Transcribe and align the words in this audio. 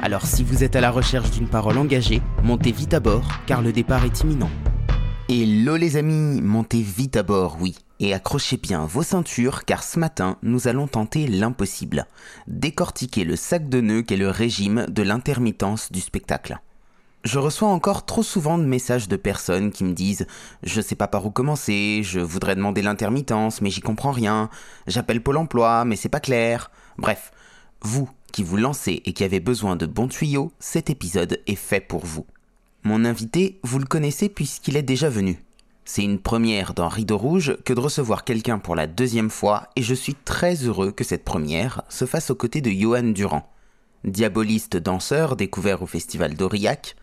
Alors 0.00 0.26
si 0.26 0.44
vous 0.44 0.62
êtes 0.62 0.76
à 0.76 0.80
la 0.80 0.92
recherche 0.92 1.30
d'une 1.32 1.48
parole 1.48 1.76
engagée, 1.76 2.22
montez 2.44 2.70
vite 2.70 2.94
à 2.94 3.00
bord 3.00 3.26
car 3.46 3.62
le 3.62 3.72
départ 3.72 4.04
est 4.04 4.20
imminent. 4.20 4.50
Hello 5.28 5.76
les 5.76 5.96
amis, 5.96 6.40
montez 6.40 6.80
vite 6.80 7.16
à 7.16 7.24
bord, 7.24 7.58
oui. 7.60 7.76
Et 7.98 8.14
accrochez 8.14 8.58
bien 8.58 8.86
vos 8.86 9.02
ceintures 9.02 9.64
car 9.64 9.82
ce 9.82 9.98
matin, 9.98 10.38
nous 10.42 10.68
allons 10.68 10.86
tenter 10.86 11.26
l'impossible. 11.26 12.06
Décortiquer 12.46 13.24
le 13.24 13.34
sac 13.34 13.68
de 13.68 13.80
nœuds 13.80 14.02
qu'est 14.02 14.16
le 14.16 14.30
régime 14.30 14.86
de 14.88 15.02
l'intermittence 15.02 15.90
du 15.90 16.00
spectacle. 16.00 16.60
Je 17.24 17.40
reçois 17.40 17.68
encore 17.68 18.06
trop 18.06 18.22
souvent 18.22 18.56
de 18.56 18.64
messages 18.64 19.08
de 19.08 19.16
personnes 19.16 19.72
qui 19.72 19.82
me 19.82 19.94
disent 19.94 20.28
Je 20.62 20.80
sais 20.80 20.94
pas 20.94 21.08
par 21.08 21.26
où 21.26 21.30
commencer, 21.30 22.02
je 22.04 22.20
voudrais 22.20 22.54
demander 22.54 22.82
l'intermittence, 22.82 23.60
mais 23.60 23.70
j'y 23.70 23.80
comprends 23.80 24.12
rien, 24.12 24.48
j'appelle 24.86 25.24
Pôle 25.24 25.38
emploi, 25.38 25.84
mais 25.84 25.96
c'est 25.96 26.08
pas 26.08 26.20
clair. 26.20 26.70
Bref, 26.98 27.32
vous 27.82 28.08
vous 28.42 28.56
lancez 28.56 29.02
et 29.04 29.12
qui 29.12 29.24
avez 29.24 29.40
besoin 29.40 29.76
de 29.76 29.86
bons 29.86 30.08
tuyaux, 30.08 30.52
cet 30.58 30.90
épisode 30.90 31.40
est 31.46 31.54
fait 31.54 31.80
pour 31.80 32.04
vous. 32.04 32.26
Mon 32.84 33.04
invité, 33.04 33.58
vous 33.62 33.78
le 33.78 33.86
connaissez 33.86 34.28
puisqu'il 34.28 34.76
est 34.76 34.82
déjà 34.82 35.08
venu. 35.08 35.42
C'est 35.84 36.04
une 36.04 36.18
première 36.18 36.74
dans 36.74 36.88
Rideau 36.88 37.16
Rouge 37.16 37.56
que 37.64 37.72
de 37.72 37.80
recevoir 37.80 38.24
quelqu'un 38.24 38.58
pour 38.58 38.76
la 38.76 38.86
deuxième 38.86 39.30
fois 39.30 39.68
et 39.74 39.82
je 39.82 39.94
suis 39.94 40.14
très 40.14 40.54
heureux 40.56 40.92
que 40.92 41.04
cette 41.04 41.24
première 41.24 41.82
se 41.88 42.04
fasse 42.04 42.30
aux 42.30 42.34
côtés 42.34 42.60
de 42.60 42.70
Johan 42.70 43.04
Durand, 43.04 43.50
diaboliste 44.04 44.76
danseur 44.76 45.34
découvert 45.34 45.82
au 45.82 45.86
festival 45.86 46.34
d'Aurillac 46.34 46.94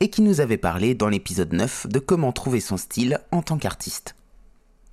et 0.00 0.08
qui 0.08 0.22
nous 0.22 0.40
avait 0.40 0.56
parlé 0.56 0.94
dans 0.94 1.08
l'épisode 1.08 1.52
9 1.52 1.88
de 1.88 1.98
comment 1.98 2.32
trouver 2.32 2.60
son 2.60 2.78
style 2.78 3.20
en 3.30 3.42
tant 3.42 3.58
qu'artiste. 3.58 4.16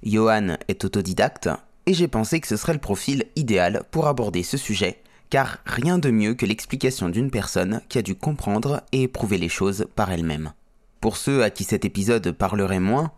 Johan 0.04 0.58
est 0.67 0.84
autodidacte 0.84 1.50
et 1.86 1.94
j'ai 1.94 2.09
pensé 2.09 2.42
que 2.42 2.48
ce 2.48 2.58
serait 2.58 2.73
le 2.73 2.80
profil 2.80 3.26
idéal 3.38 3.84
pour 3.92 4.08
aborder 4.08 4.44
ce 4.44 4.58
sujet 4.58 5.02
car 5.30 5.58
rien 5.66 5.97
de 5.97 6.09
mieux 6.09 6.33
que 6.33 6.45
l'explication 6.45 7.09
d'une 7.09 7.31
personne 7.31 7.81
qui 7.89 7.97
a 7.97 8.02
dû 8.02 8.16
comprendre 8.16 8.83
et 8.92 9.03
éprouver 9.03 9.38
les 9.38 9.50
choses 9.50 9.88
par 9.95 10.11
elle-même. 10.11 10.53
Pour 11.02 11.17
ceux 11.17 11.44
à 11.44 11.50
qui 11.50 11.64
cet 11.64 11.86
épisode 11.86 12.31
parlerait 12.31 12.80
moins, 12.80 13.11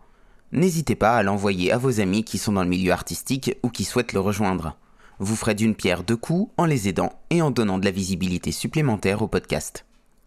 n'hésitez 0.52 0.94
pas 0.94 1.16
à 1.16 1.22
l'envoyer 1.22 1.72
à 1.72 1.78
vos 1.78 2.00
amis 2.00 2.24
qui 2.24 2.38
sont 2.38 2.52
dans 2.52 2.62
le 2.62 2.68
milieu 2.68 2.92
artistique 2.92 3.56
ou 3.62 3.70
qui 3.70 3.84
souhaitent 3.84 4.12
le 4.12 4.20
rejoindre. 4.20 4.76
Vous 5.18 5.36
ferez 5.36 5.54
d'une 5.54 5.74
pierre 5.74 6.02
deux 6.02 6.16
coups 6.16 6.52
en 6.56 6.64
les 6.64 6.88
aidant 6.88 7.12
et 7.30 7.42
en 7.42 7.50
donnant 7.50 7.78
de 7.78 7.84
la 7.84 7.90
visibilité 7.90 8.52
supplémentaire 8.52 9.22
au 9.22 9.28
podcast. 9.28 9.84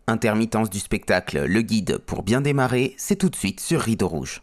Intermittence 0.07 0.69
du 0.69 0.79
spectacle, 0.79 1.45
le 1.45 1.61
guide 1.61 1.97
pour 1.97 2.23
bien 2.23 2.41
démarrer, 2.41 2.93
c'est 2.97 3.15
tout 3.15 3.29
de 3.29 3.35
suite 3.35 3.59
sur 3.59 3.81
Rideau 3.81 4.07
Rouge. 4.07 4.41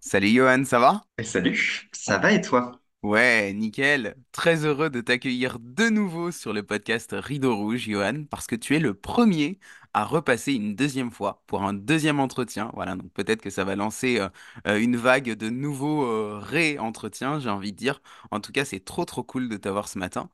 Salut 0.00 0.28
Johan, 0.28 0.64
ça 0.64 0.78
va? 0.78 1.02
Salut, 1.22 1.88
ça 1.92 2.18
va 2.18 2.32
et 2.32 2.40
toi? 2.40 2.80
Ouais, 3.04 3.52
nickel. 3.52 4.16
Très 4.32 4.64
heureux 4.64 4.88
de 4.88 5.02
t'accueillir 5.02 5.58
de 5.60 5.90
nouveau 5.90 6.30
sur 6.30 6.54
le 6.54 6.62
podcast 6.62 7.10
Rideau 7.12 7.54
Rouge, 7.54 7.82
Johan, 7.86 8.24
parce 8.30 8.46
que 8.46 8.56
tu 8.56 8.74
es 8.74 8.78
le 8.80 8.94
premier 8.94 9.58
à 9.92 10.04
repasser 10.06 10.54
une 10.54 10.74
deuxième 10.74 11.10
fois 11.10 11.42
pour 11.46 11.64
un 11.64 11.74
deuxième 11.74 12.18
entretien. 12.18 12.70
Voilà, 12.74 12.96
donc 12.96 13.12
peut-être 13.12 13.42
que 13.42 13.50
ça 13.50 13.62
va 13.64 13.76
lancer 13.76 14.20
euh, 14.20 14.28
euh, 14.66 14.78
une 14.80 14.96
vague 14.96 15.32
de 15.34 15.50
nouveaux 15.50 16.04
euh, 16.06 16.38
ré-entretiens, 16.42 17.38
j'ai 17.40 17.50
envie 17.50 17.72
de 17.72 17.76
dire. 17.76 18.00
En 18.30 18.40
tout 18.40 18.52
cas, 18.52 18.64
c'est 18.64 18.80
trop 18.82 19.04
trop 19.04 19.22
cool 19.22 19.50
de 19.50 19.58
t'avoir 19.58 19.86
ce 19.88 19.98
matin 19.98 20.30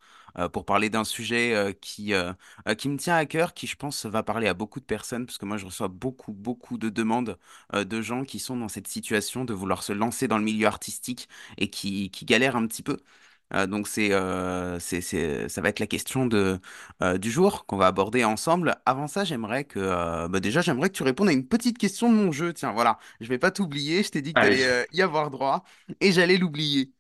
pour 0.53 0.65
parler 0.65 0.91
d'un 0.91 1.05
sujet 1.05 1.55
euh, 1.55 1.73
qui, 1.73 2.15
euh, 2.15 2.33
euh, 2.69 2.75
qui 2.75 2.89
me 2.89 2.97
tient 2.97 3.17
à 3.17 3.27
cœur, 3.27 3.55
qui 3.55 3.67
je 3.67 3.77
pense 3.77 4.07
va 4.07 4.23
parler 4.23 4.47
à 4.49 4.55
beaucoup 4.55 4.81
de 4.81 4.85
personnes, 4.85 5.27
parce 5.27 5.39
que 5.39 5.47
moi 5.47 5.57
je 5.57 5.67
reçois 5.67 5.89
beaucoup 5.89 6.33
beaucoup 6.33 6.79
de 6.79 6.89
demandes 6.89 7.39
euh, 7.75 7.85
de 7.85 8.01
gens 8.03 8.25
qui 8.25 8.39
sont 8.39 8.57
dans 8.57 8.69
cette 8.69 8.89
situation 8.89 9.45
de 9.45 9.55
vouloir 9.55 9.83
se 9.83 9.93
lancer 9.93 10.29
dans 10.29 10.39
le 10.39 10.45
milieu 10.45 10.67
artistique 10.67 11.29
et 11.59 11.69
qui, 11.71 12.11
qui 12.11 12.25
galèrent 12.25 12.57
un 12.57 12.67
petit 12.67 12.83
peu. 12.83 12.99
Euh, 13.53 13.67
donc 13.67 13.89
c'est, 13.89 14.13
euh, 14.13 14.79
c'est, 14.79 15.01
c'est, 15.01 15.49
ça 15.49 15.61
va 15.61 15.69
être 15.71 15.81
la 15.81 15.87
question 15.89 16.27
de, 16.27 16.61
euh, 17.03 17.19
du 17.19 17.31
jour 17.31 17.67
qu'on 17.67 17.77
va 17.77 17.87
aborder 17.89 18.25
ensemble. 18.25 18.77
Avant 18.87 19.09
ça, 19.09 19.25
j'aimerais 19.25 19.65
que, 19.65 19.79
euh, 19.81 20.29
bah 20.29 20.39
déjà, 20.41 20.61
j'aimerais 20.61 20.89
que 20.91 20.95
tu 20.97 21.03
répondes 21.03 21.29
à 21.29 21.33
une 21.33 21.47
petite 21.49 21.77
question 21.79 22.11
de 22.11 22.15
mon 22.17 22.31
jeu. 22.33 22.53
Tiens, 22.53 22.73
voilà, 22.73 22.99
je 23.21 23.29
vais 23.29 23.39
pas 23.39 23.51
t'oublier. 23.51 24.03
Je 24.05 24.11
t'ai 24.11 24.23
dit 24.23 24.35
que 24.35 24.41
tu 24.41 24.47
allais 24.47 24.87
y 24.93 25.03
avoir 25.03 25.31
droit 25.31 25.65
et 26.01 26.13
j'allais 26.13 26.37
l'oublier. 26.37 26.93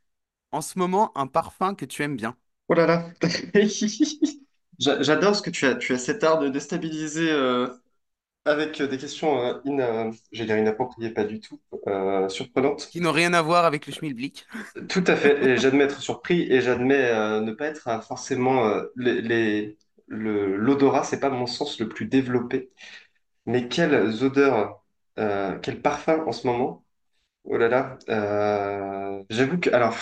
En 0.53 0.63
ce 0.63 0.79
moment, 0.79 1.13
un 1.19 1.27
parfum 1.29 1.75
que 1.75 1.85
tu 1.87 2.03
aimes 2.05 2.17
bien? 2.17 2.37
Oh 2.71 2.75
là 2.75 2.87
là. 2.87 3.11
J'a- 4.79 5.03
J'adore 5.03 5.37
ce 5.37 5.43
que 5.43 5.51
tu 5.51 5.67
as. 5.67 5.75
Tu 5.77 5.93
as 5.95 5.99
cet 5.99 6.25
art 6.25 6.39
de 6.39 6.49
déstabiliser 6.49 7.31
euh, 7.31 7.69
avec 8.47 8.81
euh, 8.81 8.89
des 8.89 8.99
questions 8.99 9.41
euh, 9.41 9.61
in, 9.67 9.81
euh, 9.81 10.13
j'allais 10.33 10.49
dire 10.49 10.59
inappropriées, 10.59 11.11
pas 11.11 11.25
du 11.25 11.41
tout, 11.41 11.61
euh, 11.89 12.29
surprenantes. 12.31 12.89
qui 12.89 13.01
n'ont 13.03 13.13
rien 13.13 13.35
à 13.35 13.43
voir 13.43 13.67
avec 13.67 13.87
le 13.87 13.93
schmilblick. 13.95 14.47
Tout 14.89 15.05
à 15.07 15.17
fait. 15.17 15.45
Et 15.45 15.57
j'admets 15.57 15.85
être 15.85 16.01
surpris 16.01 16.43
et 16.53 16.61
j'admets 16.61 17.11
euh, 17.11 17.41
ne 17.41 17.53
pas 17.53 17.67
être 17.67 17.89
euh, 17.89 18.01
forcément 18.01 18.67
euh, 18.67 18.85
les, 18.97 19.21
les- 19.23 19.79
le, 20.09 20.57
l'odorat, 20.57 21.05
c'est 21.05 21.21
pas 21.21 21.31
mon 21.31 21.47
sens 21.47 21.79
le 21.81 21.89
plus 21.89 22.07
développé. 22.07 22.71
Mais 23.47 23.69
quelles 23.69 24.25
odeurs, 24.25 24.85
euh, 25.19 25.59
quels 25.61 25.83
parfums 25.83 26.23
en 26.27 26.33
ce 26.33 26.47
moment? 26.47 26.85
Oh 27.45 27.57
là 27.59 27.69
là, 27.69 27.99
euh, 28.11 29.23
j'avoue 29.31 29.59
que, 29.61 29.71
alors, 29.71 29.97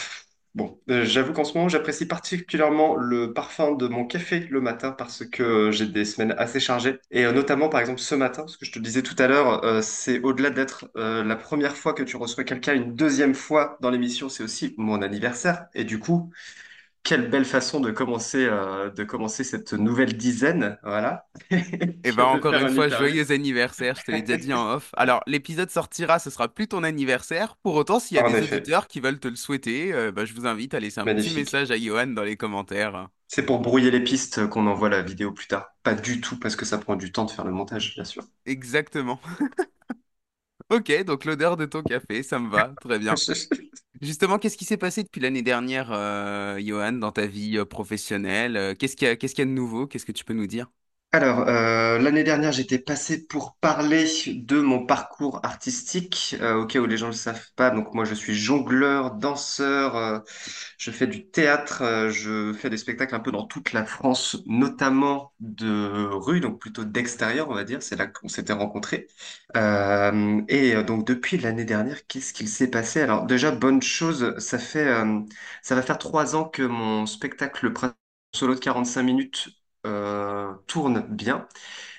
bon, 0.58 0.78
euh, 0.90 1.04
j'avoue 1.06 1.32
qu'en 1.32 1.44
ce 1.44 1.54
moment, 1.56 1.68
j'apprécie 1.70 2.06
particulièrement 2.06 2.96
le 2.96 3.32
parfum 3.32 3.72
de 3.76 3.88
mon 3.88 4.04
café 4.06 4.40
le 4.50 4.60
matin 4.60 4.92
parce 4.92 5.24
que 5.24 5.70
j'ai 5.70 5.86
des 5.86 6.04
semaines 6.04 6.34
assez 6.38 6.60
chargées. 6.60 6.98
Et 7.10 7.24
euh, 7.24 7.32
notamment, 7.32 7.68
par 7.70 7.80
exemple, 7.80 8.00
ce 8.00 8.14
matin, 8.14 8.46
ce 8.48 8.58
que 8.58 8.66
je 8.66 8.72
te 8.72 8.78
disais 8.78 9.02
tout 9.02 9.16
à 9.18 9.26
l'heure, 9.28 9.64
euh, 9.64 9.80
c'est 9.82 10.20
au-delà 10.20 10.50
d'être 10.50 10.90
la 10.96 11.36
première 11.36 11.76
fois 11.76 11.94
que 11.94 12.02
tu 12.02 12.16
reçois 12.16 12.44
quelqu'un 12.44 12.74
une 12.74 12.94
deuxième 12.94 13.34
fois 13.34 13.78
dans 13.80 13.90
l'émission, 13.90 14.28
c'est 14.28 14.42
aussi 14.42 14.74
mon 14.78 15.00
anniversaire. 15.02 15.66
Et 15.74 15.84
du 15.84 15.98
coup, 15.98 16.30
quelle 17.08 17.30
belle 17.30 17.46
façon 17.46 17.80
de 17.80 17.90
commencer, 17.90 18.44
euh, 18.44 18.90
de 18.90 19.02
commencer 19.02 19.42
cette 19.42 19.72
nouvelle 19.72 20.14
dizaine, 20.14 20.78
voilà, 20.82 21.26
Et 22.04 22.12
que 22.12 22.16
de 22.16 22.20
encore 22.20 22.52
une 22.52 22.66
un 22.66 22.68
fois, 22.68 22.88
joyeux 22.88 23.32
anniversaire, 23.32 23.96
je 23.96 24.04
te 24.04 24.10
l'ai 24.10 24.20
déjà 24.20 24.36
dit 24.36 24.52
en 24.52 24.74
off. 24.74 24.90
Alors, 24.94 25.22
l'épisode 25.26 25.70
sortira, 25.70 26.18
ce 26.18 26.28
sera 26.28 26.48
plus 26.48 26.68
ton 26.68 26.82
anniversaire. 26.84 27.56
Pour 27.62 27.76
autant, 27.76 27.98
s'il 27.98 28.18
y 28.18 28.20
a 28.20 28.24
En 28.24 28.30
des 28.30 28.38
effet, 28.38 28.56
auditeurs 28.56 28.88
qui 28.88 29.00
veulent 29.00 29.18
te 29.18 29.28
le 29.28 29.36
souhaiter, 29.36 29.92
euh, 29.94 30.12
bah, 30.12 30.26
je 30.26 30.34
vous 30.34 30.46
invite 30.46 30.74
à 30.74 30.80
laisser 30.80 31.00
un 31.00 31.04
petit 31.04 31.34
message 31.34 31.70
à 31.70 31.78
Johan 31.78 32.08
dans 32.08 32.24
les 32.24 32.36
commentaires. 32.36 33.08
C'est 33.26 33.44
pour 33.44 33.60
brouiller 33.60 33.90
les 33.90 34.00
pistes 34.04 34.46
qu'on 34.48 34.66
envoie 34.66 34.88
la 34.90 35.02
vidéo 35.02 35.32
plus 35.32 35.46
tard. 35.46 35.70
Pas 35.82 35.94
du 35.94 36.20
tout 36.20 36.38
parce 36.38 36.56
que 36.56 36.66
ça 36.66 36.78
prend 36.78 36.96
du 36.96 37.10
temps 37.10 37.24
de 37.24 37.30
faire 37.30 37.44
le 37.44 37.52
montage, 37.52 37.94
bien 37.94 38.04
sûr. 38.04 38.24
Exactement. 38.46 39.20
Ok, 40.70 40.92
donc 41.04 41.24
l'odeur 41.24 41.56
de 41.56 41.64
ton 41.64 41.82
café, 41.82 42.22
ça 42.22 42.38
me 42.38 42.48
va, 42.50 42.74
très 42.80 42.98
bien. 42.98 43.22
Justement, 44.02 44.38
qu'est-ce 44.38 44.56
qui 44.58 44.64
s'est 44.66 44.76
passé 44.76 45.02
depuis 45.02 45.20
l'année 45.20 45.42
dernière, 45.42 45.90
euh, 45.92 46.58
Johan, 46.60 46.92
dans 46.92 47.12
ta 47.12 47.26
vie 47.26 47.58
euh, 47.58 47.64
professionnelle? 47.64 48.56
Euh, 48.56 48.74
Qu'est-ce 48.74 48.96
qu'il 48.96 49.08
y 49.08 49.10
a, 49.10 49.16
qu'est-ce 49.16 49.34
qu'il 49.34 49.42
y 49.44 49.48
a 49.48 49.50
de 49.50 49.54
nouveau? 49.56 49.86
Qu'est-ce 49.86 50.06
que 50.06 50.12
tu 50.12 50.24
peux 50.24 50.34
nous 50.34 50.46
dire? 50.46 50.70
Alors, 51.10 51.48
euh, 51.48 51.98
l'année 51.98 52.22
dernière, 52.22 52.52
j'étais 52.52 52.78
passé 52.78 53.26
pour 53.26 53.56
parler 53.56 54.06
de 54.26 54.60
mon 54.60 54.84
parcours 54.84 55.40
artistique, 55.42 56.36
euh, 56.42 56.56
au 56.56 56.66
cas 56.66 56.80
où 56.80 56.86
les 56.86 56.98
gens 56.98 57.06
ne 57.06 57.12
le 57.12 57.16
savent 57.16 57.46
pas. 57.56 57.70
Donc, 57.70 57.94
moi, 57.94 58.04
je 58.04 58.12
suis 58.14 58.34
jongleur, 58.34 59.12
danseur, 59.14 59.96
euh, 59.96 60.18
je 60.76 60.90
fais 60.90 61.06
du 61.06 61.26
théâtre, 61.30 61.80
euh, 61.82 62.10
je 62.10 62.52
fais 62.52 62.68
des 62.68 62.76
spectacles 62.76 63.14
un 63.14 63.20
peu 63.20 63.32
dans 63.32 63.46
toute 63.46 63.72
la 63.72 63.86
France, 63.86 64.36
notamment 64.46 65.32
de 65.40 66.08
rue, 66.12 66.40
donc 66.40 66.60
plutôt 66.60 66.84
d'extérieur, 66.84 67.48
on 67.48 67.54
va 67.54 67.64
dire. 67.64 67.82
C'est 67.82 67.96
là 67.96 68.06
qu'on 68.06 68.28
s'était 68.28 68.52
rencontrés. 68.52 69.06
Et 70.48 70.82
donc, 70.84 71.06
depuis 71.06 71.38
l'année 71.38 71.64
dernière, 71.64 72.06
qu'est-ce 72.06 72.32
qu'il 72.34 72.48
s'est 72.48 72.68
passé? 72.70 73.00
Alors, 73.00 73.24
déjà, 73.26 73.50
bonne 73.50 73.82
chose, 73.82 74.34
ça 74.38 74.58
fait, 74.58 74.86
ça 75.62 75.74
va 75.74 75.82
faire 75.82 75.98
trois 75.98 76.36
ans 76.36 76.44
que 76.44 76.62
mon 76.62 77.06
spectacle 77.06 77.72
solo 78.34 78.54
de 78.54 78.60
45 78.60 79.02
minutes 79.02 79.48
euh, 79.86 80.52
tourne 80.66 81.00
bien. 81.08 81.48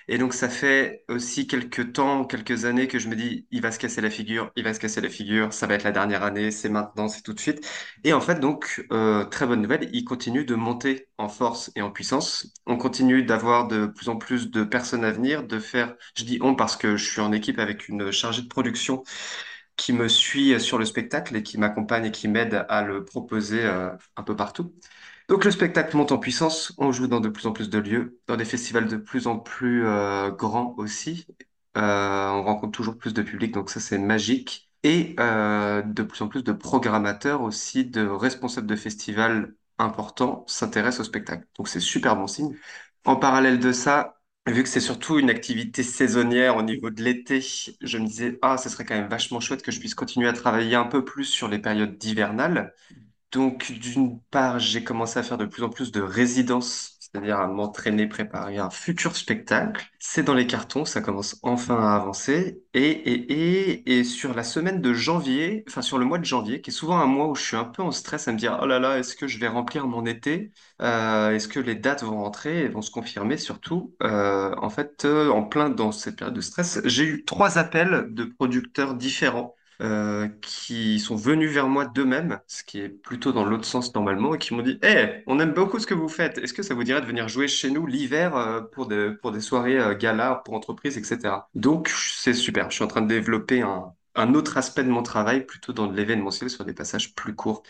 Et 0.08 0.18
donc 0.18 0.34
ça 0.34 0.50
fait 0.50 1.04
aussi 1.08 1.48
quelques 1.48 1.94
temps, 1.94 2.26
quelques 2.26 2.66
années 2.66 2.88
que 2.88 3.00
je 3.00 3.10
me 3.10 3.16
dis, 3.16 3.48
il 3.52 3.62
va 3.62 3.72
se 3.72 3.80
casser 3.80 4.02
la 4.02 4.10
figure, 4.10 4.52
il 4.56 4.64
va 4.64 4.74
se 4.74 4.80
casser 4.80 5.02
la 5.02 5.10
figure, 5.10 5.54
ça 5.54 5.68
va 5.68 5.76
être 5.76 5.84
la 5.84 5.92
dernière 5.92 6.24
année, 6.24 6.52
c'est 6.52 6.70
maintenant, 6.70 7.08
c'est 7.08 7.22
tout 7.22 7.34
de 7.34 7.40
suite. 7.40 7.66
Et 8.04 8.14
en 8.14 8.22
fait, 8.22 8.40
donc, 8.40 8.86
euh, 8.92 9.26
très 9.26 9.46
bonne 9.48 9.62
nouvelle, 9.62 9.90
il 9.94 10.04
continue 10.06 10.46
de 10.46 10.56
monter 10.56 11.08
en 11.18 11.30
force 11.30 11.72
et 11.76 11.82
en 11.82 11.92
puissance. 11.92 12.52
On 12.66 12.78
continue 12.78 13.24
d'avoir 13.24 13.68
de 13.68 13.86
plus 13.88 14.10
en 14.10 14.18
plus 14.18 14.50
de 14.52 14.64
personnes 14.64 15.04
à 15.06 15.12
venir, 15.12 15.44
de 15.46 15.60
faire, 15.60 15.96
je 16.18 16.24
dis 16.24 16.40
on 16.42 16.56
parce 16.56 16.76
que 16.76 16.98
je 16.98 17.06
suis 17.10 17.22
en 17.22 17.32
équipe 17.32 17.60
avec 17.60 17.88
une 17.88 18.12
chargée 18.12 18.42
de 18.42 18.48
production 18.48 19.04
qui 19.78 19.94
me 19.94 20.08
suit 20.10 20.60
sur 20.60 20.78
le 20.78 20.86
spectacle 20.86 21.36
et 21.36 21.44
qui 21.44 21.58
m'accompagne 21.58 22.06
et 22.06 22.12
qui 22.12 22.28
m'aide 22.28 22.66
à 22.70 22.84
le 22.84 23.06
proposer 23.06 23.64
euh, 23.64 23.90
un 24.18 24.24
peu 24.24 24.36
partout. 24.36 24.74
Donc 25.30 25.46
le 25.46 25.52
spectacle 25.52 25.96
monte 25.96 26.12
en 26.12 26.18
puissance, 26.18 26.74
on 26.80 26.92
joue 26.92 27.08
dans 27.08 27.20
de 27.20 27.30
plus 27.30 27.46
en 27.46 27.52
plus 27.52 27.70
de 27.70 27.78
lieux, 27.78 28.20
dans 28.28 28.36
des 28.36 28.46
festivals 28.46 28.88
de 28.88 28.98
plus 28.98 29.28
en 29.28 29.38
plus 29.40 29.86
euh, 29.86 30.32
grands 30.32 30.74
aussi. 30.78 31.28
Euh, 31.78 32.30
on 32.32 32.44
rencontre 32.44 32.72
toujours 32.72 32.98
plus 32.98 33.14
de 33.14 33.22
public, 33.22 33.54
donc 33.54 33.70
ça 33.70 33.80
c'est 33.80 34.00
magique. 34.00 34.72
Et 34.84 35.16
euh, 35.20 35.82
de 35.84 36.04
plus 36.04 36.22
en 36.24 36.28
plus 36.30 36.44
de 36.44 36.52
programmateurs 36.52 37.42
aussi, 37.44 37.86
de 37.86 38.08
responsables 38.08 38.66
de 38.68 38.76
festivals 38.76 39.54
importants 39.78 40.46
s'intéressent 40.48 41.02
au 41.02 41.04
spectacle. 41.04 41.46
Donc 41.58 41.68
c'est 41.68 41.80
super 41.80 42.16
bon 42.16 42.26
signe. 42.28 42.56
En 43.06 43.16
parallèle 43.16 43.60
de 43.60 43.72
ça, 43.72 44.20
vu 44.48 44.64
que 44.64 44.70
c'est 44.70 44.80
surtout 44.80 45.20
une 45.20 45.30
activité 45.30 45.84
saisonnière 45.84 46.58
au 46.58 46.64
niveau 46.64 46.90
de 46.90 47.04
l'été, 47.04 47.40
je 47.82 47.98
me 48.00 48.06
disais, 48.08 48.40
ah, 48.42 48.58
ce 48.58 48.70
serait 48.70 48.86
quand 48.86 48.96
même 48.96 49.10
vachement 49.10 49.40
chouette 49.40 49.62
que 49.62 49.72
je 49.72 49.80
puisse 49.80 49.96
continuer 49.96 50.28
à 50.28 50.34
travailler 50.34 50.76
un 50.76 50.86
peu 50.86 51.06
plus 51.06 51.26
sur 51.26 51.48
les 51.50 51.60
périodes 51.60 51.98
d'hivernales. 51.98 52.74
Donc, 53.32 53.72
d'une 53.74 54.20
part, 54.32 54.58
j'ai 54.60 54.84
commencé 54.84 55.20
à 55.20 55.24
faire 55.24 55.38
de 55.38 55.46
plus 55.46 55.62
en 55.64 55.70
plus 55.70 55.92
de 55.92 56.02
résidences, 56.02 56.98
c'est-à-dire 57.00 57.40
à 57.40 57.48
m'entraîner, 57.48 58.08
préparer 58.08 58.58
un 58.58 58.72
futur 58.72 59.16
spectacle. 59.16 59.86
C'est 60.00 60.24
dans 60.24 60.34
les 60.34 60.48
cartons, 60.48 60.84
ça 60.84 61.00
commence 61.02 61.38
enfin 61.44 61.76
à 61.80 61.96
avancer. 61.96 62.64
Et, 62.74 62.90
et, 62.90 63.72
et, 63.92 64.00
et 64.00 64.04
sur 64.04 64.34
la 64.34 64.44
semaine 64.44 64.82
de 64.82 64.94
janvier, 64.96 65.64
enfin 65.68 65.84
sur 65.84 66.00
le 66.00 66.06
mois 66.06 66.18
de 66.18 66.26
janvier, 66.26 66.62
qui 66.62 66.72
est 66.72 66.74
souvent 66.74 66.98
un 66.98 67.06
mois 67.06 67.28
où 67.28 67.36
je 67.36 67.44
suis 67.44 67.56
un 67.56 67.66
peu 67.66 67.84
en 67.84 67.92
stress 67.92 68.28
à 68.28 68.32
me 68.34 68.38
dire, 68.38 68.58
oh 68.64 68.66
là 68.66 68.80
là, 68.80 68.98
est-ce 68.98 69.16
que 69.16 69.28
je 69.28 69.38
vais 69.38 69.48
remplir 69.48 69.86
mon 69.88 70.08
été? 70.08 70.52
Euh, 70.82 71.30
est-ce 71.36 71.48
que 71.48 71.60
les 71.60 71.76
dates 71.76 72.02
vont 72.04 72.18
rentrer 72.24 72.62
et 72.66 72.68
vont 72.68 72.82
se 72.82 72.90
confirmer? 72.92 73.38
Surtout, 73.38 73.96
euh, 74.02 74.56
en 74.58 74.70
fait, 74.72 75.06
euh, 75.06 75.30
en 75.30 75.44
plein 75.44 75.70
dans 75.70 75.92
cette 75.92 76.16
période 76.18 76.36
de 76.36 76.42
stress, 76.42 76.80
j'ai 76.86 77.04
eu 77.06 77.26
trois 77.26 77.60
appels 77.60 78.08
de 78.12 78.24
producteurs 78.26 78.96
différents 78.96 79.56
euh, 79.82 80.28
qui 80.42 81.00
sont 81.00 81.16
venus 81.16 81.52
vers 81.52 81.68
moi 81.68 81.86
d'eux-mêmes, 81.86 82.40
ce 82.48 82.64
qui 82.64 82.80
est 82.80 82.90
plutôt 82.90 83.32
dans 83.32 83.46
l'autre 83.46 83.66
sens 83.66 83.94
normalement, 83.96 84.36
et 84.36 84.38
qui 84.38 84.54
m'ont 84.54 84.62
dit, 84.62 84.80
Eh, 84.84 85.24
on 85.28 85.40
aime 85.40 85.54
beaucoup 85.54 85.80
ce 85.80 85.88
que 85.88 85.94
vous 85.94 86.10
faites. 86.10 86.38
Est-ce 86.38 86.54
que 86.54 86.64
ça 86.64 86.74
vous 86.74 86.84
dirait 86.84 87.02
de 87.02 87.06
venir 87.06 87.28
jouer 87.30 87.48
chez 87.48 87.72
nous 87.72 87.86
l'hiver 87.88 88.36
euh, 88.36 88.62
pour 88.62 88.88
des, 88.88 89.16
soirées 89.42 89.80
euh, 89.80 89.96
gala 89.96 90.42
pour 90.46 90.54
entreprises, 90.54 90.98
etc. 90.98 91.36
Donc, 91.56 91.90
c'est 91.90 92.34
super. 92.34 92.70
Je 92.70 92.76
suis 92.76 92.84
en 92.84 92.88
train 92.88 93.02
de 93.02 93.08
développer 93.08 93.62
un, 93.62 93.94
un 94.16 94.34
autre 94.34 94.58
aspect 94.58 94.84
de 94.84 94.90
mon 94.90 95.04
travail, 95.04 95.46
plutôt 95.46 95.74
dans 95.74 95.90
l'événementiel, 95.90 96.50
sur 96.50 96.66
des 96.66 96.74
passages 96.74 97.16
plus 97.16 97.36
courts. 97.36 97.64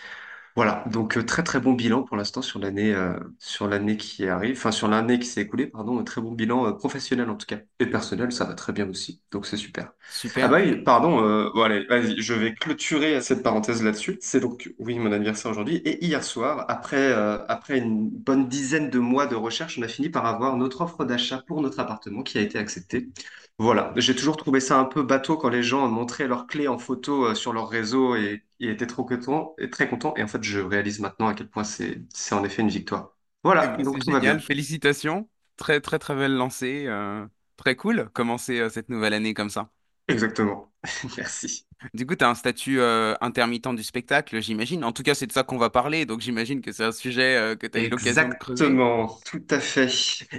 Voilà, 0.55 0.83
donc 0.91 1.17
euh, 1.17 1.23
très 1.25 1.43
très 1.43 1.59
bon 1.59 1.73
bilan 1.73 2.03
pour 2.03 2.17
l'instant 2.17 2.41
sur 2.41 2.59
l'année 2.59 2.93
euh, 2.93 3.17
sur 3.39 3.67
l'année 3.67 3.95
qui 3.97 4.27
arrive, 4.27 4.57
enfin 4.57 4.71
sur 4.71 4.87
l'année 4.89 5.19
qui 5.19 5.25
s'est 5.27 5.41
écoulée, 5.41 5.67
pardon, 5.67 5.99
un 5.99 6.03
très 6.03 6.21
bon 6.21 6.31
bilan 6.33 6.67
euh, 6.67 6.71
professionnel 6.73 7.29
en 7.29 7.35
tout 7.37 7.45
cas. 7.45 7.59
Et 7.79 7.85
personnel, 7.85 8.31
ça 8.31 8.45
va 8.45 8.53
très 8.55 8.73
bien 8.73 8.89
aussi, 8.89 9.21
donc 9.31 9.45
c'est 9.45 9.57
super. 9.57 9.93
Ah 10.41 10.47
Super. 10.47 10.47
bah 10.47 10.59
oui, 10.61 10.81
pardon, 10.83 11.21
euh, 11.23 11.49
bon 11.53 11.63
allez, 11.63 11.85
vas-y, 11.87 12.21
je 12.21 12.33
vais 12.33 12.53
clôturer 12.53 13.21
cette 13.21 13.43
parenthèse 13.43 13.83
là-dessus. 13.83 14.17
C'est 14.21 14.39
donc, 14.39 14.73
oui, 14.79 14.97
mon 14.97 15.11
anniversaire 15.11 15.51
aujourd'hui, 15.51 15.77
et 15.77 16.05
hier 16.05 16.23
soir, 16.23 16.65
après, 16.69 16.95
euh, 17.11 17.45
après 17.47 17.77
une 17.77 18.09
bonne 18.09 18.47
dizaine 18.47 18.89
de 18.89 18.99
mois 18.99 19.27
de 19.27 19.35
recherche, 19.35 19.77
on 19.77 19.81
a 19.81 19.87
fini 19.89 20.07
par 20.09 20.25
avoir 20.25 20.55
notre 20.55 20.79
offre 20.81 21.03
d'achat 21.03 21.43
pour 21.45 21.61
notre 21.61 21.79
appartement 21.81 22.23
qui 22.23 22.37
a 22.37 22.41
été 22.41 22.57
acceptée. 22.57 23.09
Voilà, 23.59 23.93
j'ai 23.97 24.15
toujours 24.15 24.37
trouvé 24.37 24.59
ça 24.61 24.79
un 24.79 24.85
peu 24.85 25.03
bateau 25.03 25.37
quand 25.37 25.49
les 25.49 25.63
gens 25.63 25.87
montraient 25.89 26.27
leurs 26.27 26.47
clés 26.47 26.67
en 26.69 26.77
photo 26.79 27.25
euh, 27.25 27.35
sur 27.35 27.51
leur 27.53 27.67
réseau 27.69 28.15
et, 28.15 28.43
et 28.61 28.69
étaient 28.69 28.87
trop 28.87 29.03
contents, 29.03 29.53
et 29.59 29.69
très 29.69 29.89
contents. 29.89 30.13
Et 30.15 30.23
en 30.23 30.27
fait, 30.27 30.41
je 30.43 30.59
réalise 30.61 30.99
maintenant 30.99 31.27
à 31.27 31.33
quel 31.33 31.49
point 31.49 31.65
c'est, 31.65 32.01
c'est 32.13 32.33
en 32.35 32.43
effet 32.45 32.61
une 32.61 32.69
victoire. 32.69 33.17
Eh 33.61 33.67
Voilà, 33.67 33.67
ben, 33.67 33.83
donc 33.83 33.99
c'est 33.99 33.99
tout 33.99 34.11
va 34.11 34.21
génial. 34.21 34.39
bien. 34.41 34.41
Félicitations. 34.41 35.29
Très, 35.57 35.81
très, 35.81 35.99
très 35.99 36.15
belle 36.15 36.33
lancée. 36.35 36.85
euh, 36.87 37.27
très 37.57 37.75
cool. 37.75 38.09
Commencer 38.13 38.59
euh, 38.59 38.69
cette 38.69 38.89
nouvelle 38.89 39.13
année 39.13 39.33
comme 39.33 39.49
ça? 39.49 39.69
Exactement. 40.09 40.69
Merci. 41.17 41.65
Du 41.93 42.05
coup, 42.05 42.15
tu 42.15 42.25
as 42.25 42.29
un 42.29 42.35
statut 42.35 42.79
euh, 42.81 43.15
intermittent 43.21 43.73
du 43.73 43.83
spectacle, 43.83 44.41
j'imagine. 44.41 44.83
En 44.83 44.91
tout 44.91 45.03
cas, 45.03 45.13
c'est 45.13 45.27
de 45.27 45.31
ça 45.31 45.43
qu'on 45.43 45.57
va 45.57 45.69
parler. 45.69 46.05
Donc, 46.05 46.19
j'imagine 46.19 46.61
que 46.61 46.71
c'est 46.73 46.83
un 46.83 46.91
sujet 46.91 47.37
euh, 47.37 47.55
que 47.55 47.67
tu 47.67 47.77
as 47.77 47.81
eu 47.81 47.89
l'occasion 47.89 48.27
de 48.27 48.33
creuser. 48.33 48.65
Exactement, 48.65 49.17
tout 49.25 49.43
à 49.49 49.59
fait. 49.59 49.89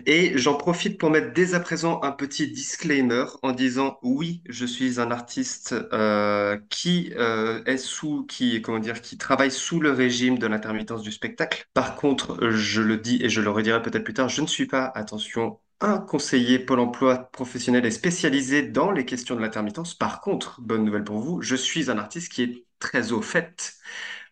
Et 0.07 0.37
j'en 0.37 0.55
profite 0.55 0.99
pour 0.99 1.11
mettre 1.11 1.33
dès 1.33 1.55
à 1.55 1.61
présent 1.61 2.03
un 2.03 2.13
petit 2.13 2.51
disclaimer 2.51 3.25
en 3.43 3.53
disant 3.53 3.99
oui, 4.03 4.43
je 4.49 4.67
suis 4.67 5.01
un 5.01 5.11
artiste 5.11 5.75
euh, 5.93 6.59
qui 6.69 7.13
euh, 7.17 7.63
est 7.65 7.79
sous, 7.79 8.27
qui, 8.27 8.61
comment 8.61 8.79
dire, 8.79 9.01
qui 9.01 9.17
travaille 9.17 9.51
sous 9.51 9.81
le 9.81 9.93
régime 9.93 10.39
de 10.39 10.47
l'intermittence 10.47 11.03
du 11.03 11.13
spectacle. 11.13 11.65
Par 11.73 11.97
contre, 11.97 12.51
je 12.51 12.83
le 12.83 12.99
dis 12.99 13.19
et 13.23 13.31
je 13.31 13.41
le 13.41 13.51
redirai 13.51 13.81
peut-être 13.81 14.05
plus 14.05 14.15
tard, 14.15 14.29
je 14.29 14.43
ne 14.43 14.47
suis 14.47 14.67
pas, 14.67 14.93
attention, 14.95 15.59
un 15.81 15.99
conseiller 15.99 16.59
Pôle 16.59 16.81
emploi 16.81 17.31
professionnel 17.33 17.87
et 17.87 17.91
spécialisé 17.91 18.63
dans 18.63 18.91
les 18.91 19.05
questions 19.05 19.35
de 19.37 19.41
l'intermittence. 19.41 19.95
Par 19.95 20.21
contre, 20.21 20.61
bonne 20.61 20.85
nouvelle 20.85 21.05
pour 21.05 21.21
vous, 21.21 21.41
je 21.43 21.57
suis 21.57 21.91
un 21.91 21.99
artiste 21.99 22.33
qui 22.33 22.43
est 22.43 22.67
très 22.79 23.13
au 23.13 23.23
fait 23.23 23.75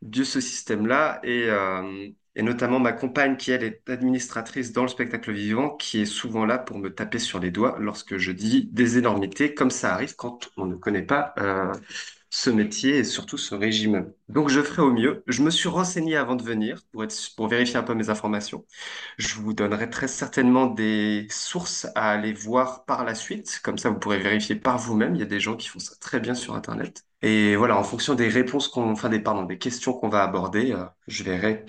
de 0.03 0.25
ce 0.25 0.41
système-là 0.41 1.21
et, 1.25 1.45
euh, 1.49 2.09
et 2.37 2.43
notamment 2.43 2.81
ma 2.81 2.93
compagne 2.93 3.37
qui, 3.37 3.50
elle, 3.50 3.65
est 3.65 3.89
administratrice 3.91 4.73
dans 4.73 4.83
le 4.83 4.89
spectacle 4.89 5.33
vivant, 5.33 5.77
qui 5.77 6.00
est 6.03 6.06
souvent 6.06 6.45
là 6.47 6.59
pour 6.59 6.79
me 6.79 6.95
taper 6.95 7.19
sur 7.19 7.41
les 7.41 7.50
doigts 7.50 7.77
lorsque 7.81 8.19
je 8.19 8.33
dis 8.33 8.67
des 8.73 8.99
énormités, 8.99 9.55
comme 9.55 9.71
ça 9.71 9.95
arrive 9.95 10.17
quand 10.17 10.50
on 10.56 10.67
ne 10.67 10.77
connaît 10.77 11.03
pas 11.03 11.35
euh, 11.39 11.73
ce 12.40 12.50
métier 12.50 12.99
et 12.99 13.05
surtout 13.05 13.37
ce 13.38 13.55
régime. 13.55 14.12
Donc 14.29 14.49
je 14.49 14.61
ferai 14.62 14.82
au 14.82 14.93
mieux. 14.93 15.23
Je 15.26 15.43
me 15.43 15.50
suis 15.50 15.69
renseigné 15.69 16.17
avant 16.17 16.37
de 16.37 16.43
venir 16.43 16.82
pour 17.37 17.49
vérifier 17.49 17.76
un 17.76 17.82
peu 17.82 17.94
mes 17.94 18.11
informations. 18.11 18.64
Je 19.19 19.35
vous 19.37 19.52
donnerai 19.55 19.90
très 19.90 20.08
certainement 20.08 20.67
des 20.67 21.26
sources 21.31 21.87
à 21.94 22.11
aller 22.11 22.32
voir 22.32 22.85
par 22.85 23.05
la 23.05 23.14
suite. 23.14 23.61
Comme 23.62 23.79
ça, 23.79 23.90
vous 23.90 23.99
pourrez 23.99 24.19
vérifier 24.19 24.55
par 24.56 24.79
vous-même. 24.79 25.14
Il 25.17 25.19
y 25.20 25.23
a 25.23 25.26
des 25.26 25.40
gens 25.40 25.56
qui 25.56 25.69
font 25.69 25.79
ça 25.81 25.94
très 26.00 26.20
bien 26.20 26.35
sur 26.35 26.55
Internet. 26.55 27.05
Et 27.23 27.56
voilà, 27.56 27.76
en 27.79 27.82
fonction 27.85 28.14
des 28.14 28.29
réponses 28.29 28.69
qu'on, 28.69 28.90
enfin 28.93 29.08
des, 29.08 29.20
pardon, 29.20 29.43
des 29.44 29.58
questions 29.58 29.93
qu'on 29.93 30.08
va 30.08 30.23
aborder, 30.23 30.73
euh, 30.73 30.85
je 31.08 31.25
verrai, 31.25 31.64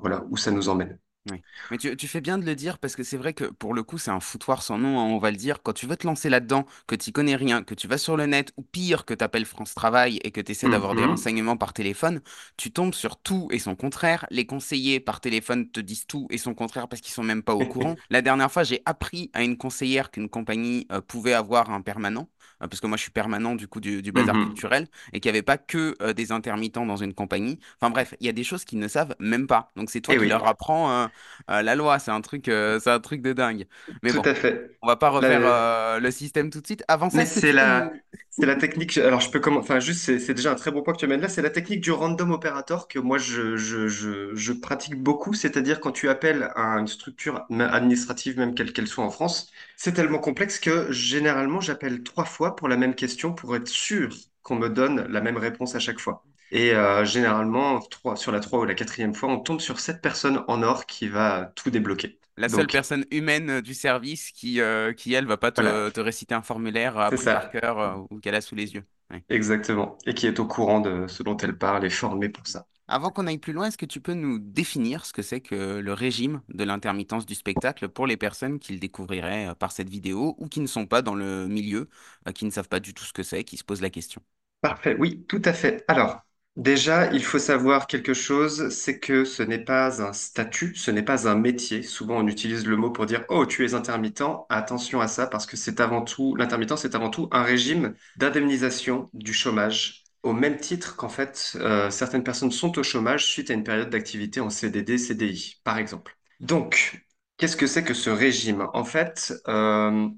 voilà, 0.00 0.24
où 0.30 0.36
ça 0.38 0.50
nous 0.50 0.68
emmène. 0.70 0.98
Oui. 1.26 1.42
Mais 1.70 1.76
tu, 1.76 1.94
tu 1.94 2.08
fais 2.08 2.22
bien 2.22 2.38
de 2.38 2.44
le 2.46 2.54
dire 2.54 2.78
parce 2.78 2.96
que 2.96 3.02
c'est 3.02 3.18
vrai 3.18 3.34
que 3.34 3.44
pour 3.44 3.74
le 3.74 3.82
coup, 3.82 3.98
c'est 3.98 4.10
un 4.10 4.20
foutoir 4.20 4.62
sans 4.62 4.78
nom, 4.78 4.98
hein, 4.98 5.02
on 5.04 5.18
va 5.18 5.30
le 5.30 5.36
dire. 5.36 5.62
Quand 5.62 5.74
tu 5.74 5.84
veux 5.86 5.96
te 5.96 6.06
lancer 6.06 6.30
là-dedans, 6.30 6.64
que 6.86 6.94
tu 6.94 7.12
connais 7.12 7.36
rien, 7.36 7.62
que 7.62 7.74
tu 7.74 7.86
vas 7.86 7.98
sur 7.98 8.16
le 8.16 8.24
net, 8.24 8.52
ou 8.56 8.62
pire, 8.62 9.04
que 9.04 9.12
tu 9.12 9.22
appelles 9.22 9.44
France 9.44 9.74
Travail 9.74 10.20
et 10.24 10.30
que 10.30 10.40
tu 10.40 10.52
essaies 10.52 10.70
d'avoir 10.70 10.94
des 10.94 11.04
Mhm, 11.04 11.04
renseignements 11.04 11.58
par 11.58 11.74
téléphone, 11.74 12.22
tu 12.56 12.72
tombes 12.72 12.94
sur 12.94 13.18
tout 13.20 13.48
et 13.50 13.58
son 13.58 13.76
contraire. 13.76 14.24
Les 14.30 14.46
conseillers 14.46 15.00
par 15.00 15.20
téléphone 15.20 15.70
te 15.70 15.80
disent 15.80 16.06
tout 16.06 16.28
et 16.30 16.38
son 16.38 16.54
contraire 16.54 16.88
parce 16.88 17.02
qu'ils 17.02 17.12
sont 17.12 17.22
même 17.24 17.42
pas 17.42 17.54
au 17.54 17.66
courant. 17.66 17.98
La 18.08 18.22
dernière 18.22 18.50
fois, 18.50 18.64
j'ai 18.64 18.80
appris 18.86 19.30
à 19.34 19.42
une 19.42 19.58
conseillère 19.58 20.10
qu'une 20.10 20.30
compagnie 20.30 20.86
euh, 20.92 21.02
pouvait 21.02 21.34
avoir 21.34 21.68
un 21.70 21.82
permanent. 21.82 22.30
Euh, 22.62 22.68
Parce 22.68 22.80
que 22.80 22.86
moi, 22.86 22.96
je 22.96 23.02
suis 23.02 23.10
permanent 23.10 23.54
du 23.54 23.68
coup 23.68 23.80
du, 23.80 24.02
du 24.02 24.12
bazar 24.12 24.36
mhm. 24.36 24.42
culturel 24.42 24.88
et 25.12 25.20
qu'il 25.20 25.30
n'y 25.30 25.36
avait 25.38 25.42
pas 25.42 25.58
que 25.58 25.96
euh, 26.02 26.12
des 26.12 26.32
intermittents 26.32 26.86
dans 26.86 26.96
une 26.96 27.14
compagnie. 27.14 27.58
Enfin 27.80 27.90
bref, 27.90 28.14
il 28.20 28.26
y 28.26 28.28
a 28.28 28.32
des 28.32 28.44
choses 28.44 28.64
qu'ils 28.64 28.78
ne 28.78 28.88
savent 28.88 29.14
même 29.20 29.46
pas. 29.46 29.70
Donc 29.76 29.90
c'est 29.90 30.00
toi 30.00 30.14
Eh 30.14 30.16
qui 30.16 30.26
oui, 30.26 30.28
leur 30.28 30.46
apprends 30.46 30.90
euh, 30.90 31.06
euh, 31.50 31.62
la 31.62 31.74
loi, 31.74 31.98
c'est 31.98 32.10
un 32.10 32.20
truc, 32.20 32.48
euh, 32.48 32.80
c'est 32.80 32.90
un 32.90 33.00
truc 33.00 33.22
de 33.22 33.32
dingue. 33.32 33.66
Mais 34.02 34.12
tout 34.12 34.22
bon, 34.22 34.24
à 34.24 34.34
fait. 34.34 34.78
on 34.82 34.86
va 34.86 34.96
pas 34.96 35.10
refaire 35.10 35.40
La- 35.40 35.98
le 36.00 36.10
système 36.10 36.50
tout 36.50 36.60
de 36.60 36.66
suite. 36.66 36.84
Avant 36.88 37.10
ça, 37.10 37.24
c'est 37.24 37.52
la, 37.52 37.90
c'est 38.30 38.46
la 38.46 38.54
technique. 38.56 38.96
Alors, 38.98 39.20
je 39.20 39.30
peux 39.30 39.40
comment, 39.40 39.60
enfin, 39.60 39.80
juste, 39.80 40.18
c'est 40.18 40.34
déjà 40.34 40.52
un 40.52 40.54
très 40.54 40.70
bon 40.70 40.82
point 40.82 40.92
que 40.94 40.98
tu 40.98 41.04
amènes 41.06 41.20
là. 41.20 41.28
C'est 41.28 41.42
la 41.42 41.50
technique 41.50 41.80
du 41.80 41.90
random 41.90 42.30
operator 42.32 42.86
que 42.86 42.98
moi, 42.98 43.18
je, 43.18 43.56
je, 43.56 43.88
je, 43.88 44.34
je 44.34 44.52
pratique 44.52 44.94
beaucoup. 45.02 45.32
C'est-à-dire, 45.34 45.80
quand 45.80 45.92
tu 45.92 46.08
appelles 46.08 46.50
à 46.54 46.78
une 46.78 46.86
structure 46.86 47.44
administrative, 47.50 48.38
même 48.38 48.54
quelle 48.54 48.72
qu'elle 48.72 48.86
soit 48.86 49.04
en 49.04 49.10
France, 49.10 49.50
c'est 49.76 49.92
tellement 49.92 50.18
complexe 50.18 50.60
que 50.60 50.90
généralement, 50.92 51.60
j'appelle 51.60 52.02
trois 52.02 52.24
fois 52.24 52.37
pour 52.56 52.68
la 52.68 52.76
même 52.76 52.94
question 52.94 53.34
pour 53.34 53.54
être 53.56 53.68
sûr 53.68 54.10
qu'on 54.42 54.56
me 54.56 54.68
donne 54.68 55.06
la 55.08 55.20
même 55.20 55.36
réponse 55.36 55.74
à 55.74 55.78
chaque 55.80 55.98
fois. 56.00 56.24
Et 56.50 56.72
euh, 56.74 57.04
généralement, 57.04 57.80
sur 58.16 58.32
la 58.32 58.40
trois 58.40 58.60
ou 58.60 58.64
la 58.64 58.74
quatrième 58.74 59.14
fois, 59.14 59.28
on 59.30 59.38
tombe 59.40 59.60
sur 59.60 59.80
cette 59.80 60.00
personne 60.00 60.42
en 60.48 60.62
or 60.62 60.86
qui 60.86 61.08
va 61.08 61.52
tout 61.56 61.70
débloquer. 61.70 62.18
La 62.36 62.48
seule 62.48 62.66
Donc, 62.66 62.72
personne 62.72 63.04
humaine 63.10 63.50
euh, 63.50 63.62
du 63.62 63.74
service 63.74 64.30
qui, 64.30 64.60
euh, 64.60 64.92
qui 64.92 65.12
elle, 65.12 65.26
va 65.26 65.36
pas 65.36 65.50
voilà, 65.56 65.80
te, 65.80 65.90
te 65.90 66.00
réciter 66.00 66.34
un 66.34 66.42
formulaire 66.42 66.96
c'est 67.06 67.06
appris 67.06 67.26
par 67.26 67.50
cœur 67.50 67.78
euh, 67.80 67.96
ou 68.10 68.20
qu'elle 68.20 68.34
a 68.36 68.40
sous 68.40 68.54
les 68.54 68.74
yeux. 68.74 68.84
Ouais. 69.10 69.24
Exactement. 69.30 69.96
Et 70.06 70.14
qui 70.14 70.26
est 70.26 70.38
au 70.40 70.46
courant 70.46 70.80
de 70.80 71.06
ce 71.06 71.22
dont 71.22 71.36
elle 71.38 71.56
parle 71.58 71.84
et 71.84 71.90
formée 71.90 72.28
pour 72.28 72.46
ça. 72.46 72.66
Avant 72.88 73.10
qu'on 73.10 73.26
aille 73.26 73.38
plus 73.38 73.52
loin, 73.52 73.66
est-ce 73.66 73.78
que 73.78 73.86
tu 73.86 74.00
peux 74.00 74.14
nous 74.14 74.38
définir 74.38 75.04
ce 75.06 75.12
que 75.12 75.22
c'est 75.22 75.40
que 75.40 75.78
le 75.78 75.92
régime 75.92 76.40
de 76.48 76.64
l'intermittence 76.64 77.26
du 77.26 77.34
spectacle 77.34 77.88
pour 77.88 78.06
les 78.06 78.16
personnes 78.16 78.58
qui 78.58 78.72
le 78.72 78.78
découvriraient 78.78 79.48
euh, 79.48 79.54
par 79.54 79.72
cette 79.72 79.88
vidéo 79.90 80.34
ou 80.38 80.48
qui 80.48 80.60
ne 80.60 80.66
sont 80.66 80.86
pas 80.86 81.02
dans 81.02 81.14
le 81.14 81.46
milieu, 81.48 81.88
euh, 82.26 82.32
qui 82.32 82.44
ne 82.46 82.50
savent 82.50 82.68
pas 82.68 82.80
du 82.80 82.94
tout 82.94 83.04
ce 83.04 83.12
que 83.12 83.22
c'est, 83.22 83.44
qui 83.44 83.56
se 83.58 83.64
posent 83.64 83.82
la 83.82 83.90
question? 83.90 84.22
Parfait, 84.60 84.96
oui, 84.98 85.24
tout 85.28 85.42
à 85.44 85.52
fait. 85.52 85.84
Alors, 85.88 86.20
déjà, 86.56 87.12
il 87.12 87.22
faut 87.24 87.38
savoir 87.38 87.86
quelque 87.86 88.12
chose, 88.14 88.68
c'est 88.70 88.98
que 88.98 89.24
ce 89.24 89.42
n'est 89.42 89.62
pas 89.64 90.02
un 90.02 90.12
statut, 90.12 90.74
ce 90.74 90.90
n'est 90.90 91.02
pas 91.04 91.28
un 91.28 91.36
métier. 91.36 91.82
Souvent, 91.82 92.18
on 92.18 92.26
utilise 92.26 92.66
le 92.66 92.76
mot 92.76 92.90
pour 92.90 93.06
dire, 93.06 93.24
oh, 93.28 93.46
tu 93.46 93.64
es 93.64 93.74
intermittent. 93.74 94.22
Attention 94.48 95.00
à 95.00 95.06
ça, 95.08 95.26
parce 95.28 95.46
que 95.46 95.56
c'est 95.56 95.80
avant 95.80 96.02
tout, 96.02 96.34
l'intermittent, 96.36 96.76
c'est 96.76 96.94
avant 96.96 97.10
tout 97.10 97.28
un 97.32 97.42
régime 97.42 97.94
d'indemnisation 98.16 99.08
du 99.12 99.32
chômage. 99.32 100.07
Au 100.28 100.32
même 100.34 100.58
titre 100.58 100.96
qu'en 100.96 101.08
fait, 101.08 101.52
euh, 101.56 101.90
certaines 101.90 102.22
personnes 102.24 102.50
sont 102.52 102.78
au 102.78 102.82
chômage 102.82 103.24
suite 103.26 103.50
à 103.50 103.54
une 103.54 103.64
période 103.64 103.88
d'activité 103.90 104.40
en 104.40 104.50
CDD, 104.50 104.98
CDI, 104.98 105.60
par 105.64 105.78
exemple. 105.78 106.18
Donc, 106.40 107.02
qu'est-ce 107.38 107.56
que 107.56 107.66
c'est 107.66 107.82
que 107.84 107.94
ce 107.94 108.10
régime? 108.10 108.68
En 108.74 108.84
fait, 108.84 109.32
euh, 109.48 110.08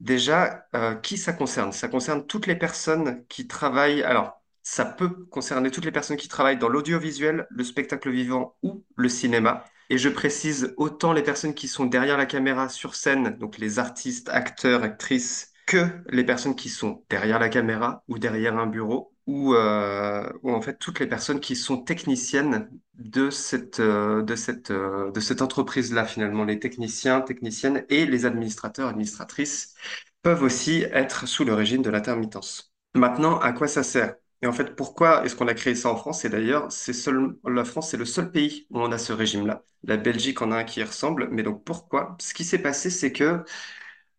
Déjà, 0.00 0.66
euh, 0.76 0.94
qui 0.94 1.16
ça 1.18 1.32
concerne? 1.32 1.72
Ça 1.72 1.88
concerne 1.88 2.26
toutes 2.26 2.46
les 2.46 2.54
personnes 2.56 3.24
qui 3.28 3.46
travaillent. 3.48 4.02
Alors, 4.02 4.42
ça 4.62 4.84
peut 4.84 5.08
concerner 5.30 5.70
toutes 5.70 5.84
les 5.84 5.92
personnes 5.92 6.16
qui 6.16 6.28
travaillent 6.28 6.58
dans 6.58 6.68
l'audiovisuel, 6.68 7.46
le 7.50 7.64
spectacle 7.64 8.10
vivant 8.10 8.56
ou 8.62 8.84
le 8.96 9.08
cinéma. 9.08 9.64
Et 9.90 9.98
je 9.98 10.08
précise 10.08 10.72
autant 10.76 11.12
les 11.12 11.22
personnes 11.22 11.54
qui 11.54 11.66
sont 11.68 11.86
derrière 11.86 12.16
la 12.18 12.26
caméra 12.26 12.68
sur 12.68 12.94
scène, 12.94 13.36
donc 13.38 13.58
les 13.58 13.78
artistes, 13.78 14.28
acteurs, 14.28 14.82
actrices, 14.84 15.52
que 15.66 15.86
les 16.10 16.24
personnes 16.24 16.54
qui 16.56 16.68
sont 16.68 17.04
derrière 17.10 17.38
la 17.38 17.48
caméra 17.48 18.02
ou 18.08 18.18
derrière 18.18 18.56
un 18.56 18.66
bureau 18.66 19.12
euh, 19.54 20.28
ou 20.42 20.52
en 20.52 20.60
fait 20.62 20.78
toutes 20.78 21.00
les 21.00 21.06
personnes 21.06 21.40
qui 21.40 21.54
sont 21.56 21.78
techniciennes 21.82 22.70
de 22.94 23.30
cette, 23.30 23.80
euh, 23.80 24.22
de 24.22 24.34
cette, 24.36 24.70
euh, 24.70 25.10
de 25.10 25.20
cette 25.20 25.42
entreprise-là 25.42 26.06
finalement. 26.06 26.44
Les 26.44 26.58
techniciens, 26.58 27.20
techniciennes 27.20 27.84
et 27.90 28.06
les 28.06 28.24
administrateurs, 28.26 28.88
administratrices 28.88 29.74
peuvent 30.22 30.42
aussi 30.42 30.82
être 30.92 31.26
sous 31.28 31.44
le 31.44 31.54
régime 31.54 31.82
de 31.82 31.90
l'intermittence. 31.90 32.72
Maintenant, 32.94 33.38
à 33.40 33.52
quoi 33.52 33.68
ça 33.68 33.82
sert? 33.82 34.14
Et 34.40 34.46
en 34.46 34.52
fait, 34.52 34.74
pourquoi 34.76 35.24
est-ce 35.24 35.34
qu'on 35.36 35.48
a 35.48 35.54
créé 35.54 35.74
ça 35.74 35.90
en 35.90 35.96
France? 35.96 36.24
Et 36.24 36.28
d'ailleurs, 36.28 36.70
c'est 36.72 36.92
seul, 36.92 37.36
la 37.44 37.64
France, 37.64 37.90
c'est 37.90 37.96
le 37.96 38.04
seul 38.04 38.30
pays 38.30 38.66
où 38.70 38.78
on 38.80 38.92
a 38.92 38.98
ce 38.98 39.12
régime-là. 39.12 39.62
La 39.84 39.96
Belgique 39.96 40.40
en 40.42 40.52
a 40.52 40.56
un 40.58 40.64
qui 40.64 40.80
y 40.80 40.84
ressemble. 40.84 41.28
Mais 41.30 41.42
donc, 41.42 41.64
pourquoi? 41.64 42.16
Ce 42.20 42.32
qui 42.34 42.44
s'est 42.44 42.58
passé, 42.62 42.88
c'est 42.90 43.12
que 43.12 43.42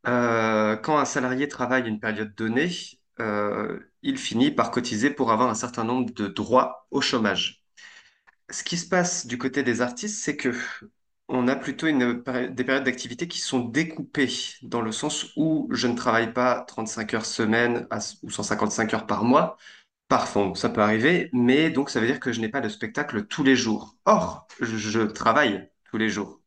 quand 0.04 0.98
un 0.98 1.06
salarié 1.06 1.48
travaille 1.48 1.88
une 1.88 2.00
période 2.00 2.34
donnée, 2.36 2.70
euh, 3.22 3.80
il 4.02 4.18
finit 4.18 4.52
par 4.52 4.72
cotiser 4.72 5.10
pour 5.12 5.32
avoir 5.32 5.50
un 5.50 5.56
certain 5.56 5.84
nombre 5.84 6.12
de 6.14 6.28
droits 6.28 6.88
au 6.92 7.02
chômage. 7.02 7.64
Ce 8.50 8.64
qui 8.64 8.78
se 8.78 8.88
passe 8.88 9.28
du 9.28 9.38
côté 9.38 9.64
des 9.64 9.82
artistes, 9.82 10.24
c'est 10.24 10.38
que 10.38 10.54
on 11.28 11.48
a 11.48 11.56
plutôt 11.56 11.88
des 11.88 12.64
périodes 12.64 12.84
d'activité 12.84 13.28
qui 13.28 13.40
sont 13.40 13.60
découpées, 13.60 14.30
dans 14.64 14.82
le 14.82 14.92
sens 14.92 15.28
où 15.36 15.68
je 15.72 15.88
ne 15.88 15.96
travaille 15.96 16.34
pas 16.34 16.62
35 16.62 17.14
heures 17.14 17.26
semaine 17.26 17.88
ou 18.24 18.32
155 18.32 18.94
heures 18.96 19.06
par 19.08 19.24
mois. 19.24 19.58
Parfois, 20.08 20.54
ça 20.56 20.70
peut 20.70 20.82
arriver, 20.82 21.30
mais 21.34 21.70
donc 21.70 21.90
ça 21.92 22.00
veut 22.00 22.08
dire 22.08 22.20
que 22.20 22.32
je 22.32 22.42
n'ai 22.42 22.50
pas 22.50 22.62
de 22.62 22.70
spectacle 22.70 23.26
tous 23.28 23.44
les 23.44 23.56
jours. 23.56 23.96
Or, 24.06 24.48
je 24.60 24.78
je 24.78 25.02
travaille 25.02 25.70
tous 25.92 25.98
les 25.98 26.10
jours 26.10 26.42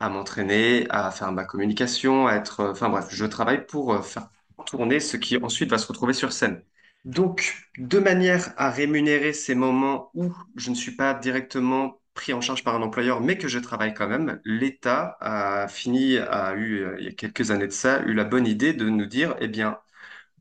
à 0.00 0.08
m'entraîner, 0.08 0.86
à 0.90 1.10
faire 1.10 1.32
ma 1.32 1.44
communication, 1.44 2.26
à 2.26 2.34
être, 2.34 2.64
enfin 2.70 2.88
bref, 2.88 3.06
je 3.10 3.24
travaille 3.26 3.66
pour 3.66 3.92
euh, 3.94 4.02
faire 4.02 4.28
tourner 4.64 5.00
ce 5.00 5.16
qui 5.16 5.36
ensuite 5.38 5.70
va 5.70 5.78
se 5.78 5.86
retrouver 5.86 6.12
sur 6.12 6.32
scène. 6.32 6.62
Donc, 7.04 7.68
de 7.78 7.98
manière 7.98 8.52
à 8.56 8.70
rémunérer 8.70 9.32
ces 9.32 9.54
moments 9.54 10.10
où 10.14 10.34
je 10.56 10.70
ne 10.70 10.74
suis 10.74 10.92
pas 10.96 11.14
directement 11.14 12.00
pris 12.14 12.32
en 12.34 12.40
charge 12.40 12.64
par 12.64 12.74
un 12.74 12.82
employeur, 12.82 13.20
mais 13.20 13.38
que 13.38 13.48
je 13.48 13.58
travaille 13.58 13.94
quand 13.94 14.08
même, 14.08 14.40
l'État 14.44 15.16
a 15.20 15.68
fini, 15.68 16.18
a 16.18 16.54
eu, 16.56 16.86
il 16.98 17.04
y 17.04 17.08
a 17.08 17.12
quelques 17.12 17.50
années 17.50 17.66
de 17.68 17.72
ça, 17.72 18.02
eu 18.02 18.12
la 18.14 18.24
bonne 18.24 18.46
idée 18.46 18.74
de 18.74 18.88
nous 18.88 19.06
dire, 19.06 19.36
eh 19.40 19.48
bien, 19.48 19.78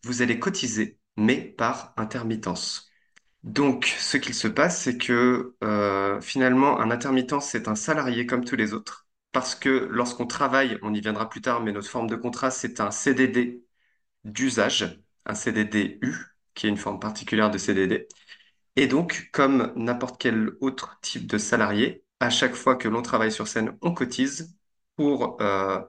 vous 0.04 0.22
allez 0.22 0.40
cotiser, 0.40 1.00
mais 1.18 1.38
par 1.42 1.94
intermittence. 1.98 2.90
Donc, 3.44 3.86
ce 4.00 4.18
qu'il 4.18 4.34
se 4.36 4.48
passe, 4.48 4.82
c'est 4.84 4.98
que 4.98 5.56
euh, 5.64 6.22
finalement, 6.22 6.80
un 6.82 6.92
intermittent, 6.92 7.42
c'est 7.42 7.68
un 7.70 7.76
salarié 7.76 8.26
comme 8.26 8.46
tous 8.46 8.56
les 8.58 8.74
autres. 8.74 9.08
Parce 9.32 9.56
que 9.56 9.70
lorsqu'on 9.92 10.28
travaille, 10.28 10.80
on 10.82 10.94
y 10.94 11.02
viendra 11.02 11.30
plus 11.30 11.42
tard, 11.42 11.62
mais 11.62 11.72
notre 11.72 11.90
forme 11.90 12.08
de 12.10 12.16
contrat, 12.16 12.52
c'est 12.52 12.80
un 12.82 12.92
CDD 12.92 13.64
d'usage, 14.26 15.02
un 15.26 15.36
CDD-U, 15.36 16.16
qui 16.56 16.68
est 16.68 16.70
une 16.70 16.78
forme 16.78 17.00
particulière 17.00 17.52
de 17.52 17.58
CDD. 17.58 18.08
Et 18.76 18.88
donc, 18.88 19.30
comme 19.34 19.74
n'importe 19.76 20.20
quel 20.22 20.52
autre 20.62 21.00
type 21.02 21.28
de 21.28 21.38
salarié, 21.38 22.04
à 22.20 22.30
chaque 22.30 22.56
fois 22.56 22.76
que 22.76 22.88
l'on 22.88 23.02
travaille 23.02 23.32
sur 23.32 23.48
scène, 23.48 23.78
on 23.82 23.94
cotise 23.94 24.56
pour, 24.96 25.42
euh, 25.42 25.82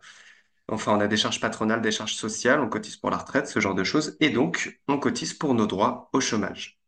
enfin, 0.68 0.96
on 0.96 1.00
a 1.00 1.08
des 1.08 1.16
charges 1.16 1.40
patronales, 1.40 1.82
des 1.82 1.92
charges 1.92 2.14
sociales, 2.14 2.60
on 2.60 2.68
cotise 2.68 2.96
pour 2.96 3.10
la 3.10 3.18
retraite, 3.18 3.46
ce 3.48 3.60
genre 3.60 3.74
de 3.74 3.84
choses, 3.84 4.16
et 4.20 4.30
donc, 4.30 4.80
on 4.88 4.98
cotise 4.98 5.34
pour 5.34 5.54
nos 5.54 5.66
droits 5.66 6.10
au 6.12 6.20
chômage. 6.20 6.78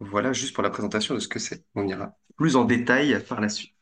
Voilà, 0.00 0.32
juste 0.32 0.54
pour 0.54 0.62
la 0.62 0.70
présentation 0.70 1.14
de 1.14 1.20
ce 1.20 1.28
que 1.28 1.38
c'est. 1.38 1.64
On 1.74 1.86
ira 1.88 2.16
plus 2.36 2.56
en 2.56 2.64
détail 2.64 3.22
par 3.28 3.40
la 3.40 3.48
suite, 3.48 3.74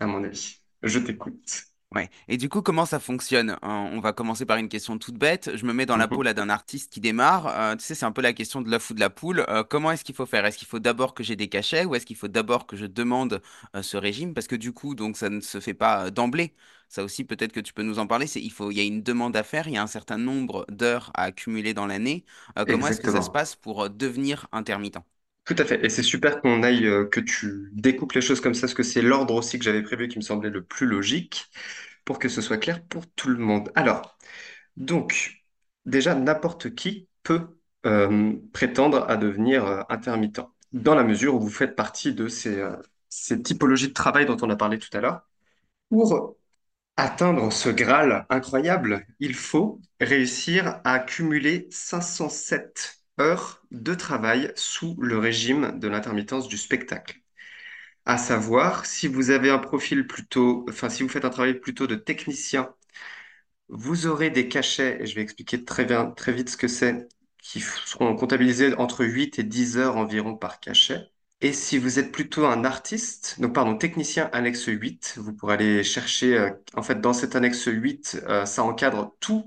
à 0.00 0.06
mon 0.06 0.24
avis. 0.24 0.60
Je 0.82 0.98
t'écoute. 0.98 1.71
Ouais. 1.94 2.08
Et 2.28 2.38
du 2.38 2.48
coup, 2.48 2.62
comment 2.62 2.86
ça 2.86 2.98
fonctionne? 2.98 3.50
Euh, 3.50 3.56
On 3.62 4.00
va 4.00 4.14
commencer 4.14 4.46
par 4.46 4.56
une 4.56 4.70
question 4.70 4.96
toute 4.98 5.16
bête. 5.18 5.50
Je 5.54 5.66
me 5.66 5.74
mets 5.74 5.84
dans 5.84 5.98
la 5.98 6.08
peau 6.08 6.22
Mhm. 6.22 6.22
là 6.22 6.32
d'un 6.32 6.48
artiste 6.48 6.90
qui 6.90 7.00
démarre. 7.00 7.46
Euh, 7.48 7.76
tu 7.76 7.84
sais, 7.84 7.94
c'est 7.94 8.06
un 8.06 8.12
peu 8.12 8.22
la 8.22 8.32
question 8.32 8.62
de 8.62 8.70
l'œuf 8.70 8.88
ou 8.90 8.94
de 8.94 9.00
la 9.00 9.10
poule. 9.10 9.44
Euh, 9.50 9.62
comment 9.62 9.90
est-ce 9.92 10.02
qu'il 10.02 10.14
faut 10.14 10.24
faire? 10.24 10.46
Est-ce 10.46 10.56
qu'il 10.56 10.66
faut 10.66 10.78
d'abord 10.78 11.12
que 11.12 11.22
j'ai 11.22 11.36
des 11.36 11.48
cachets 11.48 11.84
ou 11.84 11.94
est-ce 11.94 12.06
qu'il 12.06 12.16
faut 12.16 12.28
d'abord 12.28 12.66
que 12.66 12.76
je 12.76 12.86
demande 12.86 13.42
euh, 13.76 13.82
ce 13.82 13.98
régime? 13.98 14.32
Parce 14.32 14.46
que 14.46 14.56
du 14.56 14.72
coup, 14.72 14.94
donc 14.94 15.18
ça 15.18 15.28
ne 15.28 15.40
se 15.40 15.60
fait 15.60 15.74
pas 15.74 16.06
euh, 16.06 16.10
d'emblée. 16.10 16.54
Ça 16.88 17.04
aussi, 17.04 17.24
peut-être 17.24 17.52
que 17.52 17.60
tu 17.60 17.74
peux 17.74 17.82
nous 17.82 17.98
en 17.98 18.06
parler. 18.06 18.26
C'est 18.26 18.40
il 18.40 18.50
faut, 18.50 18.70
il 18.70 18.78
y 18.78 18.80
a 18.80 18.84
une 18.84 19.02
demande 19.02 19.36
à 19.36 19.42
faire, 19.42 19.68
il 19.68 19.74
y 19.74 19.76
a 19.76 19.82
un 19.82 19.86
certain 19.86 20.16
nombre 20.18 20.64
d'heures 20.70 21.10
à 21.14 21.24
accumuler 21.24 21.74
dans 21.74 21.86
l'année. 21.86 22.24
Euh, 22.58 22.64
comment 22.64 22.86
est-ce 22.88 23.02
que 23.02 23.10
ça 23.10 23.20
se 23.20 23.28
Exactement. 23.28 23.30
passe 23.30 23.54
pour 23.54 23.82
euh, 23.82 23.88
devenir 23.90 24.46
intermittent? 24.52 24.98
Tout 25.44 25.56
à 25.58 25.64
fait. 25.64 25.84
Et 25.84 25.88
c'est 25.88 26.02
super 26.04 26.40
qu'on 26.40 26.62
aille, 26.62 26.86
euh, 26.86 27.04
que 27.06 27.18
tu 27.20 27.70
découpes 27.72 28.12
les 28.12 28.20
choses 28.20 28.40
comme 28.40 28.54
ça, 28.54 28.62
parce 28.62 28.74
que 28.74 28.82
c'est 28.84 29.02
l'ordre 29.02 29.34
aussi 29.34 29.58
que 29.58 29.64
j'avais 29.64 29.82
prévu 29.82 30.06
qui 30.08 30.18
me 30.18 30.22
semblait 30.22 30.50
le 30.50 30.62
plus 30.62 30.86
logique, 30.86 31.46
pour 32.04 32.18
que 32.18 32.28
ce 32.28 32.40
soit 32.40 32.58
clair 32.58 32.84
pour 32.86 33.06
tout 33.12 33.28
le 33.28 33.38
monde. 33.38 33.70
Alors, 33.74 34.16
donc, 34.76 35.44
déjà, 35.86 36.14
n'importe 36.14 36.74
qui 36.74 37.08
peut 37.24 37.48
euh, 37.86 38.34
prétendre 38.52 39.06
à 39.10 39.16
devenir 39.16 39.66
euh, 39.66 39.82
intermittent, 39.90 40.42
dans 40.72 40.94
la 40.94 41.04
mesure 41.04 41.34
où 41.36 41.40
vous 41.40 41.50
faites 41.50 41.76
partie 41.76 42.14
de 42.14 42.28
ces, 42.28 42.64
ces 43.08 43.42
typologies 43.42 43.88
de 43.88 43.92
travail 43.94 44.26
dont 44.26 44.36
on 44.42 44.50
a 44.50 44.56
parlé 44.56 44.78
tout 44.78 44.90
à 44.96 45.00
l'heure. 45.00 45.22
Pour 45.90 46.36
atteindre 46.96 47.52
ce 47.52 47.68
Graal 47.70 48.26
incroyable, 48.30 49.06
il 49.20 49.34
faut 49.34 49.80
réussir 50.00 50.80
à 50.84 50.98
cumuler 51.00 51.68
507 51.70 53.01
heures 53.22 53.62
de 53.72 53.94
travail 53.94 54.52
sous 54.56 54.96
le 55.00 55.18
régime 55.18 55.78
de 55.80 55.88
l'intermittence 55.88 56.48
du 56.48 56.58
spectacle. 56.58 57.20
À 58.06 58.18
savoir, 58.18 58.86
si 58.86 59.08
vous 59.08 59.30
avez 59.30 59.50
un 59.50 59.58
profil 59.58 60.06
plutôt, 60.06 60.66
enfin, 60.68 60.88
si 60.88 61.02
vous 61.02 61.08
faites 61.08 61.24
un 61.24 61.30
travail 61.30 61.54
plutôt 61.60 61.86
de 61.86 61.96
technicien, 61.96 62.74
vous 63.68 64.06
aurez 64.06 64.30
des 64.30 64.48
cachets, 64.48 64.98
et 65.02 65.06
je 65.06 65.14
vais 65.14 65.22
expliquer 65.22 65.64
très 65.64 65.84
bien, 65.84 66.10
très 66.10 66.32
vite 66.32 66.50
ce 66.50 66.56
que 66.56 66.68
c'est, 66.68 67.08
qui 67.42 67.60
seront 67.60 68.14
comptabilisés 68.16 68.74
entre 68.76 69.04
8 69.04 69.38
et 69.38 69.42
10 69.44 69.78
heures 69.78 69.96
environ 69.96 70.36
par 70.36 70.60
cachet. 70.60 71.08
Et 71.40 71.52
si 71.52 71.78
vous 71.78 71.98
êtes 71.98 72.12
plutôt 72.12 72.46
un 72.46 72.64
artiste, 72.64 73.40
donc 73.40 73.54
pardon, 73.54 73.76
technicien 73.76 74.30
annexe 74.32 74.66
8, 74.66 75.14
vous 75.18 75.32
pourrez 75.32 75.54
aller 75.54 75.82
chercher, 75.84 76.38
euh, 76.38 76.50
en 76.74 76.82
fait, 76.82 77.00
dans 77.00 77.12
cette 77.12 77.34
annexe 77.34 77.64
8, 77.66 78.22
euh, 78.28 78.46
ça 78.46 78.62
encadre 78.62 79.16
tous 79.20 79.44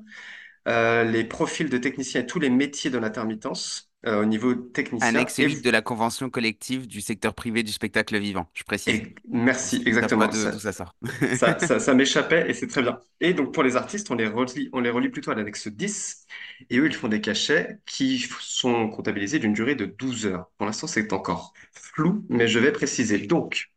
euh, 0.67 1.03
les 1.03 1.23
profils 1.23 1.69
de 1.69 1.77
techniciens 1.77 2.21
et 2.21 2.25
tous 2.25 2.39
les 2.39 2.49
métiers 2.49 2.89
de 2.89 2.97
l'intermittence 2.97 3.91
euh, 4.05 4.21
au 4.21 4.25
niveau 4.25 4.53
technicien. 4.55 5.07
Annexe 5.09 5.39
Et, 5.39 5.45
8 5.45 5.55
vous- 5.55 5.61
de 5.61 5.69
la 5.69 5.81
convention 5.81 6.29
collective 6.29 6.87
du 6.87 7.01
secteur 7.01 7.33
privé 7.33 7.63
du 7.63 7.71
spectacle 7.71 8.17
vivant, 8.19 8.49
je 8.53 8.63
précise. 8.63 8.93
et 8.93 9.15
merci, 9.27 9.81
exactement. 9.85 10.27
de- 10.27 10.33
Ça, 10.33 10.51
d'où 10.51 10.59
ça 10.59 10.71
sort. 10.73 10.95
ça, 11.31 11.59
ça, 11.59 11.79
ça 11.79 11.93
m'échappait 11.93 12.49
et 12.49 12.53
c'est 12.53 12.67
très 12.67 12.81
bien. 12.81 12.99
Et 13.19 13.33
donc 13.33 13.53
pour 13.53 13.63
les 13.63 13.75
artistes, 13.75 14.09
on 14.11 14.15
les 14.15 14.27
relie, 14.27 14.69
on 14.73 14.79
les 14.79 14.89
relie 14.89 15.09
plutôt 15.09 15.31
à 15.31 15.35
l'annexe 15.35 15.67
10 15.67 16.25
et 16.69 16.77
eux, 16.79 16.85
ils 16.87 16.93
font 16.95 17.07
des 17.07 17.21
cachets 17.21 17.79
qui 17.85 18.19
sont 18.39 18.89
comptabilisés 18.89 19.39
d'une 19.39 19.53
durée 19.53 19.75
de 19.75 19.85
12 19.85 20.25
heures. 20.27 20.49
Pour 20.57 20.65
l'instant, 20.67 20.87
c'est 20.87 21.11
encore 21.13 21.53
flou, 21.73 22.25
mais 22.29 22.47
je 22.47 22.59
vais 22.59 22.71
préciser. 22.71 23.19
Donc, 23.19 23.71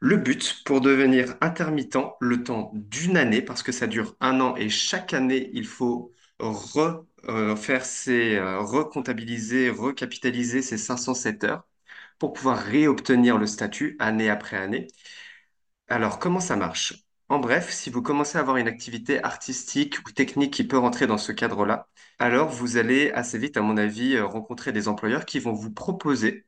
Le 0.00 0.16
but 0.16 0.62
pour 0.64 0.80
devenir 0.80 1.36
intermittent 1.40 1.98
le 2.20 2.42
temps 2.44 2.70
d'une 2.74 3.16
année, 3.16 3.42
parce 3.42 3.62
que 3.62 3.72
ça 3.72 3.86
dure 3.86 4.16
un 4.20 4.40
an 4.40 4.56
et 4.56 4.68
chaque 4.68 5.12
année, 5.14 5.50
il 5.54 5.66
faut 5.66 6.12
re, 6.40 7.04
euh, 7.28 7.56
faire 7.56 7.84
ces, 7.84 8.36
euh, 8.36 8.60
recomptabiliser, 8.60 9.70
recapitaliser 9.70 10.62
ces 10.62 10.78
507 10.78 11.44
heures 11.44 11.66
pour 12.18 12.32
pouvoir 12.34 12.58
réobtenir 12.58 13.38
le 13.38 13.46
statut 13.46 13.96
année 14.00 14.30
après 14.30 14.56
année. 14.58 14.88
Alors, 15.88 16.18
comment 16.18 16.40
ça 16.40 16.56
marche? 16.56 16.94
En 17.28 17.38
bref, 17.40 17.70
si 17.70 17.90
vous 17.90 18.02
commencez 18.02 18.38
à 18.38 18.40
avoir 18.40 18.56
une 18.56 18.68
activité 18.68 19.22
artistique 19.22 19.98
ou 20.06 20.12
technique 20.12 20.52
qui 20.54 20.64
peut 20.66 20.78
rentrer 20.78 21.06
dans 21.06 21.18
ce 21.18 21.32
cadre-là, 21.32 21.88
alors 22.18 22.48
vous 22.48 22.76
allez 22.78 23.10
assez 23.12 23.38
vite, 23.38 23.56
à 23.58 23.62
mon 23.62 23.76
avis, 23.76 24.16
euh, 24.16 24.24
rencontrer 24.26 24.72
des 24.72 24.88
employeurs 24.88 25.26
qui 25.26 25.38
vont 25.40 25.52
vous 25.52 25.70
proposer 25.72 26.46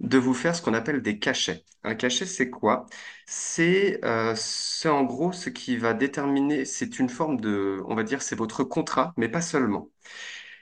de 0.00 0.18
vous 0.18 0.34
faire 0.34 0.54
ce 0.56 0.62
qu'on 0.62 0.74
appelle 0.74 1.02
des 1.02 1.18
cachets. 1.18 1.64
Un 1.84 1.94
cachet, 1.94 2.26
c'est 2.26 2.50
quoi? 2.50 2.86
C'est 3.26 4.04
euh, 4.04 4.34
c'est 4.36 4.88
en 4.88 5.04
gros 5.04 5.32
ce 5.32 5.50
qui 5.50 5.76
va 5.76 5.94
déterminer, 5.94 6.64
c'est 6.64 6.98
une 6.98 7.08
forme 7.08 7.40
de, 7.40 7.80
on 7.86 7.94
va 7.94 8.02
dire, 8.02 8.22
c'est 8.22 8.36
votre 8.36 8.64
contrat, 8.64 9.12
mais 9.16 9.28
pas 9.28 9.40
seulement. 9.42 9.90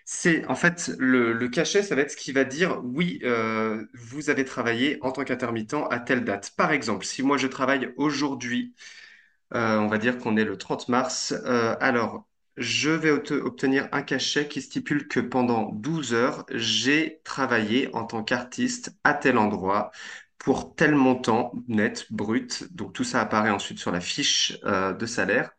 C'est 0.05 0.45
en 0.47 0.55
fait 0.57 0.91
le, 0.99 1.49
cachet, 1.49 1.83
ça 1.83 1.95
va 1.95 2.03
être 2.03 2.11
ce 2.11 2.17
qui 2.17 2.33
va 2.33 2.45
dire 2.45 2.81
oui, 2.85 3.21
euh, 3.25 3.85
vous 3.95 4.31
avez 4.31 4.45
travaillé 4.45 4.99
en 5.03 5.12
tant 5.12 5.25
qu'intermittent 5.25 5.77
à 5.91 6.01
telle 6.01 6.25
date. 6.25 6.53
Par 6.57 6.73
exemple, 6.73 7.05
si 7.07 7.23
moi 7.23 7.37
je 7.39 7.47
travaille 7.47 7.93
aujourd'hui 7.97 8.75
euh, 9.55 9.79
on 9.79 9.89
va 9.89 9.99
dire 9.99 10.19
qu'on 10.19 10.37
est 10.37 10.45
le 10.45 10.57
30 10.59 10.89
mars. 10.89 11.33
Alors, 11.81 12.27
je 12.56 12.90
vais 12.90 13.11
obte- 13.11 13.32
obtenir 13.32 13.88
un 13.92 14.02
cachet 14.02 14.49
qui 14.49 14.62
stipule 14.62 15.09
que 15.09 15.21
pendant 15.21 15.71
12 15.73 16.14
heures, 16.14 16.44
j'ai 16.52 17.21
travaillé 17.25 17.94
en 17.94 18.04
tant 18.04 18.23
qu'artiste 18.23 18.92
à 19.04 19.14
tel 19.14 19.38
endroit 19.38 19.90
pour 20.38 20.75
tel 20.75 20.94
montant 20.94 21.52
net, 21.68 22.06
brut. 22.11 22.64
Donc, 22.75 22.92
tout 22.92 23.04
ça 23.04 23.21
apparaît 23.21 23.50
ensuite 23.50 23.78
sur 23.78 23.92
la 23.92 24.00
fiche 24.00 24.59
euh, 24.64 24.92
de 24.92 25.06
salaire. 25.06 25.50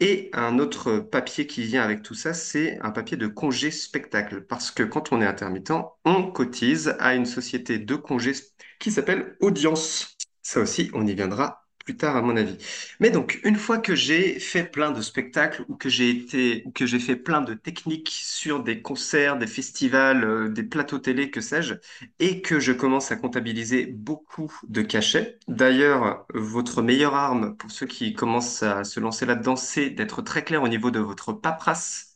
Et 0.00 0.30
un 0.32 0.58
autre 0.60 0.98
papier 1.00 1.46
qui 1.46 1.62
vient 1.64 1.82
avec 1.82 2.02
tout 2.02 2.14
ça, 2.14 2.34
c'est 2.34 2.78
un 2.82 2.90
papier 2.90 3.16
de 3.16 3.26
congé 3.26 3.70
spectacle. 3.70 4.42
Parce 4.42 4.70
que 4.70 4.82
quand 4.84 5.12
on 5.12 5.20
est 5.20 5.26
intermittent, 5.26 5.72
on 6.04 6.30
cotise 6.30 6.94
à 7.00 7.14
une 7.14 7.26
société 7.26 7.78
de 7.78 7.96
congé 7.96 8.32
qui 8.78 8.92
s'appelle 8.92 9.36
Audience. 9.40 10.16
Ça 10.42 10.60
aussi, 10.60 10.90
on 10.94 11.06
y 11.06 11.14
viendra 11.14 11.67
plus 11.88 11.96
tard, 11.96 12.16
à 12.16 12.22
mon 12.22 12.36
avis. 12.36 12.58
Mais 13.00 13.08
donc, 13.10 13.40
une 13.44 13.56
fois 13.56 13.78
que 13.78 13.94
j'ai 13.94 14.38
fait 14.40 14.64
plein 14.64 14.90
de 14.90 15.00
spectacles 15.00 15.64
ou 15.68 15.74
que 15.76 15.88
j'ai 15.88 16.10
été, 16.10 16.62
ou 16.66 16.70
que 16.70 16.84
j'ai 16.84 16.98
fait 16.98 17.16
plein 17.16 17.40
de 17.40 17.54
techniques 17.54 18.10
sur 18.10 18.62
des 18.62 18.82
concerts, 18.82 19.38
des 19.38 19.46
festivals, 19.46 20.22
euh, 20.22 20.48
des 20.50 20.64
plateaux 20.64 20.98
télé, 20.98 21.30
que 21.30 21.40
sais-je, 21.40 21.74
et 22.18 22.42
que 22.42 22.60
je 22.60 22.72
commence 22.72 23.10
à 23.10 23.16
comptabiliser 23.16 23.86
beaucoup 23.86 24.52
de 24.68 24.82
cachets. 24.82 25.38
D'ailleurs, 25.48 26.26
votre 26.34 26.82
meilleure 26.82 27.14
arme 27.14 27.56
pour 27.56 27.70
ceux 27.70 27.86
qui 27.86 28.12
commencent 28.12 28.62
à 28.62 28.84
se 28.84 29.00
lancer 29.00 29.24
là-dedans, 29.24 29.56
c'est 29.56 29.88
d'être 29.88 30.20
très 30.20 30.44
clair 30.44 30.62
au 30.62 30.68
niveau 30.68 30.90
de 30.90 31.00
votre 31.00 31.32
paperasse. 31.32 32.14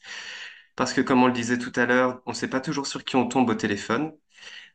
Parce 0.77 0.93
que, 0.93 1.01
comme 1.01 1.23
on 1.23 1.27
le 1.29 1.33
disait 1.33 1.59
tout 1.59 1.73
à 1.77 1.87
l'heure, 1.87 2.23
on 2.27 2.31
ne 2.33 2.37
sait 2.37 2.49
pas 2.49 2.61
toujours 2.61 2.87
sur 2.87 3.05
qui 3.05 3.17
on 3.17 3.29
tombe 3.29 3.49
au 3.51 3.55
téléphone. 3.55 4.13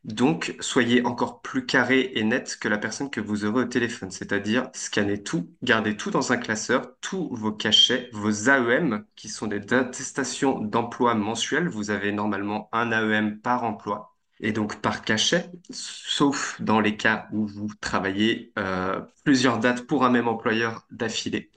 Donc, 0.04 0.56
soyez 0.60 1.04
encore 1.04 1.42
plus 1.42 1.66
carré 1.66 2.12
et 2.14 2.24
net 2.24 2.56
que 2.60 2.68
la 2.68 2.78
personne 2.78 3.10
que 3.10 3.20
vous 3.20 3.44
aurez 3.44 3.62
au 3.62 3.64
téléphone, 3.66 4.10
c'est-à-dire 4.10 4.70
scannez 4.72 5.22
tout, 5.22 5.52
gardez 5.62 5.96
tout 5.96 6.10
dans 6.10 6.32
un 6.32 6.36
classeur, 6.38 6.94
tous 7.00 7.28
vos 7.34 7.52
cachets, 7.52 8.08
vos 8.12 8.48
AEM, 8.48 9.04
qui 9.16 9.28
sont 9.28 9.46
des 9.48 9.72
attestations 9.74 10.60
d'emploi 10.60 11.14
mensuelles. 11.14 11.68
Vous 11.68 11.90
avez 11.90 12.12
normalement 12.12 12.68
un 12.72 12.92
AEM 12.92 13.40
par 13.40 13.64
emploi 13.64 14.14
et 14.40 14.52
donc 14.52 14.80
par 14.80 15.02
cachet, 15.02 15.50
sauf 15.70 16.60
dans 16.60 16.80
les 16.80 16.96
cas 16.96 17.26
où 17.32 17.46
vous 17.46 17.68
travaillez 17.80 18.52
euh, 18.58 19.00
plusieurs 19.24 19.58
dates 19.58 19.86
pour 19.86 20.04
un 20.04 20.10
même 20.10 20.28
employeur 20.28 20.86
d'affilée. 20.90 21.50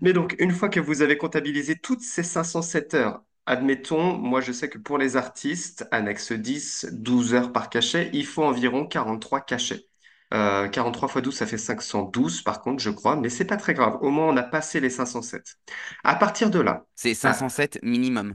Mais 0.00 0.12
donc, 0.12 0.36
une 0.38 0.50
fois 0.52 0.68
que 0.68 0.80
vous 0.80 1.02
avez 1.02 1.16
comptabilisé 1.16 1.76
toutes 1.76 2.00
ces 2.00 2.22
507 2.22 2.94
heures, 2.94 3.22
admettons, 3.46 4.16
moi 4.18 4.40
je 4.40 4.52
sais 4.52 4.68
que 4.68 4.78
pour 4.78 4.98
les 4.98 5.16
artistes, 5.16 5.86
annexe 5.90 6.32
10, 6.32 6.86
12 6.92 7.34
heures 7.34 7.52
par 7.52 7.70
cachet, 7.70 8.10
il 8.12 8.26
faut 8.26 8.44
environ 8.44 8.86
43 8.86 9.40
cachets. 9.42 9.86
Euh, 10.34 10.68
43 10.68 11.08
fois 11.08 11.20
12, 11.22 11.36
ça 11.36 11.46
fait 11.46 11.58
512 11.58 12.42
par 12.42 12.60
contre, 12.62 12.82
je 12.82 12.90
crois, 12.90 13.16
mais 13.16 13.28
c'est 13.28 13.44
pas 13.44 13.56
très 13.56 13.74
grave. 13.74 13.98
Au 14.02 14.10
moins, 14.10 14.26
on 14.28 14.36
a 14.36 14.42
passé 14.42 14.80
les 14.80 14.90
507. 14.90 15.56
À 16.04 16.16
partir 16.16 16.50
de 16.50 16.60
là, 16.60 16.86
C'est 16.94 17.14
à 17.22 17.46
507 17.48 17.78
minimum. 17.82 18.34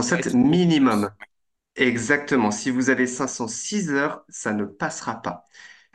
Ça 0.00 0.14
va 0.16 0.18
507 0.18 0.20
être 0.20 0.36
beaucoup 0.36 0.64
minimum. 0.72 1.10
Exactement. 1.76 2.50
Si 2.50 2.70
vous 2.70 2.90
avez 2.90 3.06
506 3.06 3.90
heures, 3.90 4.24
ça 4.28 4.52
ne 4.52 4.64
passera 4.64 5.22
pas. 5.22 5.44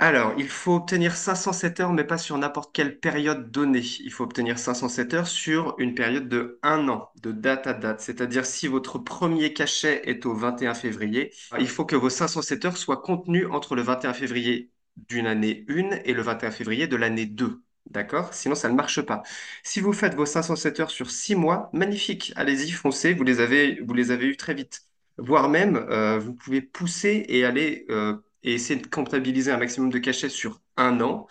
Alors, 0.01 0.33
il 0.37 0.47
faut 0.47 0.75
obtenir 0.75 1.15
507 1.15 1.79
heures, 1.81 1.91
mais 1.93 2.05
pas 2.05 2.17
sur 2.17 2.37
n'importe 2.37 2.73
quelle 2.73 2.99
période 2.99 3.51
donnée. 3.51 3.81
Il 3.99 4.11
faut 4.13 4.23
obtenir 4.23 4.57
507 4.57 5.13
heures 5.13 5.27
sur 5.27 5.75
une 5.77 5.93
période 5.93 6.29
de 6.29 6.57
un 6.63 6.87
an, 6.87 7.11
de 7.21 7.31
date 7.33 7.67
à 7.67 7.73
date. 7.73 7.99
C'est-à-dire, 7.99 8.45
si 8.45 8.67
votre 8.67 8.97
premier 8.97 9.53
cachet 9.53 10.01
est 10.09 10.25
au 10.25 10.33
21 10.33 10.73
février, 10.73 11.33
il 11.59 11.67
faut 11.67 11.85
que 11.85 11.97
vos 11.97 12.09
507 12.09 12.63
heures 12.65 12.77
soient 12.77 13.01
contenues 13.01 13.45
entre 13.47 13.75
le 13.75 13.81
21 13.81 14.13
février 14.13 14.71
d'une 15.09 15.27
année 15.27 15.65
1 15.67 15.91
et 16.05 16.13
le 16.13 16.21
21 16.21 16.51
février 16.51 16.87
de 16.87 16.95
l'année 16.95 17.25
2. 17.25 17.61
D'accord? 17.89 18.33
Sinon, 18.33 18.55
ça 18.55 18.69
ne 18.69 18.75
marche 18.75 19.01
pas. 19.01 19.21
Si 19.63 19.81
vous 19.81 19.91
faites 19.93 20.15
vos 20.15 20.25
507 20.25 20.79
heures 20.79 20.91
sur 20.91 21.11
6 21.11 21.35
mois, 21.35 21.69
magnifique. 21.73 22.31
Allez-y, 22.37 22.71
foncez. 22.71 23.13
Vous 23.13 23.23
les 23.23 23.41
avez, 23.41 23.81
vous 23.81 23.93
les 23.93 24.11
avez 24.11 24.27
eues 24.27 24.37
très 24.37 24.53
vite 24.53 24.81
voire 25.21 25.49
même 25.49 25.75
euh, 25.75 26.17
vous 26.17 26.33
pouvez 26.33 26.61
pousser 26.61 27.25
et 27.27 27.43
aller 27.43 27.85
euh, 27.89 28.15
et 28.43 28.53
essayer 28.53 28.79
de 28.79 28.87
comptabiliser 28.87 29.51
un 29.51 29.57
maximum 29.57 29.89
de 29.89 29.99
cachets 29.99 30.29
sur 30.29 30.61
un 30.77 31.01
an, 31.01 31.27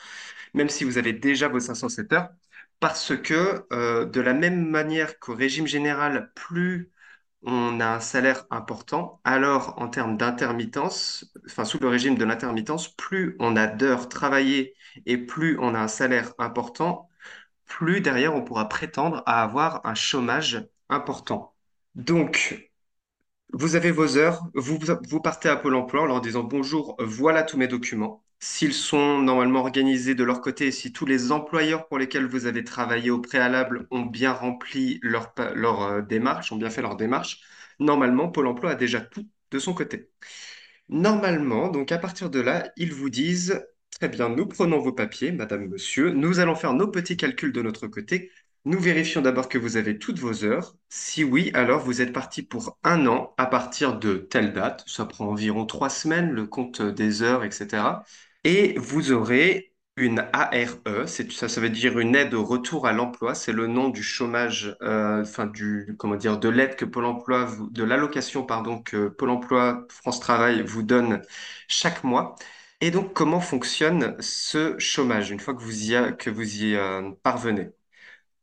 même 0.55 0.69
si 0.69 0.85
vous 0.85 0.99
avez 0.99 1.13
déjà 1.13 1.49
vos 1.49 1.61
507 1.61 2.13
heures, 2.13 2.31
parce 2.81 3.17
que 3.17 3.67
euh, 3.73 4.05
de 4.07 4.21
la 4.21 4.35
même 4.35 4.69
manière 4.69 5.19
qu'au 5.19 5.35
régime 5.35 5.67
général, 5.67 6.33
plus 6.35 6.91
on 7.43 7.81
a 7.81 7.87
un 7.87 8.01
salaire 8.01 8.47
important, 8.51 9.21
alors 9.25 9.75
en 9.81 9.89
termes 9.89 10.17
d'intermittence, 10.17 11.33
enfin 11.47 11.65
sous 11.65 11.79
le 11.79 11.89
régime 11.89 12.17
de 12.19 12.25
l'intermittence, 12.25 12.89
plus 12.97 13.37
on 13.41 13.57
a 13.57 13.67
d'heures 13.69 14.09
travaillées 14.09 14.75
et 15.07 15.19
plus 15.19 15.57
on 15.61 15.75
a 15.75 15.79
un 15.81 15.89
salaire 15.89 16.35
important, 16.39 17.09
plus 17.67 18.01
derrière 18.01 18.35
on 18.35 18.43
pourra 18.45 18.69
prétendre 18.69 19.23
à 19.27 19.43
avoir 19.43 19.85
un 19.87 19.95
chômage 19.95 20.67
important. 20.89 21.55
Donc, 21.95 22.71
vous 23.53 23.77
avez 23.77 23.91
vos 23.91 24.17
heures, 24.17 24.43
vous, 24.55 24.79
partez 25.21 25.49
à 25.49 25.57
Pôle 25.57 25.75
emploi 25.75 26.03
en 26.03 26.07
leur 26.07 26.21
disant 26.21 26.45
bonjour, 26.45 26.97
voilà 27.01 27.43
tous 27.43 27.57
mes 27.57 27.69
documents. 27.69 28.25
S'ils 28.41 28.75
sont 28.75 29.19
normalement 29.19 29.61
organisés 29.61 30.15
de 30.15 30.23
leur 30.23 30.41
côté 30.41 30.69
et 30.69 30.73
si 30.73 30.93
tous 30.93 31.07
les 31.07 31.33
employeurs 31.33 31.89
pour 31.89 31.99
lesquels 31.99 32.27
vous 32.27 32.47
avez 32.47 32.63
travaillé 32.63 33.11
au 33.11 33.21
préalable 33.21 33.89
ont 33.91 34.03
bien 34.03 34.33
rempli 34.33 35.01
leur 35.03 35.33
euh, 35.39 36.03
démarche, 36.03 36.53
ont 36.53 36.57
bien 36.57 36.71
fait 36.71 36.83
leur 36.83 36.97
démarche, 36.97 37.41
normalement 37.81 38.29
Pôle 38.29 38.47
emploi 38.47 38.73
a 38.73 38.75
déjà 38.75 39.01
tout 39.01 39.27
de 39.51 39.59
son 39.59 39.75
côté. 39.75 40.11
Normalement, 40.89 41.69
donc 41.69 41.93
à 41.93 41.99
partir 41.99 42.31
de 42.31 42.41
là, 42.41 42.71
ils 42.77 42.93
vous 42.93 43.11
disent, 43.11 43.63
très 43.91 44.09
bien, 44.09 44.29
nous 44.29 44.47
prenons 44.47 44.79
vos 44.79 44.93
papiers, 44.93 45.33
madame, 45.33 45.67
monsieur, 45.69 46.11
nous 46.11 46.39
allons 46.41 46.55
faire 46.55 46.73
nos 46.75 46.89
petits 46.89 47.17
calculs 47.17 47.53
de 47.53 47.63
notre 47.63 47.87
côté. 47.89 48.31
Nous 48.65 48.79
vérifions 48.79 49.23
d'abord 49.23 49.49
que 49.49 49.59
vous 49.59 49.77
avez 49.77 49.99
toutes 49.99 50.19
vos 50.19 50.45
heures. 50.45 50.75
Si 50.89 51.25
oui, 51.25 51.51
alors 51.55 51.81
vous 51.81 52.01
êtes 52.03 52.13
parti 52.13 52.43
pour 52.43 52.79
un 52.85 53.07
an 53.07 53.35
à 53.39 53.47
partir 53.47 53.99
de 53.99 54.17
telle 54.19 54.53
date. 54.53 54.85
Ça 54.87 55.07
prend 55.07 55.27
environ 55.29 55.65
trois 55.67 55.91
semaines, 55.91 56.31
le 56.33 56.47
compte 56.47 56.83
des 56.83 57.23
heures, 57.23 57.45
etc. 57.45 58.05
Et 58.45 58.75
vous 58.79 59.13
aurez 59.13 59.75
une 59.97 60.25
ARE, 60.33 61.09
ça, 61.09 61.49
ça 61.49 61.61
veut 61.61 61.71
dire 61.71 61.99
une 61.99 62.15
aide 62.15 62.33
au 62.35 62.45
retour 62.45 62.87
à 62.87 62.93
l'emploi. 62.93 63.35
C'est 63.35 63.53
le 63.53 63.67
nom 63.67 63.89
du 63.89 64.03
chômage, 64.03 64.77
euh, 64.83 65.25
du, 65.53 65.97
comment 65.99 66.15
dire, 66.17 66.39
de 66.39 66.49
l'aide 66.49 66.77
que 66.77 66.85
Pôle 66.85 67.05
emploi, 67.07 67.49
de 67.71 67.83
l'allocation, 67.85 68.45
pardon, 68.45 68.81
que 68.83 69.09
Pôle 69.09 69.31
emploi 69.31 69.87
France 69.91 70.21
Travail 70.21 70.63
vous 70.63 70.83
donne 70.83 71.23
chaque 71.69 72.05
mois. 72.05 72.37
Et 72.81 72.91
donc, 72.93 73.13
comment 73.13 73.41
fonctionne 73.41 74.17
ce 74.21 74.79
chômage 74.79 75.31
une 75.33 75.41
fois 75.41 75.55
que 75.55 75.63
vous 75.63 75.91
y, 75.91 75.97
a- 75.97 76.13
que 76.13 76.31
vous 76.31 76.63
y 76.63 76.77
euh, 76.77 77.11
parvenez? 77.25 77.71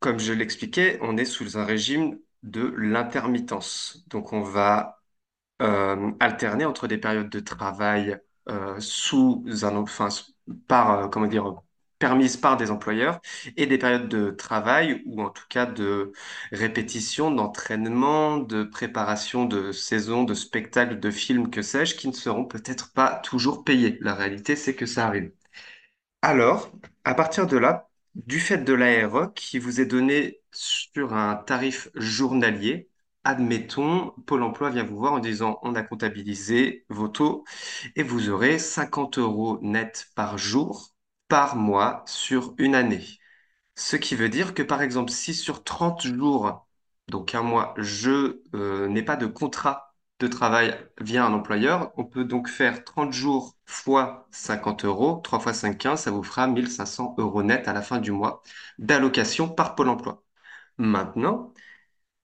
Comme 0.06 0.20
je 0.20 0.34
l'expliquais, 0.34 1.00
on 1.02 1.18
est 1.18 1.26
sous 1.26 1.58
un 1.58 1.65
régime 1.65 2.20
de 2.44 2.62
l'intermittence. 2.78 4.04
Donc, 4.08 4.34
on 4.34 4.41
va 4.44 5.02
euh, 5.62 6.12
alterner 6.20 6.65
entre 6.65 6.88
des 6.88 6.98
périodes 7.00 7.30
de 7.30 7.39
travail 7.41 8.20
euh, 8.50 8.80
sous 8.80 9.46
un, 9.63 9.76
enfin, 9.78 10.10
par, 10.68 10.91
euh, 11.06 11.10
comment 11.10 11.28
dire, 11.28 11.56
permises 12.00 12.38
par 12.38 12.58
des 12.58 12.72
employeurs 12.72 13.22
et 13.58 13.68
des 13.68 13.78
périodes 13.80 14.10
de 14.10 14.32
travail 14.32 15.04
ou 15.08 15.22
en 15.24 15.30
tout 15.32 15.46
cas 15.50 15.65
de 15.68 16.13
répétition, 16.52 17.32
d'entraînement, 17.32 18.38
de 18.38 18.63
préparation 18.63 19.46
de 19.46 19.72
saisons, 19.74 20.24
de 20.26 20.34
spectacles, 20.36 21.00
de 21.00 21.12
films, 21.12 21.50
que 21.52 21.62
sais-je, 21.63 21.96
qui 21.96 22.08
ne 22.10 22.13
seront 22.13 22.46
peut-être 22.46 22.94
pas 22.94 23.15
toujours 23.20 23.63
payés. 23.65 23.98
La 24.02 24.15
réalité, 24.15 24.56
c'est 24.58 24.76
que 24.76 24.86
ça 24.88 25.08
arrive. 25.08 25.32
Alors, 26.22 26.72
à 27.06 27.13
partir 27.15 27.48
de 27.48 27.58
là, 27.58 27.89
du 28.15 28.39
fait 28.39 28.58
de 28.60 28.73
l'ARE 28.73 29.34
qui 29.34 29.60
vous 29.60 29.82
est 29.82 29.86
donné 29.86 30.41
sur 30.51 31.13
un 31.13 31.36
tarif 31.36 31.89
journalier, 31.95 32.89
admettons, 33.23 34.12
Pôle 34.25 34.43
emploi 34.43 34.69
vient 34.69 34.84
vous 34.84 34.97
voir 34.97 35.13
en 35.13 35.19
disant 35.19 35.60
on 35.63 35.75
a 35.75 35.84
comptabilisé 35.84 36.86
vos 36.89 37.08
taux 37.08 37.43
et 37.95 38.04
vous 38.04 38.30
aurez 38.30 38.60
50 38.60 39.17
euros 39.17 39.60
net 39.62 40.08
par 40.15 40.38
jour, 40.38 40.93
par 41.28 41.56
mois, 41.56 42.04
sur 42.08 42.54
une 42.58 42.75
année. 42.75 43.06
Ce 43.75 43.95
qui 43.97 44.15
veut 44.15 44.30
dire 44.30 44.54
que, 44.54 44.63
par 44.63 44.82
exemple, 44.82 45.12
si 45.12 45.34
sur 45.34 45.63
30 45.63 46.08
jours, 46.08 46.67
donc 47.10 47.36
un 47.36 47.43
mois, 47.43 47.73
je 47.78 48.41
euh, 48.56 48.88
n'ai 48.88 49.04
pas 49.04 49.17
de 49.17 49.25
contrat 49.28 49.94
de 50.19 50.28
travail 50.28 50.75
via 51.01 51.25
un 51.25 51.34
employeur, 51.34 51.91
on 51.97 52.06
peut 52.06 52.23
donc 52.25 52.47
faire 52.49 52.84
30 52.86 53.12
jours 53.13 53.58
fois 53.65 54.28
50 54.32 54.86
euros, 54.86 55.19
3 55.23 55.39
fois 55.39 55.54
5, 55.54 55.78
15, 55.78 56.01
ça 56.04 56.12
vous 56.12 56.23
fera 56.23 56.47
1500 56.47 57.15
euros 57.17 57.43
net 57.43 57.67
à 57.67 57.73
la 57.73 57.82
fin 57.82 57.99
du 57.99 58.12
mois 58.12 58.41
d'allocation 58.80 59.49
par 59.49 59.75
Pôle 59.75 59.89
emploi. 59.89 60.23
Maintenant, 60.78 61.54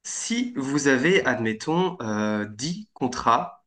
si 0.04 0.54
vous 0.56 0.88
avez, 0.88 1.26
admettons, 1.26 1.98
euh, 2.02 2.46
10 2.46 2.90
contrats, 2.94 3.64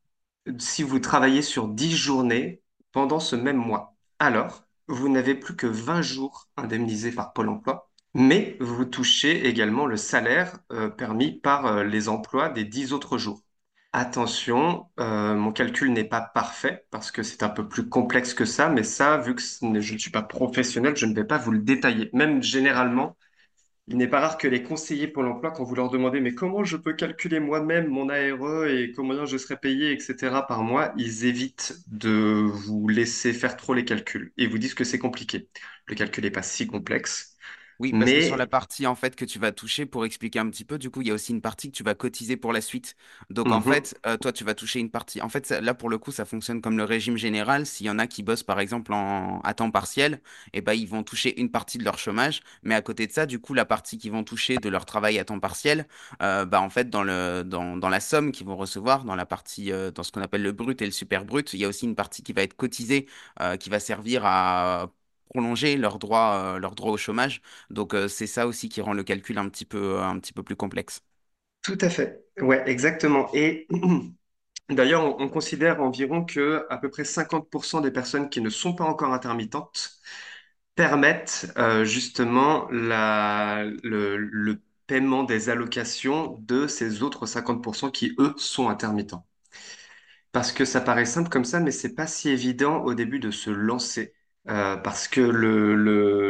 si 0.59 0.83
vous 0.83 0.99
travaillez 1.01 1.43
sur 1.43 1.69
10 1.69 1.97
journées 1.97 2.63
pendant 2.93 3.21
ce 3.21 3.37
même 3.37 3.57
mois, 3.57 3.95
alors 4.19 4.65
vous 4.89 5.09
n'avez 5.09 5.35
plus 5.35 5.57
que 5.57 5.67
20 5.67 6.03
jours 6.03 6.49
indemnisés 6.57 7.13
par 7.13 7.33
Pôle 7.33 7.49
emploi, 7.49 7.91
mais 8.15 8.57
vous 8.61 8.85
touchez 8.85 9.47
également 9.47 9.87
le 9.87 9.97
salaire 9.97 10.59
euh, 10.73 10.89
permis 10.91 11.33
par 11.41 11.67
euh, 11.67 11.85
les 11.85 12.09
emplois 12.09 12.49
des 12.51 12.65
10 12.65 12.93
autres 12.93 13.19
jours. 13.19 13.43
Attention, 13.97 14.89
euh, 14.99 15.35
mon 15.37 15.53
calcul 15.53 15.93
n'est 15.93 16.03
pas 16.03 16.21
parfait 16.21 16.85
parce 16.91 17.13
que 17.13 17.23
c'est 17.23 17.45
un 17.45 17.49
peu 17.49 17.69
plus 17.69 17.89
complexe 17.89 18.35
que 18.35 18.45
ça, 18.45 18.69
mais 18.69 18.83
ça, 18.83 19.19
vu 19.19 19.37
que 19.37 19.43
je 19.43 19.93
ne 19.95 19.99
suis 19.99 20.11
pas 20.11 20.23
professionnel, 20.23 20.97
je 20.97 21.07
ne 21.07 21.15
vais 21.15 21.23
pas 21.25 21.39
vous 21.39 21.53
le 21.53 21.61
détailler. 21.61 22.11
Même 22.13 22.43
généralement, 22.43 23.17
il 23.89 23.99
n'est 23.99 24.09
pas 24.09 24.21
rare 24.21 24.39
que 24.39 24.49
les 24.49 24.63
conseillers 24.65 25.09
pour 25.09 25.23
l'emploi, 25.23 25.53
quand 25.53 25.65
vous 25.65 25.75
leur 25.77 25.91
demandez 25.91 26.21
mais 26.21 26.35
comment 26.35 26.65
je 26.65 26.77
peux 26.77 26.95
calculer 26.95 27.41
moi-même 27.41 27.89
mon 27.89 28.09
ARE 28.11 28.67
et 28.67 28.93
combien 28.97 29.27
je 29.27 29.39
serai 29.39 29.57
payé, 29.59 29.93
etc. 29.93 30.47
par 30.47 30.63
mois, 30.65 30.93
ils 30.99 31.27
évitent 31.27 31.77
de 31.89 32.43
vous 32.45 32.89
laisser 32.89 33.33
faire 33.35 33.57
trop 33.57 33.75
les 33.75 33.85
calculs 33.85 34.33
et 34.39 34.47
vous 34.49 34.59
disent 34.59 34.75
que 34.75 34.85
c'est 34.85 34.99
compliqué. 35.01 35.49
Le 35.87 35.95
calcul 35.97 36.25
n'est 36.25 36.31
pas 36.33 36.43
si 36.43 36.67
complexe. 36.67 37.34
Oui, 37.79 37.93
parce 37.95 38.13
que 38.13 38.21
sur 38.21 38.37
la 38.37 38.47
Mais 38.47 38.49
partie 38.49 38.87
en 38.87 38.95
fait 38.95 39.17
que 39.17 39.25
tu 39.25 39.39
vas 39.39 39.53
toucher, 39.53 39.87
pour 39.87 40.05
expliquer 40.05 40.39
un 40.39 40.49
petit 40.51 40.65
peu, 40.65 40.79
du 40.79 40.91
coup, 40.91 41.01
il 41.03 41.09
y 41.09 41.11
a 41.11 41.15
aussi 41.15 41.33
une 41.33 41.41
partie 41.41 41.71
que 41.71 41.77
tu 41.77 41.83
vas 41.83 41.95
cotiser 41.95 42.37
pour 42.37 42.53
la 42.53 42.61
suite. 42.61 42.97
Donc 43.31 43.53
en 43.53 43.61
mhm, 43.61 43.63
fait, 43.63 43.99
euh, 44.07 44.17
toi, 44.17 44.33
tu 44.33 44.45
vas 44.45 44.55
toucher 44.55 44.81
une 44.81 44.91
partie. 44.91 45.21
En 45.23 45.29
fait, 45.29 45.47
ça- 45.47 45.61
là 45.61 45.75
pour 45.75 45.89
le 45.91 45.99
coup, 45.99 46.13
ça 46.13 46.25
fonctionne 46.25 46.61
comme 46.61 46.77
le 46.79 46.85
régime 46.85 47.17
général. 47.17 47.67
S'il 47.67 47.87
y 47.87 47.91
en 47.91 47.99
a 47.99 48.07
qui 48.07 48.23
bossent 48.23 48.43
par 48.43 48.61
exemple 48.61 48.93
en... 48.93 49.41
à 49.41 49.55
temps 49.55 49.71
partiel, 49.71 50.21
eh 50.53 50.61
ben, 50.61 50.73
ils 50.75 50.89
vont 50.89 51.03
toucher 51.03 51.41
une 51.41 51.51
partie 51.51 51.79
de 51.79 51.85
leur 51.85 51.99
chômage. 51.99 52.41
Mais 52.63 52.75
à 52.75 52.83
côté 52.83 53.07
de 53.07 53.13
ça, 53.13 53.27
du 53.27 53.39
coup, 53.41 53.55
la 53.55 53.65
partie 53.65 53.99
qu'ils 53.99 54.13
vont 54.13 54.25
toucher 54.25 54.59
de 54.59 54.69
leur 54.69 54.85
travail 54.87 55.19
à 55.19 55.25
temps 55.25 55.41
partiel, 55.41 55.87
euh, 56.23 56.45
bah, 56.45 56.61
en 56.63 56.71
fait, 56.71 56.91
dans 56.91 57.03
le... 57.03 57.43
dans... 57.45 57.77
dans 57.77 57.89
la 57.89 58.01
somme 58.01 58.33
qu'ils 58.33 58.47
vont 58.47 58.57
recevoir, 58.57 59.05
dans 59.05 59.17
la 59.17 59.27
partie, 59.27 59.73
euh, 59.73 59.91
dans 59.91 60.03
ce 60.03 60.13
qu'on 60.13 60.23
appelle 60.23 60.43
le 60.43 60.53
brut 60.53 60.81
et 60.83 60.87
le 60.87 60.93
super 60.93 61.25
brut, 61.25 61.53
il 61.55 61.61
y 61.61 61.65
a 61.65 61.69
aussi 61.69 61.85
une 61.87 61.95
partie 61.97 62.23
qui 62.23 62.33
va 62.33 62.43
être 62.43 62.55
cotisée, 62.55 63.07
qui 63.61 63.71
va 63.71 63.81
servir 63.81 64.23
à 64.25 64.91
prolonger 65.27 65.77
leur 65.77 65.99
droit, 65.99 66.57
euh, 66.57 66.61
au 66.93 66.97
chômage. 66.97 67.41
Donc 67.71 67.95
euh, 67.95 68.09
c'est 68.09 68.27
ça 68.27 68.47
aussi 68.47 68.69
qui 68.69 68.81
rend 68.81 68.93
le 68.95 69.05
calcul 69.05 69.39
un 69.39 69.49
petit 69.49 69.65
peu, 69.65 70.01
un 70.03 70.19
petit 70.19 70.33
peu 70.33 70.43
plus 70.43 70.57
complexe. 70.57 71.03
tout 71.63 71.79
à 71.81 71.91
fait. 71.91 72.25
Ouais, 72.41 72.63
exactement. 72.69 73.29
Et 73.35 73.67
d'ailleurs, 74.71 75.05
on, 75.05 75.23
on 75.25 75.29
considère 75.29 75.83
environ 75.83 76.25
que 76.25 76.67
à 76.71 76.79
peu 76.79 76.91
près 76.91 77.05
50% 77.05 77.81
des 77.81 77.91
personnes 77.91 78.31
qui 78.31 78.41
ne 78.41 78.51
sont 78.51 78.75
pas 78.75 78.85
encore 78.85 79.13
intermittentes 79.13 79.99
permettent 80.77 81.53
euh, 81.59 81.85
justement 81.85 82.69
la, 82.73 83.65
le, 83.85 84.17
le 84.19 84.63
paiement 84.89 85.25
des 85.25 85.51
allocations 85.51 86.39
de 86.43 86.67
ces 86.69 87.03
autres 87.03 87.27
50% 87.27 87.91
qui, 87.91 88.15
eux, 88.19 88.35
sont 88.39 88.69
intermittents. 88.71 89.27
Parce 90.33 90.53
que 90.53 90.65
ça 90.67 90.81
paraît 90.83 91.07
simple 91.07 91.31
comme 91.31 91.45
ça, 91.47 91.61
mais 91.61 91.71
c'est 91.71 91.95
pas 91.95 92.07
si 92.07 92.29
évident 92.29 92.83
au 92.85 92.93
début 92.95 93.21
de 93.21 93.31
se 93.31 93.51
lancer. 93.51 94.13
Euh, 94.49 94.77
parce 94.77 95.09
que 95.09 95.21
le, 95.23 95.75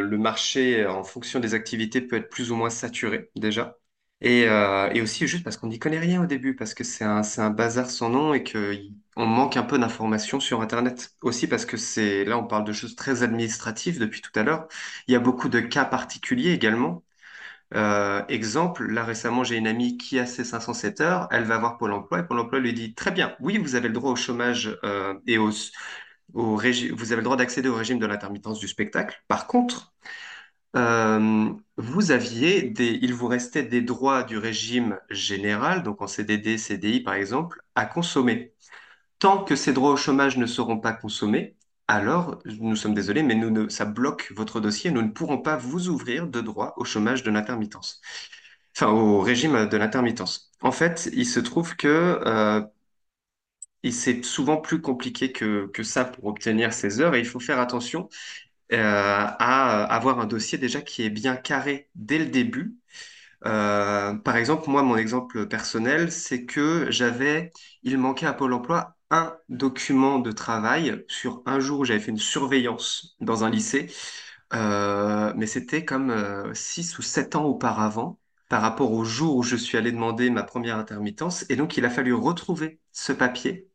le, 0.02 0.18
marché, 0.18 0.86
en 0.86 1.02
fonction 1.02 1.40
des 1.40 1.54
activités, 1.54 2.00
peut 2.00 2.16
être 2.16 2.28
plus 2.30 2.52
ou 2.52 2.56
moins 2.56 2.70
saturé 2.70 3.30
déjà. 3.34 3.76
Et, 4.20 4.46
euh, 4.48 4.88
et 4.92 5.02
aussi 5.02 5.26
juste 5.26 5.42
parce 5.44 5.56
qu'on 5.56 5.66
n'y 5.66 5.78
connaît 5.80 5.98
rien 5.98 6.22
au 6.22 6.26
début, 6.26 6.54
parce 6.54 6.74
que 6.74 6.84
c'est 6.84 7.04
un, 7.04 7.22
c'est 7.24 7.40
un 7.40 7.50
bazar 7.50 7.90
sans 7.90 8.08
nom 8.10 8.32
et 8.32 8.44
qu'on 8.44 9.26
manque 9.26 9.56
un 9.56 9.64
peu 9.64 9.78
d'informations 9.78 10.38
sur 10.40 10.60
Internet. 10.62 11.16
Aussi 11.22 11.48
parce 11.48 11.66
que 11.66 11.76
c'est, 11.76 12.24
là, 12.24 12.38
on 12.38 12.46
parle 12.46 12.64
de 12.64 12.72
choses 12.72 12.94
très 12.96 13.22
administratives 13.24 13.98
depuis 13.98 14.20
tout 14.22 14.30
à 14.38 14.44
l'heure. 14.44 14.68
Il 15.08 15.12
y 15.12 15.16
a 15.16 15.20
beaucoup 15.20 15.48
de 15.48 15.58
cas 15.60 15.84
particuliers 15.84 16.52
également. 16.52 17.04
Euh, 17.74 18.24
exemple, 18.28 18.86
là 18.92 19.04
récemment, 19.04 19.44
j'ai 19.44 19.56
une 19.56 19.66
amie 19.66 19.96
qui 19.98 20.18
a 20.18 20.26
ses 20.26 20.44
507 20.44 21.00
heures, 21.00 21.28
elle 21.32 21.44
va 21.44 21.58
voir 21.58 21.78
Pôle 21.78 21.92
emploi 21.92 22.20
et 22.20 22.24
Pôle 22.26 22.38
emploi 22.40 22.60
lui 22.60 22.72
dit, 22.74 22.94
très 22.94 23.10
bien, 23.10 23.34
oui, 23.40 23.58
vous 23.58 23.74
avez 23.74 23.88
le 23.88 23.94
droit 23.94 24.12
au 24.12 24.16
chômage 24.16 24.78
euh, 24.84 25.14
et 25.26 25.38
au, 25.38 25.50
vous 26.34 26.58
avez 27.12 27.16
le 27.16 27.22
droit 27.22 27.36
d'accéder 27.36 27.68
au 27.68 27.74
régime 27.74 27.98
de 27.98 28.06
l'intermittence 28.06 28.58
du 28.58 28.68
spectacle. 28.68 29.22
Par 29.28 29.46
contre, 29.46 29.94
euh, 30.76 31.50
vous 31.76 32.10
aviez 32.10 32.72
il 32.78 33.14
vous 33.14 33.28
restait 33.28 33.62
des 33.62 33.80
droits 33.82 34.24
du 34.24 34.38
régime 34.38 34.98
général, 35.10 35.82
donc 35.82 36.02
en 36.02 36.06
CDD, 36.06 36.58
CDI 36.58 37.00
par 37.00 37.14
exemple, 37.14 37.62
à 37.74 37.86
consommer. 37.86 38.54
Tant 39.18 39.44
que 39.44 39.56
ces 39.56 39.72
droits 39.72 39.92
au 39.92 39.96
chômage 39.96 40.36
ne 40.38 40.46
seront 40.46 40.78
pas 40.78 40.92
consommés, 40.92 41.56
alors 41.88 42.40
nous 42.46 42.76
sommes 42.76 42.94
désolés, 42.94 43.22
mais 43.22 43.40
ça 43.70 43.84
bloque 43.84 44.32
votre 44.36 44.60
dossier. 44.60 44.90
Nous 44.90 45.02
ne 45.02 45.10
pourrons 45.10 45.38
pas 45.38 45.56
vous 45.56 45.88
ouvrir 45.88 46.26
de 46.28 46.40
droit 46.40 46.74
au 46.76 46.84
chômage 46.84 47.22
de 47.22 47.30
l'intermittence 47.30 48.00
enfin 48.76 48.88
au 48.92 49.20
régime 49.20 49.68
de 49.68 49.76
l'intermittence. 49.76 50.50
En 50.60 50.72
fait, 50.72 51.08
il 51.12 51.26
se 51.26 51.40
trouve 51.40 51.76
que 51.76 51.88
euh, 52.26 52.62
il- 53.84 53.94
c'est 53.94 54.24
souvent 54.24 54.58
plus 54.58 54.80
compliqué 54.82 55.32
que, 55.32 55.70
ça 55.84 56.04
pour 56.06 56.26
obtenir 56.26 56.72
ces 56.74 57.00
heures 57.00 57.14
et 57.16 57.20
il 57.20 57.26
faut 57.26 57.40
faire 57.40 57.60
attention 57.60 58.08
euh, 58.72 58.78
à 58.78 59.84
avoir 59.94 60.20
un 60.20 60.26
dossier 60.26 60.58
déjà 60.58 60.82
qui 60.82 61.02
est 61.04 61.10
bien 61.10 61.36
carré 61.36 61.90
dès 61.96 62.18
le 62.18 62.26
début. 62.26 62.76
Euh, 63.46 64.14
par 64.14 64.36
exemple, 64.36 64.70
moi, 64.70 64.82
mon 64.82 64.96
exemple 64.96 65.46
personnel, 65.48 66.10
c'est 66.12 66.46
que 66.46 66.90
j'avais, 66.90 67.52
il 67.82 67.98
manquait 67.98 68.26
à 68.26 68.32
Pôle 68.32 68.54
emploi 68.54 68.96
un 69.10 69.36
document 69.50 70.18
de 70.18 70.32
travail 70.32 71.04
sur 71.08 71.42
un 71.46 71.60
jour 71.60 71.80
où 71.80 71.84
j'avais 71.84 72.00
fait 72.00 72.10
une 72.10 72.18
surveillance 72.18 73.16
dans 73.20 73.44
un 73.44 73.50
lycée 73.50 73.88
euh, 74.54 75.32
mais 75.36 75.46
c'était 75.46 75.84
comme 75.84 76.10
euh, 76.10 76.54
six 76.54 76.98
ou 76.98 77.02
sept 77.02 77.36
ans 77.36 77.44
auparavant, 77.44 78.18
par 78.48 78.62
rapport 78.62 78.92
au 78.92 79.04
jour 79.04 79.36
où 79.36 79.42
je 79.42 79.56
suis 79.56 79.78
allé 79.78 79.90
demander 79.92 80.30
ma 80.30 80.42
première 80.44 80.76
intermittence. 80.78 81.44
Et 81.50 81.56
donc, 81.56 81.76
il 81.76 81.84
a 81.84 81.90
fallu 81.90 82.12
retrouver 82.14 82.80
ce 82.92 83.12
papier 83.12 83.68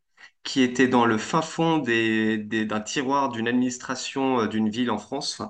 qui 0.44 0.62
était 0.62 0.88
dans 0.88 1.06
le 1.06 1.18
fin 1.18 1.42
fond 1.42 1.78
d'un 1.80 2.82
tiroir 2.82 3.30
d'une 3.30 3.48
administration 3.48 4.42
euh, 4.42 4.48
d'une 4.48 4.70
ville 4.70 4.92
en 4.92 4.98
France. 4.98 5.42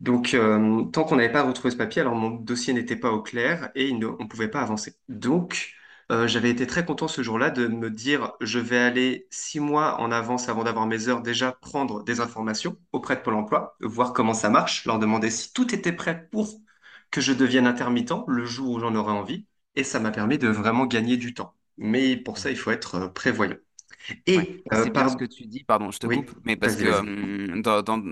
Donc, 0.00 0.34
euh, 0.34 0.84
tant 0.86 1.04
qu'on 1.04 1.16
n'avait 1.16 1.32
pas 1.32 1.42
retrouvé 1.42 1.70
ce 1.72 1.76
papier, 1.76 2.00
alors 2.02 2.14
mon 2.14 2.30
dossier 2.30 2.72
n'était 2.74 2.96
pas 2.96 3.10
au 3.12 3.22
clair 3.22 3.70
et 3.74 3.92
on 3.92 3.98
ne 3.98 4.28
pouvait 4.28 4.48
pas 4.48 4.60
avancer. 4.62 4.94
Donc, 5.08 5.74
euh, 6.12 6.26
j'avais 6.28 6.50
été 6.50 6.66
très 6.66 6.84
content 6.84 7.08
ce 7.08 7.22
jour-là 7.22 7.50
de 7.50 7.66
me 7.68 7.90
dire, 7.90 8.32
je 8.40 8.58
vais 8.60 8.78
aller 8.78 9.26
six 9.30 9.60
mois 9.60 10.00
en 10.00 10.10
avance 10.12 10.48
avant 10.48 10.64
d'avoir 10.64 10.86
mes 10.86 11.08
heures, 11.08 11.20
déjà 11.22 11.52
prendre 11.52 12.02
des 12.04 12.20
informations 12.20 12.78
auprès 12.92 13.16
de 13.16 13.20
Pôle 13.20 13.34
emploi, 13.34 13.76
voir 13.80 14.12
comment 14.12 14.34
ça 14.34 14.50
marche, 14.50 14.84
leur 14.86 14.98
demander 14.98 15.30
si 15.30 15.52
tout 15.52 15.74
était 15.74 15.92
prêt 15.92 16.28
pour 16.30 16.60
que 17.10 17.20
je 17.20 17.32
devienne 17.32 17.66
intermittent 17.66 18.12
le 18.28 18.44
jour 18.46 18.70
où 18.74 18.80
j'en 18.80 18.94
aurais 18.94 19.12
envie. 19.12 19.46
Et 19.74 19.84
ça 19.84 20.00
m'a 20.00 20.10
permis 20.10 20.38
de 20.38 20.48
vraiment 20.48 20.86
gagner 20.86 21.16
du 21.16 21.34
temps. 21.34 21.54
Mais 21.76 22.16
pour 22.16 22.38
ça, 22.38 22.50
il 22.50 22.56
faut 22.56 22.70
être 22.70 23.08
prévoyant. 23.08 23.56
Et, 24.26 24.62
et 24.70 24.74
euh, 24.74 24.76
c'est 24.76 24.90
bien 24.90 25.08
ce 25.08 25.16
par... 25.16 25.16
que 25.16 25.24
tu 25.24 25.46
dis, 25.46 25.64
pardon, 25.64 25.90
je 25.90 25.98
te 25.98 26.06
Oui, 26.06 26.08
coupe, 26.08 26.30
mais 26.44 26.56
parce 26.56 26.76
que 26.76 26.84
vas-y. 26.84 26.86
euh, 26.86 27.60
dans, 27.62 27.82
dans- 27.82 28.02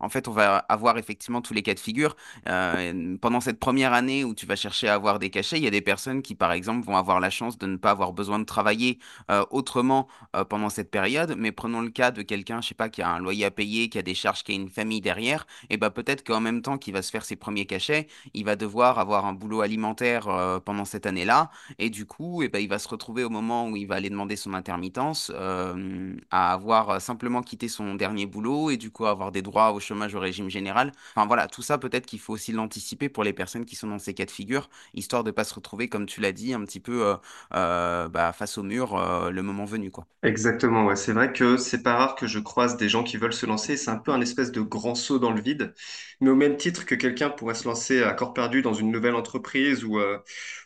en 0.00 0.08
fait, 0.08 0.28
on 0.28 0.32
va 0.32 0.58
avoir 0.58 0.98
effectivement 0.98 1.40
tous 1.42 1.54
les 1.54 1.62
cas 1.62 1.74
de 1.74 1.80
figure. 1.80 2.16
Euh, 2.48 3.16
pendant 3.20 3.40
cette 3.40 3.58
première 3.58 3.92
année 3.92 4.24
où 4.24 4.34
tu 4.34 4.46
vas 4.46 4.56
chercher 4.56 4.88
à 4.88 4.94
avoir 4.94 5.18
des 5.18 5.30
cachets, 5.30 5.58
il 5.58 5.64
y 5.64 5.66
a 5.66 5.70
des 5.70 5.80
personnes 5.80 6.22
qui, 6.22 6.34
par 6.34 6.52
exemple, 6.52 6.84
vont 6.86 6.96
avoir 6.96 7.20
la 7.20 7.30
chance 7.30 7.58
de 7.58 7.66
ne 7.66 7.76
pas 7.76 7.90
avoir 7.90 8.12
besoin 8.12 8.38
de 8.38 8.44
travailler 8.44 8.98
euh, 9.30 9.44
autrement 9.50 10.08
pendant 10.48 10.68
cette 10.70 10.90
période. 10.90 11.34
Mais 11.38 11.52
prenons 11.52 11.80
le 11.80 11.90
cas 11.90 12.10
de 12.10 12.22
quelqu'un, 12.22 12.60
je 12.60 12.68
sais 12.68 12.74
pas, 12.74 12.88
qui 12.88 13.02
a 13.02 13.08
un 13.10 13.18
loyer 13.18 13.44
à 13.44 13.50
payer, 13.50 13.88
qui 13.88 13.98
a 13.98 14.02
des 14.02 14.14
charges, 14.14 14.42
qui 14.44 14.52
a 14.52 14.54
une 14.54 14.70
famille 14.70 15.00
derrière, 15.00 15.46
et 15.70 15.76
ben 15.76 15.90
peut-être 15.90 16.24
qu'en 16.24 16.40
même 16.40 16.62
temps 16.62 16.78
qu'il 16.78 16.92
va 16.94 17.02
se 17.02 17.10
faire 17.10 17.24
ses 17.24 17.36
premiers 17.36 17.66
cachets, 17.66 18.06
il 18.34 18.44
va 18.44 18.56
devoir 18.56 18.98
avoir 18.98 19.26
un 19.26 19.32
boulot 19.32 19.60
alimentaire 19.60 20.26
pendant 20.64 20.84
cette 20.84 21.06
année-là. 21.06 21.50
Et 21.78 21.90
du 21.90 22.06
coup, 22.06 22.42
eh 22.42 22.48
ben, 22.48 22.58
il 22.60 22.68
va 22.68 22.78
se 22.78 22.88
retrouver 22.88 23.24
au 23.24 23.30
moment 23.30 23.68
où 23.68 23.76
il 23.76 23.86
va 23.86 23.96
aller 23.96 24.10
demander 24.10 24.36
son 24.36 24.54
intermittence 24.54 25.31
euh, 25.32 26.14
à 26.30 26.52
avoir 26.52 27.00
simplement 27.00 27.42
quitté 27.42 27.68
son 27.68 27.94
dernier 27.94 28.26
boulot 28.26 28.70
et 28.70 28.76
du 28.76 28.90
coup 28.90 29.06
avoir 29.06 29.32
des 29.32 29.42
droits 29.42 29.72
au 29.72 29.80
chômage 29.80 30.14
au 30.14 30.20
régime 30.20 30.48
général. 30.50 30.92
Enfin 31.16 31.26
voilà, 31.26 31.48
tout 31.48 31.62
ça 31.62 31.78
peut-être 31.78 32.06
qu'il 32.06 32.20
faut 32.20 32.32
aussi 32.32 32.52
l'anticiper 32.52 33.08
pour 33.08 33.24
les 33.24 33.32
personnes 33.32 33.64
qui 33.64 33.76
sont 33.76 33.88
dans 33.88 33.98
ces 33.98 34.14
cas 34.14 34.24
de 34.26 34.30
figure, 34.30 34.68
histoire 34.94 35.24
de 35.24 35.30
pas 35.30 35.44
se 35.44 35.54
retrouver, 35.54 35.88
comme 35.88 36.06
tu 36.06 36.20
l'as 36.20 36.32
dit, 36.32 36.54
un 36.54 36.64
petit 36.64 36.80
peu 36.80 37.06
euh, 37.06 37.16
euh, 37.54 38.08
bah, 38.08 38.32
face 38.32 38.58
au 38.58 38.62
mur 38.62 38.96
euh, 38.96 39.30
le 39.30 39.42
moment 39.42 39.64
venu, 39.64 39.90
quoi. 39.90 40.06
Exactement, 40.24 40.84
ouais. 40.86 40.94
C'est 40.94 41.12
vrai 41.12 41.32
que 41.32 41.56
c'est 41.56 41.82
pas 41.82 41.96
rare 41.96 42.14
que 42.14 42.28
je 42.28 42.38
croise 42.38 42.76
des 42.76 42.88
gens 42.88 43.02
qui 43.02 43.16
veulent 43.16 43.32
se 43.32 43.44
lancer. 43.44 43.76
C'est 43.76 43.90
un 43.90 43.96
peu 43.96 44.12
un 44.12 44.20
espèce 44.20 44.52
de 44.52 44.60
grand 44.60 44.94
saut 44.94 45.18
dans 45.18 45.32
le 45.32 45.40
vide. 45.40 45.74
Mais 46.20 46.30
au 46.30 46.36
même 46.36 46.56
titre 46.56 46.86
que 46.86 46.94
quelqu'un 46.94 47.28
pourrait 47.28 47.54
se 47.56 47.64
lancer 47.66 48.04
à 48.04 48.12
corps 48.14 48.32
perdu 48.32 48.62
dans 48.62 48.72
une 48.72 48.92
nouvelle 48.92 49.16
entreprise 49.16 49.82
ou, 49.84 49.98
euh, 49.98 50.18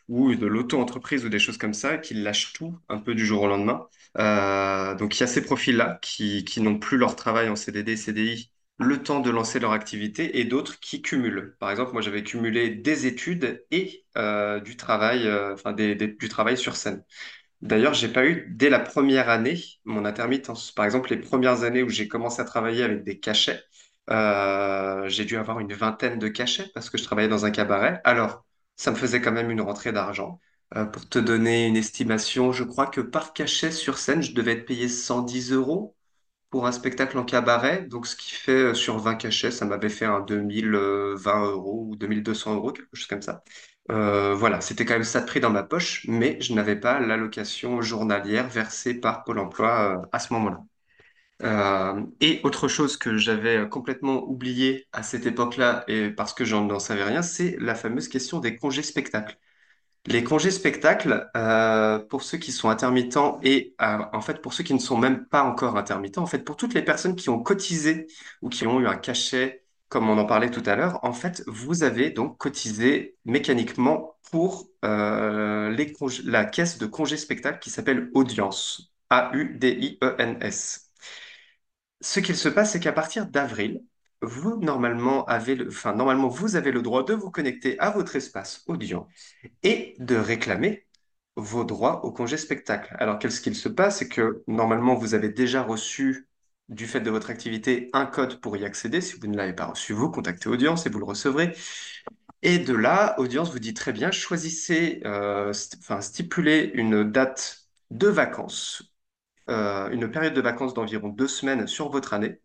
ou 0.09 0.35
de 0.35 0.47
l'auto-entreprise 0.47 1.25
ou 1.25 1.29
des 1.29 1.38
choses 1.38 1.59
comme 1.59 1.75
ça, 1.75 1.99
qui 1.99 2.14
lâchent 2.14 2.53
tout 2.53 2.79
un 2.88 2.99
peu 2.99 3.14
du 3.14 3.27
jour 3.27 3.42
au 3.42 3.49
lendemain. 3.49 3.87
Euh, 4.19 4.95
donc 4.95 5.16
il 5.16 5.21
y 5.21 5.25
a 5.25 5.27
ces 5.27 5.42
profils-là 5.42 5.99
qui, 6.03 6.45
qui 6.45 6.61
n'ont 6.61 6.79
plus 6.79 6.97
leur 6.99 7.16
travail 7.16 7.49
en 7.49 7.57
CDD, 7.57 7.97
CDI, 7.97 8.51
le 8.79 9.03
temps 9.03 9.21
de 9.21 9.31
lancer 9.31 9.59
leur 9.59 9.73
activité 9.73 10.38
et 10.38 10.45
d'autres 10.45 10.79
qui 10.81 11.03
cumulent. 11.03 11.57
Par 11.61 11.71
exemple, 11.71 11.92
moi 11.92 12.03
j'avais 12.03 12.23
cumulé 12.23 12.71
des 12.71 13.07
études 13.07 13.64
et 13.71 14.05
euh, 14.16 14.61
du 14.61 14.77
travail, 14.77 15.27
euh, 15.27 15.55
enfin 15.55 15.73
du 15.73 16.29
travail 16.29 16.57
sur 16.57 16.77
scène. 16.77 17.05
D'ailleurs, 17.62 17.95
j'ai 17.95 18.09
pas 18.09 18.27
eu 18.27 18.49
dès 18.57 18.71
la 18.71 18.81
première 18.81 19.31
année 19.31 19.62
mon 19.85 20.05
intermittence. 20.07 20.73
Par 20.73 20.85
exemple, 20.87 21.11
les 21.11 21.19
premières 21.21 21.64
années 21.64 21.83
où 21.83 21.88
j'ai 21.90 22.09
commencé 22.09 22.42
à 22.42 22.47
travailler 22.47 22.85
avec 22.85 23.05
des 23.05 23.21
cachets, 23.21 23.62
j'ai 24.09 25.25
dû 25.27 25.37
avoir 25.37 25.61
une 25.61 25.73
vingtaine 25.75 26.19
de 26.19 26.29
cachets 26.29 26.71
parce 26.75 26.90
que 26.90 26.99
je 26.99 27.05
travaillais 27.05 27.29
dans 27.29 27.45
un 27.47 27.51
cabaret. 27.51 28.01
Alors, 28.05 28.46
ça 28.77 28.91
me 28.91 28.97
faisait 28.97 29.21
quand 29.21 29.33
même 29.33 29.51
une 29.51 29.61
rentrée 29.61 29.93
d'argent. 29.93 30.41
Euh, 30.77 30.85
pour 30.85 31.09
te 31.09 31.19
donner 31.19 31.67
une 31.67 31.77
estimation, 31.77 32.53
je 32.53 32.65
crois 32.65 32.87
que 32.89 33.01
par 33.01 33.33
cachet 33.33 33.71
sur 33.71 33.99
scène, 33.99 34.23
je 34.23 34.33
devais 34.35 34.53
être 34.53 34.67
payé 34.67 34.89
110 34.89 35.53
euros 35.53 35.95
pour 36.51 36.67
un 36.67 36.73
spectacle 36.73 37.19
en 37.19 37.25
cabaret. 37.25 37.85
Donc, 37.87 38.07
ce 38.07 38.17
qui 38.17 38.33
fait 38.35 38.53
euh, 38.53 38.75
sur 38.75 38.99
20 38.99 39.17
cachets, 39.17 39.51
ça 39.51 39.67
m'avait 39.67 39.89
fait 39.91 40.07
un 40.07 40.21
2020 40.21 41.45
euros 41.47 41.87
ou 41.91 41.97
2200 41.97 42.35
euros, 42.35 42.73
quelque 42.73 42.89
chose 42.95 43.07
comme 43.07 43.23
ça. 43.23 43.43
Euh, 43.91 44.35
voilà, 44.35 44.61
c'était 44.61 44.85
quand 44.85 44.95
même 44.95 45.05
ça 45.05 45.21
de 45.21 45.27
prix 45.27 45.41
dans 45.41 45.51
ma 45.51 45.62
poche, 45.62 46.05
mais 46.09 46.41
je 46.41 46.55
n'avais 46.55 46.77
pas 46.77 47.01
l'allocation 47.01 47.81
journalière 47.83 48.49
versée 48.49 48.95
par 48.95 49.25
Pôle 49.25 49.39
emploi 49.39 50.03
à 50.12 50.19
ce 50.19 50.33
moment-là. 50.35 50.61
Euh, 51.42 52.03
et 52.20 52.40
autre 52.44 52.66
chose 52.68 52.96
que 52.96 53.18
j'avais 53.18 53.68
complètement 53.68 54.25
oublié 54.25 54.87
à 54.92 55.03
cette 55.03 55.27
époque-là, 55.27 55.85
et 55.88 56.11
parce 56.11 56.33
que 56.35 56.44
j'en 56.44 56.64
n'en 56.64 56.79
savais 56.79 57.05
rien, 57.05 57.22
c'est 57.22 57.57
la 57.61 57.75
fameuse 57.75 58.09
question 58.09 58.40
des 58.40 58.57
congés 58.57 58.83
spectacles. 58.83 59.38
Les 60.07 60.22
congés 60.25 60.53
spectacles, 60.53 61.29
euh, 61.37 61.99
pour 61.99 62.22
ceux 62.22 62.38
qui 62.38 62.53
sont 62.53 62.68
intermittents 62.70 63.40
et 63.42 63.75
euh, 63.83 63.99
en 64.12 64.20
fait 64.20 64.40
pour 64.40 64.55
ceux 64.55 64.62
qui 64.64 64.72
ne 64.75 64.79
sont 64.79 64.96
même 64.99 65.27
pas 65.27 65.42
encore 65.42 65.77
intermittents, 65.77 66.22
en 66.22 66.27
fait 66.27 66.44
pour 66.44 66.57
toutes 66.57 66.75
les 66.75 66.83
personnes 66.83 67.16
qui 67.16 67.29
ont 67.31 67.42
cotisé 67.42 68.07
ou 68.42 68.49
qui 68.49 68.66
ont 68.68 68.81
eu 68.81 68.87
un 68.87 68.96
cachet 68.96 69.64
comme 69.88 70.09
on 70.11 70.18
en 70.18 70.25
parlait 70.27 70.51
tout 70.51 70.62
à 70.66 70.75
l'heure, 70.77 70.99
en 71.05 71.12
fait, 71.12 71.44
vous 71.46 71.85
avez 71.85 72.11
donc 72.11 72.38
cotisé 72.38 73.16
mécaniquement 73.25 74.16
pour 74.33 74.68
congés- 75.99 76.22
la 76.25 76.44
caisse 76.44 76.79
de 76.79 76.87
congé 76.87 77.16
spectacle 77.16 77.59
qui 77.61 77.70
s'appelle 77.70 78.11
Audience. 78.14 78.92
A-U-D-I-E-N-S. 79.11 80.86
Ce 82.01 82.21
qu'il 82.21 82.37
se 82.37 82.49
passe, 82.49 82.73
c'est 82.73 82.81
qu'à 82.81 82.93
partir 82.93 83.27
d'avril, 83.27 83.83
vous 84.23 84.59
normalement 84.59 85.25
avez 85.27 85.55
le, 85.55 85.69
enfin, 85.69 85.95
normalement, 85.95 86.29
vous 86.29 86.57
avez 86.57 86.73
le 86.73 86.83
droit 86.83 87.05
de 87.05 87.15
vous 87.15 87.31
connecter 87.31 87.79
à 87.79 87.91
votre 87.91 88.17
espace 88.17 88.63
audio 88.67 89.07
et 89.63 89.95
de 89.99 90.17
réclamer 90.17 90.87
vos 91.37 91.65
droits 91.65 92.05
au 92.05 92.13
congé 92.13 92.37
spectacle. 92.37 92.95
Alors, 92.99 93.19
qu'est-ce 93.19 93.41
qu'il 93.41 93.57
se 93.57 93.69
passe? 93.69 93.99
C'est 93.99 94.09
que 94.09 94.43
normalement, 94.47 94.95
vous 94.95 95.15
avez 95.15 95.29
déjà 95.29 95.63
reçu, 95.63 96.29
du 96.69 96.87
fait 96.87 97.01
de 97.01 97.11
votre 97.11 97.31
activité, 97.31 97.91
un 97.93 98.07
code 98.07 98.41
pour 98.41 98.57
y 98.57 98.65
accéder. 98.65 99.01
Si 99.01 99.19
vous 99.21 99.27
ne 99.29 99.37
l'avez 99.37 99.53
pas 99.55 99.67
reçu, 99.67 99.93
vous 99.93 100.11
contactez 100.11 100.49
Audience 100.49 100.87
et 100.87 100.91
vous 100.91 100.99
le 100.99 101.05
recevrez. 101.05 101.55
Et 102.43 102.59
de 102.59 102.75
là, 102.75 103.15
Audience 103.19 103.51
vous 103.53 103.59
dit 103.59 103.75
très 103.75 103.93
bien, 103.93 104.11
choisissez, 104.11 105.01
euh, 105.05 105.53
stipulez 105.53 106.71
une 106.75 107.05
date 107.11 107.69
de 107.91 108.09
vacances, 108.09 108.96
euh, 109.51 109.91
une 109.91 110.11
période 110.11 110.35
de 110.35 110.41
vacances 110.41 110.75
d'environ 110.75 111.09
deux 111.09 111.29
semaines 111.29 111.67
sur 111.67 111.91
votre 111.91 112.15
année. 112.15 112.41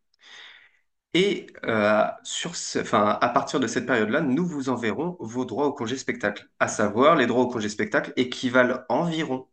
Et 1.14 1.48
euh, 1.66 2.04
sur 2.24 2.52
enfin, 2.52 3.18
à 3.22 3.30
partir 3.30 3.60
de 3.60 3.68
cette 3.68 3.86
période-là, 3.86 4.22
nous 4.22 4.46
vous 4.48 4.70
enverrons 4.70 5.18
vos 5.20 5.44
droits 5.46 5.68
au 5.68 5.74
congé 5.74 5.98
spectacle. 5.98 6.50
À 6.60 6.68
savoir, 6.70 7.16
les 7.18 7.28
droits 7.28 7.44
au 7.44 7.48
congé 7.50 7.68
spectacle 7.70 8.14
équivalent 8.16 8.80
environ 8.88 9.48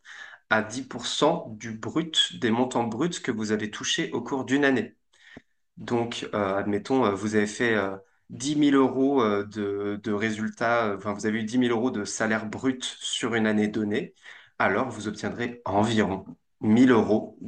à 0.50 0.62
10% 0.62 1.46
du 1.58 1.72
brut, 1.72 2.38
des 2.40 2.50
montants 2.50 2.84
bruts 2.84 3.10
que 3.22 3.32
vous 3.32 3.52
avez 3.52 3.70
touchés 3.70 4.10
au 4.12 4.22
cours 4.22 4.44
d'une 4.44 4.64
année. 4.64 4.96
Donc, 5.78 6.28
euh, 6.34 6.56
admettons, 6.56 7.12
vous 7.14 7.36
avez 7.36 7.46
fait 7.48 7.74
euh, 7.76 7.96
10 8.30 8.56
000 8.56 8.76
euros 8.76 9.24
de, 9.44 10.00
de 10.02 10.12
résultats, 10.12 10.96
vous 10.96 11.26
avez 11.26 11.40
eu 11.40 11.44
10 11.44 11.58
000 11.58 11.72
euros 11.72 11.90
de 11.92 12.04
salaire 12.04 12.46
brut 12.46 12.84
sur 12.84 13.34
une 13.34 13.46
année 13.46 13.68
donnée, 13.68 14.14
alors 14.58 14.90
vous 14.90 15.08
obtiendrez 15.08 15.62
environ 15.66 16.26
1000 16.60 16.90
euros 16.90 17.38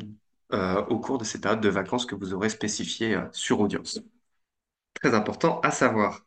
euh, 0.53 0.85
au 0.87 0.99
cours 1.01 1.19
de 1.19 1.25
ces 1.25 1.41
périodes 1.41 1.61
de 1.61 1.69
vacances 1.69 2.07
que 2.07 2.15
vous 2.15 2.35
aurez 2.35 2.49
spécifiées 2.51 3.15
euh, 3.17 3.27
sur 3.33 3.61
Audience. 3.61 4.01
Très 4.95 5.15
important 5.15 5.61
à 5.63 5.73
savoir. 5.73 6.27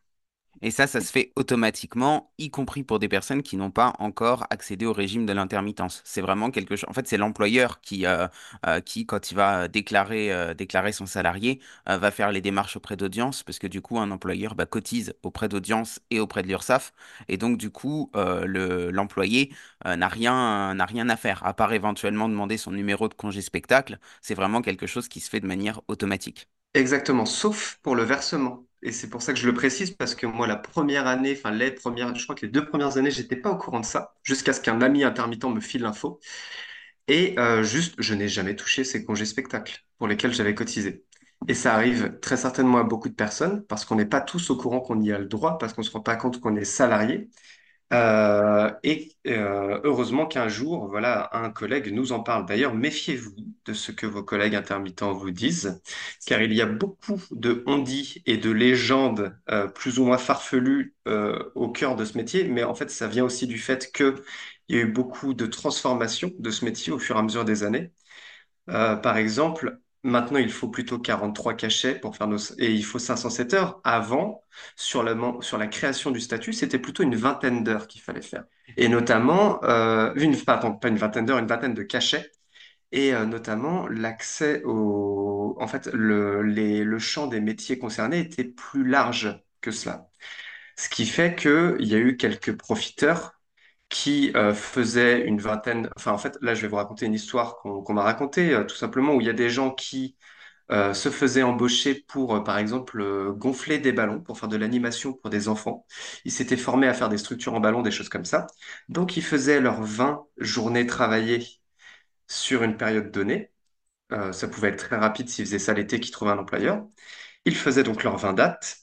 Et 0.63 0.71
ça, 0.71 0.87
ça 0.87 1.01
se 1.01 1.11
fait 1.11 1.33
automatiquement, 1.35 2.31
y 2.39 2.49
compris 2.49 2.83
pour 2.83 2.97
des 2.99 3.09
personnes 3.09 3.43
qui 3.43 3.57
n'ont 3.57 3.69
pas 3.71 3.93
encore 3.99 4.47
accédé 4.49 4.85
au 4.85 4.93
régime 4.93 5.25
de 5.25 5.33
l'intermittence. 5.33 6.01
C'est 6.05 6.21
vraiment 6.21 6.51
quelque 6.51 6.77
chose. 6.77 6.89
En 6.89 6.93
fait, 6.93 7.05
c'est 7.07 7.17
l'employeur 7.17 7.81
qui, 7.81 8.05
euh, 8.05 8.27
euh, 8.65 8.79
quand 9.07 9.31
il 9.31 9.35
va 9.35 9.67
déclarer, 9.67 10.31
euh, 10.31 10.53
déclarer 10.53 10.93
son 10.93 11.05
salarié, 11.05 11.59
va 11.85 12.11
faire 12.11 12.31
les 12.31 12.41
démarches 12.41 12.77
auprès 12.77 12.95
d'audience, 12.97 13.43
parce 13.43 13.59
que 13.59 13.67
du 13.67 13.81
coup, 13.81 13.99
un 13.99 14.09
employeur 14.11 14.55
bah, 14.55 14.65
cotise 14.65 15.13
auprès 15.23 15.49
d'audience 15.49 15.99
et 16.11 16.19
auprès 16.21 16.43
de 16.43 16.47
l'URSSAF. 16.47 16.93
Et 17.27 17.37
donc, 17.37 17.57
du 17.57 17.69
coup, 17.69 18.09
le, 18.15 18.89
l'employé 18.91 19.53
n'a 19.85 20.07
rien, 20.07 20.73
n'a 20.75 20.85
rien 20.85 21.09
à 21.09 21.17
faire, 21.17 21.45
à 21.45 21.53
part 21.53 21.73
éventuellement 21.73 22.29
demander 22.29 22.57
son 22.57 22.71
numéro 22.71 23.07
de 23.09 23.13
congé 23.13 23.41
spectacle. 23.41 23.99
C'est 24.21 24.35
vraiment 24.35 24.61
quelque 24.61 24.87
chose 24.87 25.07
qui 25.09 25.19
se 25.19 25.29
fait 25.29 25.39
de 25.41 25.47
manière 25.47 25.81
automatique. 25.87 26.47
Exactement, 26.75 27.25
sauf 27.25 27.79
pour 27.83 27.95
le 27.95 28.03
versement. 28.03 28.65
Et 28.85 28.91
c'est 28.91 29.09
pour 29.09 29.21
ça 29.21 29.33
que 29.33 29.39
je 29.39 29.47
le 29.47 29.53
précise, 29.53 29.91
parce 29.91 30.13
que 30.13 30.25
moi, 30.27 30.45
la 30.45 30.57
première 30.57 31.07
année, 31.07 31.33
enfin 31.37 31.51
les 31.51 31.71
premières, 31.71 32.13
je 32.15 32.23
crois 32.23 32.35
que 32.35 32.45
les 32.45 32.51
deux 32.51 32.65
premières 32.65 32.97
années, 32.97 33.11
j'étais 33.11 33.37
pas 33.37 33.51
au 33.51 33.57
courant 33.57 33.79
de 33.79 33.85
ça, 33.85 34.13
jusqu'à 34.23 34.51
ce 34.53 34.59
qu'un 34.61 34.81
ami 34.81 35.03
intermittent 35.05 35.45
me 35.45 35.61
file 35.61 35.83
l'info. 35.83 36.19
Et 37.07 37.35
euh, 37.39 37.63
juste, 37.63 37.95
je 37.99 38.13
n'ai 38.15 38.29
jamais 38.29 38.55
touché 38.55 38.83
ces 38.83 39.05
congés 39.05 39.25
spectacles 39.25 39.83
pour 39.97 40.07
lesquels 40.07 40.33
j'avais 40.33 40.55
cotisé. 40.55 41.05
Et 41.47 41.53
ça 41.55 41.75
arrive 41.75 42.19
très 42.21 42.37
certainement 42.37 42.79
à 42.79 42.83
beaucoup 42.83 43.09
de 43.09 43.15
personnes, 43.15 43.65
parce 43.67 43.85
qu'on 43.85 43.95
n'est 43.95 44.05
pas 44.05 44.21
tous 44.21 44.49
au 44.51 44.57
courant 44.57 44.81
qu'on 44.81 45.01
y 45.01 45.11
a 45.13 45.19
le 45.19 45.25
droit, 45.27 45.57
parce 45.57 45.73
qu'on 45.73 45.81
ne 45.81 45.87
se 45.87 45.91
rend 45.91 46.01
pas 46.01 46.15
compte 46.17 46.39
qu'on 46.41 46.55
est 46.55 46.65
salarié. 46.65 47.29
Euh, 47.91 48.71
et 48.83 49.11
euh, 49.27 49.79
heureusement 49.83 50.25
qu'un 50.25 50.47
jour, 50.47 50.87
voilà, 50.87 51.29
un 51.33 51.51
collègue 51.51 51.91
nous 51.93 52.11
en 52.11 52.21
parle. 52.23 52.45
D'ailleurs, 52.47 52.73
méfiez-vous 52.73 53.35
de 53.65 53.73
ce 53.73 53.91
que 53.91 54.07
vos 54.07 54.23
collègues 54.23 54.55
intermittents 54.55 55.13
vous 55.13 55.29
disent, 55.29 55.79
car 56.25 56.41
il 56.41 56.53
y 56.53 56.61
a 56.61 56.65
beaucoup 56.65 57.21
de 57.31 57.63
on-dit 57.67 58.23
et 58.25 58.37
de 58.37 58.49
légendes 58.49 59.37
euh, 59.51 59.67
plus 59.67 59.99
ou 59.99 60.05
moins 60.05 60.17
farfelues 60.17 60.95
au 61.55 61.69
cœur 61.69 61.95
de 61.95 62.05
ce 62.05 62.17
métier, 62.17 62.45
mais 62.45 62.63
en 62.63 62.73
fait, 62.75 62.89
ça 62.89 63.07
vient 63.07 63.25
aussi 63.25 63.45
du 63.47 63.59
fait 63.59 63.91
que 63.91 64.15
il 64.69 64.75
y 64.77 64.79
a 64.79 64.83
eu 64.83 64.91
beaucoup 64.91 65.33
de 65.33 65.45
transformations 65.45 66.31
de 66.39 66.49
ce 66.51 66.65
métier 66.65 66.91
au 66.93 66.99
fur 66.99 67.15
et 67.17 67.19
à 67.19 67.21
mesure 67.23 67.45
des 67.45 67.63
années. 67.63 67.91
Par 68.67 69.17
exemple, 69.17 69.79
maintenant, 70.03 70.39
il 70.39 70.51
faut 70.51 70.67
plutôt 70.67 70.99
43 70.99 71.55
cachets 71.55 71.95
pour 71.99 72.15
faire 72.15 72.27
nos... 72.27 72.37
Et 72.59 72.71
il 72.71 72.83
faut 72.83 72.99
507 72.99 73.53
heures. 73.53 73.81
Avant, 73.83 74.43
sur 74.75 75.03
la, 75.03 75.67
création 75.67 76.11
du 76.11 76.19
statut, 76.19 76.53
c'était 76.53 76.79
plutôt 76.79 77.03
une 77.03 77.15
vingtaine 77.15 77.63
d'heures 77.63 77.87
qu'il 77.87 78.01
fallait 78.01 78.21
faire. 78.21 78.43
Et 78.77 78.89
notamment, 78.89 79.63
euh, 79.63 80.13
une... 80.15 80.35
pardon, 80.37 80.73
pas 80.73 80.89
une 80.89 80.97
vingtaine 80.97 81.25
d'heures, 81.25 81.39
une 81.39 81.47
vingtaine 81.47 81.73
de 81.73 81.83
cachets. 81.83 82.31
Et 82.91 83.13
euh, 83.13 83.25
notamment, 83.25 83.87
l'accès 83.87 84.61
au... 84.65 85.55
En 85.59 85.67
fait, 85.67 85.87
le, 85.93 86.43
les... 86.43 86.83
le 86.83 86.99
champ 86.99 87.27
des 87.27 87.39
métiers 87.41 87.79
concernés 87.79 88.19
était 88.19 88.43
plus 88.43 88.87
large 88.87 89.41
que 89.61 89.71
cela. 89.71 90.09
Ce 90.77 90.89
qui 90.89 91.05
fait 91.05 91.35
qu'il 91.35 91.77
y 91.79 91.95
a 91.95 91.99
eu 91.99 92.17
quelques 92.17 92.57
profiteurs 92.57 93.32
qui 93.93 94.33
euh, 94.35 94.53
faisait 94.55 95.21
une 95.27 95.39
vingtaine, 95.41 95.89
enfin 95.97 96.11
en 96.13 96.19
fait 96.19 96.37
là 96.41 96.55
je 96.55 96.63
vais 96.63 96.69
vous 96.69 96.77
raconter 96.77 97.07
une 97.07 97.15
histoire 97.15 97.57
qu'on 97.57 97.93
m'a 97.93 98.03
racontée 98.03 98.53
euh, 98.53 98.65
tout 98.65 98.75
simplement 98.75 99.15
où 99.15 99.21
il 99.21 99.27
y 99.27 99.31
a 99.31 99.33
des 99.33 99.49
gens 99.51 99.71
qui 99.71 100.17
euh, 100.71 100.93
se 100.95 101.09
faisaient 101.11 101.43
embaucher 101.43 101.95
pour 102.07 102.35
euh, 102.35 102.41
par 102.43 102.57
exemple 102.59 103.01
euh, 103.01 103.33
gonfler 103.33 103.79
des 103.79 103.93
ballons, 103.93 104.21
pour 104.21 104.39
faire 104.39 104.49
de 104.49 104.57
l'animation 104.57 105.13
pour 105.13 105.29
des 105.31 105.47
enfants. 105.49 105.85
Ils 106.25 106.31
s'étaient 106.33 106.57
formés 106.57 106.87
à 106.87 106.93
faire 106.95 107.09
des 107.09 107.17
structures 107.19 107.53
en 107.55 107.61
ballon, 107.61 107.81
des 107.83 107.91
choses 107.91 108.09
comme 108.09 108.25
ça. 108.25 108.47
Donc 108.89 109.17
ils 109.17 109.23
faisaient 109.23 109.61
leurs 109.61 109.83
20 109.83 110.25
journées 110.39 110.87
travaillées 110.87 111.45
sur 112.27 112.63
une 112.63 112.77
période 112.77 113.11
donnée. 113.11 113.51
Euh, 114.13 114.33
ça 114.33 114.47
pouvait 114.49 114.69
être 114.69 114.77
très 114.87 114.97
rapide 114.97 115.29
s'ils 115.29 115.45
faisaient 115.45 115.59
ça 115.59 115.73
l'été, 115.73 115.99
qu'ils 115.99 116.11
trouvaient 116.13 116.31
un 116.31 116.39
employeur. 116.39 116.85
Ils 117.45 117.55
faisaient 117.57 117.83
donc 117.83 118.03
leurs 118.03 118.17
20 118.17 118.33
dates. 118.33 118.82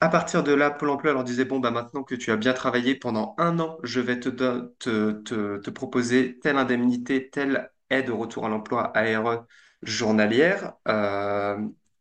À 0.00 0.08
partir 0.08 0.44
de 0.44 0.52
là, 0.52 0.70
Pôle 0.70 0.90
emploi 0.90 1.12
leur 1.12 1.24
disait, 1.24 1.44
bon, 1.44 1.58
bah, 1.58 1.72
maintenant 1.72 2.04
que 2.04 2.14
tu 2.14 2.30
as 2.30 2.36
bien 2.36 2.52
travaillé 2.52 2.94
pendant 2.94 3.34
un 3.36 3.58
an, 3.58 3.78
je 3.82 3.98
vais 4.00 4.20
te, 4.20 4.28
te, 4.28 5.58
te 5.58 5.70
proposer 5.70 6.38
telle 6.40 6.56
indemnité, 6.56 7.30
telle 7.30 7.70
aide 7.90 8.08
au 8.10 8.16
retour 8.16 8.46
à 8.46 8.48
l'emploi 8.48 8.96
ARE 8.96 9.46
journalière, 9.82 10.74
euh, 10.86 11.58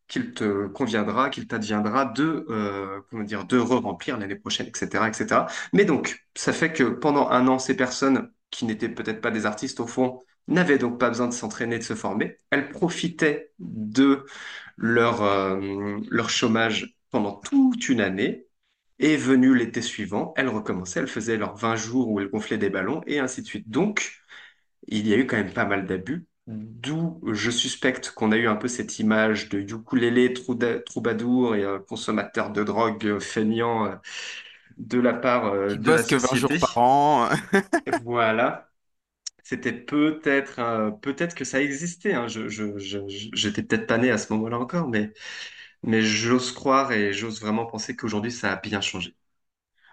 qu'il 0.08 0.34
te 0.34 0.68
conviendra, 0.68 1.30
qu'il 1.32 1.48
t'adviendra 1.48 2.06
de, 2.06 2.46
euh, 2.50 3.02
comment 3.10 3.24
dire, 3.24 3.46
de 3.46 3.58
re-remplir 3.58 4.18
l'année 4.20 4.36
prochaine, 4.36 4.68
etc., 4.68 5.08
etc. 5.10 5.48
Mais 5.74 5.84
donc, 5.86 6.24
ça 6.36 6.54
fait 6.54 6.72
que 6.74 6.84
pendant 6.84 7.30
un 7.30 7.48
an, 7.48 7.58
ces 7.60 7.76
personnes 7.76 8.32
qui 8.52 8.66
n'étaient 8.66 8.90
peut-être 8.90 9.22
pas 9.22 9.32
des 9.32 9.46
artistes 9.48 9.80
au 9.80 9.88
fond, 9.88 10.22
n'avaient 10.48 10.78
donc 10.78 11.00
pas 11.00 11.10
besoin 11.10 11.28
de 11.28 11.34
s'entraîner, 11.34 11.78
de 11.80 11.84
se 11.84 11.96
former. 11.96 12.38
Elles 12.52 12.70
profitaient 12.70 13.52
de 13.60 14.24
leur, 14.78 15.22
euh, 15.24 15.98
leur 16.10 16.30
chômage 16.30 16.97
pendant 17.18 17.34
toute 17.34 17.90
une 17.90 18.02
année. 18.02 18.46
Et 19.00 19.18
venu 19.18 19.56
l'été 19.56 19.82
suivant, 19.82 20.34
elles 20.38 20.50
recommençaient, 20.50 21.00
elles 21.02 21.08
faisaient 21.08 21.38
leurs 21.38 21.56
20 21.56 21.76
jours 21.76 22.10
où 22.10 22.20
elles 22.20 22.30
gonflaient 22.30 22.58
des 22.58 22.70
ballons 22.72 23.02
et 23.08 23.20
ainsi 23.20 23.42
de 23.44 23.48
suite. 23.48 23.70
Donc, 23.70 24.14
il 24.88 25.08
y 25.08 25.14
a 25.14 25.18
eu 25.18 25.28
quand 25.28 25.38
même 25.38 25.54
pas 25.54 25.66
mal 25.66 25.86
d'abus, 25.88 26.28
d'où 26.48 27.22
je 27.34 27.52
suspecte 27.52 28.12
qu'on 28.12 28.32
a 28.32 28.38
eu 28.38 28.48
un 28.48 28.56
peu 28.58 28.68
cette 28.68 29.00
image 29.00 29.50
de 29.50 29.60
ukulélé 29.60 30.34
troubadour 30.86 31.56
et 31.56 31.64
euh, 31.64 31.80
consommateur 31.80 32.52
de 32.52 32.64
drogue 32.64 33.06
euh, 33.06 33.20
feignant 33.20 33.86
euh, 33.88 33.96
de 34.78 35.00
la 35.00 35.14
part 35.14 35.54
Qui 35.68 35.78
de 35.78 35.92
la 35.92 36.04
bosse 36.04 36.08
que 36.08 36.16
20 36.16 36.36
jours 36.36 36.52
société. 36.52 36.60
par 36.60 36.78
an. 36.78 37.30
Voilà. 37.86 38.70
C'était 39.44 39.74
peut-être 39.74 40.60
euh, 40.60 40.92
peut-être 40.92 41.36
que 41.36 41.46
ça 41.46 41.62
existait. 41.62 42.14
hein. 42.14 42.28
Je, 42.28 42.50
je, 42.50 42.78
je, 42.80 43.08
je- 43.10 43.30
j'étais 43.34 43.64
peut-être 43.64 43.88
pas 43.88 43.98
né 43.98 44.12
à 44.12 44.18
ce 44.18 44.34
moment-là 44.34 44.60
encore, 44.60 44.90
mais 44.90 45.14
Mais 45.88 46.04
j'ose 46.04 46.52
croire 46.52 46.92
et 46.92 47.14
j'ose 47.14 47.42
vraiment 47.42 47.66
penser 47.66 47.96
qu'aujourd'hui, 47.96 48.32
ça 48.32 48.54
a 48.54 48.56
bien 48.58 48.80
changé. 48.82 49.16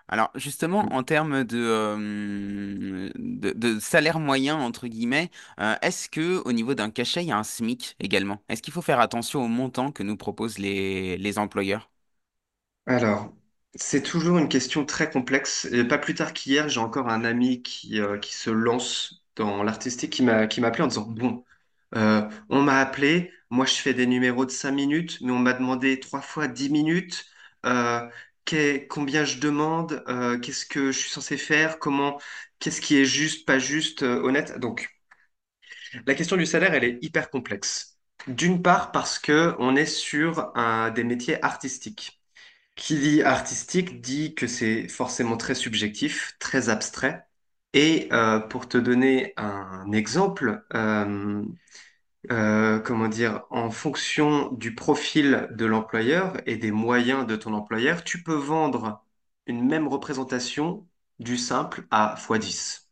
Alors 0.09 0.31
justement, 0.35 0.81
en 0.93 1.03
termes 1.03 1.45
de, 1.45 1.57
euh, 1.59 3.11
de, 3.17 3.53
de 3.53 3.79
salaire 3.81 4.19
moyen, 4.21 4.57
entre 4.57 4.87
guillemets, 4.87 5.31
euh, 5.61 5.77
est-ce 5.83 6.09
que 6.11 6.43
au 6.45 6.53
niveau 6.53 6.75
d'un 6.75 6.91
cachet, 6.91 7.23
il 7.25 7.29
y 7.29 7.33
a 7.33 7.39
un 7.39 7.43
SMIC 7.45 7.97
également? 8.01 8.43
Est-ce 8.49 8.61
qu'il 8.63 8.73
faut 8.75 8.83
faire 8.83 9.01
attention 9.01 9.43
au 9.45 9.49
montant 9.49 9.93
que 9.93 10.03
nous 10.03 10.17
proposent 10.17 10.59
les, 10.59 11.17
les 11.17 11.39
employeurs? 11.39 11.91
Alors, 12.87 13.33
c'est 13.75 14.03
toujours 14.03 14.39
une 14.39 14.49
question 14.49 14.85
très 14.85 15.11
complexe. 15.11 15.67
Et 15.73 15.85
pas 15.85 15.99
plus 15.99 16.15
tard 16.15 16.33
qu'hier, 16.33 16.69
j'ai 16.69 16.81
encore 16.81 17.09
un 17.09 17.25
ami 17.25 17.63
qui, 17.63 18.01
euh, 18.01 18.19
qui 18.19 18.35
se 18.35 18.51
lance 18.51 19.23
dans 19.37 19.63
l'artistique 19.63 20.13
qui 20.13 20.23
m'a 20.23 20.47
qui 20.47 20.61
m'a 20.61 20.69
appelé 20.69 20.85
en 20.85 20.87
disant, 20.89 21.03
Bon, 21.09 21.45
euh, 21.97 22.29
on 22.49 22.63
m'a 22.63 22.79
appelé, 22.81 23.33
moi 23.51 23.67
je 23.67 23.75
fais 23.75 23.95
des 23.95 24.07
numéros 24.07 24.47
de 24.47 24.51
5 24.51 24.73
minutes, 24.73 25.19
mais 25.23 25.33
on 25.33 25.39
m'a 25.39 25.53
demandé 25.55 26.01
trois 26.01 26.21
fois 26.21 26.49
10 26.49 26.71
minutes. 26.71 27.27
Euh, 27.67 28.09
combien 28.89 29.25
je 29.25 29.39
demande? 29.39 30.03
Euh, 30.09 30.39
qu'est-ce 30.39 30.67
que 30.67 30.93
je 30.93 30.99
suis 30.99 31.11
censé 31.11 31.37
faire? 31.37 31.79
Comment, 31.79 32.21
qu'est-ce 32.59 32.81
qui 32.81 32.97
est 32.97 33.05
juste, 33.05 33.47
pas 33.47 33.59
juste, 33.59 34.03
honnête? 34.03 34.59
Donc, 34.59 34.89
La 36.07 36.15
question 36.15 36.37
du 36.37 36.47
salaire, 36.47 36.75
elle 36.75 36.85
est 36.85 36.99
hyper 37.03 37.31
complexe. 37.31 37.99
D'une 38.27 38.63
part 38.63 38.91
parce 38.93 39.19
que 39.19 39.55
on 39.59 39.77
est 39.77 39.87
sur 39.87 40.53
des 40.95 41.05
métiers 41.05 41.43
artistiques. 41.45 42.21
Qui 42.77 42.99
dit 42.99 43.23
artistique 43.23 44.01
dit 44.03 44.35
que 44.35 44.47
c'est 44.49 44.89
forcément 44.89 45.37
très 45.37 45.55
subjectif, 45.57 46.35
très 46.41 46.69
abstrait. 46.71 47.24
Et 47.75 48.09
euh, 48.13 48.41
pour 48.41 48.69
te 48.69 48.79
donner 48.79 49.35
un 49.37 49.93
exemple, 49.93 50.65
euh, 50.75 51.43
euh, 52.33 52.81
comment 52.81 53.09
dire, 53.09 53.45
en 53.51 53.71
fonction 53.71 54.53
du 54.53 54.75
profil 54.75 55.49
de 55.53 55.67
l'employeur 55.67 56.37
et 56.47 56.57
des 56.57 56.73
moyens 56.73 57.27
de 57.27 57.37
ton 57.37 57.55
employeur, 57.55 58.05
tu 58.05 58.23
peux 58.23 58.35
vendre 58.35 59.05
une 59.47 59.65
même 59.67 59.89
représentation 59.89 60.87
du 61.21 61.37
simple 61.39 61.87
à 61.91 62.17
x 62.19 62.41
10. 62.41 62.91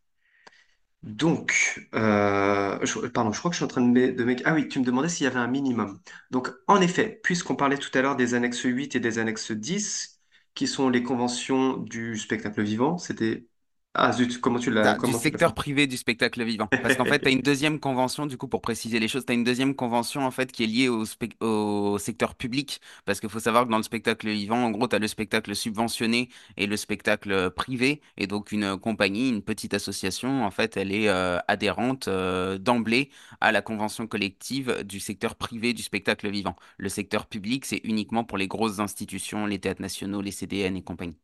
Donc, 1.02 1.80
je- 1.92 3.06
pardon, 3.08 3.32
je 3.32 3.38
crois 3.38 3.50
que 3.50 3.54
je 3.54 3.58
suis 3.58 3.64
en 3.64 3.68
train 3.68 3.80
de 3.82 3.88
me- 4.24 4.36
Ah 4.46 4.54
oui, 4.54 4.68
tu 4.68 4.78
me 4.78 4.84
demandais 4.84 5.08
s'il 5.08 5.24
y 5.24 5.26
avait 5.26 5.38
un 5.40 5.48
minimum. 5.48 6.00
Donc, 6.30 6.50
en 6.68 6.80
effet, 6.80 7.20
puisqu'on 7.24 7.56
parlait 7.56 7.78
tout 7.78 7.90
à 7.98 8.02
l'heure 8.02 8.16
des 8.16 8.34
annexes 8.34 8.62
8 8.62 8.94
et 8.96 9.00
des 9.00 9.18
annexes 9.18 9.50
10, 9.52 10.20
qui 10.54 10.66
sont 10.68 10.90
les 10.90 11.02
conventions 11.02 11.76
du 11.78 12.16
spectacle 12.18 12.62
vivant, 12.62 12.98
c'était... 12.98 13.46
Ah 13.94 14.12
zut, 14.12 14.40
comment 14.40 14.58
tu 14.58 14.70
l'as, 14.70 14.94
du 15.00 15.12
comment 15.12 15.18
tu 15.18 15.30
l'as 15.32 15.40
fait? 15.40 15.42
secteur 15.42 15.54
privé 15.54 15.86
du 15.86 15.96
spectacle 15.96 16.42
vivant. 16.44 16.68
Parce 16.80 16.96
qu'en 16.96 17.04
fait, 17.06 17.20
tu 17.22 17.28
as 17.28 17.32
une 17.32 17.42
deuxième 17.42 17.78
convention, 17.80 18.26
du 18.26 18.36
coup, 18.38 18.48
pour 18.48 18.60
préciser 18.60 18.98
les 19.00 19.08
choses, 19.08 19.24
tu 19.26 19.32
as 19.32 19.34
une 19.34 19.44
deuxième 19.44 19.74
convention, 19.74 20.24
en 20.24 20.30
fait, 20.30 20.50
qui 20.52 20.64
est 20.64 20.66
liée 20.66 20.88
au, 20.88 21.04
spec- 21.04 21.36
au 21.42 21.98
secteur 21.98 22.34
public. 22.34 22.80
Parce 23.04 23.20
qu'il 23.20 23.28
faut 23.28 23.40
savoir 23.40 23.64
que 23.66 23.70
dans 23.70 23.76
le 23.76 23.82
spectacle 23.82 24.28
vivant, 24.30 24.64
en 24.64 24.70
gros, 24.70 24.88
tu 24.88 24.96
as 24.96 24.98
le 24.98 25.08
spectacle 25.08 25.54
subventionné 25.54 26.28
et 26.56 26.66
le 26.66 26.76
spectacle 26.76 27.50
privé. 27.50 28.00
Et 28.16 28.26
donc, 28.26 28.52
une 28.52 28.64
euh, 28.64 28.76
compagnie, 28.76 29.28
une 29.28 29.42
petite 29.42 29.74
association, 29.74 30.44
en 30.44 30.50
fait, 30.50 30.76
elle 30.76 30.92
est 30.92 31.08
euh, 31.08 31.38
adhérente 31.48 32.08
euh, 32.08 32.58
d'emblée 32.58 33.10
à 33.40 33.52
la 33.52 33.62
convention 33.62 34.06
collective 34.06 34.82
du 34.84 35.00
secteur 35.00 35.36
privé 35.36 35.72
du 35.74 35.82
spectacle 35.82 36.30
vivant. 36.30 36.56
Le 36.78 36.88
secteur 36.88 37.26
public, 37.26 37.64
c'est 37.66 37.80
uniquement 37.84 38.24
pour 38.24 38.38
les 38.38 38.48
grosses 38.48 38.78
institutions, 38.80 39.46
les 39.46 39.58
théâtres 39.60 39.82
nationaux, 39.82 40.20
les 40.22 40.30
CDN 40.32 40.76
et 40.76 40.82
compagnie. 40.82 41.18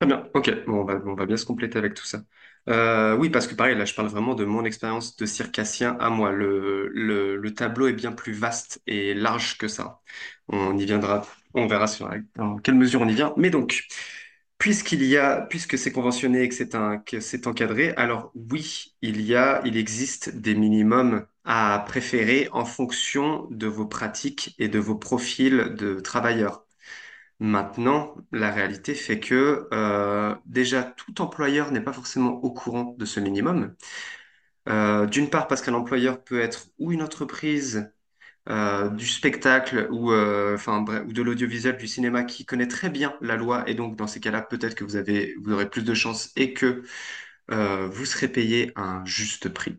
Très 0.00 0.06
bien, 0.06 0.28
ok, 0.34 0.64
bon, 0.66 0.86
on 1.06 1.14
va, 1.14 1.26
bien 1.26 1.36
se 1.36 1.44
compléter 1.44 1.76
avec 1.78 1.94
tout 1.94 2.04
ça. 2.06 2.22
Euh, 2.68 3.16
oui, 3.16 3.30
parce 3.30 3.48
que 3.48 3.54
pareil, 3.56 3.76
là, 3.76 3.84
je 3.84 3.94
parle 3.94 4.06
vraiment 4.08 4.34
de 4.36 4.44
mon 4.44 4.64
expérience 4.64 5.16
de 5.16 5.26
circassien 5.26 5.96
à 5.98 6.08
moi. 6.08 6.30
Le, 6.30 6.88
le, 6.88 7.36
le 7.36 7.54
tableau 7.54 7.88
est 7.88 7.92
bien 7.94 8.12
plus 8.12 8.32
vaste 8.32 8.80
et 8.86 9.12
large 9.14 9.58
que 9.58 9.66
ça. 9.66 10.00
On 10.48 10.76
y 10.78 10.84
viendra, 10.86 11.26
on 11.54 11.66
verra 11.66 11.88
sur, 11.88 12.08
dans 12.36 12.58
quelle 12.58 12.76
mesure 12.76 13.00
on 13.00 13.08
y 13.08 13.14
vient. 13.14 13.34
Mais 13.36 13.50
donc, 13.50 13.88
puisqu'il 14.58 15.04
y 15.04 15.16
a, 15.16 15.42
puisque 15.42 15.78
c'est 15.78 15.92
conventionné 15.92 16.42
et 16.44 16.48
que 16.50 16.54
c'est 16.54 16.70
que 17.06 17.20
c'est 17.20 17.46
encadré, 17.48 17.90
alors 17.96 18.32
oui, 18.36 18.94
il 19.02 19.20
y 19.22 19.34
a, 19.36 19.62
il 19.64 19.76
existe 19.78 20.30
des 20.36 20.54
minimums 20.54 21.26
à 21.44 21.84
préférer 21.88 22.48
en 22.52 22.64
fonction 22.66 23.48
de 23.50 23.66
vos 23.68 23.86
pratiques 23.86 24.54
et 24.60 24.68
de 24.68 24.78
vos 24.80 24.96
profils 24.96 25.74
de 25.76 26.00
travailleurs. 26.00 26.67
Maintenant, 27.40 28.16
la 28.32 28.50
réalité 28.50 28.94
fait 28.96 29.20
que 29.20 29.68
euh, 29.72 30.34
déjà 30.46 30.82
tout 30.82 31.20
employeur 31.22 31.70
n'est 31.70 31.80
pas 31.80 31.92
forcément 31.92 32.32
au 32.42 32.50
courant 32.52 32.96
de 32.98 33.04
ce 33.04 33.20
minimum. 33.20 33.74
Euh, 34.68 35.06
d'une 35.06 35.30
part 35.30 35.48
parce 35.48 35.62
qu'un 35.62 35.74
employeur 35.74 36.22
peut 36.24 36.40
être 36.40 36.68
ou 36.78 36.92
une 36.92 37.02
entreprise 37.02 37.90
euh, 38.50 38.90
du 38.90 39.06
spectacle 39.06 39.88
ou, 39.92 40.12
enfin, 40.14 40.84
ou 41.06 41.12
de 41.12 41.22
l'audiovisuel, 41.22 41.78
du 41.78 41.88
cinéma 41.88 42.24
qui 42.24 42.46
connaît 42.46 42.68
très 42.68 42.90
bien 42.90 43.16
la 43.22 43.36
loi 43.36 43.68
et 43.68 43.74
donc 43.74 43.96
dans 43.96 44.06
ces 44.08 44.20
cas-là 44.20 44.42
peut-être 44.42 44.74
que 44.76 44.84
vous 44.84 44.96
avez, 44.96 45.34
vous 45.42 45.52
aurez 45.52 45.70
plus 45.70 45.84
de 45.84 45.94
chances 45.94 46.32
et 46.36 46.54
que 46.54 46.82
vous 47.48 48.04
serez 48.06 48.28
payé 48.28 48.72
un 48.76 49.04
juste 49.06 49.48
prix. 49.50 49.78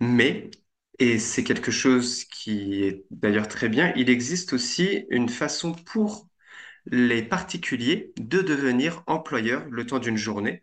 Mais, 0.00 0.50
et 0.98 1.18
c'est 1.18 1.44
quelque 1.44 1.70
chose 1.72 2.24
qui 2.24 2.84
est 2.84 3.04
d'ailleurs 3.10 3.48
très 3.48 3.68
bien, 3.68 3.92
il 3.96 4.10
existe 4.10 4.52
aussi 4.52 5.06
une 5.10 5.28
façon 5.28 5.72
pour 5.74 6.28
les 6.86 7.22
particuliers 7.22 8.12
de 8.18 8.40
devenir 8.42 9.02
employeurs 9.06 9.64
le 9.70 9.86
temps 9.86 9.98
d'une 9.98 10.16
journée 10.16 10.62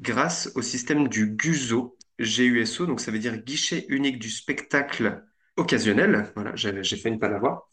grâce 0.00 0.50
au 0.54 0.62
système 0.62 1.08
du 1.08 1.26
GUSO, 1.28 1.96
G-U-S-O, 2.18 2.86
donc 2.86 3.00
ça 3.00 3.10
veut 3.10 3.18
dire 3.18 3.36
guichet 3.38 3.86
unique 3.88 4.18
du 4.18 4.30
spectacle 4.30 5.22
occasionnel. 5.56 6.32
Voilà, 6.34 6.54
j'ai 6.56 6.96
fait 6.96 7.08
une 7.08 7.18
voir. 7.18 7.68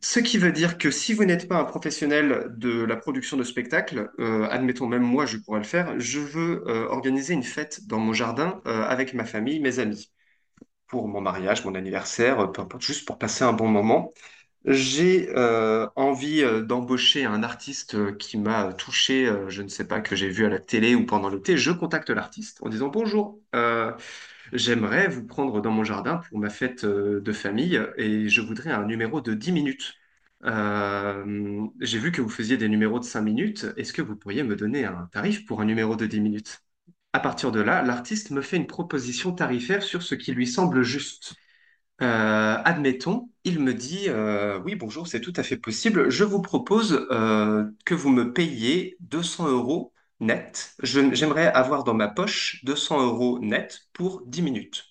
Ce 0.00 0.20
qui 0.20 0.36
veut 0.36 0.52
dire 0.52 0.76
que 0.76 0.90
si 0.90 1.14
vous 1.14 1.24
n'êtes 1.24 1.48
pas 1.48 1.56
un 1.56 1.64
professionnel 1.64 2.48
de 2.58 2.84
la 2.84 2.96
production 2.96 3.38
de 3.38 3.42
spectacles, 3.42 4.10
euh, 4.20 4.46
admettons 4.50 4.86
même 4.86 5.02
moi, 5.02 5.24
je 5.24 5.38
pourrais 5.38 5.60
le 5.60 5.64
faire, 5.64 5.98
je 5.98 6.20
veux 6.20 6.62
euh, 6.68 6.86
organiser 6.88 7.32
une 7.32 7.42
fête 7.42 7.86
dans 7.86 7.98
mon 7.98 8.12
jardin 8.12 8.60
euh, 8.66 8.82
avec 8.82 9.14
ma 9.14 9.24
famille, 9.24 9.60
mes 9.60 9.78
amis, 9.78 10.12
pour 10.88 11.08
mon 11.08 11.20
mariage, 11.22 11.64
mon 11.64 11.74
anniversaire, 11.74 12.52
peu 12.52 12.62
importe, 12.62 12.82
juste 12.82 13.06
pour 13.06 13.18
passer 13.18 13.44
un 13.44 13.54
bon 13.54 13.68
moment. 13.68 14.12
J'ai 14.66 15.28
euh, 15.36 15.86
envie 15.94 16.42
euh, 16.42 16.62
d'embaucher 16.62 17.24
un 17.26 17.42
artiste 17.42 17.94
euh, 17.96 18.12
qui 18.12 18.38
m'a 18.38 18.72
touché, 18.72 19.30
je 19.48 19.60
ne 19.62 19.68
sais 19.68 19.86
pas, 19.86 20.00
que 20.00 20.16
j'ai 20.16 20.28
vu 20.30 20.46
à 20.46 20.48
la 20.48 20.58
télé 20.58 20.94
ou 20.94 21.04
pendant 21.04 21.28
l'été. 21.28 21.58
Je 21.58 21.70
contacte 21.70 22.08
l'artiste 22.10 22.58
en 22.62 22.68
disant 22.70 22.88
Bonjour, 22.88 23.40
j'aimerais 24.52 25.08
vous 25.08 25.24
prendre 25.26 25.60
dans 25.60 25.70
mon 25.70 25.84
jardin 25.84 26.18
pour 26.28 26.38
ma 26.38 26.50
fête 26.50 26.84
de 26.84 27.32
famille 27.32 27.80
et 27.96 28.28
je 28.28 28.40
voudrais 28.40 28.70
un 28.70 28.84
numéro 28.86 29.20
de 29.20 29.34
10 29.34 29.52
minutes. 29.52 29.94
J'ai 30.44 31.98
vu 31.98 32.12
que 32.12 32.22
vous 32.22 32.28
faisiez 32.28 32.56
des 32.56 32.68
numéros 32.68 32.98
de 32.98 33.04
5 33.04 33.22
minutes. 33.22 33.66
Est-ce 33.76 33.92
que 33.92 34.02
vous 34.02 34.16
pourriez 34.16 34.42
me 34.42 34.56
donner 34.56 34.84
un 34.84 35.08
tarif 35.12 35.44
pour 35.46 35.60
un 35.60 35.64
numéro 35.64 35.96
de 35.96 36.06
10 36.06 36.20
minutes? 36.20 36.60
À 37.12 37.20
partir 37.20 37.52
de 37.52 37.60
là, 37.60 37.82
l'artiste 37.82 38.30
me 38.30 38.42
fait 38.42 38.56
une 38.56 38.66
proposition 38.66 39.32
tarifaire 39.32 39.82
sur 39.82 40.02
ce 40.02 40.14
qui 40.14 40.32
lui 40.32 40.46
semble 40.46 40.82
juste. 40.82 41.34
Euh, 42.02 42.56
admettons, 42.64 43.30
il 43.44 43.60
me 43.60 43.72
dit 43.72 44.08
euh, 44.08 44.58
oui, 44.60 44.74
bonjour, 44.74 45.06
c'est 45.06 45.20
tout 45.20 45.32
à 45.36 45.42
fait 45.44 45.56
possible. 45.56 46.10
Je 46.10 46.24
vous 46.24 46.42
propose 46.42 47.06
euh, 47.10 47.64
que 47.84 47.94
vous 47.94 48.10
me 48.10 48.32
payiez 48.32 48.96
200 49.00 49.48
euros 49.48 49.92
net. 50.20 50.74
J'aimerais 50.82 51.46
avoir 51.52 51.84
dans 51.84 51.94
ma 51.94 52.08
poche 52.08 52.64
200 52.64 53.00
euros 53.06 53.38
net 53.38 53.88
pour 53.92 54.22
10 54.26 54.42
minutes. 54.42 54.84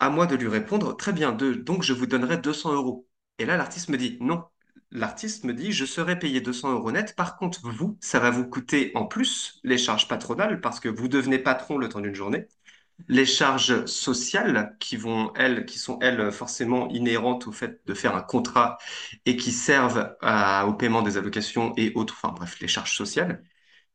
À 0.00 0.10
moi 0.10 0.26
de 0.26 0.36
lui 0.36 0.48
répondre, 0.48 0.96
très 0.96 1.12
bien, 1.12 1.32
donc 1.32 1.82
je 1.84 1.92
vous 1.94 2.06
donnerai 2.06 2.38
200 2.38 2.74
euros. 2.74 3.08
Et 3.38 3.46
là, 3.46 3.56
l'artiste 3.56 3.88
me 3.90 3.98
dit 3.98 4.18
non. 4.20 4.44
L'artiste 4.92 5.44
me 5.44 5.54
dit, 5.54 5.72
je 5.72 5.84
serai 5.86 6.18
payé 6.18 6.40
200 6.40 6.72
euros 6.72 6.92
net. 6.92 7.14
Par 7.16 7.36
contre, 7.36 7.60
vous, 7.70 7.98
ça 8.00 8.20
va 8.20 8.30
vous 8.30 8.46
coûter 8.46 8.92
en 8.94 9.06
plus 9.06 9.60
les 9.64 9.78
charges 9.78 10.08
patronales 10.08 10.60
parce 10.60 10.80
que 10.80 10.88
vous 10.88 11.08
devenez 11.08 11.38
patron 11.38 11.78
le 11.78 11.88
temps 11.88 12.00
d'une 12.00 12.14
journée 12.14 12.46
les 13.08 13.26
charges 13.26 13.84
sociales 13.86 14.76
qui 14.80 14.96
vont, 14.96 15.32
elles, 15.34 15.66
qui 15.66 15.78
sont, 15.78 15.98
elles, 16.00 16.30
forcément 16.32 16.88
inhérentes 16.90 17.46
au 17.46 17.52
fait 17.52 17.80
de 17.86 17.94
faire 17.94 18.14
un 18.16 18.22
contrat 18.22 18.78
et 19.26 19.36
qui 19.36 19.52
servent 19.52 20.14
au 20.66 20.72
paiement 20.74 21.02
des 21.02 21.16
allocations 21.16 21.72
et 21.76 21.92
autres, 21.94 22.14
enfin 22.22 22.32
bref, 22.34 22.58
les 22.60 22.68
charges 22.68 22.96
sociales, 22.96 23.42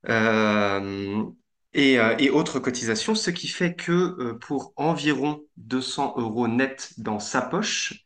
euh, 0.10 1.26
et, 1.74 2.00
euh, 2.00 2.16
et 2.20 2.30
autres 2.30 2.60
cotisations, 2.60 3.16
ce 3.16 3.30
qui 3.32 3.48
fait 3.48 3.76
que 3.76 3.92
euh, 3.92 4.34
pour 4.40 4.74
environ 4.76 5.44
200 5.58 6.16
euros 6.18 6.48
net 6.48 6.94
dans 6.98 7.20
sa 7.20 7.42
poche, 7.42 8.06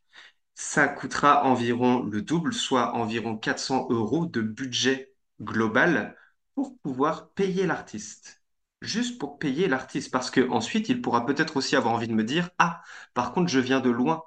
ça 0.56 0.88
coûtera 0.88 1.46
environ 1.46 2.04
le 2.04 2.22
double, 2.22 2.54
soit 2.54 2.96
environ 2.96 3.38
400 3.38 3.88
euros 3.92 4.26
de 4.26 4.42
budget 4.42 5.14
global 5.42 6.18
pour 6.56 6.78
pouvoir 6.80 7.32
payer 7.34 7.66
l'artiste. 7.68 8.41
Juste 8.82 9.20
pour 9.20 9.38
payer 9.40 9.68
l'artiste, 9.68 10.12
parce 10.12 10.32
que 10.32 10.50
ensuite 10.50 10.90
il 10.90 11.02
pourra 11.02 11.26
peut-être 11.26 11.58
aussi 11.58 11.76
avoir 11.76 11.94
envie 11.94 12.08
de 12.08 12.14
me 12.14 12.24
dire, 12.24 12.50
ah, 12.58 12.84
par 13.14 13.32
contre, 13.32 13.50
je 13.50 13.60
viens 13.60 13.80
de 13.80 13.90
loin. 13.92 14.24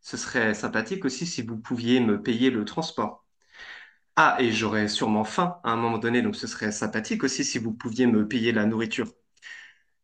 Ce 0.00 0.16
serait 0.16 0.54
sympathique 0.54 1.04
aussi 1.04 1.26
si 1.26 1.42
vous 1.42 1.58
pouviez 1.58 1.98
me 2.00 2.22
payer 2.22 2.50
le 2.50 2.64
transport. 2.64 3.24
Ah, 4.16 4.36
et 4.40 4.52
j'aurais 4.52 4.88
sûrement 4.88 5.24
faim 5.24 5.60
à 5.64 5.72
un 5.72 5.76
moment 5.76 5.98
donné, 5.98 6.22
donc 6.22 6.36
ce 6.36 6.46
serait 6.46 6.72
sympathique 6.72 7.24
aussi 7.24 7.44
si 7.44 7.58
vous 7.58 7.72
pouviez 7.72 8.06
me 8.06 8.28
payer 8.28 8.52
la 8.52 8.66
nourriture. 8.66 9.08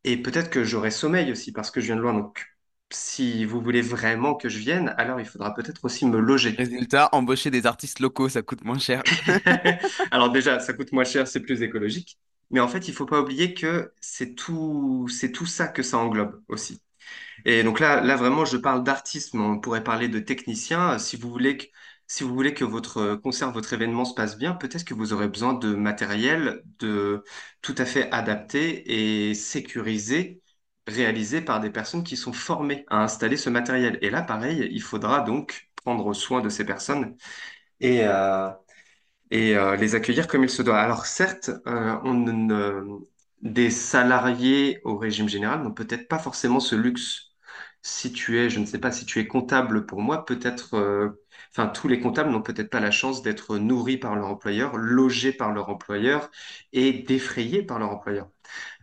Et 0.04 0.16
peut-être 0.16 0.50
que 0.50 0.64
j'aurai 0.64 0.90
sommeil 0.90 1.30
aussi 1.32 1.52
parce 1.52 1.70
que 1.70 1.80
je 1.80 1.86
viens 1.86 1.96
de 1.96 2.00
loin. 2.00 2.14
Donc, 2.14 2.46
si 2.92 3.44
vous 3.44 3.60
voulez 3.60 3.82
vraiment 3.82 4.34
que 4.34 4.48
je 4.48 4.58
vienne, 4.58 4.94
alors 4.98 5.20
il 5.20 5.26
faudra 5.26 5.54
peut-être 5.54 5.84
aussi 5.84 6.06
me 6.06 6.18
loger. 6.18 6.50
Résultat, 6.50 7.08
embaucher 7.12 7.50
des 7.50 7.66
artistes 7.66 8.00
locaux, 8.00 8.28
ça 8.28 8.42
coûte 8.42 8.64
moins 8.64 8.78
cher. 8.78 9.02
Alors 10.10 10.30
déjà, 10.30 10.60
ça 10.60 10.72
coûte 10.74 10.92
moins 10.92 11.04
cher, 11.04 11.26
c'est 11.28 11.40
plus 11.40 11.62
écologique. 11.62 12.18
Mais 12.52 12.60
en 12.60 12.68
fait, 12.68 12.88
il 12.88 12.94
faut 12.94 13.06
pas 13.06 13.20
oublier 13.20 13.54
que 13.54 13.92
c'est 14.00 14.34
tout, 14.34 15.08
ça 15.46 15.68
que 15.68 15.82
ça 15.82 15.98
englobe 15.98 16.42
aussi. 16.48 16.82
Et 17.44 17.62
donc 17.62 17.80
là, 17.80 18.00
là 18.02 18.16
vraiment, 18.16 18.44
je 18.44 18.56
parle 18.56 18.84
d'artisme. 18.84 19.40
On 19.40 19.58
pourrait 19.60 19.84
parler 19.84 20.08
de 20.08 20.18
technicien. 20.20 20.98
Si 20.98 21.16
vous 21.16 21.30
voulez 21.30 21.56
que, 22.54 22.64
votre 22.64 23.16
concert, 23.16 23.52
votre 23.52 23.72
événement 23.72 24.04
se 24.04 24.14
passe 24.14 24.36
bien, 24.38 24.54
peut-être 24.54 24.84
que 24.84 24.94
vous 24.94 25.12
aurez 25.12 25.28
besoin 25.28 25.54
de 25.54 25.74
matériel 25.74 26.62
de 26.78 27.24
tout 27.62 27.74
à 27.78 27.84
fait 27.84 28.10
adapté 28.12 29.30
et 29.30 29.34
sécurisé, 29.34 30.42
réalisé 30.86 31.40
par 31.40 31.60
des 31.60 31.70
personnes 31.70 32.04
qui 32.04 32.16
sont 32.16 32.32
formées 32.32 32.84
à 32.88 33.02
installer 33.02 33.36
ce 33.36 33.50
matériel. 33.50 33.98
Et 34.02 34.10
là, 34.10 34.22
pareil, 34.22 34.68
il 34.72 34.82
faudra 34.82 35.20
donc 35.20 35.70
prendre 35.76 36.12
soin 36.14 36.40
de 36.40 36.48
ces 36.48 36.64
personnes 36.64 37.16
et, 37.80 38.02
euh, 38.06 38.50
et 39.32 39.56
euh, 39.56 39.76
les 39.76 39.96
accueillir 39.96 40.28
comme 40.28 40.44
il 40.44 40.50
se 40.50 40.62
doit. 40.62 40.78
Alors 40.80 41.06
certes, 41.06 41.50
euh, 41.68 41.96
des 43.42 43.70
salariés 43.70 44.80
au 44.84 44.96
régime 44.98 45.28
général 45.28 45.62
n'ont 45.62 45.72
peut-être 45.72 46.08
pas 46.08 46.18
forcément 46.18 46.60
ce 46.60 46.74
luxe 46.76 47.30
si 47.84 48.12
tu 48.12 48.38
es, 48.38 48.48
je 48.50 48.60
ne 48.60 48.66
sais 48.66 48.78
pas, 48.78 48.92
si 48.92 49.04
tu 49.06 49.18
es 49.20 49.26
comptable 49.26 49.86
pour 49.86 50.00
moi, 50.00 50.24
peut-être, 50.24 50.74
euh, 50.74 51.20
enfin, 51.50 51.66
tous 51.68 51.88
les 51.88 51.98
comptables 52.00 52.30
n'ont 52.30 52.42
peut-être 52.42 52.70
pas 52.70 52.78
la 52.80 52.92
chance 52.92 53.22
d'être 53.22 53.58
nourris 53.58 53.98
par 53.98 54.14
leur 54.16 54.28
employeur, 54.28 54.76
logés 54.76 55.32
par 55.32 55.52
leur 55.52 55.68
employeur 55.68 56.30
et 56.72 56.92
défrayés 56.92 57.62
par 57.64 57.80
leur 57.80 57.90
employeur. 57.90 58.30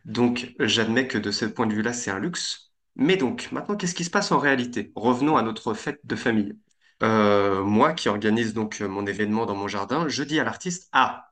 Donc, 0.05 0.53
j'admets 0.59 1.07
que 1.07 1.17
de 1.19 1.31
ce 1.31 1.45
point 1.45 1.67
de 1.67 1.73
vue-là, 1.73 1.93
c'est 1.93 2.11
un 2.11 2.19
luxe. 2.19 2.71
Mais 2.95 3.17
donc, 3.17 3.51
maintenant, 3.53 3.75
qu'est-ce 3.77 3.95
qui 3.95 4.05
se 4.05 4.11
passe 4.11 4.31
en 4.33 4.39
réalité? 4.39 4.91
Revenons 4.95 5.37
à 5.37 5.43
notre 5.43 5.73
fête 5.75 6.01
de 6.05 6.15
famille. 6.17 6.55
Euh, 7.03 7.63
moi, 7.63 7.93
qui 7.93 8.09
organise 8.09 8.53
donc 8.53 8.81
mon 8.81 9.05
événement 9.05 9.45
dans 9.45 9.55
mon 9.55 9.67
jardin, 9.69 10.07
je 10.09 10.23
dis 10.23 10.39
à 10.39 10.43
l'artiste, 10.43 10.89
ah, 10.91 11.31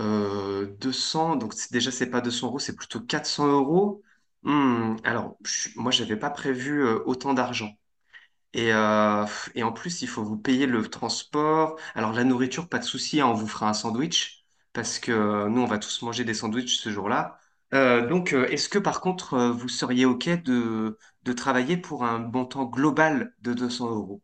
euh, 0.00 0.66
200, 0.80 1.36
donc 1.36 1.54
c'est- 1.54 1.72
déjà, 1.72 1.90
c'est 1.92 2.10
pas 2.10 2.20
200 2.20 2.48
euros, 2.48 2.58
c'est 2.58 2.76
plutôt 2.76 3.00
400 3.00 3.46
euros. 3.48 4.02
Hmm, 4.42 4.96
alors, 5.04 5.36
je- 5.44 5.68
moi, 5.76 5.92
j'avais 5.92 6.16
pas 6.16 6.30
prévu 6.30 6.82
euh, 6.84 7.00
autant 7.06 7.34
d'argent. 7.34 7.70
Et, 8.54 8.72
euh, 8.72 9.26
en 9.62 9.72
plus, 9.72 10.02
il 10.02 10.08
faut 10.08 10.24
vous 10.24 10.36
payer 10.38 10.66
le 10.66 10.88
transport. 10.88 11.76
Alors, 11.94 12.12
la 12.12 12.24
nourriture, 12.24 12.68
pas 12.68 12.78
de 12.78 12.84
souci, 12.84 13.20
hein, 13.20 13.26
on 13.26 13.34
vous 13.34 13.46
fera 13.48 13.68
un 13.68 13.74
sandwich, 13.74 14.44
parce 14.72 14.98
que 14.98 15.12
euh, 15.12 15.48
nous, 15.48 15.60
on 15.62 15.66
va 15.66 15.78
tous 15.78 16.02
manger 16.02 16.24
des 16.24 16.34
sandwichs 16.34 16.78
ce 16.80 16.90
jour-là. 16.90 17.38
Euh, 17.74 18.06
donc, 18.08 18.32
euh, 18.34 18.46
est-ce 18.48 18.68
que 18.68 18.78
par 18.80 19.00
contre, 19.00 19.34
euh, 19.34 19.50
vous 19.52 19.68
seriez 19.68 20.04
OK 20.06 20.28
de, 20.28 20.98
de 21.24 21.32
travailler 21.32 21.76
pour 21.76 22.04
un 22.04 22.18
montant 22.18 22.64
global 22.64 23.34
de 23.40 23.52
200 23.54 23.90
euros? 23.90 24.22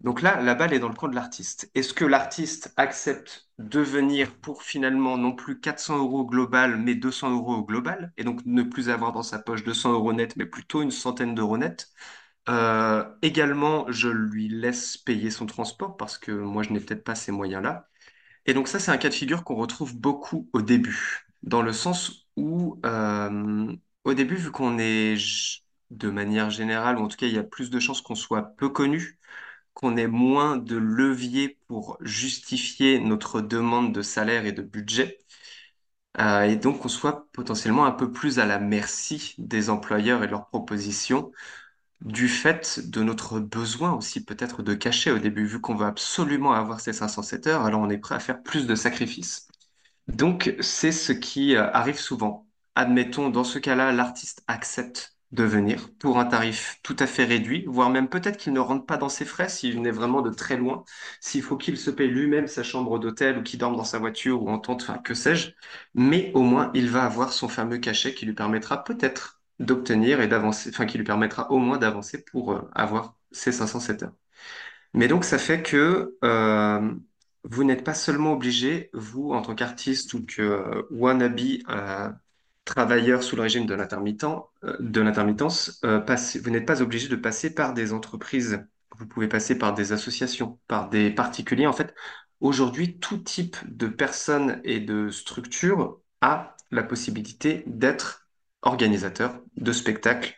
Donc 0.00 0.22
là, 0.22 0.40
la 0.40 0.54
balle 0.54 0.72
est 0.72 0.78
dans 0.78 0.88
le 0.88 0.94
camp 0.94 1.08
de 1.08 1.14
l'artiste. 1.14 1.70
Est-ce 1.74 1.92
que 1.92 2.04
l'artiste 2.06 2.72
accepte 2.78 3.48
de 3.58 3.80
venir 3.80 4.34
pour 4.40 4.62
finalement 4.62 5.18
non 5.18 5.32
plus 5.32 5.60
400 5.60 5.98
euros 5.98 6.24
global, 6.24 6.78
mais 6.78 6.94
200 6.94 7.30
euros 7.30 7.54
au 7.56 7.64
global, 7.64 8.12
et 8.16 8.24
donc 8.24 8.40
ne 8.46 8.62
plus 8.62 8.88
avoir 8.88 9.12
dans 9.12 9.22
sa 9.22 9.38
poche 9.38 9.62
200 9.62 9.92
euros 9.92 10.12
net, 10.14 10.36
mais 10.36 10.46
plutôt 10.46 10.80
une 10.82 10.90
centaine 10.90 11.34
d'euros 11.34 11.58
net? 11.58 11.88
Euh, 12.48 13.04
également, 13.22 13.86
je 13.92 14.08
lui 14.08 14.48
laisse 14.48 14.96
payer 14.98 15.30
son 15.30 15.46
transport 15.46 15.96
parce 15.96 16.18
que 16.18 16.32
moi, 16.32 16.62
je 16.64 16.72
n'ai 16.72 16.80
peut-être 16.80 17.04
pas 17.04 17.14
ces 17.14 17.32
moyens-là. 17.32 17.88
Et 18.46 18.54
donc 18.54 18.68
ça, 18.68 18.78
c'est 18.80 18.90
un 18.92 18.98
cas 18.98 19.08
de 19.10 19.14
figure 19.14 19.44
qu'on 19.44 19.56
retrouve 19.56 19.96
beaucoup 19.96 20.48
au 20.52 20.62
début, 20.62 21.26
dans 21.42 21.62
le 21.62 21.72
sens 21.72 22.26
où, 22.36 22.80
euh, 22.86 23.72
au 24.04 24.14
début, 24.14 24.36
vu 24.36 24.50
qu'on 24.50 24.78
est 24.78 25.16
de 25.90 26.10
manière 26.10 26.50
générale, 26.50 26.98
ou 26.98 27.02
en 27.04 27.08
tout 27.08 27.16
cas, 27.16 27.26
il 27.26 27.34
y 27.34 27.38
a 27.38 27.42
plus 27.44 27.70
de 27.70 27.80
chances 27.80 28.00
qu'on 28.02 28.14
soit 28.14 28.42
peu 28.56 28.68
connu, 28.68 29.18
qu'on 29.80 29.96
ait 29.96 30.06
moins 30.06 30.58
de 30.58 30.76
levier 30.76 31.58
pour 31.66 31.96
justifier 32.02 33.00
notre 33.00 33.40
demande 33.40 33.94
de 33.94 34.02
salaire 34.02 34.44
et 34.44 34.52
de 34.52 34.62
budget, 34.62 35.18
euh, 36.20 36.42
et 36.42 36.56
donc 36.56 36.80
qu'on 36.80 36.88
soit 36.88 37.28
potentiellement 37.32 37.86
un 37.86 37.92
peu 37.92 38.12
plus 38.12 38.38
à 38.38 38.46
la 38.46 38.58
merci 38.58 39.34
des 39.38 39.70
employeurs 39.70 40.22
et 40.24 40.28
leurs 40.28 40.48
propositions 40.48 41.30
du 42.02 42.28
fait 42.28 42.90
de 42.90 43.02
notre 43.02 43.40
besoin 43.40 43.92
aussi 43.94 44.24
peut-être 44.24 44.62
de 44.62 44.74
cacher 44.74 45.10
au 45.12 45.18
début, 45.18 45.46
vu 45.46 45.60
qu'on 45.60 45.74
veut 45.76 45.86
absolument 45.86 46.52
avoir 46.54 46.80
ces 46.80 46.92
507 46.94 47.46
heures, 47.48 47.64
alors 47.64 47.80
on 47.82 47.90
est 47.90 47.98
prêt 47.98 48.14
à 48.16 48.20
faire 48.20 48.42
plus 48.42 48.66
de 48.66 48.74
sacrifices. 48.74 49.48
Donc, 50.08 50.56
c'est 50.60 50.92
ce 50.92 51.12
qui 51.12 51.56
euh, 51.56 51.70
arrive 51.72 51.98
souvent. 51.98 52.46
Admettons, 52.74 53.30
dans 53.30 53.44
ce 53.44 53.58
cas-là, 53.58 53.92
l'artiste 53.92 54.42
accepte 54.48 55.16
de 55.32 55.44
venir 55.44 55.90
pour 55.98 56.18
un 56.18 56.24
tarif 56.26 56.80
tout 56.82 56.96
à 56.98 57.06
fait 57.06 57.24
réduit, 57.24 57.64
voire 57.68 57.90
même 57.90 58.08
peut-être 58.08 58.36
qu'il 58.36 58.52
ne 58.52 58.58
rentre 58.60 58.84
pas 58.86 58.96
dans 58.96 59.08
ses 59.08 59.24
frais 59.24 59.48
s'il 59.48 59.74
venait 59.76 59.90
vraiment 59.92 60.22
de 60.22 60.30
très 60.30 60.56
loin, 60.56 60.84
s'il 61.20 61.42
faut 61.42 61.56
qu'il 61.56 61.76
se 61.78 61.90
paye 61.90 62.08
lui-même 62.08 62.48
sa 62.48 62.62
chambre 62.64 62.98
d'hôtel 62.98 63.38
ou 63.38 63.42
qu'il 63.42 63.58
dorme 63.60 63.76
dans 63.76 63.84
sa 63.84 63.98
voiture 63.98 64.42
ou 64.42 64.48
en 64.50 64.58
tente, 64.58 64.82
enfin, 64.82 64.98
que 64.98 65.14
sais-je. 65.14 65.52
Mais 65.94 66.32
au 66.34 66.42
moins, 66.42 66.70
il 66.74 66.88
va 66.90 67.04
avoir 67.04 67.32
son 67.32 67.48
fameux 67.48 67.78
cachet 67.78 68.14
qui 68.14 68.26
lui 68.26 68.34
permettra 68.34 68.82
peut-être 68.84 69.40
d'obtenir 69.60 70.20
et 70.20 70.28
d'avancer, 70.28 70.70
enfin, 70.70 70.86
qui 70.86 70.98
lui 70.98 71.04
permettra 71.04 71.50
au 71.50 71.58
moins 71.58 71.78
d'avancer 71.78 72.24
pour 72.24 72.52
euh, 72.52 72.68
avoir 72.74 73.16
ses 73.30 73.52
507 73.52 74.02
heures. 74.02 74.12
Mais 74.94 75.08
donc, 75.08 75.24
ça 75.24 75.38
fait 75.38 75.62
que 75.62 76.16
euh, 76.24 76.94
vous 77.44 77.64
n'êtes 77.64 77.84
pas 77.84 77.94
seulement 77.94 78.32
obligé, 78.32 78.90
vous, 78.92 79.32
en 79.32 79.42
tant 79.42 79.54
qu'artiste 79.54 80.14
ou 80.14 80.24
que 80.26 80.42
euh, 80.42 80.82
wannabe 80.90 81.38
euh, 82.70 82.74
travailleur 82.74 83.22
sous 83.22 83.36
le 83.36 83.42
régime 83.42 83.66
de 83.66 83.74
euh, 83.74 85.02
l'intermittence, 85.02 85.80
euh, 85.84 86.00
vous 86.42 86.50
n'êtes 86.50 86.66
pas 86.66 86.82
obligé 86.82 87.08
de 87.08 87.16
passer 87.16 87.54
par 87.54 87.74
des 87.74 87.92
entreprises. 87.92 88.64
Vous 88.98 89.06
pouvez 89.06 89.28
passer 89.28 89.58
par 89.58 89.74
des 89.74 89.92
associations, 89.92 90.58
par 90.68 90.90
des 90.90 91.10
particuliers. 91.10 91.66
En 91.66 91.72
fait, 91.72 91.94
aujourd'hui, 92.40 92.98
tout 92.98 93.18
type 93.18 93.56
de 93.66 93.86
personnes 93.86 94.60
et 94.64 94.80
de 94.80 95.10
structures 95.10 96.00
a 96.20 96.56
la 96.70 96.82
possibilité 96.82 97.64
d'être 97.66 98.28
organisateur 98.62 99.40
de 99.56 99.72
spectacles 99.72 100.36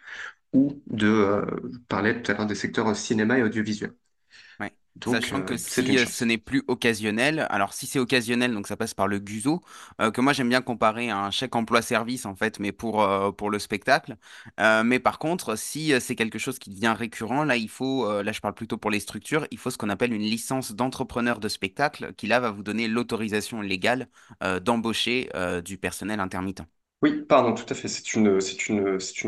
ou 0.53 0.83
de 0.87 1.09
euh, 1.09 1.45
parler 1.89 2.23
tout 2.23 2.31
à 2.31 2.35
l'heure 2.35 2.47
des 2.47 2.55
secteurs 2.55 2.95
cinéma 2.97 3.39
et 3.39 3.43
audiovisuel. 3.43 3.95
Donc, 4.97 5.15
Sachant 5.15 5.33
euh, 5.33 5.43
que 5.43 5.57
si 5.57 5.97
une 5.97 5.99
euh, 5.99 6.07
ce 6.07 6.25
n'est 6.25 6.39
plus 6.39 6.63
occasionnel, 6.69 7.47
alors 7.51 7.73
si 7.73 7.87
c'est 7.87 7.99
occasionnel, 7.99 8.53
donc 8.55 8.67
ça 8.67 8.77
passe 8.77 8.95
par 8.95 9.09
le 9.09 9.19
GUSO, 9.19 9.61
euh, 10.01 10.11
que 10.11 10.21
moi 10.21 10.33
j'aime 10.33 10.49
bien 10.49 10.63
comparer 10.63 11.11
à 11.11 11.19
un 11.19 11.31
chèque 11.31 11.57
emploi-service 11.57 12.25
en 12.27 12.35
fait, 12.35 12.59
mais 12.61 12.73
pour, 12.73 13.03
euh, 13.03 13.33
pour 13.33 13.51
le 13.51 13.59
spectacle. 13.59 14.17
Euh, 14.61 14.85
mais 14.85 14.99
par 15.01 15.19
contre, 15.19 15.57
si 15.57 15.93
euh, 15.93 16.01
c'est 16.01 16.15
quelque 16.15 16.39
chose 16.39 16.59
qui 16.59 16.71
devient 16.71 16.95
récurrent, 16.97 17.45
là 17.45 17.57
il 17.57 17.69
faut, 17.69 18.07
euh, 18.07 18.23
là 18.23 18.33
je 18.33 18.41
parle 18.41 18.55
plutôt 18.55 18.79
pour 18.79 18.91
les 18.91 19.01
structures, 19.01 19.47
il 19.51 19.59
faut 19.59 19.71
ce 19.71 19.79
qu'on 19.79 19.89
appelle 19.91 20.13
une 20.13 20.23
licence 20.23 20.73
d'entrepreneur 20.73 21.41
de 21.41 21.49
spectacle, 21.49 22.13
qui 22.17 22.27
là 22.27 22.39
va 22.41 22.51
vous 22.51 22.63
donner 22.63 22.87
l'autorisation 22.89 23.61
légale 23.61 24.09
euh, 24.43 24.61
d'embaucher 24.61 25.31
euh, 25.35 25.61
du 25.63 25.79
personnel 25.79 26.21
intermittent. 26.21 26.63
Oui, 27.03 27.23
pardon, 27.29 27.53
tout 27.55 27.65
à 27.69 27.75
fait. 27.75 27.89
C'est 27.89 28.15
une, 28.15 28.39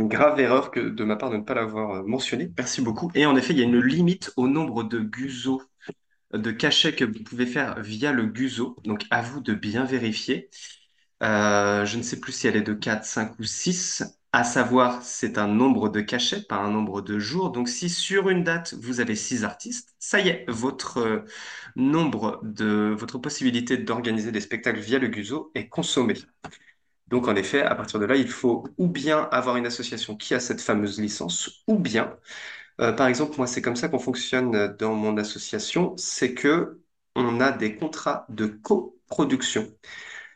grave 0.09 0.39
erreur 0.41 0.71
que, 0.71 0.79
de 0.81 1.05
ma 1.05 1.17
part 1.17 1.31
de 1.31 1.37
ne 1.37 1.43
pas 1.43 1.55
l'avoir 1.55 1.91
euh, 1.91 2.03
mentionné. 2.05 2.53
Merci 2.57 2.81
beaucoup. 2.81 3.11
Et 3.15 3.27
en 3.27 3.35
effet, 3.37 3.53
il 3.53 3.59
y 3.59 3.63
a 3.63 3.65
une 3.65 3.81
limite 3.81 4.33
au 4.37 4.47
nombre 4.47 4.85
de 4.85 5.01
GUSO, 5.01 5.61
de 6.33 6.51
cachets 6.53 6.95
que 6.95 7.05
vous 7.05 7.25
pouvez 7.25 7.47
faire 7.47 7.81
via 7.81 8.13
le 8.13 8.27
GUSO. 8.27 8.77
Donc, 8.85 9.05
à 9.11 9.23
vous 9.23 9.41
de 9.41 9.55
bien 9.55 9.85
vérifier. 9.85 10.51
Euh, 11.23 11.85
je 11.87 11.97
ne 11.99 12.03
sais 12.03 12.21
plus 12.21 12.33
si 12.33 12.47
elle 12.47 12.57
est 12.57 12.63
de 12.63 12.75
4, 12.75 13.05
5 13.05 13.39
ou 13.41 13.45
6. 13.45 14.05
À 14.33 14.45
savoir, 14.45 15.03
c'est 15.03 15.39
un 15.39 15.49
nombre 15.49 15.89
de 15.89 16.01
cachets, 16.01 16.43
pas 16.43 16.57
un 16.57 16.71
nombre 16.71 17.03
de 17.03 17.19
jours. 17.19 17.51
Donc, 17.51 17.69
si 17.69 17.89
sur 17.89 18.29
une 18.29 18.45
date, 18.45 18.75
vous 18.75 19.01
avez 19.01 19.17
6 19.17 19.45
artistes, 19.45 19.95
ça 19.99 20.21
y 20.21 20.29
est, 20.29 20.45
votre 20.49 20.99
euh, 20.99 21.25
nombre 21.77 22.41
de, 22.45 22.95
votre 22.97 23.19
possibilité 23.19 23.79
d'organiser 23.79 24.33
des 24.33 24.41
spectacles 24.41 24.81
via 24.81 24.99
le 24.99 25.09
GUSO 25.09 25.51
est 25.55 25.69
consommée. 25.69 26.17
Donc, 27.09 27.29
en 27.29 27.37
effet, 27.37 27.63
à 27.63 27.75
partir 27.75 28.01
de 28.01 28.07
là, 28.07 28.17
il 28.17 28.29
faut 28.31 28.65
ou 28.79 28.89
bien 28.89 29.29
avoir 29.33 29.57
une 29.57 29.67
association 29.67 30.17
qui 30.17 30.35
a 30.35 30.41
cette 30.41 30.61
fameuse 30.61 31.01
licence, 31.01 31.63
ou 31.69 31.79
bien, 31.79 32.17
euh, 32.81 32.93
par 32.93 33.09
exemple, 33.09 33.35
moi, 33.39 33.47
c'est 33.49 33.63
comme 33.63 33.77
ça 33.77 33.89
qu'on 33.89 33.99
fonctionne 34.01 34.77
dans 34.79 34.95
mon 34.95 35.17
association, 35.19 35.97
c'est 35.99 36.35
que 36.35 36.81
on 37.17 37.41
a 37.41 37.53
des 37.53 37.77
contrats 37.77 38.27
de 38.31 38.47
coproduction. 38.47 39.69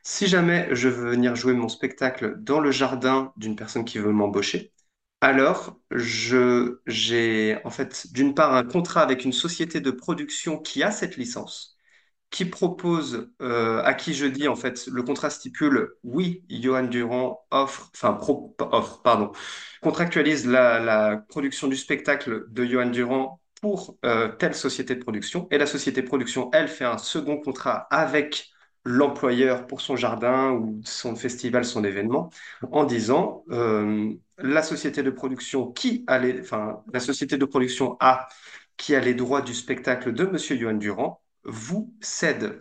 Si 0.02 0.26
jamais 0.28 0.68
je 0.74 0.88
veux 0.88 1.10
venir 1.12 1.36
jouer 1.36 1.54
mon 1.54 1.68
spectacle 1.68 2.36
dans 2.38 2.60
le 2.60 2.70
jardin 2.72 3.32
d'une 3.36 3.56
personne 3.56 3.84
qui 3.84 3.98
veut 3.98 4.12
m'embaucher, 4.12 4.72
alors 5.22 5.78
je, 5.92 6.80
j'ai 6.86 7.58
en 7.64 7.70
fait 7.70 8.12
d'une 8.12 8.34
part 8.34 8.54
un 8.56 8.64
contrat 8.64 9.02
avec 9.02 9.24
une 9.26 9.32
société 9.32 9.80
de 9.80 9.92
production 9.92 10.58
qui 10.58 10.82
a 10.84 10.90
cette 10.92 11.16
licence 11.18 11.78
qui 12.31 12.45
propose, 12.45 13.31
euh, 13.41 13.83
à 13.85 13.95
qui 13.95 14.14
je 14.14 14.26
dis, 14.26 14.49
en 14.49 14.57
fait, 14.57 14.87
le 14.87 15.03
contrat 15.03 15.31
stipule, 15.31 15.95
oui, 16.05 16.45
Johan 16.51 16.85
Durand 16.85 17.47
offre, 17.51 17.91
enfin, 17.95 18.18
offre, 18.70 19.03
pardon, 19.03 19.33
contractualise 19.83 20.47
la, 20.47 20.79
la 20.79 21.16
production 21.16 21.68
du 21.68 21.76
spectacle 21.76 22.45
de 22.51 22.64
Johan 22.64 22.91
Durand 22.91 23.41
pour 23.61 23.97
euh, 24.05 24.29
telle 24.29 24.55
société 24.55 24.95
de 24.95 25.03
production. 25.03 25.49
Et 25.51 25.59
la 25.59 25.66
société 25.66 26.03
de 26.03 26.07
production, 26.07 26.51
elle, 26.53 26.68
fait 26.68 26.85
un 26.85 26.99
second 26.99 27.39
contrat 27.39 27.87
avec 27.91 28.51
l'employeur 28.85 29.66
pour 29.66 29.81
son 29.81 29.97
jardin 29.97 30.53
ou 30.53 30.81
son 30.85 31.16
festival, 31.16 31.64
son 31.64 31.85
événement, 31.85 32.31
en 32.70 32.85
disant, 32.85 33.45
euh, 33.51 34.12
la 34.39 34.62
société 34.62 35.03
de 35.03 35.11
production 35.11 35.72
qui 35.72 36.05
a 36.07 36.18
les, 36.18 36.41
enfin, 36.41 36.83
la 36.93 37.01
société 37.01 37.37
de 37.39 37.45
production 37.45 37.97
A 38.01 38.29
qui 38.76 38.95
a 38.95 39.01
les 39.01 39.14
droits 39.14 39.43
du 39.43 39.55
spectacle 39.55 40.12
de 40.12 40.24
Monsieur 40.24 40.57
Johan 40.57 40.74
Durand 40.74 41.20
vous 41.49 41.94
cède 42.01 42.61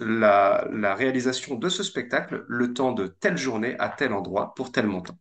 la, 0.00 0.66
la 0.72 0.94
réalisation 0.94 1.56
de 1.56 1.68
ce 1.68 1.82
spectacle 1.82 2.44
le 2.48 2.72
temps 2.74 2.92
de 2.92 3.06
telle 3.08 3.36
journée 3.38 3.76
à 3.80 3.88
tel 3.90 4.12
endroit 4.14 4.54
pour 4.54 4.72
tel 4.72 4.86
montant. 4.86 5.18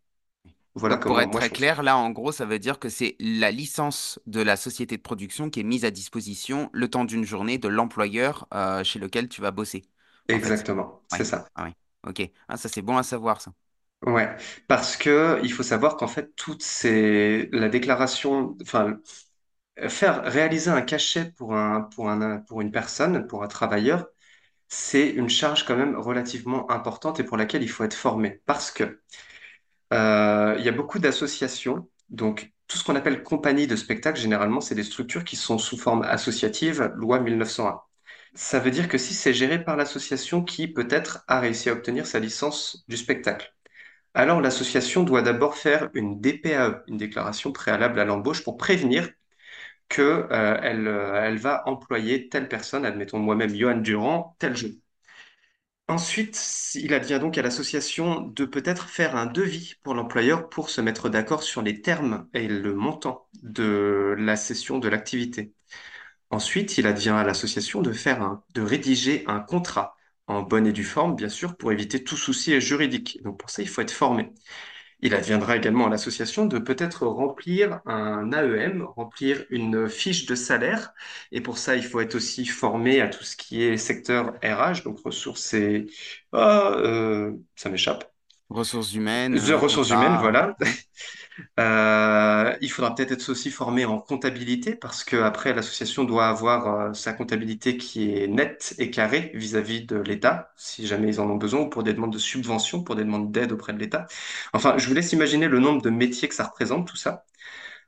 Voilà 0.76 0.97
Donc 0.97 1.05
pour 1.05 1.20
être 1.20 1.32
moi 1.32 1.41
très 1.41 1.49
clair, 1.51 1.84
là 1.84 1.97
en 1.97 2.11
gros, 2.11 2.32
ça 2.32 2.45
veut 2.45 2.59
dire 2.59 2.80
que 2.80 2.88
c'est 2.89 3.15
la 3.20 3.51
licence 3.51 4.20
de 4.26 4.41
la 4.41 4.55
société 4.55 4.95
de 4.97 5.01
production 5.01 5.49
qui 5.49 5.59
est 5.59 5.63
mise 5.63 5.84
à 5.84 5.91
disposition 5.91 6.70
le 6.74 6.89
temps 6.89 7.03
d'une 7.05 7.26
journée 7.26 7.57
de 7.57 7.68
l'employeur 7.68 8.47
euh, 8.53 8.84
chez 8.86 8.97
lequel 8.99 9.28
tu 9.28 9.41
vas 9.41 9.51
bosser. 9.51 9.84
Exactement, 10.30 11.03
c'est 11.09 11.24
Ouais, 11.24 11.26
ça. 11.26 11.49
ah 11.55 11.65
ouais, 11.65 11.74
ok. 12.07 12.22
Ah, 12.47 12.57
ça 12.57 12.70
c'est 12.70 12.82
bon 12.82 12.97
à 12.97 13.03
savoir 13.03 13.41
ça. 13.41 13.53
Ouais, 14.05 14.36
parce 14.68 14.95
que 14.95 15.39
il 15.43 15.51
faut 15.51 15.63
savoir 15.63 15.97
qu'en 15.97 16.07
fait, 16.07 16.34
toutes 16.36 16.61
ces, 16.61 17.49
la 17.51 17.68
déclaration, 17.68 18.55
enfin, 18.61 18.99
faire 19.89 20.23
réaliser 20.23 20.69
un 20.71 20.82
cachet 20.82 21.32
pour 21.38 21.55
un, 21.55 21.82
pour 21.82 22.09
un, 22.09 22.39
pour 22.39 22.61
une 22.61 22.71
personne, 22.71 23.28
pour 23.28 23.43
un 23.43 23.47
travailleur, 23.47 24.07
c'est 24.69 25.09
une 25.09 25.30
charge 25.30 25.65
quand 25.65 25.78
même 25.78 25.95
relativement 25.97 26.71
importante 26.71 27.19
et 27.19 27.25
pour 27.25 27.38
laquelle 27.38 27.63
il 27.63 27.69
faut 27.69 27.84
être 27.86 27.95
formé. 27.95 28.41
Parce 28.47 28.71
que 28.71 29.01
Euh, 29.93 30.55
il 30.59 30.65
y 30.65 30.69
a 30.69 30.71
beaucoup 30.71 30.99
d'associations, 30.99 31.89
donc 32.09 32.51
tout 32.67 32.78
ce 32.78 32.84
qu'on 32.84 32.95
appelle 32.95 33.23
compagnie 33.23 33.67
de 33.67 33.75
spectacle, 33.75 34.19
généralement, 34.19 34.59
c'est 34.61 34.75
des 34.75 34.84
structures 34.84 35.23
qui 35.23 35.36
sont 35.38 35.57
sous 35.57 35.78
forme 35.78 36.03
associative, 36.03 36.91
loi 36.95 37.19
1901. 37.19 37.82
Ça 38.36 38.59
veut 38.59 38.71
dire 38.71 38.88
que 38.89 38.97
si 38.97 39.13
c'est 39.13 39.34
géré 39.34 39.63
par 39.63 39.78
l'association 39.78 40.43
qui 40.43 40.67
peut-être 40.67 41.23
a 41.28 41.39
réussi 41.39 41.69
à 41.69 41.73
obtenir 41.73 42.05
sa 42.05 42.19
licence 42.19 42.84
du 42.88 42.97
spectacle, 42.97 43.53
alors 44.13 44.41
l'association 44.41 45.03
doit 45.03 45.21
d'abord 45.21 45.55
faire 45.57 45.89
une 45.93 46.21
DPAE, 46.21 46.84
une 46.88 46.97
déclaration 46.97 47.51
préalable 47.53 47.99
à 47.99 48.05
l'embauche, 48.05 48.43
pour 48.43 48.57
prévenir 48.57 49.09
que, 49.89 50.01
euh, 50.31 50.59
elle, 50.61 50.88
euh, 50.88 51.21
elle 51.23 51.38
va 51.38 51.67
employer 51.67 52.29
telle 52.29 52.47
personne, 52.49 52.85
admettons 52.85 53.19
moi-même 53.19 53.55
Johan 53.55 53.77
Durand, 53.77 54.35
tel 54.39 54.55
jour. 54.57 54.71
Ensuite, 55.89 56.71
il 56.75 56.93
advient 56.93 57.17
donc 57.21 57.38
à 57.38 57.41
l'association 57.41 58.19
de 58.21 58.43
peut-être 58.45 58.89
faire 58.89 59.15
un 59.15 59.25
devis 59.25 59.75
pour 59.83 59.93
l'employeur 59.93 60.49
pour 60.49 60.69
se 60.69 60.81
mettre 60.81 61.07
d'accord 61.07 61.43
sur 61.43 61.61
les 61.61 61.81
termes 61.81 62.27
et 62.33 62.47
le 62.49 62.73
montant 62.75 63.27
de 63.41 64.13
la 64.19 64.35
cession 64.35 64.79
de 64.79 64.89
l'activité. 64.89 65.53
Ensuite, 66.31 66.77
il 66.79 66.88
advient 66.88 67.11
à 67.11 67.23
l'association 67.25 67.81
de 67.81 67.93
faire 67.93 68.39
de 68.55 68.61
rédiger 68.61 69.23
un 69.27 69.39
contrat 69.41 69.97
en 70.27 70.43
bonne 70.43 70.67
et 70.67 70.73
due 70.73 70.83
forme, 70.85 71.15
bien 71.15 71.29
sûr, 71.29 71.57
pour 71.57 71.71
éviter 71.73 72.03
tout 72.03 72.17
souci 72.17 72.59
juridique. 72.61 73.19
Donc 73.23 73.39
pour 73.39 73.49
ça, 73.51 73.61
il 73.63 73.69
faut 73.69 73.81
être 73.81 73.91
formé. 73.91 74.33
Il 75.02 75.14
adviendra 75.14 75.56
également 75.56 75.88
à 75.88 75.89
l'association 75.89 76.45
de 76.45 76.58
peut-être 76.58 77.06
remplir 77.06 77.82
un 77.86 78.32
AEM, 78.32 78.84
remplir 78.84 79.45
une 79.52 79.88
fiche 79.89 80.26
de 80.26 80.34
salaire. 80.36 80.93
Et 81.32 81.41
pour 81.41 81.58
ça, 81.60 81.76
il 81.76 81.84
faut 81.84 82.00
être 82.00 82.16
aussi 82.16 82.45
formé 82.45 83.02
à 83.02 83.08
tout 83.08 83.24
ce 83.24 83.36
qui 83.38 83.62
est 83.64 83.78
secteur 83.78 84.34
RH, 84.43 84.84
donc 84.84 85.00
ressources 85.06 85.54
et... 85.54 85.88
Ah, 86.34 86.72
euh, 86.78 87.32
ça 87.56 87.70
m'échappe. 87.70 88.12
Ressources 88.50 88.93
humaines, 88.93 89.36
The 89.36 89.52
ressources 89.54 89.89
humaines, 89.91 90.18
voilà. 90.20 90.56
Euh, 91.59 92.55
il 92.61 92.69
faudra 92.71 92.95
peut-être 92.95 93.11
être 93.13 93.29
aussi 93.29 93.51
formé 93.51 93.85
en 93.85 93.99
comptabilité 93.99 94.75
parce 94.75 95.03
que 95.03 95.15
après 95.17 95.53
l'association 95.53 96.03
doit 96.03 96.27
avoir 96.27 96.89
euh, 96.89 96.93
sa 96.93 97.13
comptabilité 97.13 97.77
qui 97.77 98.11
est 98.15 98.27
nette 98.27 98.75
et 98.79 98.89
carrée 98.91 99.31
vis-à-vis 99.35 99.85
de 99.85 99.97
l'État, 99.97 100.51
si 100.55 100.88
jamais 100.88 101.09
ils 101.09 101.19
en 101.21 101.29
ont 101.29 101.35
besoin, 101.35 101.61
ou 101.61 101.69
pour 101.69 101.83
des 101.83 101.93
demandes 101.93 102.13
de 102.13 102.17
subvention, 102.19 102.83
pour 102.83 102.95
des 102.95 103.03
demandes 103.03 103.31
d'aide 103.31 103.51
auprès 103.51 103.73
de 103.73 103.79
l'État. 103.79 104.07
Enfin, 104.53 104.77
je 104.77 104.88
vous 104.88 104.93
laisse 104.95 105.13
imaginer 105.13 105.47
le 105.47 105.59
nombre 105.59 105.81
de 105.81 105.89
métiers 105.89 106.27
que 106.27 106.35
ça 106.35 106.45
représente, 106.45 106.88
tout 106.88 106.97
ça. 106.97 107.25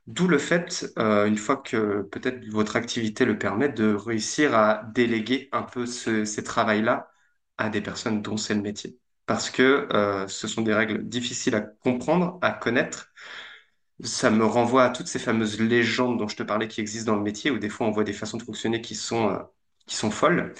D'où 0.06 0.28
le 0.28 0.38
fait, 0.38 0.86
euh, 0.98 1.26
une 1.26 1.38
fois 1.38 1.56
que 1.58 2.02
peut-être 2.02 2.44
votre 2.50 2.76
activité 2.76 3.24
le 3.24 3.38
permet, 3.38 3.68
de 3.68 3.94
réussir 3.94 4.54
à 4.54 4.84
déléguer 4.94 5.48
un 5.52 5.62
peu 5.62 5.86
ce- 5.86 6.24
ces 6.24 6.44
travails-là 6.44 7.10
à 7.58 7.68
des 7.70 7.80
personnes 7.82 8.22
dont 8.22 8.36
c'est 8.36 8.54
le 8.54 8.62
métier. 8.62 8.98
Parce 9.30 9.48
que 9.48 9.86
euh, 9.92 10.26
ce 10.26 10.48
sont 10.48 10.62
des 10.62 10.74
règles 10.74 11.08
difficiles 11.08 11.54
à 11.54 11.60
comprendre, 11.60 12.40
à 12.42 12.50
connaître. 12.50 13.12
Ça 14.02 14.28
me 14.28 14.44
renvoie 14.44 14.82
à 14.84 14.90
toutes 14.90 15.06
ces 15.06 15.20
fameuses 15.20 15.60
légendes 15.60 16.18
dont 16.18 16.26
je 16.26 16.34
te 16.34 16.42
parlais 16.42 16.66
qui 16.66 16.80
existent 16.80 17.12
dans 17.12 17.16
le 17.18 17.22
métier, 17.22 17.52
où 17.52 17.58
des 17.60 17.68
fois 17.68 17.86
on 17.86 17.92
voit 17.92 18.02
des 18.02 18.12
façons 18.12 18.38
de 18.38 18.42
fonctionner 18.42 18.80
qui 18.80 18.96
sont, 18.96 19.30
euh, 19.30 19.38
qui 19.86 19.94
sont 19.94 20.10
folles, 20.10 20.52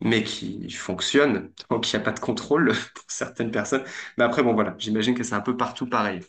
mais 0.00 0.22
qui 0.22 0.70
fonctionnent 0.70 1.52
tant 1.68 1.80
qu'il 1.80 1.98
n'y 1.98 2.02
a 2.02 2.04
pas 2.04 2.12
de 2.12 2.20
contrôle 2.20 2.68
pour 2.94 3.04
certaines 3.08 3.50
personnes. 3.50 3.82
Mais 4.18 4.22
après, 4.24 4.44
bon 4.44 4.54
voilà, 4.54 4.76
j'imagine 4.78 5.16
que 5.16 5.24
c'est 5.24 5.34
un 5.34 5.40
peu 5.40 5.56
partout 5.56 5.88
pareil. 5.88 6.20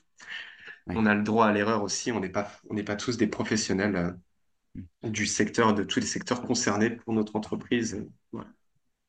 On 0.87 1.05
a 1.05 1.13
le 1.13 1.21
droit 1.23 1.45
à 1.45 1.51
l'erreur 1.53 1.83
aussi, 1.83 2.11
on 2.11 2.19
n'est 2.19 2.29
pas, 2.29 2.51
on 2.71 2.73
n'est 2.73 2.83
pas 2.83 2.95
tous 2.95 3.17
des 3.17 3.27
professionnels 3.27 3.95
euh, 3.95 5.09
du 5.09 5.27
secteur, 5.27 5.75
de 5.75 5.83
tous 5.83 5.99
les 5.99 6.07
secteurs 6.07 6.41
concernés 6.41 6.89
pour 6.89 7.13
notre 7.13 7.35
entreprise, 7.35 8.03
voilà, 8.31 8.49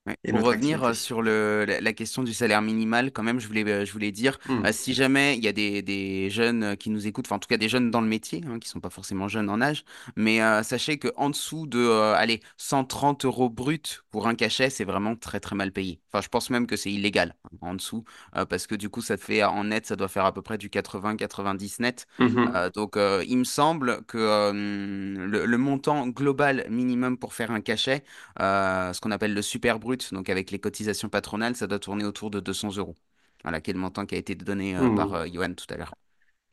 Ouais. 0.06 0.16
et 0.24 0.32
Pour 0.32 0.38
notre 0.38 0.48
revenir 0.48 0.52
activité. 0.52 0.84
euh, 0.84 0.92
sur 0.92 1.22
le, 1.22 1.64
la, 1.66 1.80
la 1.80 1.92
question 1.94 2.22
du 2.22 2.34
salaire 2.34 2.60
minimal, 2.60 3.10
quand 3.10 3.22
même, 3.22 3.40
je 3.40 3.46
voulais, 3.46 3.64
euh, 3.66 3.84
je 3.86 3.92
voulais 3.92 4.12
dire, 4.12 4.38
euh, 4.64 4.70
Hmm. 4.70 4.70
si 4.70 4.92
jamais 4.92 5.36
il 5.38 5.42
y 5.44 5.48
a 5.48 5.52
des, 5.52 5.80
des 5.80 6.28
jeunes 6.28 6.62
euh, 6.62 6.74
qui 6.76 6.90
nous 6.90 7.06
écoutent, 7.06 7.26
enfin 7.26 7.36
en 7.36 7.38
tout 7.38 7.48
cas 7.48 7.56
des 7.56 7.70
jeunes 7.70 7.90
dans 7.90 8.02
le 8.02 8.06
métier, 8.06 8.42
hein, 8.46 8.58
qui 8.58 8.68
sont 8.68 8.80
pas 8.80 8.90
forcément 8.90 9.28
jeunes 9.28 9.48
en 9.48 9.62
âge, 9.62 9.84
mais 10.16 10.42
euh, 10.42 10.62
sachez 10.62 10.98
que 10.98 11.08
en 11.16 11.30
dessous 11.30 11.66
de, 11.66 11.78
euh, 11.78 12.14
allez, 12.14 12.40
130 12.58 13.24
euros 13.24 13.48
brut 13.48 14.04
pour 14.10 14.28
un 14.28 14.34
cachet, 14.34 14.68
c'est 14.68 14.84
vraiment 14.84 15.16
très 15.16 15.40
très 15.40 15.56
mal 15.56 15.72
payé. 15.72 16.00
Enfin, 16.12 16.20
je 16.20 16.28
pense 16.28 16.50
même 16.50 16.66
que 16.66 16.76
c'est 16.76 16.92
illégal 16.92 17.34
hein, 17.44 17.56
en 17.62 17.74
dessous, 17.74 18.04
euh, 18.36 18.44
parce 18.44 18.66
que 18.66 18.74
du 18.74 18.90
coup, 18.90 19.00
ça 19.00 19.16
te 19.16 19.22
fait 19.24 19.42
en 19.42 19.64
net, 19.64 19.86
ça 19.86 19.96
doit 19.96 20.08
faire 20.08 20.26
à 20.26 20.34
peu 20.34 20.42
près 20.42 20.58
du 20.58 20.68
80-90 20.68 21.80
net. 21.80 22.06
Mhm. 22.18 22.52
Euh, 22.54 22.68
donc, 22.70 22.96
euh, 22.98 23.24
il 23.26 23.38
me 23.38 23.44
semble 23.44 24.02
que 24.06 24.18
euh, 24.18 24.52
le, 24.52 25.46
le 25.46 25.58
montant 25.58 26.06
global 26.08 26.66
minimum 26.68 27.16
pour 27.18 27.32
faire 27.34 27.50
un 27.50 27.60
cachet 27.60 28.04
euh, 28.40 28.92
ce 28.92 29.00
qu'on 29.00 29.10
appelle 29.10 29.34
le 29.34 29.42
super 29.42 29.78
brut, 29.78 29.93
donc 30.12 30.28
avec 30.28 30.50
les 30.50 30.58
cotisations 30.60 31.08
patronales, 31.08 31.56
ça 31.56 31.66
doit 31.66 31.78
tourner 31.78 32.04
autour 32.04 32.30
de 32.30 32.40
200 32.40 32.76
euros. 32.76 32.94
Voilà, 33.42 33.60
qui 33.60 33.70
est 33.70 33.74
le 33.74 33.80
montant 33.80 34.06
qui 34.06 34.14
a 34.14 34.18
été 34.18 34.34
donné 34.34 34.76
euh, 34.76 34.90
par 34.90 35.12
Hmm. 35.12 35.14
euh, 35.14 35.26
Johan 35.26 35.54
tout 35.54 35.66
à 35.70 35.76
l'heure. 35.76 35.94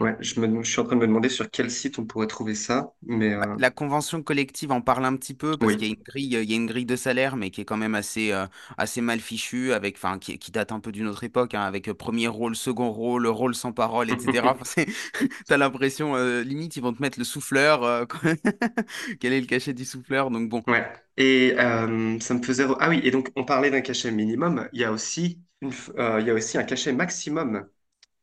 Ouais, 0.02 0.18
je 0.20 0.40
me, 0.42 0.64
je 0.64 0.70
suis 0.72 0.80
en 0.82 0.86
train 0.86 0.96
de 0.98 1.02
me 1.02 1.08
demander 1.08 1.30
sur 1.30 1.50
quel 1.50 1.70
site 1.72 1.98
on 2.00 2.06
pourrait 2.06 2.28
trouver 2.28 2.56
ça, 2.56 2.94
mais 3.04 3.34
euh, 3.36 3.58
La 3.58 3.70
convention 3.70 4.24
collective 4.24 4.72
en 4.72 4.82
parle 4.82 5.06
un 5.06 5.16
petit 5.18 5.34
peu 5.34 5.58
parce 5.58 5.76
qu'il 5.76 5.88
y 5.88 5.90
oui. 5.90 5.92
a 5.92 5.94
une 5.96 6.02
grille, 6.04 6.26
il 6.42 6.50
y 6.50 6.54
a 6.54 6.56
une 6.56 6.66
grille 6.68 6.86
de 6.86 6.96
salaire, 6.96 7.36
mais 7.36 7.50
qui 7.52 7.62
est 7.62 7.66
quand 7.66 7.78
même 7.78 7.96
assez, 7.96 8.32
euh, 8.32 8.48
assez 8.78 9.02
mal 9.02 9.20
fichue, 9.20 9.74
avec, 9.74 9.96
enfin, 9.98 10.20
qui, 10.20 10.38
qui 10.40 10.52
date 10.52 10.72
un 10.72 10.80
peu 10.80 10.92
d'une 10.92 11.08
autre 11.08 11.24
époque, 11.24 11.54
hein, 11.54 11.62
avec 11.64 11.88
euh, 11.90 11.94
premier 11.94 12.28
rôle, 12.28 12.56
second 12.56 12.92
rôle, 12.92 13.28
rôle 13.28 13.54
sans 13.56 13.74
parole, 13.74 14.10
etc. 14.10 14.52
Enfin, 14.54 14.64
c'est- 14.66 14.88
t'as 15.48 15.58
l'impression, 15.58 16.16
euh, 16.16 16.44
limite, 16.44 16.76
ils 16.78 16.82
vont 16.84 16.94
te 16.94 17.02
mettre 17.02 17.20
le 17.20 17.26
souffleur. 17.26 17.84
euh, 17.84 18.06
Quel 19.20 19.34
est 19.34 19.42
le 19.42 19.48
cachet 19.48 19.74
du 19.74 19.86
souffleur? 19.86 20.32
Donc 20.32 20.50
bon. 20.50 20.64
Ouais. 20.68 20.92
Et 21.18 21.54
euh, 21.60 22.20
ça 22.20 22.34
me 22.34 22.42
faisait. 22.44 22.66
re- 22.66 22.78
Ah 22.80 22.90
oui, 22.90 23.02
et 23.04 23.12
donc 23.12 23.30
on 23.36 23.44
parlait 23.46 23.72
d'un 23.72 23.82
cachet 23.82 24.12
minimum. 24.12 24.70
Il 24.74 24.80
y 24.80 24.84
a 24.84 24.92
aussi 24.92 25.42
une... 25.62 25.72
f- 25.72 25.92
euh, 26.00 26.22
il 26.22 26.28
y 26.28 26.30
a 26.30 26.34
aussi 26.34 26.58
un 26.58 26.64
cachet 26.64 26.94
maximum. 26.94 27.68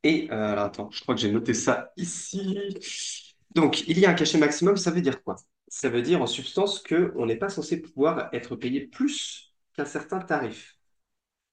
Et 0.08 0.26
euh, 0.30 0.52
alors 0.52 0.64
attends, 0.64 0.90
je 0.90 1.02
crois 1.02 1.14
que 1.14 1.20
j'ai 1.20 1.30
noté 1.30 1.52
ça 1.52 1.92
ici. 1.98 2.58
Donc 3.54 3.86
il 3.88 3.98
y 3.98 4.06
a 4.06 4.10
un 4.10 4.14
cachet 4.14 4.38
maximum, 4.38 4.78
ça 4.78 4.90
veut 4.90 5.02
dire 5.02 5.22
quoi? 5.22 5.36
Ça 5.68 5.90
veut 5.90 6.00
dire 6.00 6.22
en 6.22 6.26
substance 6.26 6.80
que 6.80 7.12
on 7.16 7.26
n'est 7.26 7.36
pas 7.36 7.50
censé 7.50 7.78
pouvoir 7.82 8.30
être 8.32 8.56
payé 8.56 8.86
plus 8.86 9.52
qu'un 9.74 9.84
certain 9.84 10.18
tarif. 10.20 10.78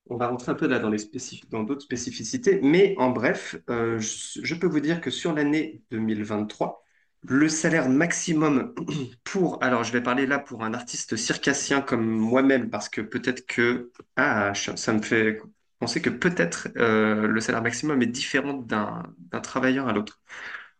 On 0.09 0.15
va 0.15 0.27
rentrer 0.27 0.53
un 0.53 0.55
peu 0.55 0.67
là 0.67 0.79
dans 0.79 1.63
d'autres 1.63 1.81
spécificités, 1.83 2.61
mais 2.63 2.95
en 2.97 3.09
bref, 3.09 3.57
euh, 3.69 3.99
je, 3.99 4.55
peux 4.55 4.67
vous 4.67 4.79
dire 4.79 5.01
que 5.01 5.09
sur 5.09 5.33
l'année 5.33 5.81
2023, 5.91 6.81
le 7.23 7.49
salaire 7.49 7.89
maximum 7.89 8.73
pour, 9.25 9.61
alors 9.63 9.83
je 9.83 9.91
vais 9.91 10.01
parler 10.01 10.27
là 10.27 10.39
pour 10.39 10.63
un 10.63 10.73
artiste 10.73 11.17
circassien 11.17 11.81
comme 11.81 12.05
moi-même, 12.07 12.69
parce 12.69 12.87
que 12.87 13.01
peut-être 13.01 13.45
que, 13.47 13.91
ah, 14.15 14.53
ça 14.53 14.93
me 14.93 15.01
fait 15.01 15.39
penser 15.79 16.01
que 16.01 16.09
peut-être 16.09 16.69
euh, 16.77 17.27
le 17.27 17.41
salaire 17.41 17.61
maximum 17.61 18.01
est 18.01 18.07
différent 18.07 18.53
d'un 18.53 19.03
travailleur 19.43 19.87
à 19.87 19.93
l'autre. 19.93 20.21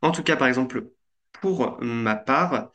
En 0.02 0.12
tout 0.12 0.24
cas, 0.24 0.36
par 0.38 0.48
exemple, 0.48 0.90
pour 1.42 1.82
ma 1.84 2.16
part, 2.16 2.72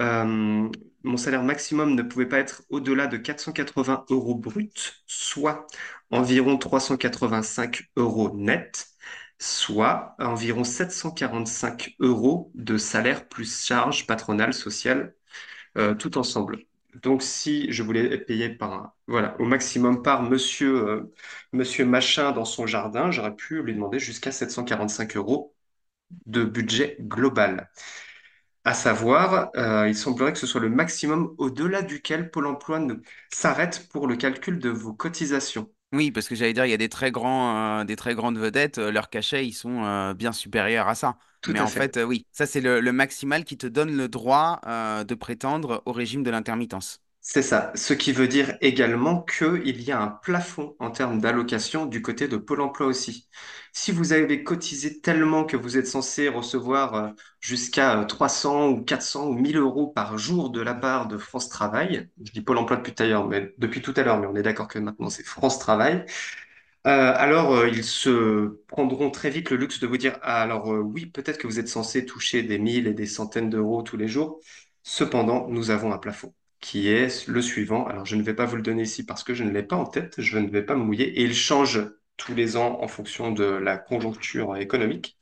euh, 0.00 0.68
mon 1.04 1.16
salaire 1.16 1.42
maximum 1.42 1.94
ne 1.94 2.02
pouvait 2.02 2.26
pas 2.28 2.38
être 2.38 2.62
au-delà 2.70 3.06
de 3.06 3.16
480 3.16 4.04
euros 4.10 4.34
brut, 4.34 5.02
soit 5.06 5.66
environ 6.10 6.58
385 6.58 7.84
euros 7.96 8.34
net, 8.36 8.88
soit 9.38 10.14
environ 10.18 10.64
745 10.64 11.96
euros 12.00 12.50
de 12.54 12.78
salaire 12.78 13.28
plus 13.28 13.64
charges 13.66 14.06
patronales, 14.06 14.54
sociales, 14.54 15.14
euh, 15.78 15.94
tout 15.94 16.18
ensemble. 16.18 16.60
Donc, 16.94 17.22
si 17.22 17.70
je 17.72 17.82
voulais 17.82 18.12
être 18.14 18.26
payé 18.26 18.48
par 18.50 18.94
voilà, 19.06 19.36
au 19.40 19.44
maximum 19.44 20.02
par 20.02 20.22
monsieur, 20.22 20.88
euh, 20.88 21.12
monsieur 21.52 21.84
Machin 21.84 22.32
dans 22.32 22.44
son 22.44 22.66
jardin, 22.66 23.10
j'aurais 23.10 23.34
pu 23.36 23.62
lui 23.62 23.74
demander 23.74 23.98
jusqu'à 23.98 24.32
745 24.32 25.16
euros 25.16 25.54
de 26.26 26.44
budget 26.44 26.96
global. 27.00 27.70
À 28.64 28.74
savoir, 28.74 29.50
euh, 29.56 29.88
il 29.88 29.96
semblerait 29.96 30.32
que 30.32 30.38
ce 30.38 30.46
soit 30.46 30.60
le 30.62 30.70
maximum 30.70 31.34
au-delà 31.38 31.82
duquel 31.82 32.30
Pôle 32.30 32.46
emploi 32.46 32.80
s'arrête 33.32 33.88
pour 33.90 34.06
le 34.06 34.16
calcul 34.16 34.58
de 34.58 34.70
vos 34.70 34.94
cotisations. 34.94 35.70
Oui, 35.92 36.12
parce 36.12 36.28
que 36.28 36.36
j'allais 36.36 36.52
dire, 36.52 36.64
il 36.66 36.70
y 36.70 36.74
a 36.74 36.76
des 36.76 36.88
très 36.88 37.10
grands, 37.10 37.80
euh, 37.80 37.84
des 37.84 37.96
très 37.96 38.14
grandes 38.14 38.38
vedettes, 38.38 38.78
euh, 38.78 38.92
leurs 38.92 39.10
cachets, 39.10 39.46
ils 39.46 39.52
sont 39.52 39.82
euh, 39.84 40.14
bien 40.14 40.30
supérieurs 40.32 40.86
à 40.86 40.94
ça. 40.94 41.18
Tout 41.42 41.52
Mais 41.52 41.58
à 41.58 41.66
en 41.66 41.70
fait. 41.70 41.84
fait, 41.84 41.96
euh, 41.96 42.04
oui, 42.04 42.26
ça 42.30 42.46
c'est 42.46 42.60
le, 42.60 42.80
le 42.80 42.92
maximal 42.92 43.44
qui 43.44 43.56
te 43.58 43.66
donne 43.66 43.96
le 43.96 44.08
droit 44.08 44.60
euh, 44.66 45.02
de 45.02 45.14
prétendre 45.16 45.82
au 45.86 45.92
régime 45.92 46.22
de 46.22 46.30
l'intermittence. 46.30 47.02
C'est 47.22 47.42
ça. 47.42 47.70
Ce 47.74 47.92
qui 47.92 48.12
veut 48.12 48.28
dire 48.28 48.56
également 48.62 49.22
qu'il 49.22 49.82
y 49.82 49.92
a 49.92 50.00
un 50.00 50.08
plafond 50.08 50.74
en 50.78 50.90
termes 50.90 51.20
d'allocation 51.20 51.84
du 51.84 52.00
côté 52.00 52.28
de 52.28 52.38
Pôle 52.38 52.62
emploi 52.62 52.86
aussi. 52.86 53.28
Si 53.74 53.92
vous 53.92 54.12
avez 54.14 54.42
cotisé 54.42 55.00
tellement 55.02 55.44
que 55.44 55.56
vous 55.56 55.76
êtes 55.76 55.86
censé 55.86 56.28
recevoir 56.28 56.94
euh, 56.94 57.08
jusqu'à 57.38 58.00
euh, 58.00 58.04
300 58.06 58.70
ou 58.70 58.82
400 58.82 59.28
ou 59.28 59.34
1000 59.34 59.58
euros 59.58 59.86
par 59.88 60.16
jour 60.16 60.48
de 60.50 60.62
la 60.62 60.74
part 60.74 61.08
de 61.08 61.18
France 61.18 61.50
Travail, 61.50 62.08
je 62.24 62.32
dis 62.32 62.40
Pôle 62.40 62.56
emploi 62.56 62.78
depuis 62.78 62.94
tout 62.94 63.02
à 63.02 63.06
l'heure, 63.06 63.28
mais 63.28 63.52
depuis 63.58 63.82
tout 63.82 63.92
à 63.96 64.02
l'heure, 64.02 64.18
mais 64.18 64.26
on 64.26 64.34
est 64.34 64.42
d'accord 64.42 64.66
que 64.68 64.78
maintenant 64.78 65.10
c'est 65.10 65.24
France 65.24 65.58
Travail, 65.58 66.06
Euh, 66.86 67.12
alors, 67.16 67.54
euh, 67.56 67.68
ils 67.68 67.84
se 67.84 68.58
prendront 68.68 69.10
très 69.10 69.30
vite 69.30 69.50
le 69.50 69.56
luxe 69.58 69.80
de 69.80 69.86
vous 69.88 69.98
dire, 69.98 70.18
ah, 70.22 70.42
alors 70.42 70.72
euh, 70.72 70.80
oui, 70.80 71.06
peut-être 71.06 71.38
que 71.38 71.46
vous 71.46 71.58
êtes 71.60 71.68
censé 71.68 72.06
toucher 72.06 72.42
des 72.42 72.58
mille 72.58 72.86
et 72.88 72.94
des 72.94 73.06
centaines 73.06 73.50
d'euros 73.50 73.82
tous 73.82 73.96
les 73.98 74.08
jours. 74.08 74.40
Cependant, 74.82 75.48
nous 75.48 75.70
avons 75.70 75.92
un 75.92 75.98
plafond 75.98 76.34
qui 76.60 76.88
est 76.88 77.26
le 77.28 77.42
suivant. 77.42 77.86
Alors, 77.86 78.06
je 78.06 78.16
ne 78.16 78.22
vais 78.22 78.34
pas 78.34 78.46
vous 78.46 78.56
le 78.56 78.62
donner 78.62 78.82
ici 78.82 79.04
parce 79.04 79.24
que 79.24 79.34
je 79.34 79.44
ne 79.44 79.50
l'ai 79.50 79.62
pas 79.62 79.76
en 79.76 79.86
tête, 79.86 80.14
je 80.20 80.38
ne 80.38 80.48
vais 80.48 80.62
pas 80.64 80.74
me 80.76 80.84
mouiller. 80.84 81.06
Et 81.20 81.24
il 81.24 81.34
change 81.34 81.80
tous 82.16 82.34
les 82.34 82.56
ans 82.56 82.80
en 82.82 82.88
fonction 82.88 83.32
de 83.32 83.44
la 83.44 83.78
conjoncture 83.78 84.56
économique. 84.56 85.18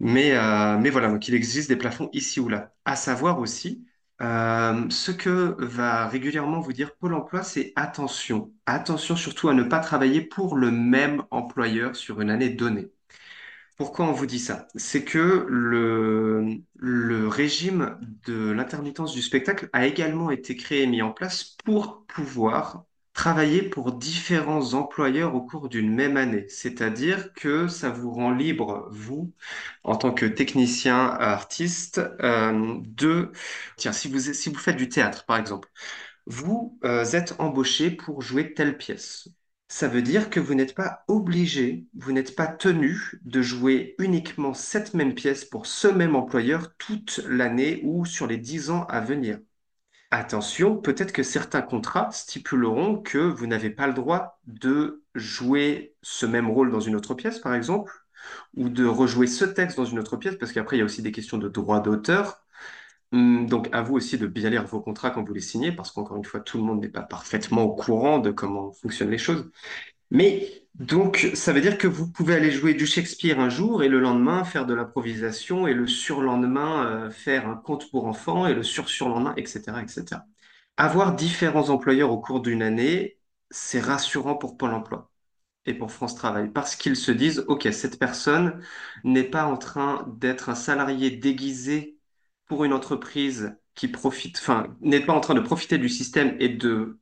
Mais, 0.00 0.32
euh, 0.36 0.78
voilà, 0.90 1.08
donc 1.08 1.28
il 1.28 1.34
existe 1.34 1.68
des 1.68 1.76
plafonds 1.76 2.08
ici 2.12 2.40
ou 2.40 2.48
là. 2.48 2.74
À 2.84 2.96
savoir 2.96 3.40
aussi, 3.40 3.86
euh, 4.22 4.88
ce 4.90 5.10
que 5.12 5.56
va 5.58 6.06
régulièrement 6.08 6.60
vous 6.60 6.72
dire 6.72 6.94
Pôle 6.96 7.14
emploi, 7.14 7.42
c'est 7.42 7.72
attention. 7.76 8.52
Attention 8.66 9.16
surtout 9.16 9.48
à 9.48 9.54
ne 9.54 9.62
pas 9.64 9.80
travailler 9.80 10.20
pour 10.22 10.56
le 10.56 10.70
même 10.70 11.24
employeur 11.30 11.96
sur 11.96 12.20
une 12.20 12.30
année 12.30 12.50
donnée. 12.50 12.90
Pourquoi 13.78 14.06
on 14.06 14.12
vous 14.12 14.26
dit 14.26 14.40
ça? 14.40 14.66
C'est 14.74 15.04
que 15.04 15.46
le, 15.48 17.28
régime 17.28 17.98
de 18.26 18.50
l'intermittence 18.50 19.12
du 19.14 19.22
spectacle 19.22 19.70
a 19.72 19.86
également 19.86 20.30
été 20.32 20.56
créé 20.56 20.82
et 20.82 20.86
mis 20.88 21.00
en 21.02 21.12
place 21.12 21.56
pour 21.64 22.04
pouvoir 22.06 22.84
travailler 23.14 23.62
pour 23.62 23.92
différents 23.92 24.74
employeurs 24.74 25.34
au 25.34 25.42
cours 25.42 25.68
d'une 25.68 25.94
même 25.94 26.16
année. 26.16 26.48
C'est-à-dire 26.48 27.32
que 27.34 27.68
ça 27.68 27.90
vous 27.90 28.10
rend 28.12 28.32
libre, 28.32 28.88
vous, 28.90 29.32
en 29.84 29.96
tant 29.96 30.12
que 30.12 30.26
technicien 30.26 30.98
artiste, 31.10 32.00
euh, 32.22 32.78
de... 32.84 33.32
Tiens, 33.76 33.92
si 33.92 34.08
vous, 34.08 34.18
si 34.20 34.50
vous 34.50 34.58
faites 34.58 34.76
du 34.76 34.88
théâtre, 34.88 35.24
par 35.26 35.36
exemple, 35.38 35.68
vous 36.26 36.78
euh, 36.84 37.04
êtes 37.12 37.36
embauché 37.40 37.90
pour 37.92 38.22
jouer 38.22 38.54
telle 38.54 38.78
pièce. 38.78 39.28
Ça 39.70 39.86
veut 39.88 40.02
dire 40.02 40.30
que 40.30 40.40
vous 40.40 40.54
n'êtes 40.54 40.74
pas 40.74 41.04
obligé, 41.08 41.86
vous 41.94 42.12
n'êtes 42.12 42.34
pas 42.34 42.46
tenu 42.46 43.20
de 43.22 43.42
jouer 43.42 43.94
uniquement 43.98 44.54
cette 44.54 44.94
même 44.94 45.14
pièce 45.14 45.44
pour 45.44 45.66
ce 45.66 45.88
même 45.88 46.16
employeur 46.16 46.74
toute 46.78 47.20
l'année 47.28 47.80
ou 47.84 48.04
sur 48.06 48.26
les 48.26 48.38
dix 48.38 48.70
ans 48.70 48.84
à 48.86 49.00
venir. 49.00 49.38
Attention, 50.10 50.76
peut-être 50.78 51.12
que 51.12 51.22
certains 51.22 51.62
contrats 51.62 52.10
stipuleront 52.12 52.98
que 53.02 53.18
vous 53.18 53.46
n'avez 53.46 53.70
pas 53.70 53.86
le 53.88 53.94
droit 53.94 54.40
de 54.46 55.04
jouer 55.14 55.96
ce 56.02 56.26
même 56.26 56.50
rôle 56.50 56.70
dans 56.72 56.80
une 56.80 56.96
autre 56.96 57.14
pièce, 57.14 57.38
par 57.40 57.54
exemple, 57.54 57.92
ou 58.54 58.68
de 58.70 58.86
rejouer 58.86 59.26
ce 59.26 59.44
texte 59.46 59.76
dans 59.78 59.84
une 59.86 59.98
autre 60.00 60.16
pièce, 60.16 60.36
parce 60.36 60.52
qu'après, 60.52 60.76
il 60.76 60.80
y 60.80 60.82
a 60.82 60.86
aussi 60.86 61.02
des 61.02 61.12
questions 61.12 61.38
de 61.38 61.48
droit 61.48 61.80
d'auteur. 61.80 62.44
Hum, 63.12 63.46
Donc, 63.48 63.68
à 63.72 63.82
vous 63.82 63.94
aussi 63.96 64.18
de 64.18 64.26
bien 64.26 64.50
lire 64.50 64.66
vos 64.66 64.80
contrats 64.80 65.10
quand 65.10 65.24
vous 65.24 65.32
les 65.32 65.40
signez, 65.40 65.72
parce 65.72 65.90
qu'encore 65.92 66.16
une 66.18 66.24
fois, 66.24 66.40
tout 66.40 66.58
le 66.58 66.64
monde 66.64 66.80
n'est 66.82 66.88
pas 66.90 67.02
parfaitement 67.02 67.62
au 67.62 67.74
courant 67.74 68.18
de 68.18 68.30
comment 68.30 68.70
fonctionnent 68.72 69.10
les 69.10 69.16
choses. 69.18 69.50
Mais 70.10 70.48
donc, 70.76 71.30
ça 71.34 71.52
veut 71.52 71.60
dire 71.62 71.78
que 71.78 71.88
vous 71.88 72.10
pouvez 72.10 72.34
aller 72.36 72.50
jouer 72.52 72.74
du 72.74 72.86
Shakespeare 72.86 73.40
un 73.40 73.50
jour 73.50 73.82
et 73.84 73.88
le 73.88 74.00
lendemain 74.00 74.44
faire 74.44 74.66
de 74.66 74.74
l'improvisation 74.74 75.66
et 75.68 75.74
le 75.74 75.86
surlendemain 75.88 76.86
euh, 76.86 77.10
faire 77.10 77.48
un 77.48 77.56
conte 77.56 77.90
pour 77.90 78.06
enfants 78.06 78.46
et 78.46 78.54
le 78.54 78.62
sur-surlendemain, 78.64 79.34
etc., 79.36 79.82
etc. 79.82 80.26
Avoir 80.78 81.14
différents 81.16 81.70
employeurs 81.70 82.12
au 82.12 82.20
cours 82.20 82.40
d'une 82.42 82.62
année, 82.62 83.18
c'est 83.50 83.80
rassurant 83.80 84.36
pour 84.36 84.56
Pôle 84.58 84.74
emploi 84.74 85.10
et 85.66 85.74
pour 85.74 85.92
France 85.92 86.14
Travail 86.16 86.50
parce 86.52 86.76
qu'ils 86.76 86.96
se 86.96 87.12
disent, 87.12 87.44
OK, 87.48 87.68
cette 87.72 87.98
personne 87.98 88.62
n'est 89.04 89.24
pas 89.24 89.44
en 89.46 89.56
train 89.58 90.06
d'être 90.18 90.48
un 90.50 90.54
salarié 90.56 91.10
déguisé 91.12 91.97
pour 92.48 92.64
une 92.64 92.72
entreprise 92.72 93.56
qui 93.74 93.88
profite, 93.88 94.38
enfin, 94.38 94.76
n'est 94.80 95.04
pas 95.04 95.12
en 95.12 95.20
train 95.20 95.34
de 95.34 95.40
profiter 95.40 95.78
du 95.78 95.88
système 95.88 96.36
et 96.40 96.48
de 96.48 96.98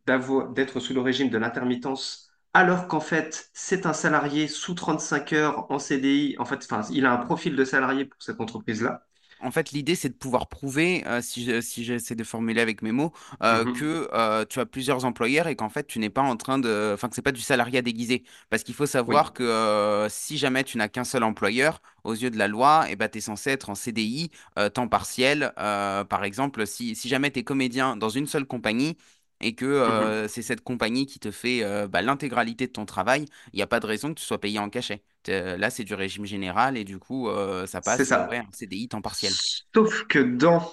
d'être 0.54 0.80
sous 0.80 0.92
le 0.94 1.00
régime 1.00 1.30
de 1.30 1.38
l'intermittence, 1.38 2.30
alors 2.52 2.88
qu'en 2.88 3.00
fait, 3.00 3.50
c'est 3.54 3.86
un 3.86 3.92
salarié 3.92 4.48
sous 4.48 4.74
35 4.74 5.32
heures 5.32 5.70
en 5.70 5.78
CDI. 5.78 6.36
En 6.38 6.44
fait, 6.44 6.66
enfin, 6.70 6.82
il 6.92 7.06
a 7.06 7.12
un 7.12 7.18
profil 7.18 7.56
de 7.56 7.64
salarié 7.64 8.04
pour 8.06 8.22
cette 8.22 8.40
entreprise-là. 8.40 9.06
En 9.40 9.50
fait, 9.50 9.72
l'idée, 9.72 9.94
c'est 9.94 10.08
de 10.08 10.14
pouvoir 10.14 10.48
prouver, 10.48 11.06
euh, 11.06 11.20
si 11.20 11.44
je- 11.44 11.60
si 11.60 11.84
j'essaie 11.84 12.14
de 12.14 12.24
formuler 12.24 12.60
avec 12.62 12.80
mes 12.80 12.90
mots, 12.92 13.12
euh, 13.42 13.64
Mhm, 13.64 13.66
que 13.66 14.08
euh, 14.14 14.46
tu 14.48 14.60
as 14.60 14.66
plusieurs 14.66 15.04
employeurs 15.04 15.46
et 15.46 15.56
qu'en 15.56 15.68
fait, 15.68 15.86
tu 15.86 15.98
n'es 15.98 16.08
pas 16.08 16.22
en 16.22 16.36
train 16.38 16.58
de... 16.58 16.92
Enfin, 16.94 17.08
que 17.10 17.14
c'est 17.14 17.20
pas 17.22 17.32
du 17.32 17.42
salariat 17.42 17.82
déguisé. 17.82 18.24
Parce 18.48 18.62
qu'il 18.62 18.74
faut 18.74 18.86
Oui. 19.06 19.26
savoir 19.26 19.34
que 19.34 19.42
euh, 19.42 20.08
si 20.08 20.38
jamais 20.38 20.64
tu 20.64 20.78
n'as 20.78 20.88
qu'un 20.88 21.04
seul 21.04 21.22
employeur, 21.22 21.82
aux 22.04 22.14
yeux 22.14 22.30
de 22.30 22.38
la 22.38 22.48
loi, 22.48 22.86
eh 22.88 22.96
ben, 22.96 23.08
tu 23.10 23.18
es 23.18 23.20
censé 23.20 23.50
être 23.50 23.68
en 23.68 23.74
CDI, 23.74 24.30
euh, 24.58 24.70
temps 24.70 24.88
partiel. 24.88 25.52
Euh, 25.58 26.04
par 26.04 26.24
exemple, 26.24 26.66
si, 26.66 26.94
si 26.94 27.08
jamais 27.08 27.30
tu 27.30 27.40
es 27.40 27.44
comédien 27.44 27.96
dans 27.96 28.08
une 28.08 28.26
seule 28.26 28.46
compagnie 28.46 28.96
et 29.40 29.54
que 29.54 29.64
euh, 29.66 30.28
c'est 30.28 30.42
cette 30.42 30.62
compagnie 30.62 31.06
qui 31.06 31.18
te 31.18 31.30
fait 31.30 31.62
euh, 31.62 31.88
bah, 31.88 32.02
l'intégralité 32.02 32.66
de 32.66 32.72
ton 32.72 32.86
travail, 32.86 33.26
il 33.52 33.56
n'y 33.56 33.62
a 33.62 33.66
pas 33.66 33.80
de 33.80 33.86
raison 33.86 34.08
que 34.14 34.20
tu 34.20 34.24
sois 34.26 34.40
payé 34.40 34.58
en 34.58 34.70
cachet. 34.70 35.02
Euh, 35.28 35.56
Là, 35.56 35.70
c'est 35.70 35.84
du 35.84 35.94
régime 35.94 36.24
général 36.26 36.76
et 36.76 36.84
du 36.84 36.98
coup, 36.98 37.28
ça 37.66 37.80
C'est 37.80 38.04
passe 38.04 38.18
ouais, 38.28 38.38
ça. 38.38 38.40
en 38.40 38.50
CDI 38.52 38.88
temps 38.88 39.02
partiel. 39.02 39.38
Sauf 39.74 40.04
que 40.08 40.18
dans, 40.18 40.72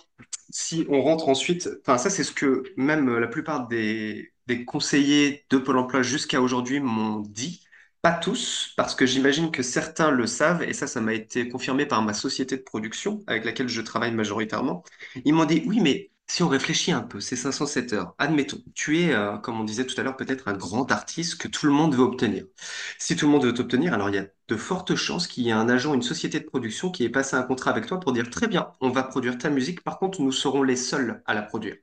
si 0.49 0.85
on 0.89 1.01
rentre 1.01 1.29
ensuite, 1.29 1.69
enfin 1.81 1.97
ça 1.97 2.09
c'est 2.09 2.23
ce 2.23 2.31
que 2.31 2.63
même 2.77 3.17
la 3.17 3.27
plupart 3.27 3.67
des, 3.67 4.33
des 4.47 4.65
conseillers 4.65 5.45
de 5.49 5.57
Pôle 5.57 5.77
emploi 5.77 6.01
jusqu'à 6.03 6.41
aujourd'hui 6.41 6.79
m'ont 6.79 7.19
dit. 7.19 7.63
Pas 8.01 8.11
tous, 8.13 8.73
parce 8.75 8.95
que 8.95 9.05
j'imagine 9.05 9.49
que 9.51 9.63
certains 9.63 10.11
le 10.11 10.27
savent, 10.27 10.61
et 10.63 10.73
ça, 10.73 10.87
ça 10.87 10.99
m'a 10.99 11.13
été 11.13 11.47
confirmé 11.47 11.85
par 11.85 12.01
ma 12.01 12.13
société 12.13 12.57
de 12.57 12.61
production 12.61 13.23
avec 13.27 13.45
laquelle 13.45 13.69
je 13.69 13.79
travaille 13.81 14.11
majoritairement. 14.11 14.83
Ils 15.23 15.33
m'ont 15.33 15.45
dit, 15.45 15.63
oui, 15.67 15.79
mais 15.81 16.11
si 16.27 16.41
on 16.41 16.47
réfléchit 16.47 16.91
un 16.91 17.01
peu, 17.01 17.19
c'est 17.19 17.35
507 17.35 17.93
heures. 17.93 18.15
Admettons, 18.17 18.57
tu 18.73 18.99
es, 19.01 19.13
euh, 19.13 19.37
comme 19.37 19.59
on 19.59 19.63
disait 19.63 19.85
tout 19.85 19.99
à 19.99 20.03
l'heure, 20.03 20.17
peut-être 20.17 20.47
un 20.47 20.53
grand 20.53 20.91
artiste 20.91 21.37
que 21.39 21.47
tout 21.47 21.67
le 21.67 21.71
monde 21.73 21.93
veut 21.95 22.01
obtenir. 22.01 22.45
Si 22.97 23.15
tout 23.15 23.25
le 23.27 23.31
monde 23.31 23.45
veut 23.45 23.53
t'obtenir, 23.53 23.93
alors 23.93 24.09
il 24.09 24.15
y 24.15 24.17
a 24.17 24.25
de 24.47 24.55
fortes 24.55 24.95
chances 24.95 25.27
qu'il 25.27 25.43
y 25.43 25.49
ait 25.49 25.51
un 25.51 25.69
agent, 25.69 25.93
une 25.93 26.01
société 26.01 26.39
de 26.39 26.45
production 26.45 26.89
qui 26.91 27.03
ait 27.03 27.09
passé 27.09 27.35
un 27.35 27.43
contrat 27.43 27.71
avec 27.71 27.85
toi 27.85 27.99
pour 27.99 28.13
dire 28.13 28.29
très 28.31 28.47
bien, 28.47 28.71
on 28.81 28.89
va 28.89 29.03
produire 29.03 29.37
ta 29.37 29.49
musique, 29.49 29.83
par 29.83 29.99
contre, 29.99 30.21
nous 30.21 30.31
serons 30.31 30.63
les 30.63 30.75
seuls 30.75 31.21
à 31.25 31.33
la 31.35 31.43
produire. 31.43 31.75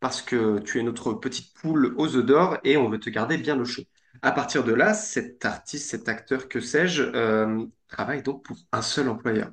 Parce 0.00 0.22
que 0.22 0.58
tu 0.60 0.80
es 0.80 0.82
notre 0.82 1.14
petite 1.14 1.54
poule 1.54 1.94
aux 1.98 2.16
œufs 2.16 2.24
d'or 2.26 2.58
et 2.64 2.76
on 2.76 2.88
veut 2.88 3.00
te 3.00 3.10
garder 3.10 3.38
bien 3.38 3.58
au 3.60 3.64
chaud. 3.64 3.82
À 4.22 4.32
partir 4.32 4.64
de 4.64 4.72
là, 4.72 4.94
cet 4.94 5.44
artiste, 5.44 5.90
cet 5.90 6.08
acteur, 6.08 6.48
que 6.48 6.60
sais-je, 6.60 7.02
euh, 7.04 7.66
travaille 7.88 8.22
donc 8.22 8.44
pour 8.44 8.56
un 8.72 8.82
seul 8.82 9.08
employeur. 9.08 9.50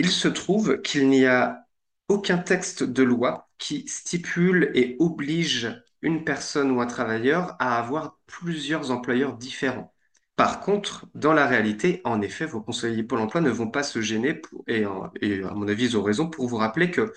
Il 0.00 0.10
se 0.10 0.28
trouve 0.28 0.80
qu'il 0.82 1.08
n'y 1.08 1.26
a 1.26 1.66
aucun 2.10 2.38
texte 2.38 2.82
de 2.82 3.02
loi 3.04 3.48
qui 3.58 3.86
stipule 3.88 4.70
et 4.74 4.96
oblige 4.98 5.82
une 6.02 6.24
personne 6.24 6.70
ou 6.72 6.80
un 6.80 6.86
travailleur 6.86 7.54
à 7.60 7.78
avoir 7.78 8.18
plusieurs 8.26 8.90
employeurs 8.90 9.36
différents. 9.36 9.94
Par 10.34 10.60
contre, 10.60 11.06
dans 11.14 11.32
la 11.32 11.46
réalité, 11.46 12.00
en 12.04 12.20
effet, 12.20 12.46
vos 12.46 12.62
conseillers 12.62 13.04
Pôle 13.04 13.20
emploi 13.20 13.40
ne 13.40 13.50
vont 13.50 13.70
pas 13.70 13.84
se 13.84 14.00
gêner, 14.00 14.42
et 14.66 14.84
à 14.84 15.54
mon 15.54 15.68
avis, 15.68 15.84
ils 15.84 15.96
ont 15.96 16.02
raison, 16.02 16.28
pour 16.28 16.48
vous 16.48 16.56
rappeler 16.56 16.90
que 16.90 17.12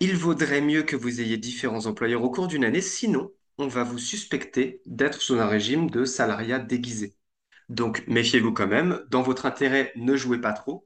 il 0.00 0.16
vaudrait 0.16 0.60
mieux 0.60 0.84
que 0.84 0.96
vous 0.96 1.20
ayez 1.20 1.36
différents 1.38 1.86
employeurs 1.86 2.22
au 2.22 2.30
cours 2.30 2.46
d'une 2.46 2.64
année, 2.64 2.80
sinon 2.80 3.32
on 3.58 3.66
va 3.68 3.82
vous 3.84 3.98
suspecter 3.98 4.82
d'être 4.86 5.20
sous 5.20 5.40
un 5.40 5.46
régime 5.46 5.90
de 5.90 6.04
salariat 6.04 6.60
déguisé. 6.60 7.16
Donc 7.68 8.04
méfiez-vous 8.06 8.52
quand 8.52 8.68
même, 8.68 9.02
dans 9.10 9.22
votre 9.22 9.46
intérêt, 9.46 9.92
ne 9.96 10.16
jouez 10.16 10.40
pas 10.40 10.52
trop. 10.52 10.84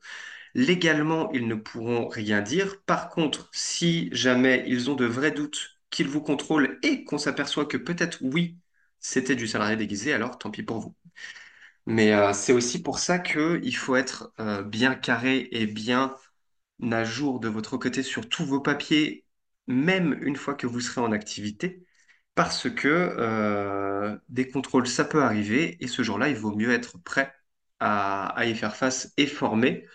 Légalement, 0.54 1.30
ils 1.32 1.48
ne 1.48 1.54
pourront 1.54 2.08
rien 2.08 2.42
dire. 2.42 2.82
Par 2.84 3.08
contre, 3.10 3.48
si 3.52 4.08
jamais 4.12 4.64
ils 4.66 4.90
ont 4.90 4.94
de 4.94 5.06
vrais 5.06 5.30
doutes 5.32 5.78
qu'ils 5.90 6.08
vous 6.08 6.20
contrôlent 6.22 6.78
et 6.82 7.04
qu'on 7.04 7.18
s'aperçoit 7.18 7.66
que 7.66 7.76
peut-être 7.78 8.18
oui, 8.22 8.58
c'était 9.00 9.36
du 9.36 9.46
salarié 9.48 9.76
déguisé, 9.76 10.12
alors 10.12 10.38
tant 10.38 10.50
pis 10.50 10.62
pour 10.62 10.78
vous. 10.80 10.94
Mais 11.86 12.12
euh, 12.14 12.32
c'est 12.32 12.52
aussi 12.52 12.82
pour 12.82 12.98
ça 12.98 13.18
qu'il 13.18 13.76
faut 13.76 13.96
être 13.96 14.32
euh, 14.40 14.62
bien 14.62 14.94
carré 14.94 15.48
et 15.52 15.66
bien 15.66 16.14
à 16.92 17.04
jour 17.04 17.40
de 17.40 17.48
votre 17.48 17.76
côté 17.76 18.02
sur 18.02 18.28
tous 18.28 18.44
vos 18.44 18.60
papiers, 18.60 19.26
même 19.66 20.18
une 20.22 20.36
fois 20.36 20.54
que 20.54 20.66
vous 20.66 20.80
serez 20.80 21.00
en 21.00 21.12
activité, 21.12 21.84
parce 22.34 22.70
que 22.70 22.88
euh, 22.88 24.18
des 24.28 24.48
contrôles, 24.48 24.86
ça 24.88 25.04
peut 25.04 25.22
arriver, 25.22 25.76
et 25.84 25.88
ce 25.88 26.02
jour-là, 26.02 26.28
il 26.28 26.36
vaut 26.36 26.54
mieux 26.54 26.72
être 26.72 26.98
prêt 26.98 27.32
à, 27.80 28.28
à 28.38 28.46
y 28.46 28.54
faire 28.54 28.76
face 28.76 29.12
et 29.16 29.26
formé 29.26 29.86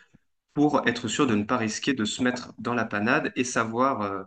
pour 0.58 0.88
être 0.88 1.08
sûr 1.08 1.28
de 1.28 1.36
ne 1.36 1.44
pas 1.44 1.56
risquer 1.58 1.94
de 1.94 2.04
se 2.04 2.24
mettre 2.24 2.52
dans 2.58 2.74
la 2.74 2.84
panade 2.86 3.32
et 3.36 3.44
savoir 3.44 4.02
euh, 4.02 4.24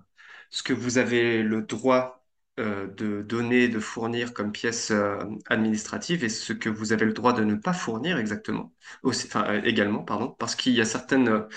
ce 0.48 0.62
que 0.62 0.72
vous 0.72 0.96
avez 0.98 1.42
le 1.42 1.62
droit 1.62 2.24
euh, 2.60 2.86
de 2.86 3.22
donner, 3.22 3.66
de 3.66 3.80
fournir 3.80 4.32
comme 4.32 4.52
pièce 4.52 4.92
euh, 4.92 5.18
administrative 5.46 6.22
et 6.22 6.28
ce 6.28 6.52
que 6.52 6.68
vous 6.68 6.92
avez 6.92 7.04
le 7.04 7.14
droit 7.14 7.32
de 7.32 7.42
ne 7.42 7.56
pas 7.56 7.72
fournir 7.72 8.16
exactement, 8.16 8.72
Aussi- 9.02 9.26
enfin, 9.26 9.60
également, 9.64 10.04
pardon, 10.04 10.28
parce 10.38 10.54
qu'il 10.54 10.72
y 10.72 10.80
a 10.80 10.84
certaines, 10.84 11.48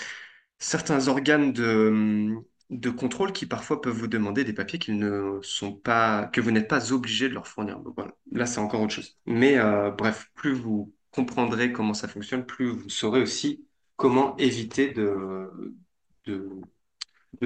certains 0.58 1.08
organes 1.08 1.52
de, 1.52 2.34
de 2.70 2.90
contrôle 2.90 3.32
qui 3.32 3.46
parfois 3.46 3.80
peuvent 3.80 3.96
vous 3.96 4.08
demander 4.08 4.44
des 4.44 4.54
papiers 4.54 4.80
ne 4.88 5.38
sont 5.42 5.72
pas, 5.72 6.26
que 6.32 6.40
vous 6.40 6.50
n'êtes 6.50 6.68
pas 6.68 6.92
obligé 6.92 7.28
de 7.28 7.34
leur 7.34 7.46
fournir. 7.48 7.78
Donc 7.80 7.94
voilà, 7.96 8.12
là 8.32 8.46
c'est 8.46 8.60
encore 8.60 8.80
autre 8.82 8.94
chose. 8.94 9.18
Mais 9.26 9.56
bref, 9.98 10.30
plus 10.34 10.52
vous 10.54 10.94
comprendrez 11.12 11.72
comment 11.72 11.94
ça 11.94 12.08
fonctionne, 12.08 12.46
plus 12.46 12.68
vous 12.70 12.88
saurez 12.88 13.22
aussi 13.22 13.66
comment 13.96 14.36
éviter 14.36 14.92
de, 14.92 15.50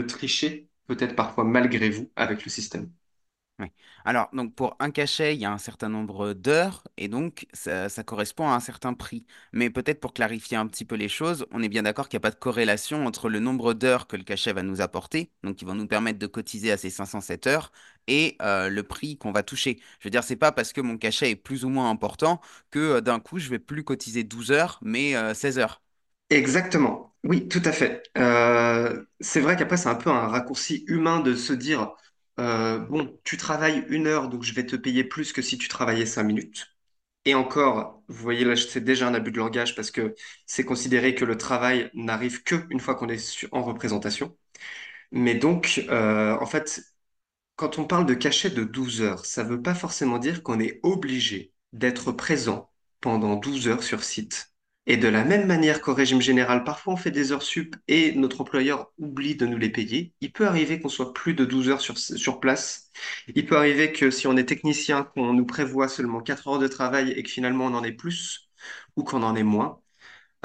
tricher, 0.07 0.69
peut-être 0.87 1.17
parfois 1.17 1.45
malgré 1.45 1.91
vous, 1.91 2.11
avec 2.17 2.45
le 2.45 2.51
système. 2.51 2.91
Oui. 3.61 3.67
Alors, 4.05 4.29
donc 4.33 4.55
pour 4.55 4.77
un 4.79 4.93
cachet, 4.93 5.35
il 5.35 5.41
y 5.41 5.45
a 5.45 5.53
un 5.53 5.59
certain 5.59 5.89
nombre 5.89 6.33
d'heures 6.33 6.85
et 6.97 7.09
donc 7.09 7.47
ça, 7.53 7.89
correspond 8.05 8.49
à 8.49 8.55
un 8.55 8.61
certain 8.61 8.95
prix. 8.95 9.27
Mais 9.53 9.69
peut-être 9.69 9.99
pour 9.99 10.15
clarifier 10.15 10.57
un 10.57 10.69
petit 10.69 10.85
peu 10.85 10.95
les 10.95 11.09
choses, 11.09 11.45
on 11.51 11.61
est 11.61 11.69
bien 11.69 11.83
d'accord 11.83 12.09
qu'il 12.09 12.19
n'y 12.19 12.23
a 12.23 12.29
pas 12.29 12.31
de 12.31 12.39
corrélation 12.39 13.05
entre 13.05 13.29
le 13.29 13.41
nombre 13.41 13.75
d'heures 13.75 14.07
que 14.07 14.17
le 14.17 14.23
cachet 14.23 14.53
va 14.53 14.63
nous 14.63 14.81
apporter, 14.81 15.33
donc 15.43 15.57
qui 15.57 15.65
vont 15.65 15.75
nous 15.75 15.89
permettre 15.89 16.21
de 16.21 16.27
cotiser 16.29 16.71
à 16.71 16.77
ces 16.77 16.91
507 16.91 17.49
heures, 17.49 17.73
et 18.07 18.37
euh, 18.43 18.69
le 18.69 18.83
prix 18.85 19.19
qu'on 19.19 19.33
va 19.33 19.43
toucher. 19.43 19.79
Je 19.99 20.05
veux 20.07 20.11
dire, 20.11 20.23
c'est 20.23 20.37
pas 20.37 20.53
parce 20.53 20.73
que 20.73 20.81
mon 20.81 20.97
cachet 20.97 21.31
est 21.33 21.37
plus 21.37 21.65
ou 21.65 21.69
moins 21.69 21.91
important 21.91 22.41
que 22.71 22.79
euh, 22.79 23.01
d'un 23.01 23.19
coup, 23.19 23.39
je 23.41 23.51
vais 23.51 23.59
plus 23.59 23.83
cotiser 23.85 24.23
12 24.23 24.53
heures, 24.53 24.79
mais 24.83 25.17
euh, 25.17 25.35
16 25.35 25.59
heures. 25.59 25.83
Exactement. 26.31 27.15
Oui, 27.25 27.49
tout 27.49 27.63
à 27.65 27.73
fait. 27.73 28.03
Euh, 28.19 29.05
c'est 29.21 29.41
vrai 29.41 29.57
qu'après, 29.57 29.77
c'est 29.77 29.89
un 29.89 29.95
peu 29.95 30.11
un 30.11 30.29
raccourci 30.29 30.85
humain 30.87 31.21
de 31.21 31.35
se 31.35 31.53
dire, 31.53 31.93
euh, 32.39 32.79
bon, 32.79 33.19
tu 33.25 33.37
travailles 33.37 33.85
une 33.89 34.07
heure, 34.07 34.29
donc 34.29 34.43
je 34.45 34.55
vais 34.55 34.67
te 34.67 34.77
payer 34.77 35.05
plus 35.05 35.33
que 35.33 35.43
si 35.43 35.59
tu 35.59 35.69
travaillais 35.69 36.07
cinq 36.07 36.25
minutes. 36.25 36.67
Et 37.27 37.35
encore, 37.35 38.03
vous 38.09 38.23
voyez 38.23 38.45
là, 38.45 38.57
c'est 38.57 38.81
déjà 38.83 39.09
un 39.09 39.15
abus 39.15 39.33
de 39.33 39.39
langage 39.39 39.77
parce 39.77 39.91
que 39.91 40.15
c'est 40.47 40.65
considéré 40.65 41.15
que 41.15 41.25
le 41.25 41.37
travail 41.39 41.91
n'arrive 41.95 42.43
que 42.45 42.57
une 42.71 42.81
fois 42.81 42.95
qu'on 42.97 43.09
est 43.11 43.47
en 43.53 43.63
représentation. 43.63 44.37
Mais 45.13 45.35
donc, 45.37 45.85
euh, 45.91 46.39
en 46.41 46.47
fait, 46.47 46.83
quand 47.57 47.79
on 47.79 47.87
parle 47.87 48.07
de 48.07 48.15
cachet 48.15 48.51
de 48.51 48.65
12 48.65 49.03
heures, 49.03 49.27
ça 49.27 49.45
ne 49.45 49.51
veut 49.51 49.63
pas 49.63 49.75
forcément 49.77 50.19
dire 50.19 50.43
qu'on 50.43 50.61
est 50.61 50.81
obligé 50.85 51.53
d'être 51.75 52.13
présent 52.13 52.71
pendant 53.01 53.37
12 53.37 53.69
heures 53.69 53.83
sur 53.85 54.05
site. 54.05 54.53
Et 54.89 54.97
de 54.97 55.07
la 55.09 55.23
même 55.25 55.47
manière 55.47 55.81
qu'au 55.83 55.95
régime 55.95 56.21
général, 56.23 56.65
parfois 56.65 56.95
on 56.95 56.97
fait 56.97 57.11
des 57.11 57.31
heures 57.33 57.43
sup 57.43 57.77
et 57.89 58.13
notre 58.15 58.41
employeur 58.41 58.91
oublie 58.99 59.37
de 59.37 59.47
nous 59.47 59.59
les 59.59 59.69
payer, 59.71 60.15
il 60.23 60.33
peut 60.33 60.47
arriver 60.47 60.81
qu'on 60.81 60.89
soit 60.89 61.13
plus 61.15 61.35
de 61.35 61.45
12 61.45 61.69
heures 61.69 61.81
sur, 61.83 61.99
sur 61.99 62.41
place. 62.41 62.91
Il 63.35 63.45
peut 63.47 63.57
arriver 63.59 63.93
que 63.93 64.11
si 64.11 64.27
on 64.27 64.37
est 64.37 64.47
technicien, 64.47 65.05
qu'on 65.05 65.35
nous 65.35 65.45
prévoit 65.47 65.89
seulement 65.89 66.21
4 66.23 66.49
heures 66.49 66.59
de 66.59 66.69
travail 66.69 67.11
et 67.13 67.23
que 67.23 67.31
finalement 67.31 67.67
on 67.67 67.75
en 67.75 67.85
ait 67.85 67.93
plus 67.93 68.51
ou 68.97 69.05
qu'on 69.05 69.23
en 69.23 69.37
ait 69.37 69.43
moins. 69.45 69.81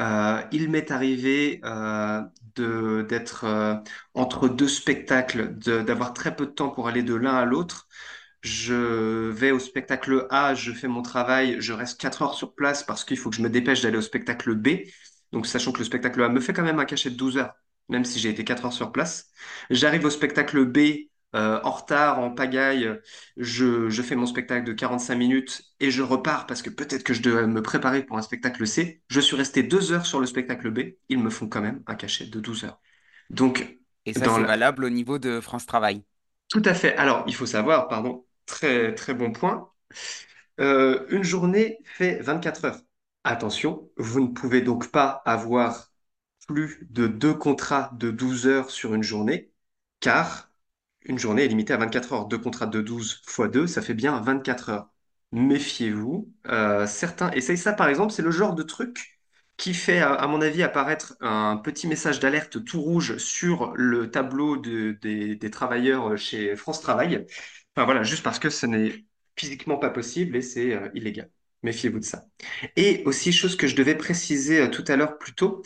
Euh, 0.01 0.41
il 0.51 0.69
m'est 0.69 0.91
arrivé 0.91 1.61
euh, 1.65 2.21
de, 2.55 3.05
d'être 3.07 3.45
euh, 3.45 3.75
entre 4.15 4.49
deux 4.49 4.67
spectacles, 4.67 5.57
de- 5.59 5.81
d'avoir 5.81 6.13
très 6.13 6.35
peu 6.35 6.47
de 6.47 6.51
temps 6.51 6.69
pour 6.71 6.87
aller 6.87 7.03
de 7.03 7.13
l'un 7.15 7.35
à 7.35 7.45
l'autre. 7.45 7.87
Je 8.43 9.29
vais 9.29 9.51
au 9.51 9.59
spectacle 9.59 10.27
A, 10.29 10.53
je 10.53 10.73
fais 10.73 10.87
mon 10.89 11.01
travail, 11.01 11.57
je 11.59 11.71
reste 11.73 11.99
4 11.99 12.21
heures 12.23 12.33
sur 12.35 12.55
place 12.55 12.83
parce 12.83 13.05
qu'il 13.05 13.17
faut 13.17 13.29
que 13.29 13.37
je 13.37 13.41
me 13.41 13.49
dépêche 13.49 13.81
d'aller 13.81 13.97
au 13.97 14.01
spectacle 14.01 14.53
B. 14.55 14.81
Donc, 15.31 15.47
sachant 15.47 15.71
que 15.71 15.79
le 15.79 15.85
spectacle 15.85 16.21
A 16.21 16.29
me 16.29 16.41
fait 16.41 16.53
quand 16.53 16.63
même 16.63 16.79
un 16.79 16.85
cachet 16.85 17.09
de 17.09 17.15
12 17.15 17.37
heures, 17.37 17.53
même 17.89 18.03
si 18.05 18.19
j'ai 18.19 18.29
été 18.29 18.43
4 18.43 18.65
heures 18.65 18.73
sur 18.73 18.91
place. 18.91 19.29
J'arrive 19.69 20.05
au 20.05 20.09
spectacle 20.09 20.65
B 20.65 21.09
euh, 21.35 21.59
en 21.63 21.71
retard, 21.71 22.19
en 22.19 22.31
pagaille. 22.31 22.91
Je, 23.37 23.89
je 23.89 24.01
fais 24.01 24.15
mon 24.15 24.25
spectacle 24.25 24.65
de 24.67 24.73
45 24.73 25.15
minutes 25.15 25.63
et 25.79 25.89
je 25.89 26.01
repars 26.03 26.45
parce 26.45 26.61
que 26.61 26.69
peut-être 26.69 27.03
que 27.03 27.13
je 27.13 27.21
dois 27.21 27.47
me 27.47 27.61
préparer 27.61 28.03
pour 28.03 28.17
un 28.17 28.21
spectacle 28.21 28.67
C. 28.67 29.01
Je 29.09 29.19
suis 29.21 29.35
resté 29.37 29.63
2 29.63 29.93
heures 29.93 30.05
sur 30.05 30.19
le 30.19 30.27
spectacle 30.27 30.69
B. 30.69 30.95
Ils 31.09 31.19
me 31.19 31.29
font 31.29 31.47
quand 31.47 31.61
même 31.61 31.81
un 31.87 31.95
cachet 31.95 32.25
de 32.27 32.39
12 32.41 32.65
heures. 32.65 32.79
Donc, 33.29 33.79
Et 34.05 34.13
ça, 34.13 34.29
c'est 34.29 34.43
la, 34.43 34.45
valable 34.45 34.85
au 34.85 34.89
niveau 34.89 35.19
de 35.19 35.41
France 35.41 35.65
Travail. 35.65 36.05
tout 36.49 36.61
à 36.65 36.73
fait. 36.73 36.95
Alors, 36.97 37.23
il 37.27 37.35
faut 37.35 37.45
savoir, 37.45 37.87
pardon, 37.87 38.25
très 38.45 38.95
très 38.95 39.13
bon 39.13 39.31
point. 39.31 39.71
Euh, 40.59 41.05
une 41.09 41.23
journée 41.23 41.79
fait 41.85 42.19
24 42.21 42.65
heures. 42.65 42.81
Attention, 43.23 43.89
vous 43.97 44.19
ne 44.21 44.27
pouvez 44.27 44.61
donc 44.61 44.91
pas 44.91 45.21
avoir 45.25 45.91
plus 46.47 46.87
de 46.91 47.07
deux 47.07 47.33
contrats 47.33 47.91
de 47.95 48.11
12 48.11 48.47
heures 48.47 48.69
sur 48.71 48.93
une 48.93 49.03
journée, 49.03 49.51
car 49.99 50.51
une 51.05 51.19
journée 51.19 51.43
est 51.45 51.47
limitée 51.47 51.73
à 51.73 51.77
24 51.77 52.13
heures. 52.13 52.27
Deux 52.27 52.37
contrats 52.37 52.65
de 52.67 52.81
12 52.81 53.21
fois 53.27 53.47
2, 53.47 53.67
ça 53.67 53.81
fait 53.81 53.93
bien 53.93 54.19
24 54.21 54.69
heures. 54.69 54.89
Méfiez-vous. 55.31 56.31
Euh, 56.47 56.85
certains 56.87 57.31
essayent 57.31 57.57
ça, 57.57 57.73
par 57.73 57.87
exemple, 57.89 58.13
c'est 58.13 58.21
le 58.21 58.31
genre 58.31 58.53
de 58.55 58.63
truc 58.63 59.19
qui 59.57 59.73
fait, 59.73 59.99
à, 59.99 60.25
mon 60.27 60.41
avis, 60.41 60.63
apparaître 60.63 61.15
un 61.21 61.57
petit 61.57 61.87
message 61.87 62.19
d'alerte 62.19 62.63
tout 62.65 62.81
rouge 62.81 63.17
sur 63.17 63.71
le 63.75 64.09
tableau 64.11 64.57
de- 64.57 64.97
des, 65.01 65.35
des 65.35 65.51
travailleurs 65.51 66.17
chez 66.17 66.55
France 66.55 66.81
Travail. 66.81 67.25
Enfin 67.75 67.85
voilà, 67.85 68.03
juste 68.03 68.23
parce 68.23 68.39
que 68.39 68.49
ce 68.49 68.65
n'est 68.65 69.05
physiquement 69.37 69.77
pas 69.77 69.89
possible 69.89 70.35
et 70.35 70.41
c'est 70.41 70.73
euh, 70.73 70.89
illégal. 70.93 71.29
Méfiez-vous 71.63 71.99
de 71.99 72.03
ça. 72.05 72.25
Et 72.75 73.03
aussi, 73.05 73.31
chose 73.33 73.55
que 73.55 73.67
je 73.67 73.75
devais 73.75 73.95
préciser 73.95 74.61
euh, 74.61 74.67
tout 74.69 74.83
à 74.87 74.95
l'heure 74.95 75.17
plus 75.17 75.33
tôt, 75.33 75.61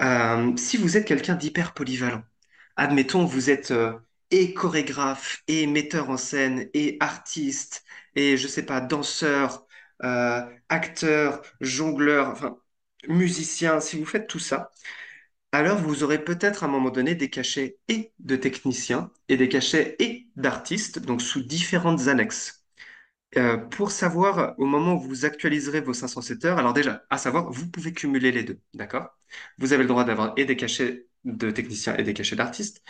euh, 0.00 0.56
si 0.56 0.76
vous 0.76 0.96
êtes 0.96 1.06
quelqu'un 1.06 1.36
d'hyper 1.36 1.74
polyvalent, 1.74 2.22
admettons, 2.76 3.24
vous 3.24 3.50
êtes 3.50 3.72
et 4.30 4.54
chorégraphe, 4.54 5.42
et 5.48 5.66
metteur 5.66 6.10
en 6.10 6.16
scène, 6.16 6.68
et 6.74 6.96
artiste, 7.00 7.84
et 8.16 8.36
je 8.36 8.48
sais 8.48 8.64
pas, 8.64 8.80
danseur, 8.80 9.66
acteur, 10.68 11.42
jongleur, 11.60 12.28
enfin, 12.30 12.58
musicien, 13.08 13.80
si 13.80 13.98
vous 13.98 14.06
faites 14.06 14.26
tout 14.28 14.38
ça, 14.38 14.70
alors 15.52 15.78
vous 15.78 16.04
aurez 16.04 16.22
peut-être 16.24 16.62
à 16.64 16.66
un 16.66 16.70
moment 16.70 16.90
donné 16.90 17.14
des 17.14 17.30
cachets 17.30 17.78
et 17.88 18.12
de 18.20 18.36
technicien 18.36 19.10
et 19.28 19.36
des 19.36 19.48
cachets 19.48 19.96
et 19.98 20.28
d'artiste, 20.36 21.00
donc 21.00 21.22
sous 21.22 21.42
différentes 21.42 22.08
annexes. 22.08 22.64
Euh, 23.36 23.56
pour 23.58 23.92
savoir 23.92 24.54
au 24.58 24.66
moment 24.66 24.94
où 24.94 25.00
vous 25.00 25.24
actualiserez 25.24 25.80
vos 25.80 25.94
507 25.94 26.44
heures, 26.46 26.58
alors 26.58 26.72
déjà, 26.74 27.04
à 27.10 27.18
savoir, 27.18 27.50
vous 27.50 27.70
pouvez 27.70 27.92
cumuler 27.92 28.32
les 28.32 28.44
deux, 28.44 28.60
d'accord? 28.74 29.08
Vous 29.58 29.72
avez 29.72 29.84
le 29.84 29.88
droit 29.88 30.04
d'avoir 30.04 30.34
et 30.36 30.44
des 30.44 30.56
cachets 30.56 31.06
de 31.24 31.50
technicien 31.50 31.96
et 31.96 32.02
des 32.04 32.14
cachets 32.14 32.36
d'artiste. 32.36 32.82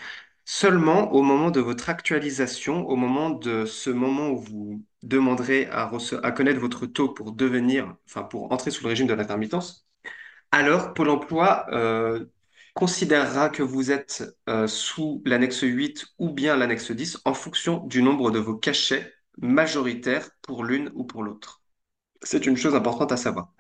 Seulement 0.45 1.13
au 1.13 1.23
moment 1.23 1.51
de 1.51 1.61
votre 1.61 1.91
actualisation, 1.91 2.87
au 2.89 2.97
moment 2.97 3.31
de 3.31 3.67
ce 3.67 3.91
moment 3.91 4.31
où 4.31 4.39
vous 4.41 4.85
demanderez 5.03 5.67
à 5.71 6.33
connaître 6.33 6.61
votre 6.61 6.87
taux 6.87 7.11
pour 7.11 7.33
devenir, 7.33 7.97
enfin 8.07 8.25
pour 8.25 8.53
entrer 8.53 8.71
sous 8.71 8.83
le 8.85 8.91
régime 8.91 9.07
de 9.07 9.15
l'intermittence, 9.15 9.87
alors 10.53 10.95
Pôle 10.95 11.11
emploi 11.11 11.67
euh, 11.73 12.27
considérera 12.75 13.49
que 13.49 13.63
vous 13.63 13.91
êtes 13.91 14.25
euh, 14.49 14.67
sous 14.67 15.23
l'annexe 15.25 15.63
8 15.63 16.07
ou 16.19 16.31
bien 16.31 16.57
l'annexe 16.57 16.91
10 16.91 17.19
en 17.25 17.35
fonction 17.35 17.79
du 17.87 18.03
nombre 18.03 18.31
de 18.31 18.39
vos 18.39 18.57
cachets 18.57 19.13
majoritaires 19.39 20.31
pour 20.43 20.65
l'une 20.65 20.91
ou 20.95 21.05
pour 21.05 21.23
l'autre. 21.23 21.63
C'est 22.23 22.47
une 22.47 22.57
chose 22.57 22.75
importante 22.75 23.13
à 23.13 23.17
savoir. 23.17 23.53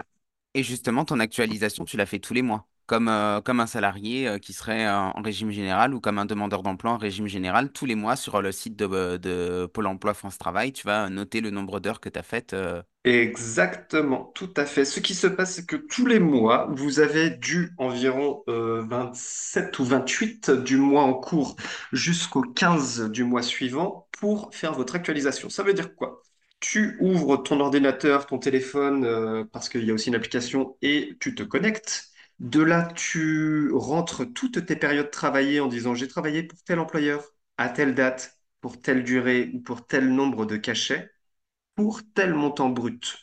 Et 0.55 0.63
justement, 0.63 1.05
ton 1.05 1.21
actualisation, 1.21 1.85
tu 1.85 1.97
la 1.97 2.07
fais 2.07 2.19
tous 2.19 2.35
les 2.35 2.43
mois, 2.43 2.67
comme, 2.91 3.07
euh, 3.07 3.41
comme 3.41 3.61
un 3.61 3.69
salarié 3.69 4.27
euh, 4.27 4.39
qui 4.39 4.53
serait 4.53 4.85
euh, 4.85 4.97
en 4.97 5.23
régime 5.23 5.53
général 5.53 5.95
ou 5.95 6.01
comme 6.01 6.19
un 6.19 6.25
demandeur 6.25 6.65
d'emploi 6.65 6.91
en 6.91 6.97
régime 6.97 7.29
général. 7.29 7.71
Tous 7.71 7.87
les 7.87 7.95
mois, 7.95 8.17
sur 8.17 8.43
le 8.43 8.51
site 8.51 8.75
de, 8.75 9.67
Pôle 9.67 9.87
emploi 9.87 10.13
France 10.13 10.39
Travail, 10.39 10.73
tu 10.73 10.89
vas 10.89 11.09
noter 11.09 11.41
le 11.41 11.51
nombre 11.51 11.79
d'heures 11.79 12.01
que 12.01 12.09
tu 12.09 12.19
as 12.19 12.25
faites. 12.25 12.57
Exactement, 13.05 14.33
tout 14.35 14.53
à 14.57 14.67
fait. 14.67 14.85
Ce 14.85 14.99
qui 14.99 15.15
se 15.15 15.29
passe, 15.29 15.55
c'est 15.55 15.67
que 15.67 15.77
tous 15.77 16.05
les 16.05 16.19
mois, 16.19 16.67
vous 16.73 16.99
avez 16.99 17.31
dû 17.31 17.71
environ 17.79 18.43
euh, 18.49 18.83
27 18.83 19.79
ou 19.79 19.85
28 19.85 20.51
du 20.51 20.77
mois 20.77 21.05
en 21.05 21.15
cours 21.15 21.55
jusqu'au 21.93 22.43
15 22.43 23.09
du 23.13 23.23
mois 23.23 23.43
suivant 23.43 24.09
pour 24.19 24.53
faire 24.53 24.73
votre 24.73 24.97
actualisation. 24.97 25.49
Ça 25.49 25.63
veut 25.63 25.75
dire 25.75 25.95
quoi? 25.95 26.23
Tu 26.59 26.99
ouvres 27.01 27.37
ton 27.37 27.61
ordinateur, 27.61 28.27
ton 28.27 28.39
téléphone, 28.39 29.47
parce 29.53 29.69
qu'il 29.69 29.85
y 29.85 29.91
a 29.93 29.95
aussi 29.95 30.09
une 30.09 30.17
application, 30.17 30.77
et 30.83 31.17
tu 31.21 31.37
te 31.37 31.45
connectes. 31.45 32.10
De 32.41 32.61
là, 32.63 32.89
tu 32.95 33.71
rentres 33.73 34.33
toutes 34.33 34.65
tes 34.67 34.77
périodes 34.77 35.11
travaillées 35.11 35.61
en 35.61 35.69
disant 35.69 35.95
j'ai 35.95 36.09
travaillé 36.09 36.43
pour 36.43 36.59
tel 36.65 36.79
employeur 36.81 37.23
à 37.59 37.69
telle 37.69 37.95
date, 37.95 38.41
pour 38.61 38.81
telle 38.81 39.05
durée 39.05 39.51
ou 39.55 39.61
pour 39.61 39.87
tel 39.87 40.09
nombre 40.13 40.47
de 40.47 40.57
cachets 40.57 41.11
pour 41.77 42.03
tel 42.15 42.35
montant 42.35 42.71
brut. 42.71 43.19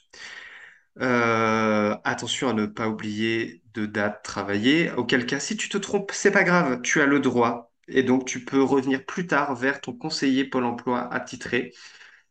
Euh, 1.00 1.96
attention 2.04 2.50
à 2.50 2.54
ne 2.54 2.66
pas 2.66 2.90
oublier 2.90 3.64
de 3.74 3.86
date 3.86 4.24
travaillée, 4.24 4.92
auquel 4.94 5.26
cas, 5.28 5.40
si 5.40 5.56
tu 5.58 5.70
te 5.70 5.78
trompes, 5.78 6.12
c'est 6.14 6.32
pas 6.32 6.44
grave, 6.44 6.82
tu 6.82 7.02
as 7.02 7.06
le 7.06 7.20
droit. 7.20 7.72
Et 7.88 8.04
donc, 8.04 8.26
tu 8.26 8.44
peux 8.44 8.62
revenir 8.64 9.06
plus 9.06 9.28
tard 9.28 9.56
vers 9.56 9.80
ton 9.82 9.94
conseiller 9.94 10.44
Pôle 10.46 10.66
emploi 10.66 11.14
attitré, 11.14 11.74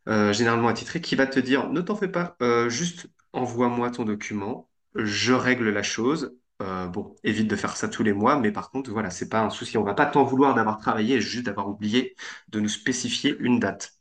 euh, 0.09 0.33
généralement 0.33 0.69
attitré, 0.69 1.01
qui 1.01 1.15
va 1.15 1.27
te 1.27 1.39
dire, 1.39 1.69
ne 1.69 1.81
t'en 1.81 1.95
fais 1.95 2.07
pas, 2.09 2.37
euh, 2.41 2.69
juste 2.69 3.07
envoie-moi 3.33 3.91
ton 3.91 4.05
document, 4.05 4.69
je 4.95 5.33
règle 5.33 5.69
la 5.69 5.83
chose. 5.83 6.37
Euh, 6.61 6.87
bon, 6.87 7.15
évite 7.23 7.47
de 7.47 7.55
faire 7.55 7.77
ça 7.77 7.87
tous 7.87 8.01
les 8.01 8.13
mois, 8.13 8.39
mais 8.39 8.51
par 8.51 8.71
contre, 8.71 8.91
voilà, 8.91 9.11
c'est 9.11 9.29
pas 9.29 9.41
un 9.41 9.49
souci. 9.51 9.77
On 9.77 9.83
va 9.83 9.93
pas 9.93 10.07
t'en 10.07 10.23
vouloir 10.23 10.55
d'avoir 10.55 10.79
travaillé, 10.79 11.21
juste 11.21 11.45
d'avoir 11.45 11.69
oublié 11.69 12.15
de 12.49 12.59
nous 12.59 12.69
spécifier 12.69 13.35
une 13.39 13.59
date. 13.59 13.93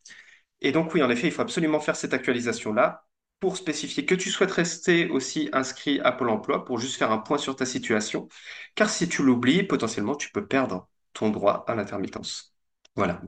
Et 0.63 0.73
donc, 0.73 0.95
oui, 0.95 1.03
en 1.03 1.11
effet, 1.11 1.27
il 1.27 1.33
faut 1.33 1.43
absolument 1.43 1.81
faire 1.81 1.97
cette 1.97 2.15
actualisation-là 2.15 3.07
pour 3.41 3.59
spécifier 3.59 4.07
que 4.07 4.15
tu 4.15 4.31
souhaites 4.31 4.51
rester 4.51 5.09
aussi 5.11 5.51
inscrit 5.53 6.01
à 6.01 6.13
Pôle 6.13 6.31
emploi 6.31 6.65
pour 6.65 6.79
juste 6.79 6.97
faire 6.97 7.13
un 7.13 7.19
point 7.19 7.39
sur 7.39 7.57
ta 7.57 7.67
situation. 7.67 8.29
Car 8.75 8.89
si 8.89 9.09
tu 9.09 9.23
l'oublies, 9.23 9.63
potentiellement, 9.63 10.15
tu 10.17 10.31
peux 10.31 10.47
perdre 10.47 10.89
ton 11.13 11.31
droit 11.31 11.65
à 11.69 11.75
l'intermittence. 11.75 12.55
Voilà. 12.95 13.23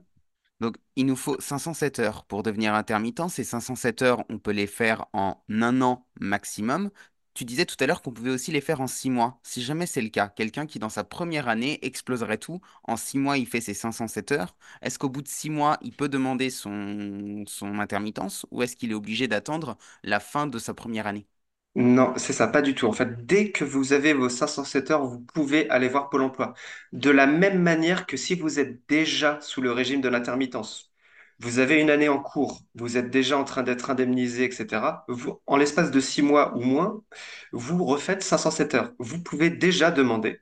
Donc, 0.61 0.77
il 0.97 1.07
nous 1.07 1.17
faut 1.17 1.37
507 1.41 1.99
heures 2.01 2.25
pour 2.25 2.43
devenir 2.43 2.75
intermittent. 2.75 3.29
Ces 3.29 3.45
507 3.45 4.03
heures, 4.03 4.25
on 4.29 4.39
peut 4.39 4.51
les 4.51 4.67
faire 4.67 5.07
en 5.13 5.43
un 5.51 5.83
an 5.83 6.07
maximum. 6.21 6.91
Tu 7.39 7.45
disais 7.45 7.67
tout 7.67 7.77
à 7.79 7.87
l'heure 7.87 8.03
qu'on 8.03 8.11
pouvait 8.13 8.31
aussi 8.33 8.51
les 8.51 8.61
faire 8.61 8.81
en 8.81 8.89
six 8.89 9.11
mois. 9.11 9.39
Si 9.45 9.63
jamais 9.63 9.87
c'est 9.87 10.03
le 10.03 10.09
cas, 10.09 10.29
quelqu'un 10.29 10.67
qui 10.67 10.81
dans 10.81 10.89
sa 10.89 11.05
première 11.05 11.47
année 11.49 11.79
exploserait 11.83 12.39
tout, 12.39 12.61
en 12.83 12.97
six 12.97 13.17
mois 13.19 13.39
il 13.39 13.47
fait 13.47 13.61
ses 13.61 13.75
507 13.75 14.33
heures, 14.33 14.57
est-ce 14.83 14.99
qu'au 14.99 15.09
bout 15.09 15.23
de 15.23 15.29
six 15.29 15.49
mois 15.49 15.79
il 15.83 15.93
peut 15.95 16.09
demander 16.09 16.51
son, 16.51 17.45
son 17.47 17.79
intermittence 17.79 18.45
ou 18.51 18.63
est-ce 18.63 18.75
qu'il 18.77 18.91
est 18.91 18.95
obligé 18.95 19.29
d'attendre 19.29 19.79
la 20.03 20.19
fin 20.19 20.49
de 20.49 20.59
sa 20.59 20.75
première 20.75 21.07
année? 21.07 21.29
Non, 21.75 22.15
c'est 22.17 22.33
ça, 22.33 22.49
pas 22.49 22.61
du 22.63 22.75
tout. 22.75 22.87
En 22.89 22.93
fait, 22.93 23.25
dès 23.25 23.53
que 23.53 23.63
vous 23.65 23.93
avez 23.93 24.13
vos 24.13 24.29
507 24.29 24.91
heures, 24.91 25.07
vous 25.07 25.21
pouvez 25.21 25.71
aller 25.71 25.89
voir 25.89 26.11
Pôle 26.11 26.23
emploi. 26.23 26.55
De 26.93 27.11
la 27.11 27.27
même 27.29 27.63
manière 27.63 28.07
que 28.07 28.17
si 28.17 28.35
vous 28.35 28.59
êtes 28.59 28.87
déjà 28.89 29.41
sous 29.41 29.61
le 29.63 29.71
régime 29.71 30.01
de 30.01 30.09
l'intermittence, 30.09 30.88
vous 31.41 31.59
avez 31.61 31.81
une 31.81 31.91
année 31.91 32.09
en 32.09 32.21
cours, 32.21 32.61
vous 32.75 32.97
êtes 32.97 33.11
déjà 33.11 33.39
en 33.39 33.45
train 33.45 33.63
d'être 33.63 33.91
indemnisé, 33.91 34.45
etc. 34.45 35.07
En 35.47 35.57
l'espace 35.57 35.91
de 35.91 36.01
six 36.01 36.23
mois 36.23 36.57
ou 36.57 36.61
moins, 36.63 37.03
vous 37.53 37.85
refaites 37.85 38.23
507 38.23 38.75
heures. 38.75 38.93
Vous 38.99 39.23
pouvez 39.23 39.51
déjà 39.51 39.91
demander 39.91 40.41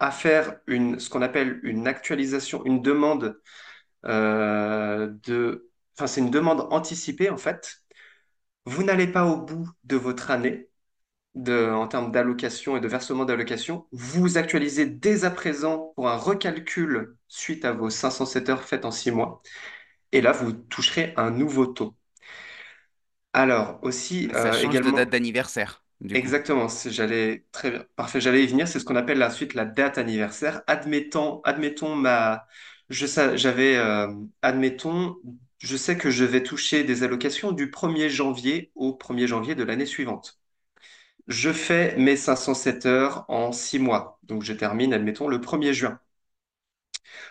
à 0.00 0.10
faire 0.10 0.58
une, 0.66 0.98
ce 1.00 1.10
qu'on 1.10 1.22
appelle 1.22 1.60
une 1.64 1.86
actualisation, 1.88 2.64
une 2.66 2.82
demande 2.82 3.40
euh, 4.06 5.08
de, 5.24 5.70
enfin, 5.96 6.06
c'est 6.08 6.20
une 6.20 6.30
demande 6.30 6.66
anticipée 6.72 7.30
en 7.30 7.38
fait. 7.38 7.82
Vous 8.66 8.82
n'allez 8.84 9.06
pas 9.08 9.26
au 9.26 9.38
bout 9.42 9.68
de 9.84 9.96
votre 9.96 10.30
année 10.30 10.68
en 11.36 11.88
termes 11.88 12.12
d'allocation 12.12 12.76
et 12.76 12.80
de 12.80 12.88
versement 12.88 13.24
d'allocation. 13.24 13.86
Vous 13.92 14.38
actualisez 14.38 14.86
dès 14.86 15.24
à 15.24 15.30
présent 15.30 15.92
pour 15.96 16.08
un 16.08 16.16
recalcul 16.16 17.16
suite 17.28 17.64
à 17.64 17.72
vos 17.72 17.90
507 17.90 18.48
heures 18.50 18.62
faites 18.62 18.84
en 18.84 18.90
six 18.92 19.10
mois. 19.10 19.42
Et 20.12 20.20
là, 20.20 20.32
vous 20.32 20.52
toucherez 20.52 21.14
un 21.16 21.30
nouveau 21.30 21.66
taux. 21.66 21.94
Alors 23.34 23.78
aussi, 23.82 24.32
ça 24.34 24.50
euh, 24.50 24.52
change 24.52 24.80
de 24.80 24.90
date 24.90 25.10
d'anniversaire, 25.10 25.84
du 26.00 26.18
coup. 26.18 26.34
exactement, 26.34 26.68
c'est- 26.68 26.90
j'allais 26.90 27.44
très 27.52 27.70
bien, 27.70 27.84
parfait, 27.96 28.20
j'allais 28.20 28.44
y 28.44 28.46
venir, 28.46 28.68
c'est 28.68 28.78
ce 28.80 28.84
qu'on 28.84 28.96
appelle 28.96 29.18
la 29.18 29.30
suite 29.30 29.54
la 29.54 29.64
date 29.64 29.98
anniversaire. 29.98 30.62
Admettons, 30.66 31.40
admettons 31.42 31.96
ma, 31.96 32.46
je 32.88 33.06
sais, 33.06 33.36
j'avais, 33.36 33.76
euh, 33.76 34.08
admettons, 34.42 35.16
je 35.58 35.76
sais 35.76 35.96
que 35.96 36.10
je 36.10 36.24
vais 36.24 36.42
toucher 36.42 36.84
des 36.84 37.02
allocations 37.02 37.52
du 37.52 37.70
1er 37.70 38.08
janvier 38.10 38.70
au 38.74 38.92
1er 38.94 39.26
janvier 39.26 39.54
de 39.54 39.64
l'année 39.64 39.86
suivante. 39.86 40.38
Je 41.28 41.52
fais 41.52 41.96
mes 41.98 42.16
507 42.16 42.86
heures 42.86 43.24
en 43.28 43.52
six 43.52 43.78
mois, 43.80 44.18
donc 44.24 44.42
je 44.44 44.52
termine, 44.54 44.94
admettons, 44.94 45.28
le 45.28 45.40
1er 45.40 45.74
juin. 45.74 46.00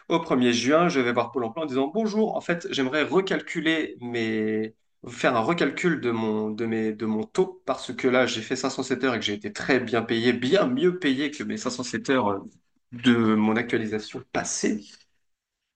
Au 0.10 0.20
1er 0.20 0.54
juin, 0.54 0.90
je 0.90 1.00
vais 1.00 1.14
voir 1.14 1.32
Pôle 1.32 1.44
emploi 1.46 1.64
en 1.64 1.68
disant 1.68 1.88
bonjour, 1.94 2.36
en 2.36 2.42
fait, 2.42 2.68
j'aimerais 2.72 3.04
recalculer 3.04 3.98
mes... 4.02 4.76
faire 5.10 5.36
un 5.36 5.40
recalcul 5.42 6.02
de 6.02 6.12
mon, 6.12 6.50
de 6.52 6.66
mes, 6.66 6.94
de 6.94 7.06
mon 7.06 7.24
taux 7.24 7.62
parce 7.66 7.94
que 7.94 8.08
là, 8.08 8.26
j'ai 8.26 8.42
fait 8.42 8.56
507 8.56 9.04
heures 9.04 9.16
et 9.16 9.20
que 9.20 9.26
j'ai 9.26 9.34
été 9.34 9.52
très 9.54 9.80
bien 9.80 10.02
payé, 10.04 10.34
bien 10.34 10.68
mieux 10.68 11.00
payé 11.00 11.32
que 11.32 11.44
mes 11.44 11.58
507 11.58 12.10
heures 12.10 12.44
de 12.92 13.14
mon 13.36 13.56
actualisation 13.56 14.24
passée. 14.32 14.82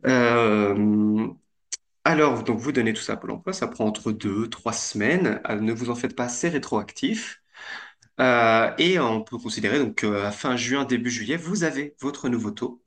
Euh, 0.06 1.28
alors, 2.04 2.44
donc, 2.44 2.60
vous 2.60 2.72
donnez 2.72 2.94
tout 2.94 3.02
ça 3.02 3.14
à 3.14 3.18
Pôle 3.18 3.32
emploi, 3.32 3.54
ça 3.54 3.68
prend 3.68 3.86
entre 3.86 4.12
deux, 4.12 4.50
trois 4.50 4.74
semaines. 4.74 5.42
Euh, 5.50 5.60
ne 5.60 5.74
vous 5.74 5.90
en 5.90 5.96
faites 5.96 6.16
pas, 6.16 6.30
c'est 6.30 6.50
rétroactif. 6.50 7.42
Euh, 8.22 8.72
et 8.80 9.00
on 9.00 9.24
peut 9.24 9.38
considérer 9.40 9.80
donc 9.80 10.06
fin 10.32 10.58
juin, 10.58 10.86
début 10.86 11.12
juillet, 11.12 11.38
vous 11.38 11.64
avez 11.64 11.96
votre 12.02 12.30
nouveau 12.30 12.52
taux. 12.52 12.82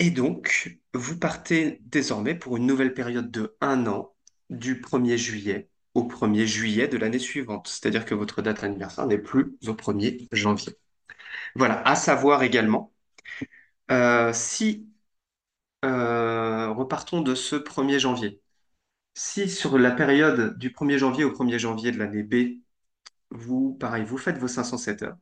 Et 0.00 0.10
donc, 0.10 0.80
vous 0.94 1.18
partez 1.18 1.78
désormais 1.84 2.34
pour 2.34 2.56
une 2.56 2.66
nouvelle 2.66 2.94
période 2.94 3.30
de 3.30 3.56
un 3.60 3.86
an, 3.86 4.14
du 4.50 4.80
1er 4.80 5.16
juillet 5.16 5.68
au 5.94 6.04
1er 6.04 6.46
juillet 6.46 6.88
de 6.88 6.96
l'année 6.98 7.18
suivante. 7.20 7.68
C'est-à-dire 7.68 8.04
que 8.04 8.14
votre 8.14 8.42
date 8.42 8.62
d'anniversaire 8.62 9.06
n'est 9.06 9.18
plus 9.18 9.56
au 9.68 9.74
1er 9.74 10.26
janvier. 10.32 10.74
Voilà, 11.56 11.82
à 11.88 11.96
savoir 11.96 12.42
également, 12.44 12.92
euh, 13.92 14.32
si, 14.34 14.88
euh, 15.84 16.72
repartons 16.72 17.22
de 17.22 17.34
ce 17.34 17.56
1er 17.56 17.98
janvier, 18.00 18.42
si 19.14 19.50
sur 19.50 19.78
la 19.78 19.92
période 19.92 20.58
du 20.58 20.70
1er 20.72 20.98
janvier 20.98 21.24
au 21.24 21.32
1er 21.32 21.58
janvier 21.60 21.92
de 21.92 21.98
l'année 21.98 22.24
B, 22.24 22.60
vous, 23.30 23.74
pareil, 23.80 24.04
vous 24.04 24.18
faites 24.18 24.38
vos 24.38 24.48
507 24.48 25.02
heures, 25.02 25.18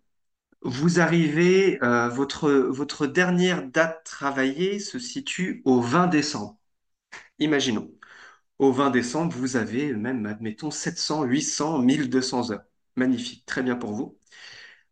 vous 0.62 1.00
arrivez, 1.00 1.82
euh, 1.84 2.08
votre, 2.08 2.50
votre 2.50 3.06
dernière 3.06 3.66
date 3.68 4.04
travaillée 4.04 4.78
se 4.80 4.98
situe 4.98 5.62
au 5.64 5.80
20 5.80 6.06
décembre. 6.08 6.58
Imaginons. 7.38 7.92
Au 8.58 8.72
20 8.72 8.90
décembre, 8.90 9.36
vous 9.36 9.56
avez 9.56 9.94
même, 9.94 10.26
admettons, 10.26 10.70
700, 10.70 11.24
800, 11.24 11.80
1200 11.80 12.52
heures. 12.52 12.64
Magnifique, 12.96 13.46
très 13.46 13.62
bien 13.62 13.76
pour 13.76 13.92
vous. 13.94 14.18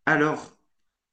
Alors, 0.07 0.59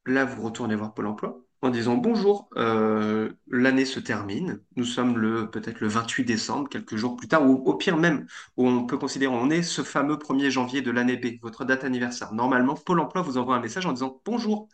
là, 0.06 0.26
vous 0.26 0.44
retournez 0.44 0.76
voir 0.76 0.94
Pôle 0.94 1.08
emploi 1.08 1.46
en 1.64 1.70
disant 1.70 1.96
bonjour, 1.96 2.50
euh, 2.58 3.32
l'année 3.50 3.86
se 3.86 4.00
termine. 4.00 4.60
Nous 4.76 4.86
sommes 4.86 5.18
le 5.18 5.50
peut-être 5.50 5.80
le 5.82 5.88
28 5.88 6.26
décembre, 6.26 6.70
quelques 6.70 6.96
jours 6.96 7.16
plus 7.16 7.28
tard, 7.28 7.44
ou 7.48 7.56
au 7.66 7.76
pire 7.76 7.98
même, 7.98 8.26
où 8.58 8.68
on 8.68 8.86
peut 8.86 8.98
considérer 8.98 9.34
on 9.34 9.50
est 9.50 9.64
ce 9.64 9.82
fameux 9.84 10.18
1er 10.20 10.52
janvier 10.52 10.82
de 10.82 10.92
l'année 10.92 11.18
B, 11.18 11.40
votre 11.42 11.66
date 11.66 11.84
anniversaire. 11.84 12.34
Normalement, 12.34 12.76
Pôle 12.76 13.00
emploi 13.00 13.22
vous 13.22 13.38
envoie 13.38 13.56
un 13.56 13.62
message 13.62 13.86
en 13.86 13.94
disant 13.94 14.22
bonjour, 14.26 14.70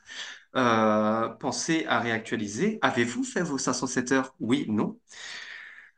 euh, 0.55 1.29
pensez 1.29 1.85
à 1.87 1.99
réactualiser. 1.99 2.79
Avez-vous 2.81 3.23
fait 3.23 3.43
vos 3.43 3.57
507 3.57 4.11
heures? 4.13 4.35
Oui, 4.39 4.65
non. 4.69 4.97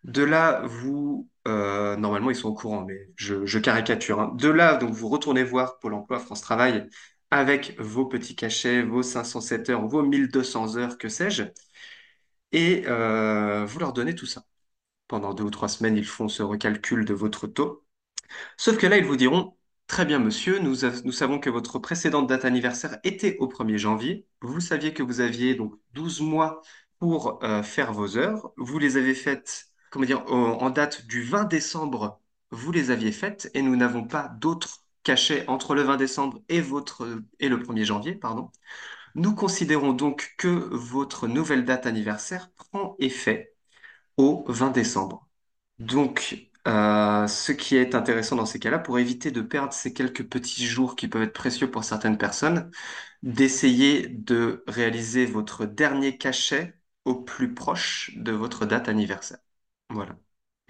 De 0.04 0.24
là, 0.24 0.62
vous, 0.66 1.30
euh, 1.48 1.96
normalement, 1.96 2.32
ils 2.32 2.36
sont 2.36 2.50
au 2.50 2.54
courant, 2.54 2.84
mais 2.86 3.10
je, 3.16 3.60
caricature. 3.60 4.20
hein. 4.20 4.34
De 4.36 4.50
là, 4.50 4.76
donc, 4.78 4.92
vous 4.94 5.08
retournez 5.10 5.44
voir 5.44 5.78
Pôle 5.80 5.94
emploi, 5.94 6.20
France 6.20 6.42
Travail, 6.42 6.90
avec 7.32 7.80
vos 7.80 8.06
petits 8.06 8.36
cachets, 8.36 8.84
vos 8.84 9.04
507 9.04 9.70
heures, 9.70 9.88
vos 9.88 10.04
1200 10.04 10.78
heures, 10.78 10.98
que 10.98 11.10
sais-je, 11.10 11.44
et 12.52 12.84
euh, 12.88 13.66
vous 13.66 13.80
leur 13.80 13.94
donnez 13.94 14.16
tout 14.16 14.26
ça. 14.26 14.46
Pendant 15.08 15.34
deux 15.34 15.46
ou 15.46 15.50
trois 15.52 15.70
semaines, 15.70 15.98
ils 15.98 16.06
font 16.06 16.30
ce 16.30 16.44
recalcul 16.44 17.06
de 17.06 17.14
votre 17.14 17.48
taux. 17.48 17.86
Sauf 18.58 18.78
que 18.78 18.88
là, 18.88 18.98
ils 18.98 19.06
vous 19.06 19.18
diront, 19.18 19.58
très 19.88 20.06
bien, 20.06 20.20
monsieur, 20.20 20.60
nous, 20.60 20.78
nous 21.06 21.12
savons 21.12 21.40
que 21.40 21.50
votre 21.50 21.80
précédente 21.80 22.28
date 22.28 22.46
anniversaire 22.46 23.00
était 23.04 23.38
au 23.40 23.48
1er 23.48 23.78
janvier. 23.78 24.28
Vous 24.42 24.60
saviez 24.62 24.94
que 24.94 25.04
vous 25.04 25.22
aviez 25.22 25.56
donc 25.56 25.76
12 25.94 26.22
mois 26.22 26.62
pour 27.00 27.44
euh, 27.44 27.64
faire 27.64 27.94
vos 27.94 28.18
heures. 28.18 28.54
Vous 28.58 28.80
les 28.80 28.98
avez 28.98 29.16
faites, 29.16 29.68
comment 29.92 30.06
dire, 30.06 30.26
en 30.32 30.70
date 30.70 31.08
du 31.08 31.24
20 31.24 31.46
décembre, 31.46 32.22
vous 32.52 32.72
les 32.72 32.92
aviez 32.92 33.12
faites 33.12 33.50
et 33.54 33.62
nous 33.62 33.76
n'avons 33.76 34.06
pas 34.06 34.30
d'autres 34.30 34.81
cachets 35.04 35.46
entre 35.48 35.76
le 35.76 35.84
20 35.84 35.98
décembre 35.98 36.42
et 36.50 36.62
votre, 36.62 37.22
et 37.40 37.50
le 37.50 37.60
1er 37.62 37.86
janvier, 37.86 38.16
pardon. 38.16 38.52
Nous 39.16 39.36
considérons 39.36 39.94
donc 39.94 40.36
que 40.38 40.48
votre 40.48 41.28
nouvelle 41.28 41.66
date 41.66 41.86
anniversaire 41.86 42.52
prend 42.54 42.96
effet 43.00 43.56
au 44.18 44.46
20 44.48 44.72
décembre. 44.72 45.28
Donc, 45.80 46.52
euh, 46.68 47.28
ce 47.28 47.52
qui 47.52 47.76
est 47.78 47.96
intéressant 47.96 48.36
dans 48.36 48.46
ces 48.46 48.60
cas-là, 48.60 48.80
pour 48.80 49.00
éviter 49.00 49.32
de 49.32 49.42
perdre 49.42 49.74
ces 49.74 49.94
quelques 49.94 50.28
petits 50.30 50.66
jours 50.68 50.96
qui 50.96 51.08
peuvent 51.08 51.24
être 51.24 51.34
précieux 51.34 51.72
pour 51.72 51.84
certaines 51.84 52.18
personnes, 52.18 52.72
d'essayer 53.24 54.08
de 54.08 54.64
réaliser 54.68 55.26
votre 55.26 55.66
dernier 55.66 56.18
cachet 56.18 56.76
au 57.06 57.16
plus 57.16 57.54
proche 57.54 58.12
de 58.18 58.32
votre 58.32 58.66
date 58.66 58.90
anniversaire. 58.90 59.40
Voilà. 59.90 60.18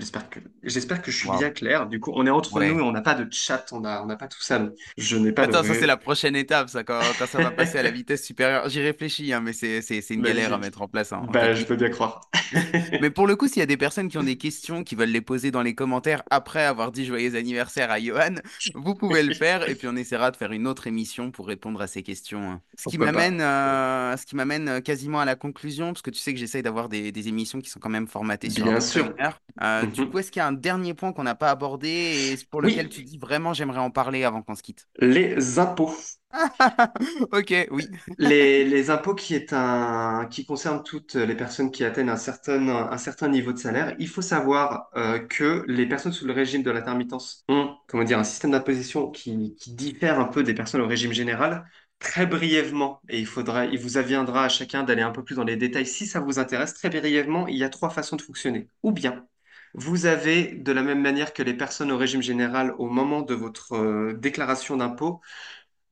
J'espère 0.02 0.30
que, 0.32 0.39
j'espère 0.64 1.02
que 1.04 1.12
je 1.12 1.18
suis 1.18 1.30
bien 1.30 1.52
clair. 1.52 1.86
Du 1.86 1.99
coup, 1.99 2.12
on 2.16 2.26
est 2.26 2.32
entre 2.32 2.60
nous 2.60 2.80
et 2.80 2.82
on 2.82 2.91
n'a 2.91 3.02
pas 3.02 3.14
de 3.14 3.32
chat, 3.32 3.68
on 3.72 3.86
a, 3.86 4.02
on 4.02 4.08
n'a 4.08 4.16
pas 4.16 4.28
tout 4.28 4.41
ça. 4.41 4.68
Je 4.97 5.16
n'ai 5.16 5.32
pas 5.32 5.45
de 5.45 5.52
Attends, 5.52 5.64
ça 5.64 5.76
c'est 5.76 5.86
la 5.86 5.95
prochaine 5.97 6.36
étape, 6.36 6.70
ça, 6.70 6.84
quand, 6.84 6.99
quand 7.20 7.28
ça 7.28 7.39
va 7.39 7.52
passer 7.52 7.78
à 7.78 7.84
la 7.84 7.91
vitesse 7.91 8.26
supérieure. 8.26 8.68
J'y 8.68 8.82
réfléchis, 8.82 9.32
hein, 9.32 9.41
mais 9.41 9.54
c'est, 9.54 9.82
c'est, 9.84 10.02
c'est 10.02 10.16
une 10.16 10.24
galère 10.24 10.54
à 10.54 10.58
mettre 10.58 10.82
en 10.82 10.88
place 10.88 11.14
hein, 11.14 11.22
en 11.28 11.28
Bah, 11.32 11.54
je 11.54 11.66
peux 11.66 11.76
bien 11.76 11.89
croire. 11.89 12.22
Mais 13.02 13.10
pour 13.12 13.28
le 13.28 13.36
coup, 13.36 13.47
s'il 13.47 13.60
y 13.60 13.62
a 13.62 13.66
des 13.68 13.78
personnes 13.78 14.10
qui 14.10 14.18
ont 14.18 14.24
des 14.24 14.38
questions, 14.38 14.84
qui 14.84 14.95
veulent 14.95 15.10
les 15.10 15.22
poser 15.22 15.52
dans 15.52 15.62
les 15.62 15.76
commentaires 15.76 16.24
après 16.32 16.64
avoir 16.66 16.91
dit 16.91 17.06
joyeux 17.06 17.36
anniversaire 17.36 17.91
à 17.91 17.99
Johan, 17.99 18.36
vous 18.76 18.95
pouvez 18.95 19.24
le 19.24 19.34
faire 19.34 19.70
et 19.70 19.76
puis 19.76 19.88
on 19.88 19.95
essaiera 19.95 20.32
de 20.32 20.36
faire 20.36 20.52
une 20.52 20.68
autre 20.68 20.88
émission 20.88 21.32
pour 21.32 21.47
répondre 21.47 21.82
à 21.82 21.88
ces 21.88 22.04
questions. 22.04 22.41
hein. 22.52 22.62
Ce 22.78 22.89
qui 22.89 22.97
m'amène, 22.97 23.39
euh, 23.41 24.18
ce 24.18 24.26
qui 24.26 24.36
m'amène 24.36 24.68
euh, 24.68 24.80
quasiment 24.82 25.20
à 25.22 25.26
la 25.26 25.36
conclusion, 25.36 25.93
parce 25.93 26.02
que 26.02 26.10
tu 26.10 26.20
sais 26.20 26.34
que 26.34 26.39
j'essaye 26.39 26.64
d'avoir 26.64 26.89
des, 26.89 27.12
des 27.12 27.28
émissions 27.28 27.62
qui 27.62 27.70
sont 27.70 27.80
quand 27.80 27.89
même 27.89 28.08
formatées 28.08 28.49
sur 28.49 28.66
Bien 28.66 28.80
sûr. 28.80 29.14
Euh, 29.62 29.86
du 29.92 30.04
Mhm. 30.04 30.08
coup, 30.08 30.20
est-ce 30.20 30.32
qu'il 30.32 30.39
y 30.39 30.44
a 30.44 30.48
un 30.48 30.52
dernier 30.54 30.94
point 30.94 31.14
qu'on 31.14 31.24
n'a 31.24 31.36
pas 31.36 31.50
abordé 31.52 31.88
et 32.34 32.46
pour 32.50 32.62
lequel 32.62 32.89
tu 32.89 33.04
dis 33.04 33.18
vraiment 33.18 33.54
j'aimerais 33.54 33.80
en 33.80 33.92
parler 33.92 34.24
avant 34.24 34.42
qu'on 34.44 34.56
se 34.56 34.64
quitte? 34.64 34.88
les 35.02 35.60
impôts. 35.60 35.94
Ok, 37.32 37.54
oui. 37.72 37.89
Les, 38.18 38.64
les 38.66 38.89
impôts 38.89 39.16
qui 39.16 39.36
est 39.36 39.54
un, 39.54 40.28
qui 40.30 40.46
concernent 40.46 40.84
toutes 40.84 41.16
les 41.16 41.36
personnes 41.36 41.72
qui 41.72 41.84
atteignent 41.84 42.10
un 42.10 42.18
certain, 42.18 42.68
un 42.70 42.98
certain 42.98 43.28
niveau 43.28 43.52
de 43.54 43.58
salaire, 43.58 43.96
il 44.00 44.08
faut 44.08 44.22
savoir 44.22 44.89
euh, 44.96 45.20
que 45.20 45.64
les 45.68 45.86
personnes 45.88 46.14
sous 46.14 46.26
le 46.26 46.34
régime 46.34 46.64
de 46.64 46.72
l'intermittence 46.72 47.44
ont, 47.50 47.76
comment 47.88 48.04
dire, 48.04 48.20
un 48.20 48.24
système 48.24 48.52
d'imposition 48.52 49.10
qui, 49.12 49.56
qui 49.60 49.74
diffère 49.74 50.20
un 50.20 50.26
peu 50.26 50.44
des 50.44 50.54
personnes 50.54 50.82
au 50.82 50.88
régime 50.88 51.12
général. 51.14 51.66
Très 52.00 52.26
brièvement, 52.26 53.00
et 53.10 53.20
il 53.20 53.28
faudra, 53.28 53.66
il 53.66 53.78
vous 53.80 53.98
aviendra 53.98 54.46
à 54.46 54.50
chacun 54.50 54.84
d'aller 54.84 55.04
un 55.04 55.12
peu 55.12 55.24
plus 55.24 55.36
dans 55.36 55.44
les 55.44 55.56
détails 55.58 55.86
si 55.86 56.08
ça 56.08 56.20
vous 56.20 56.39
intéresse. 56.39 56.74
Très 56.74 56.89
brièvement, 56.89 57.48
il 57.48 57.58
y 57.58 57.64
a 57.64 57.70
trois 57.70 57.89
façons 57.92 58.16
de 58.16 58.22
fonctionner. 58.24 58.68
Ou 58.84 58.92
bien, 58.92 59.28
vous 59.74 60.05
avez, 60.05 60.53
de 60.53 60.72
la 60.72 60.84
même 60.84 61.01
manière 61.01 61.34
que 61.34 61.43
les 61.43 61.53
personnes 61.55 61.91
au 61.91 61.97
régime 61.97 62.22
général, 62.22 62.74
au 62.78 62.88
moment 62.89 63.22
de 63.22 63.34
votre 63.34 63.74
euh, 63.76 64.13
déclaration 64.13 64.78
d'impôt, 64.78 65.22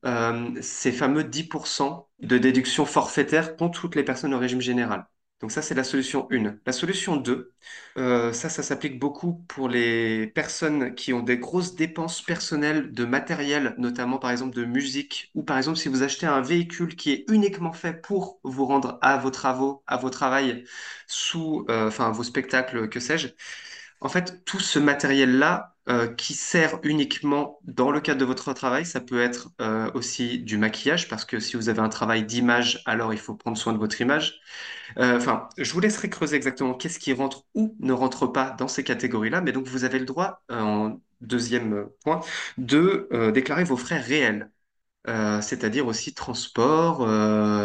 euh, 0.06 0.50
ces 0.62 0.92
fameux 0.92 1.24
10% 1.24 2.08
de 2.20 2.38
déduction 2.38 2.86
forfaitaire 2.86 3.56
qu'ont 3.56 3.68
toutes 3.70 3.94
les 3.96 4.04
personnes 4.04 4.34
au 4.34 4.38
régime 4.38 4.60
général. 4.60 5.06
Donc 5.40 5.52
ça, 5.52 5.62
c'est 5.62 5.74
la 5.74 5.84
solution 5.84 6.28
1. 6.30 6.58
La 6.66 6.72
solution 6.72 7.16
2, 7.16 7.54
euh, 7.96 8.32
ça, 8.32 8.50
ça 8.50 8.62
s'applique 8.62 8.98
beaucoup 8.98 9.34
pour 9.48 9.68
les 9.70 10.26
personnes 10.28 10.94
qui 10.94 11.14
ont 11.14 11.22
des 11.22 11.38
grosses 11.38 11.74
dépenses 11.76 12.20
personnelles 12.22 12.92
de 12.92 13.04
matériel, 13.06 13.74
notamment 13.78 14.18
par 14.18 14.30
exemple 14.32 14.54
de 14.54 14.64
musique, 14.66 15.30
ou 15.34 15.42
par 15.42 15.56
exemple 15.56 15.78
si 15.78 15.88
vous 15.88 16.02
achetez 16.02 16.26
un 16.26 16.42
véhicule 16.42 16.94
qui 16.94 17.12
est 17.12 17.24
uniquement 17.30 17.72
fait 17.72 17.94
pour 18.02 18.38
vous 18.44 18.66
rendre 18.66 18.98
à 19.02 19.16
vos 19.16 19.30
travaux, 19.30 19.82
à 19.86 19.96
vos 19.96 20.10
travails, 20.10 20.64
sous, 21.06 21.66
vos 21.66 22.22
spectacles, 22.24 22.88
que 22.90 23.00
sais-je. 23.00 23.28
En 24.00 24.08
fait, 24.08 24.44
tout 24.44 24.60
ce 24.60 24.78
matériel-là 24.78 25.76
euh, 25.88 26.06
qui 26.08 26.34
sert 26.34 26.78
uniquement 26.84 27.58
dans 27.64 27.90
le 27.90 28.00
cadre 28.00 28.20
de 28.20 28.24
votre 28.24 28.52
travail. 28.54 28.86
Ça 28.86 29.00
peut 29.00 29.20
être 29.20 29.50
euh, 29.60 29.90
aussi 29.94 30.38
du 30.38 30.56
maquillage, 30.58 31.08
parce 31.08 31.24
que 31.24 31.40
si 31.40 31.56
vous 31.56 31.68
avez 31.68 31.80
un 31.80 31.88
travail 31.88 32.24
d'image, 32.24 32.82
alors 32.86 33.12
il 33.12 33.18
faut 33.18 33.34
prendre 33.34 33.56
soin 33.58 33.72
de 33.72 33.78
votre 33.78 34.00
image. 34.00 34.40
Euh, 34.98 35.16
Enfin, 35.16 35.48
je 35.58 35.72
vous 35.72 35.80
laisserai 35.80 36.10
creuser 36.10 36.36
exactement 36.36 36.74
qu'est-ce 36.74 36.98
qui 36.98 37.12
rentre 37.12 37.44
ou 37.54 37.76
ne 37.80 37.92
rentre 37.92 38.26
pas 38.26 38.50
dans 38.58 38.68
ces 38.68 38.84
catégories-là. 38.84 39.40
Mais 39.42 39.52
donc, 39.52 39.66
vous 39.68 39.84
avez 39.84 39.98
le 39.98 40.04
droit, 40.06 40.42
en 40.50 41.00
deuxième 41.20 41.88
point, 42.04 42.20
de 42.58 43.08
déclarer 43.34 43.64
vos 43.64 43.76
frais 43.76 44.00
réels. 44.00 44.50
C'est-à-dire 45.06 45.86
aussi 45.86 46.14
transport, 46.14 47.06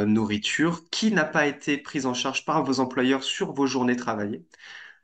nourriture, 0.07 0.83
qui 0.91 1.11
n'a 1.11 1.25
pas 1.25 1.47
été 1.47 1.77
prise 1.77 2.05
en 2.05 2.13
charge 2.13 2.45
par 2.45 2.63
vos 2.63 2.79
employeurs 2.79 3.23
sur 3.23 3.53
vos 3.53 3.67
journées 3.67 3.95
travaillées. 3.97 4.45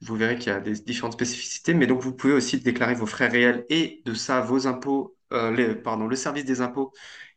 Vous 0.01 0.15
verrez 0.15 0.37
qu'il 0.37 0.51
y 0.51 0.55
a 0.55 0.59
des 0.59 0.73
différentes 0.73 1.13
spécificités, 1.13 1.73
mais 1.73 1.87
donc 1.87 2.01
vous 2.01 2.13
pouvez 2.13 2.33
aussi 2.33 2.59
déclarer 2.59 2.95
vos 2.95 3.05
frais 3.05 3.27
réels 3.27 3.65
et 3.69 4.01
de 4.05 4.13
ça, 4.13 4.41
vos 4.41 4.67
impôts, 4.67 5.15
euh, 5.33 5.51
le 5.51 6.15
service 6.15 6.45
des 6.45 6.61
impôts 6.61 6.91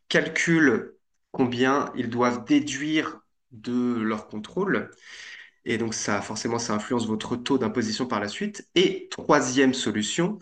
calcule 0.09 0.95
combien 1.31 1.91
ils 1.95 2.09
doivent 2.09 2.45
déduire 2.45 3.19
de 3.51 3.99
leur 4.01 4.27
contrôle. 4.27 4.91
Et 5.65 5.77
donc 5.77 5.93
ça, 5.93 6.21
forcément, 6.21 6.59
ça 6.59 6.73
influence 6.73 7.07
votre 7.07 7.35
taux 7.35 7.57
d'imposition 7.57 8.05
par 8.07 8.19
la 8.19 8.27
suite. 8.27 8.67
Et 8.75 9.07
troisième 9.11 9.73
solution, 9.73 10.37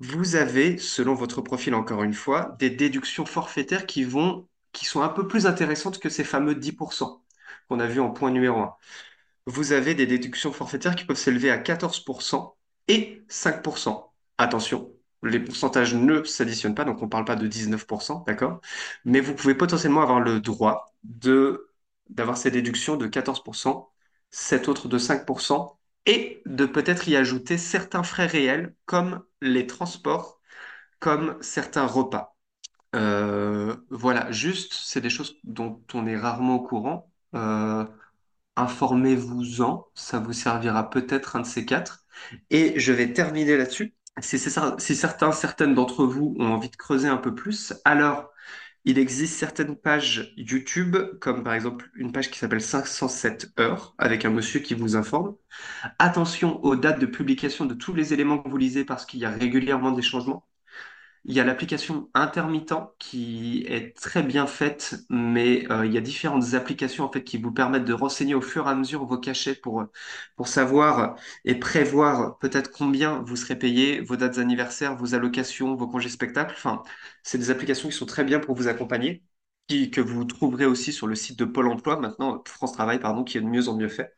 vous 0.00 0.36
avez, 0.36 0.78
selon 0.78 1.14
votre 1.14 1.42
profil 1.42 1.74
encore 1.74 2.02
une 2.04 2.14
fois, 2.14 2.56
des 2.58 2.70
déductions 2.70 3.26
forfaitaires 3.26 3.86
qui 3.86 4.04
vont, 4.04 4.48
qui 4.72 4.86
sont 4.86 5.02
un 5.02 5.08
peu 5.08 5.28
plus 5.28 5.46
intéressantes 5.46 5.98
que 6.00 6.08
ces 6.08 6.24
fameux 6.24 6.54
10% 6.54 7.22
qu'on 7.68 7.80
a 7.80 7.86
vu 7.86 8.00
en 8.00 8.10
point 8.10 8.30
numéro 8.32 8.60
un 8.60 8.74
vous 9.46 9.72
avez 9.72 9.94
des 9.94 10.06
déductions 10.06 10.52
forfaitaires 10.52 10.96
qui 10.96 11.04
peuvent 11.04 11.16
s'élever 11.16 11.50
à 11.50 11.58
14% 11.58 12.56
et 12.88 13.22
5%. 13.28 14.12
Attention, 14.38 14.92
les 15.22 15.40
pourcentages 15.40 15.94
ne 15.94 16.24
s'additionnent 16.24 16.74
pas, 16.74 16.84
donc 16.84 17.00
on 17.02 17.06
ne 17.06 17.10
parle 17.10 17.24
pas 17.24 17.36
de 17.36 17.46
19%, 17.46 18.24
d'accord? 18.26 18.60
Mais 19.04 19.20
vous 19.20 19.34
pouvez 19.34 19.54
potentiellement 19.54 20.02
avoir 20.02 20.20
le 20.20 20.40
droit 20.40 20.94
d'avoir 22.08 22.36
ces 22.36 22.50
déductions 22.50 22.96
de 22.96 23.06
14%, 23.06 23.90
cette 24.30 24.68
autre 24.68 24.88
de 24.88 24.98
5%, 24.98 25.78
et 26.06 26.42
de 26.46 26.66
peut-être 26.66 27.08
y 27.08 27.16
ajouter 27.16 27.58
certains 27.58 28.02
frais 28.02 28.26
réels, 28.26 28.74
comme 28.86 29.22
les 29.42 29.66
transports, 29.66 30.40
comme 31.00 31.38
certains 31.42 31.86
repas. 31.86 32.36
Euh, 32.96 33.76
voilà, 33.90 34.30
juste, 34.32 34.74
c'est 34.74 35.00
des 35.00 35.10
choses 35.10 35.36
dont 35.44 35.82
on 35.94 36.06
est 36.06 36.16
rarement 36.18 36.56
au 36.56 36.62
courant. 36.62 37.10
Euh, 37.34 37.84
Informez-vous-en, 38.60 39.86
ça 39.94 40.18
vous 40.18 40.32
servira 40.32 40.90
peut-être 40.90 41.36
un 41.36 41.40
de 41.40 41.46
ces 41.46 41.64
quatre. 41.64 42.04
Et 42.50 42.78
je 42.78 42.92
vais 42.92 43.12
terminer 43.12 43.56
là-dessus. 43.56 43.94
Si, 44.20 44.38
certains, 44.38 45.32
certaines 45.32 45.74
d'entre 45.74 46.04
vous 46.04 46.34
ont 46.38 46.52
envie 46.52 46.68
de 46.68 46.76
creuser 46.76 47.08
un 47.08 47.16
peu 47.16 47.34
plus, 47.34 47.72
alors 47.84 48.30
il 48.84 48.98
existe 48.98 49.38
certaines 49.38 49.76
pages 49.76 50.34
YouTube, 50.36 50.96
comme 51.20 51.44
par 51.44 51.54
exemple 51.54 51.90
une 51.94 52.12
page 52.12 52.30
qui 52.30 52.38
s'appelle 52.38 52.60
507 52.62 53.52
heures, 53.60 53.94
avec 53.98 54.24
un 54.24 54.30
monsieur 54.30 54.60
qui 54.60 54.74
vous 54.74 54.96
informe. 54.96 55.36
Attention 55.98 56.62
aux 56.64 56.76
dates 56.76 57.00
de 57.00 57.06
publication 57.06 57.66
de 57.66 57.74
tous 57.74 57.94
les 57.94 58.12
éléments 58.14 58.38
que 58.38 58.48
vous 58.50 58.56
lisez 58.58 58.84
parce 58.84 59.06
qu'il 59.06 59.20
y 59.20 59.24
a 59.26 59.30
régulièrement 59.30 59.92
des 59.92 60.02
changements. 60.02 60.46
Il 61.24 61.34
y 61.34 61.40
a 61.40 61.44
l'application 61.44 62.08
Intermittent 62.14 62.74
qui 62.98 63.64
est 63.68 63.94
très 63.96 64.22
bien 64.22 64.46
faite, 64.46 64.96
mais 65.10 65.70
euh, 65.70 65.84
il 65.86 65.92
y 65.92 65.98
a 65.98 66.00
différentes 66.00 66.54
applications 66.54 67.04
en 67.04 67.12
fait 67.12 67.22
qui 67.24 67.36
vous 67.38 67.52
permettent 67.52 67.84
de 67.84 67.92
renseigner 67.92 68.34
au 68.34 68.40
fur 68.40 68.66
et 68.66 68.70
à 68.70 68.74
mesure 68.74 69.04
vos 69.04 69.18
cachets 69.18 69.54
pour, 69.54 69.84
pour 70.36 70.48
savoir 70.48 71.16
et 71.44 71.54
prévoir 71.56 72.38
peut-être 72.38 72.70
combien 72.72 73.20
vous 73.22 73.36
serez 73.36 73.58
payé, 73.58 74.00
vos 74.00 74.16
dates 74.16 74.38
anniversaires, 74.38 74.96
vos 74.96 75.14
allocations, 75.14 75.74
vos 75.76 75.88
congés 75.88 76.08
spectacles. 76.08 76.54
Enfin, 76.56 76.82
c'est 77.22 77.38
des 77.38 77.50
applications 77.50 77.88
qui 77.88 77.94
sont 77.96 78.06
très 78.06 78.24
bien 78.24 78.40
pour 78.40 78.54
vous 78.56 78.68
accompagner, 78.68 79.22
que 79.92 80.00
vous 80.00 80.24
trouverez 80.24 80.66
aussi 80.66 80.92
sur 80.92 81.06
le 81.06 81.14
site 81.14 81.38
de 81.38 81.44
Pôle 81.44 81.68
Emploi, 81.68 81.96
maintenant 82.00 82.42
France 82.46 82.72
Travail, 82.72 82.98
pardon, 82.98 83.24
qui 83.24 83.38
est 83.38 83.40
de 83.40 83.46
mieux 83.46 83.68
en 83.68 83.76
mieux 83.76 83.88
fait. 83.88 84.16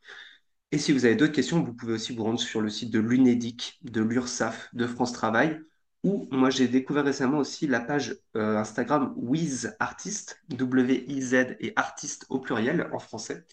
Et 0.73 0.79
si 0.79 0.93
vous 0.93 1.05
avez 1.05 1.17
d'autres 1.17 1.33
questions, 1.33 1.63
vous 1.63 1.75
pouvez 1.75 1.95
aussi 1.95 2.15
vous 2.17 2.25
rendre 2.25 2.41
sur 2.41 2.61
le 2.61 2.71
site 2.71 2.91
de 2.91 2.99
l'UNEDIC, 3.01 3.79
de 3.83 4.03
l'URSSAF, 4.03 4.71
de 4.75 4.87
France 4.87 5.13
Travail, 5.13 5.61
ou 6.03 6.29
moi 6.31 6.51
j'ai 6.51 6.69
découvert 6.69 7.05
récemment 7.05 7.39
aussi 7.39 7.67
la 7.67 7.81
page 7.81 8.17
euh, 8.37 8.57
Instagram 8.57 9.13
Wiz 9.17 9.77
Artist, 9.79 10.41
W-I-Z 10.49 11.57
et 11.61 11.73
artiste 11.77 12.27
au 12.29 12.41
pluriel 12.41 12.89
en 12.93 12.99
français, 12.99 13.45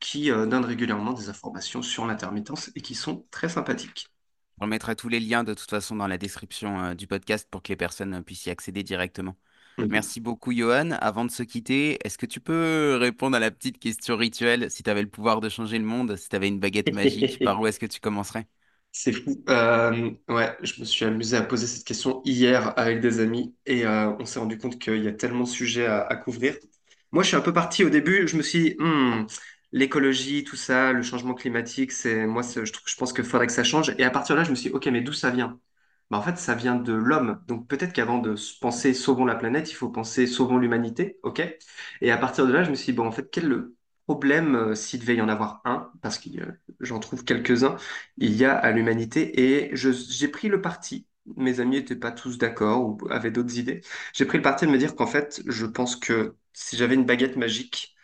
qui 0.00 0.30
euh, 0.30 0.46
donne 0.46 0.64
régulièrement 0.64 1.12
des 1.12 1.28
informations 1.28 1.82
sur 1.82 2.06
l'intermittence 2.06 2.70
et 2.74 2.80
qui 2.80 2.94
sont 2.94 3.26
très 3.30 3.48
sympathiques. 3.48 4.08
Je 4.58 4.64
remettrai 4.64 4.96
tous 4.96 5.08
les 5.08 5.20
liens 5.20 5.44
de 5.44 5.54
toute 5.54 5.70
façon 5.70 5.96
dans 5.96 6.06
la 6.06 6.18
description 6.18 6.82
euh, 6.82 6.94
du 6.94 7.06
podcast 7.06 7.48
pour 7.50 7.62
que 7.62 7.68
les 7.68 7.76
personnes 7.76 8.22
puissent 8.24 8.46
y 8.46 8.50
accéder 8.50 8.82
directement. 8.82 9.36
Mhm. 9.78 9.88
Merci 9.90 10.20
beaucoup, 10.20 10.52
Johan. 10.52 10.92
Avant 10.92 11.24
de 11.24 11.30
se 11.30 11.42
quitter, 11.42 11.98
est-ce 12.06 12.18
que 12.18 12.26
tu 12.26 12.40
peux 12.40 12.96
répondre 13.00 13.36
à 13.36 13.40
la 13.40 13.50
petite 13.50 13.78
question 13.78 14.16
rituelle? 14.16 14.70
Si 14.70 14.82
tu 14.82 14.90
avais 14.90 15.02
le 15.02 15.08
pouvoir 15.08 15.40
de 15.40 15.48
changer 15.48 15.78
le 15.78 15.84
monde, 15.84 16.16
si 16.16 16.28
tu 16.28 16.36
avais 16.36 16.48
une 16.48 16.60
baguette 16.60 16.92
magique, 16.92 17.38
par 17.44 17.60
où 17.60 17.66
est-ce 17.66 17.80
que 17.80 17.86
tu 17.86 18.00
commencerais? 18.00 18.46
C'est 18.94 19.12
fou. 19.12 19.42
Euh, 19.48 20.10
ouais, 20.28 20.56
je 20.62 20.78
me 20.80 20.84
suis 20.84 21.04
amusé 21.06 21.36
à 21.36 21.42
poser 21.42 21.66
cette 21.66 21.84
question 21.84 22.20
hier 22.24 22.78
avec 22.78 23.00
des 23.00 23.20
amis 23.20 23.54
et 23.64 23.86
euh, 23.86 24.10
on 24.18 24.26
s'est 24.26 24.38
rendu 24.38 24.58
compte 24.58 24.78
qu'il 24.78 25.02
y 25.02 25.08
a 25.08 25.12
tellement 25.12 25.44
de 25.44 25.48
sujets 25.48 25.86
à, 25.86 26.14
couvrir. 26.16 26.56
Moi, 27.10 27.22
je 27.22 27.28
suis 27.28 27.36
un 27.36 27.40
peu 27.40 27.52
parti 27.54 27.84
au 27.84 27.90
début, 27.90 28.28
je 28.28 28.36
me 28.36 28.42
suis 28.42 28.62
dit, 28.62 28.76
Hmm, 28.78 29.26
l'écologie, 29.72 30.44
tout 30.44 30.56
ça, 30.56 30.92
le 30.92 31.02
changement 31.02 31.34
climatique, 31.34 31.90
c'est 31.92 32.26
moi, 32.26 32.42
je 32.42 32.96
pense 32.96 33.12
qu'il 33.14 33.24
faudrait 33.24 33.46
que 33.46 33.52
ça 33.52 33.64
change. 33.64 33.94
Et 33.98 34.04
à 34.04 34.10
partir 34.10 34.34
de 34.36 34.40
là, 34.40 34.44
je 34.44 34.50
me 34.50 34.56
suis 34.56 34.68
dit, 34.70 34.76
ok, 34.76 34.86
mais 34.88 35.00
d'où 35.00 35.12
ça 35.14 35.30
vient? 35.30 35.58
Bah, 36.10 36.18
en 36.18 36.22
fait, 36.22 36.36
ça 36.36 36.54
vient 36.54 36.76
de 36.76 36.92
l'homme. 36.92 37.42
Donc 37.48 37.68
peut-être 37.68 37.92
qu'avant 37.94 38.18
de 38.18 38.36
se 38.36 38.58
penser 38.58 38.92
sauvons 38.92 39.24
la 39.24 39.34
planète, 39.36 39.70
il 39.70 39.74
faut 39.74 39.88
penser 39.88 40.26
sauvons 40.26 40.58
l'humanité, 40.58 41.18
ok? 41.22 41.42
Et 42.02 42.10
à 42.10 42.18
partir 42.18 42.46
de 42.46 42.52
là, 42.52 42.62
je 42.62 42.70
me 42.70 42.74
suis 42.74 42.92
dit, 42.92 42.96
bon, 42.96 43.06
en 43.06 43.12
fait, 43.12 43.30
quel 43.30 43.46
le 43.48 43.74
problème, 44.06 44.54
euh, 44.56 44.74
s'il 44.74 45.00
devait 45.00 45.16
y 45.16 45.20
en 45.22 45.28
avoir 45.28 45.60
un, 45.64 45.90
parce 46.02 46.18
que 46.18 46.28
j'en 46.80 46.98
trouve 47.00 47.24
quelques-uns, 47.24 47.76
il 48.16 48.34
y 48.36 48.44
a 48.44 48.56
à 48.56 48.70
l'humanité. 48.72 49.40
Et 49.42 49.70
j'ai 49.76 50.28
pris 50.28 50.48
le 50.48 50.60
parti, 50.60 51.06
mes 51.36 51.60
amis 51.60 51.76
n'étaient 51.76 51.96
pas 51.96 52.12
tous 52.12 52.38
d'accord 52.38 52.84
ou 52.86 52.98
avaient 53.10 53.30
d'autres 53.30 53.58
idées, 53.58 53.80
j'ai 54.12 54.24
pris 54.24 54.38
le 54.38 54.42
parti 54.42 54.66
de 54.66 54.70
me 54.70 54.78
dire 54.78 54.94
qu'en 54.96 55.06
fait, 55.06 55.42
je 55.46 55.66
pense 55.66 55.96
que 55.96 56.36
si 56.52 56.76
j'avais 56.76 56.94
une 56.94 57.06
baguette 57.06 57.36
magique, 57.36 57.94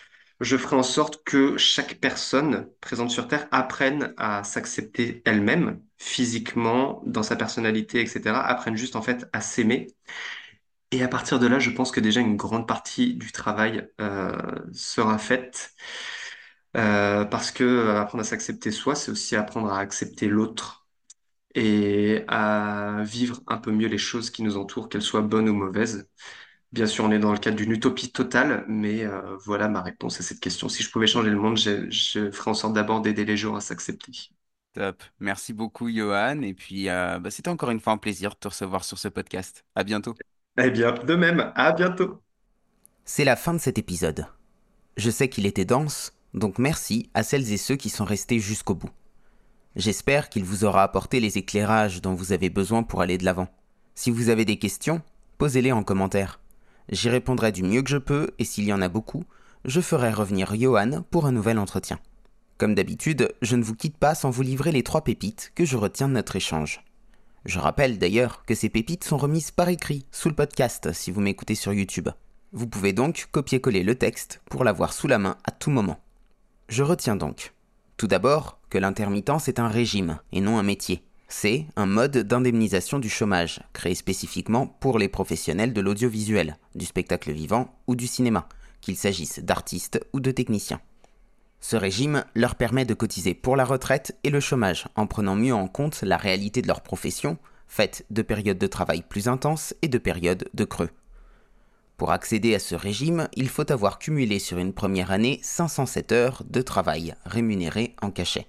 je 0.40 0.56
ferais 0.56 0.76
en 0.76 0.82
sorte 0.84 1.24
que 1.24 1.56
chaque 1.56 1.96
personne 2.00 2.68
présente 2.80 3.10
sur 3.10 3.26
Terre 3.26 3.48
apprenne 3.50 4.14
à 4.16 4.44
s'accepter 4.44 5.20
elle-même, 5.24 5.82
physiquement, 5.96 7.02
dans 7.06 7.24
sa 7.24 7.34
personnalité, 7.36 8.00
etc. 8.00 8.40
Apprenne 8.46 8.76
juste 8.76 8.94
en 8.96 9.02
fait 9.02 9.26
à 9.32 9.40
s'aimer. 9.40 9.88
Et 10.90 11.02
à 11.02 11.08
partir 11.08 11.38
de 11.38 11.46
là, 11.46 11.58
je 11.58 11.70
pense 11.70 11.90
que 11.92 12.00
déjà 12.00 12.20
une 12.20 12.36
grande 12.36 12.66
partie 12.66 13.14
du 13.14 13.30
travail 13.32 13.88
euh, 14.00 14.32
sera 14.72 15.18
faite. 15.18 15.74
Euh, 16.76 17.24
parce 17.24 17.50
que 17.50 17.64
euh, 17.64 18.00
apprendre 18.00 18.22
à 18.22 18.24
s'accepter 18.24 18.70
soi, 18.70 18.94
c'est 18.94 19.10
aussi 19.10 19.36
apprendre 19.36 19.70
à 19.72 19.78
accepter 19.80 20.28
l'autre 20.28 20.86
et 21.54 22.24
à 22.28 23.02
vivre 23.04 23.40
un 23.48 23.58
peu 23.58 23.72
mieux 23.72 23.88
les 23.88 23.98
choses 23.98 24.30
qui 24.30 24.42
nous 24.42 24.56
entourent, 24.58 24.88
qu'elles 24.88 25.02
soient 25.02 25.22
bonnes 25.22 25.48
ou 25.48 25.54
mauvaises. 25.54 26.08
Bien 26.72 26.86
sûr, 26.86 27.04
on 27.04 27.12
est 27.12 27.18
dans 27.20 27.32
le 27.32 27.38
cadre 27.38 27.56
d'une 27.56 27.72
utopie 27.72 28.12
totale, 28.12 28.64
mais 28.68 29.04
voilà 29.44 29.68
ma 29.68 29.82
réponse 29.82 30.20
à 30.20 30.22
cette 30.24 30.40
question. 30.40 30.68
Si 30.68 30.82
je 30.82 30.90
pouvais 30.90 31.06
changer 31.08 31.30
le 31.30 31.38
monde, 31.38 31.58
je, 31.58 31.90
je 31.90 32.30
ferais 32.32 32.50
en 32.52 32.54
sorte 32.54 32.74
d'abord 32.74 33.00
d'aider 33.02 33.24
les 33.24 33.36
gens 33.36 33.56
à 33.56 33.60
s'accepter. 33.60 34.12
Top. 34.74 35.02
Merci 35.18 35.52
beaucoup, 35.52 35.88
Johan. 35.90 36.42
Et 36.42 36.54
puis, 36.54 36.86
bah, 36.86 37.30
c'était 37.30 37.48
encore 37.48 37.70
une 37.70 37.80
fois 37.80 37.92
un 37.94 37.98
plaisir 37.98 38.30
de 38.30 38.36
te 38.36 38.48
recevoir 38.48 38.84
sur 38.84 38.98
ce 38.98 39.08
podcast. 39.08 39.64
À 39.74 39.84
bientôt. 39.84 40.18
Eh 40.60 40.70
bien, 40.70 40.92
de 40.92 41.14
même, 41.14 41.52
à 41.54 41.70
bientôt. 41.70 42.20
C'est 43.04 43.24
la 43.24 43.36
fin 43.36 43.54
de 43.54 43.58
cet 43.58 43.78
épisode. 43.78 44.26
Je 44.96 45.08
sais 45.08 45.28
qu'il 45.28 45.46
était 45.46 45.64
dense, 45.64 46.12
donc 46.34 46.58
merci 46.58 47.10
à 47.14 47.22
celles 47.22 47.52
et 47.52 47.56
ceux 47.56 47.76
qui 47.76 47.90
sont 47.90 48.04
restés 48.04 48.40
jusqu'au 48.40 48.74
bout. 48.74 48.90
J'espère 49.76 50.28
qu'il 50.28 50.42
vous 50.42 50.64
aura 50.64 50.82
apporté 50.82 51.20
les 51.20 51.38
éclairages 51.38 52.02
dont 52.02 52.14
vous 52.14 52.32
avez 52.32 52.50
besoin 52.50 52.82
pour 52.82 53.02
aller 53.02 53.18
de 53.18 53.24
l'avant. 53.24 53.46
Si 53.94 54.10
vous 54.10 54.30
avez 54.30 54.44
des 54.44 54.58
questions, 54.58 55.00
posez-les 55.38 55.70
en 55.70 55.84
commentaire. 55.84 56.40
J'y 56.88 57.08
répondrai 57.08 57.52
du 57.52 57.62
mieux 57.62 57.82
que 57.82 57.90
je 57.90 57.96
peux 57.96 58.32
et 58.40 58.44
s'il 58.44 58.64
y 58.64 58.72
en 58.72 58.82
a 58.82 58.88
beaucoup, 58.88 59.22
je 59.64 59.80
ferai 59.80 60.10
revenir 60.10 60.56
Johan 60.56 61.04
pour 61.08 61.26
un 61.26 61.32
nouvel 61.32 61.60
entretien. 61.60 62.00
Comme 62.56 62.74
d'habitude, 62.74 63.32
je 63.42 63.54
ne 63.54 63.62
vous 63.62 63.76
quitte 63.76 63.96
pas 63.96 64.16
sans 64.16 64.30
vous 64.30 64.42
livrer 64.42 64.72
les 64.72 64.82
trois 64.82 65.04
pépites 65.04 65.52
que 65.54 65.64
je 65.64 65.76
retiens 65.76 66.08
de 66.08 66.14
notre 66.14 66.34
échange. 66.34 66.82
Je 67.44 67.58
rappelle 67.58 67.98
d'ailleurs 67.98 68.44
que 68.44 68.54
ces 68.54 68.68
pépites 68.68 69.04
sont 69.04 69.16
remises 69.16 69.50
par 69.50 69.68
écrit 69.68 70.04
sous 70.10 70.28
le 70.28 70.34
podcast 70.34 70.92
si 70.92 71.10
vous 71.10 71.20
m'écoutez 71.20 71.54
sur 71.54 71.72
YouTube. 71.72 72.08
Vous 72.52 72.66
pouvez 72.66 72.92
donc 72.92 73.28
copier-coller 73.30 73.82
le 73.82 73.94
texte 73.94 74.40
pour 74.50 74.64
l'avoir 74.64 74.92
sous 74.92 75.06
la 75.06 75.18
main 75.18 75.36
à 75.44 75.50
tout 75.50 75.70
moment. 75.70 76.00
Je 76.68 76.82
retiens 76.82 77.16
donc, 77.16 77.52
tout 77.96 78.06
d'abord, 78.06 78.58
que 78.70 78.78
l'intermittence 78.78 79.48
est 79.48 79.60
un 79.60 79.68
régime 79.68 80.18
et 80.32 80.40
non 80.40 80.58
un 80.58 80.62
métier. 80.62 81.02
C'est 81.28 81.66
un 81.76 81.86
mode 81.86 82.16
d'indemnisation 82.16 82.98
du 82.98 83.10
chômage, 83.10 83.60
créé 83.72 83.94
spécifiquement 83.94 84.66
pour 84.66 84.98
les 84.98 85.08
professionnels 85.08 85.74
de 85.74 85.80
l'audiovisuel, 85.80 86.56
du 86.74 86.86
spectacle 86.86 87.32
vivant 87.32 87.74
ou 87.86 87.96
du 87.96 88.06
cinéma, 88.06 88.48
qu'il 88.80 88.96
s'agisse 88.96 89.40
d'artistes 89.40 90.00
ou 90.12 90.20
de 90.20 90.30
techniciens. 90.30 90.80
Ce 91.60 91.76
régime 91.76 92.24
leur 92.34 92.54
permet 92.54 92.84
de 92.84 92.94
cotiser 92.94 93.34
pour 93.34 93.56
la 93.56 93.64
retraite 93.64 94.16
et 94.24 94.30
le 94.30 94.40
chômage 94.40 94.86
en 94.94 95.06
prenant 95.06 95.34
mieux 95.34 95.54
en 95.54 95.66
compte 95.66 96.02
la 96.02 96.16
réalité 96.16 96.62
de 96.62 96.68
leur 96.68 96.82
profession, 96.82 97.36
faite 97.66 98.06
de 98.10 98.22
périodes 98.22 98.58
de 98.58 98.66
travail 98.66 99.02
plus 99.02 99.28
intenses 99.28 99.74
et 99.82 99.88
de 99.88 99.98
périodes 99.98 100.48
de 100.54 100.64
creux. 100.64 100.90
Pour 101.96 102.12
accéder 102.12 102.54
à 102.54 102.60
ce 102.60 102.76
régime, 102.76 103.28
il 103.34 103.48
faut 103.48 103.70
avoir 103.72 103.98
cumulé 103.98 104.38
sur 104.38 104.58
une 104.58 104.72
première 104.72 105.10
année 105.10 105.40
507 105.42 106.12
heures 106.12 106.44
de 106.48 106.62
travail 106.62 107.14
rémunérées 107.26 107.96
en 108.00 108.12
cachet. 108.12 108.46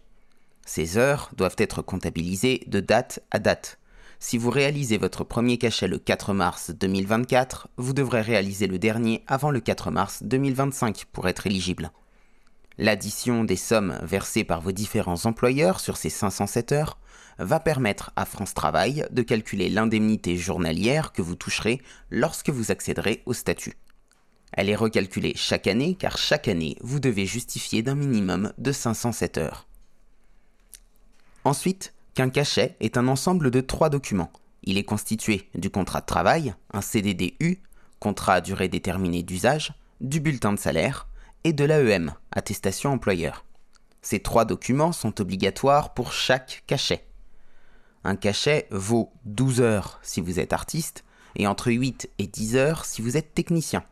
Ces 0.68 0.99
heures 0.99 1.32
doivent 1.36 1.55
être 1.57 1.82
comptabilisées 1.82 2.64
de 2.68 2.80
date 2.80 3.22
à 3.32 3.39
date. 3.39 3.80
Si 4.20 4.38
vous 4.38 4.51
réalisez 4.51 4.99
votre 4.99 5.24
premier 5.24 5.57
cachet 5.57 5.88
le 5.88 5.97
4 5.97 6.34
mars 6.34 6.70
2024, 6.70 7.70
vous 7.78 7.93
devrez 7.93 8.22
réaliser 8.22 8.68
le 8.68 8.78
dernier 8.78 9.24
avant 9.26 9.49
le 9.49 9.62
4 9.62 9.89
mars 9.89 10.22
2025 10.22 11.05
pour 11.12 11.28
être 11.28 11.47
éligible. 11.47 11.91
L'addition 12.82 13.43
des 13.43 13.57
sommes 13.57 13.99
versées 14.03 14.45
par 14.45 14.61
vos 14.61 14.71
différents 14.71 15.25
employeurs 15.25 15.82
sur 15.82 15.97
ces 15.97 16.09
507 16.09 16.71
heures 16.71 16.97
va 17.38 17.59
permettre 17.59 18.11
à 18.15 18.23
France 18.23 18.53
Travail 18.53 19.05
de 19.11 19.21
calculer 19.21 19.67
l'indemnité 19.67 20.38
journalière 20.38 21.11
que 21.11 21.21
vous 21.21 21.36
toucherez 21.36 21.82
lorsque 22.09 22.49
vous 22.49 22.71
accéderez 22.71 23.21
au 23.25 23.34
statut. 23.34 23.73
Elle 24.53 24.69
est 24.69 24.77
recalculée 24.77 25.34
chaque 25.36 25.67
année 25.67 25.95
car 25.95 26.17
chaque 26.17 26.47
année 26.47 26.77
vous 26.80 27.01
devez 27.01 27.25
justifier 27.25 27.82
d'un 27.82 27.95
minimum 27.95 28.53
de 28.57 28.71
507 28.71 29.39
heures. 29.39 29.67
Ensuite, 31.43 31.93
qu'un 32.13 32.30
cachet 32.30 32.77
est 32.80 32.95
un 32.95 33.09
ensemble 33.09 33.51
de 33.51 33.59
trois 33.59 33.89
documents. 33.89 34.32
Il 34.63 34.77
est 34.77 34.86
constitué 34.86 35.49
du 35.53 35.69
contrat 35.69 35.99
de 35.99 36.05
travail, 36.05 36.53
un 36.71 36.82
CDDU, 36.82 37.61
contrat 37.99 38.36
à 38.36 38.41
durée 38.41 38.69
déterminée 38.69 39.23
d'usage, 39.23 39.73
du 39.99 40.21
bulletin 40.21 40.53
de 40.53 40.59
salaire 40.59 41.09
et 41.43 41.53
de 41.53 41.63
l'AEM, 41.63 42.13
attestation 42.31 42.91
employeur. 42.91 43.45
Ces 44.01 44.19
trois 44.19 44.45
documents 44.45 44.91
sont 44.91 45.19
obligatoires 45.21 45.93
pour 45.93 46.13
chaque 46.13 46.63
cachet. 46.67 47.05
Un 48.03 48.15
cachet 48.15 48.67
vaut 48.71 49.11
12 49.25 49.61
heures 49.61 49.99
si 50.01 50.21
vous 50.21 50.39
êtes 50.39 50.53
artiste 50.53 51.03
et 51.35 51.47
entre 51.47 51.71
8 51.71 52.09
et 52.17 52.27
10 52.27 52.55
heures 52.55 52.85
si 52.85 53.01
vous 53.01 53.17
êtes 53.17 53.33
technicien. 53.33 53.83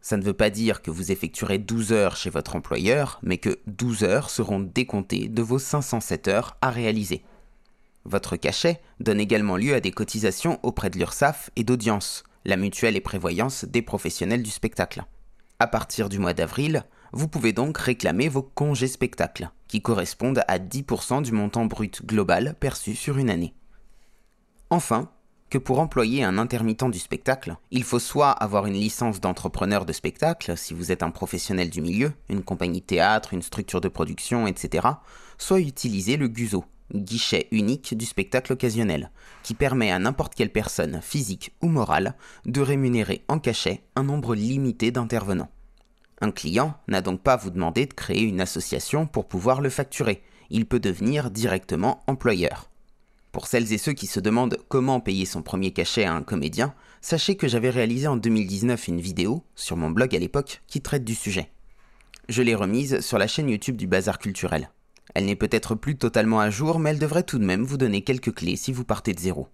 Ça 0.00 0.16
ne 0.16 0.22
veut 0.22 0.32
pas 0.32 0.50
dire 0.50 0.82
que 0.82 0.90
vous 0.90 1.12
effectuerez 1.12 1.58
12 1.58 1.92
heures 1.92 2.16
chez 2.16 2.30
votre 2.30 2.56
employeur, 2.56 3.18
mais 3.22 3.38
que 3.38 3.58
12 3.66 4.04
heures 4.04 4.30
seront 4.30 4.60
décomptées 4.60 5.28
de 5.28 5.42
vos 5.42 5.58
507 5.58 6.28
heures 6.28 6.56
à 6.60 6.70
réaliser. 6.70 7.24
Votre 8.04 8.36
cachet 8.36 8.80
donne 9.00 9.20
également 9.20 9.56
lieu 9.56 9.74
à 9.74 9.80
des 9.80 9.90
cotisations 9.90 10.58
auprès 10.62 10.88
de 10.88 10.98
l'URSSAF 10.98 11.50
et 11.56 11.64
d'audience, 11.64 12.24
la 12.44 12.56
mutuelle 12.56 12.96
et 12.96 13.00
prévoyance 13.00 13.64
des 13.64 13.82
professionnels 13.82 14.42
du 14.42 14.50
spectacle. 14.50 15.04
À 15.60 15.66
partir 15.66 16.08
du 16.08 16.20
mois 16.20 16.34
d'avril, 16.34 16.84
vous 17.12 17.26
pouvez 17.26 17.52
donc 17.52 17.78
réclamer 17.78 18.28
vos 18.28 18.42
congés 18.42 18.86
spectacles, 18.86 19.50
qui 19.66 19.82
correspondent 19.82 20.44
à 20.46 20.60
10% 20.60 21.22
du 21.22 21.32
montant 21.32 21.64
brut 21.64 22.06
global 22.06 22.54
perçu 22.60 22.94
sur 22.94 23.18
une 23.18 23.28
année. 23.28 23.54
Enfin, 24.70 25.10
que 25.50 25.58
pour 25.58 25.80
employer 25.80 26.22
un 26.22 26.38
intermittent 26.38 26.92
du 26.92 27.00
spectacle, 27.00 27.56
il 27.72 27.82
faut 27.82 27.98
soit 27.98 28.30
avoir 28.30 28.66
une 28.66 28.74
licence 28.74 29.20
d'entrepreneur 29.20 29.84
de 29.84 29.92
spectacle, 29.92 30.56
si 30.56 30.74
vous 30.74 30.92
êtes 30.92 31.02
un 31.02 31.10
professionnel 31.10 31.70
du 31.70 31.80
milieu, 31.80 32.12
une 32.28 32.44
compagnie 32.44 32.82
théâtre, 32.82 33.34
une 33.34 33.42
structure 33.42 33.80
de 33.80 33.88
production, 33.88 34.46
etc., 34.46 34.86
soit 35.38 35.58
utiliser 35.58 36.16
le 36.16 36.28
GUSO, 36.28 36.64
guichet 36.94 37.48
unique 37.50 37.96
du 37.96 38.06
spectacle 38.06 38.52
occasionnel, 38.52 39.10
qui 39.42 39.54
permet 39.54 39.90
à 39.90 39.98
n'importe 39.98 40.34
quelle 40.34 40.52
personne, 40.52 41.00
physique 41.02 41.52
ou 41.62 41.68
morale, 41.68 42.14
de 42.46 42.60
rémunérer 42.60 43.24
en 43.28 43.38
cachet 43.38 43.82
un 43.96 44.04
nombre 44.04 44.34
limité 44.34 44.90
d'intervenants. 44.90 45.50
Un 46.20 46.30
client 46.30 46.74
n'a 46.88 47.00
donc 47.00 47.22
pas 47.22 47.34
à 47.34 47.36
vous 47.36 47.50
demander 47.50 47.86
de 47.86 47.94
créer 47.94 48.22
une 48.22 48.40
association 48.40 49.06
pour 49.06 49.28
pouvoir 49.28 49.60
le 49.60 49.70
facturer, 49.70 50.22
il 50.50 50.66
peut 50.66 50.80
devenir 50.80 51.30
directement 51.30 52.02
employeur. 52.06 52.70
Pour 53.32 53.46
celles 53.46 53.72
et 53.72 53.78
ceux 53.78 53.92
qui 53.92 54.06
se 54.06 54.20
demandent 54.20 54.58
comment 54.68 55.00
payer 55.00 55.26
son 55.26 55.42
premier 55.42 55.72
cachet 55.72 56.04
à 56.04 56.14
un 56.14 56.22
comédien, 56.22 56.74
sachez 57.00 57.36
que 57.36 57.46
j'avais 57.46 57.70
réalisé 57.70 58.06
en 58.06 58.16
2019 58.16 58.88
une 58.88 59.00
vidéo, 59.00 59.44
sur 59.54 59.76
mon 59.76 59.90
blog 59.90 60.16
à 60.16 60.18
l'époque, 60.18 60.62
qui 60.66 60.80
traite 60.80 61.04
du 61.04 61.14
sujet. 61.14 61.52
Je 62.28 62.42
l'ai 62.42 62.54
remise 62.54 63.00
sur 63.00 63.18
la 63.18 63.26
chaîne 63.26 63.48
YouTube 63.48 63.76
du 63.76 63.86
Bazar 63.86 64.18
Culturel. 64.18 64.70
Elle 65.14 65.26
n'est 65.26 65.36
peut-être 65.36 65.74
plus 65.74 65.96
totalement 65.96 66.40
à 66.40 66.50
jour, 66.50 66.78
mais 66.78 66.90
elle 66.90 66.98
devrait 66.98 67.22
tout 67.22 67.38
de 67.38 67.44
même 67.44 67.64
vous 67.64 67.76
donner 67.76 68.02
quelques 68.02 68.34
clés 68.34 68.56
si 68.56 68.72
vous 68.72 68.84
partez 68.84 69.14
de 69.14 69.20
zéro. 69.20 69.48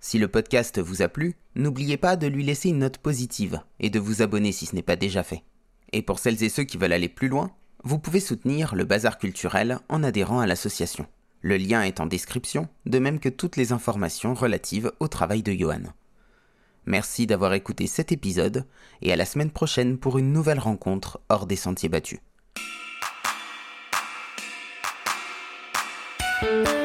Si 0.00 0.18
le 0.18 0.28
podcast 0.28 0.80
vous 0.80 1.02
a 1.02 1.08
plu, 1.08 1.36
n'oubliez 1.54 1.96
pas 1.96 2.16
de 2.16 2.26
lui 2.26 2.44
laisser 2.44 2.70
une 2.70 2.80
note 2.80 2.98
positive 2.98 3.60
et 3.78 3.90
de 3.90 4.00
vous 4.00 4.20
abonner 4.20 4.50
si 4.50 4.66
ce 4.66 4.74
n'est 4.74 4.82
pas 4.82 4.96
déjà 4.96 5.22
fait. 5.22 5.44
Et 5.92 6.02
pour 6.02 6.18
celles 6.18 6.42
et 6.42 6.48
ceux 6.48 6.64
qui 6.64 6.76
veulent 6.76 6.92
aller 6.92 7.08
plus 7.08 7.28
loin, 7.28 7.52
vous 7.84 7.98
pouvez 7.98 8.20
soutenir 8.20 8.74
le 8.74 8.84
Bazar 8.84 9.18
Culturel 9.18 9.78
en 9.88 10.02
adhérant 10.02 10.40
à 10.40 10.46
l'association. 10.46 11.06
Le 11.40 11.56
lien 11.56 11.82
est 11.82 12.00
en 12.00 12.06
description, 12.06 12.68
de 12.86 12.98
même 12.98 13.18
que 13.18 13.28
toutes 13.28 13.56
les 13.56 13.72
informations 13.72 14.34
relatives 14.34 14.92
au 15.00 15.08
travail 15.08 15.42
de 15.42 15.52
Johan. 15.52 15.82
Merci 16.86 17.26
d'avoir 17.26 17.54
écouté 17.54 17.86
cet 17.86 18.10
épisode 18.10 18.66
et 19.02 19.12
à 19.12 19.16
la 19.16 19.24
semaine 19.24 19.50
prochaine 19.50 19.98
pour 19.98 20.18
une 20.18 20.32
nouvelle 20.32 20.58
rencontre 20.58 21.20
hors 21.28 21.46
des 21.46 21.56
sentiers 21.56 21.88
battus. 21.88 22.20
Thank 26.42 26.68
you. 26.68 26.81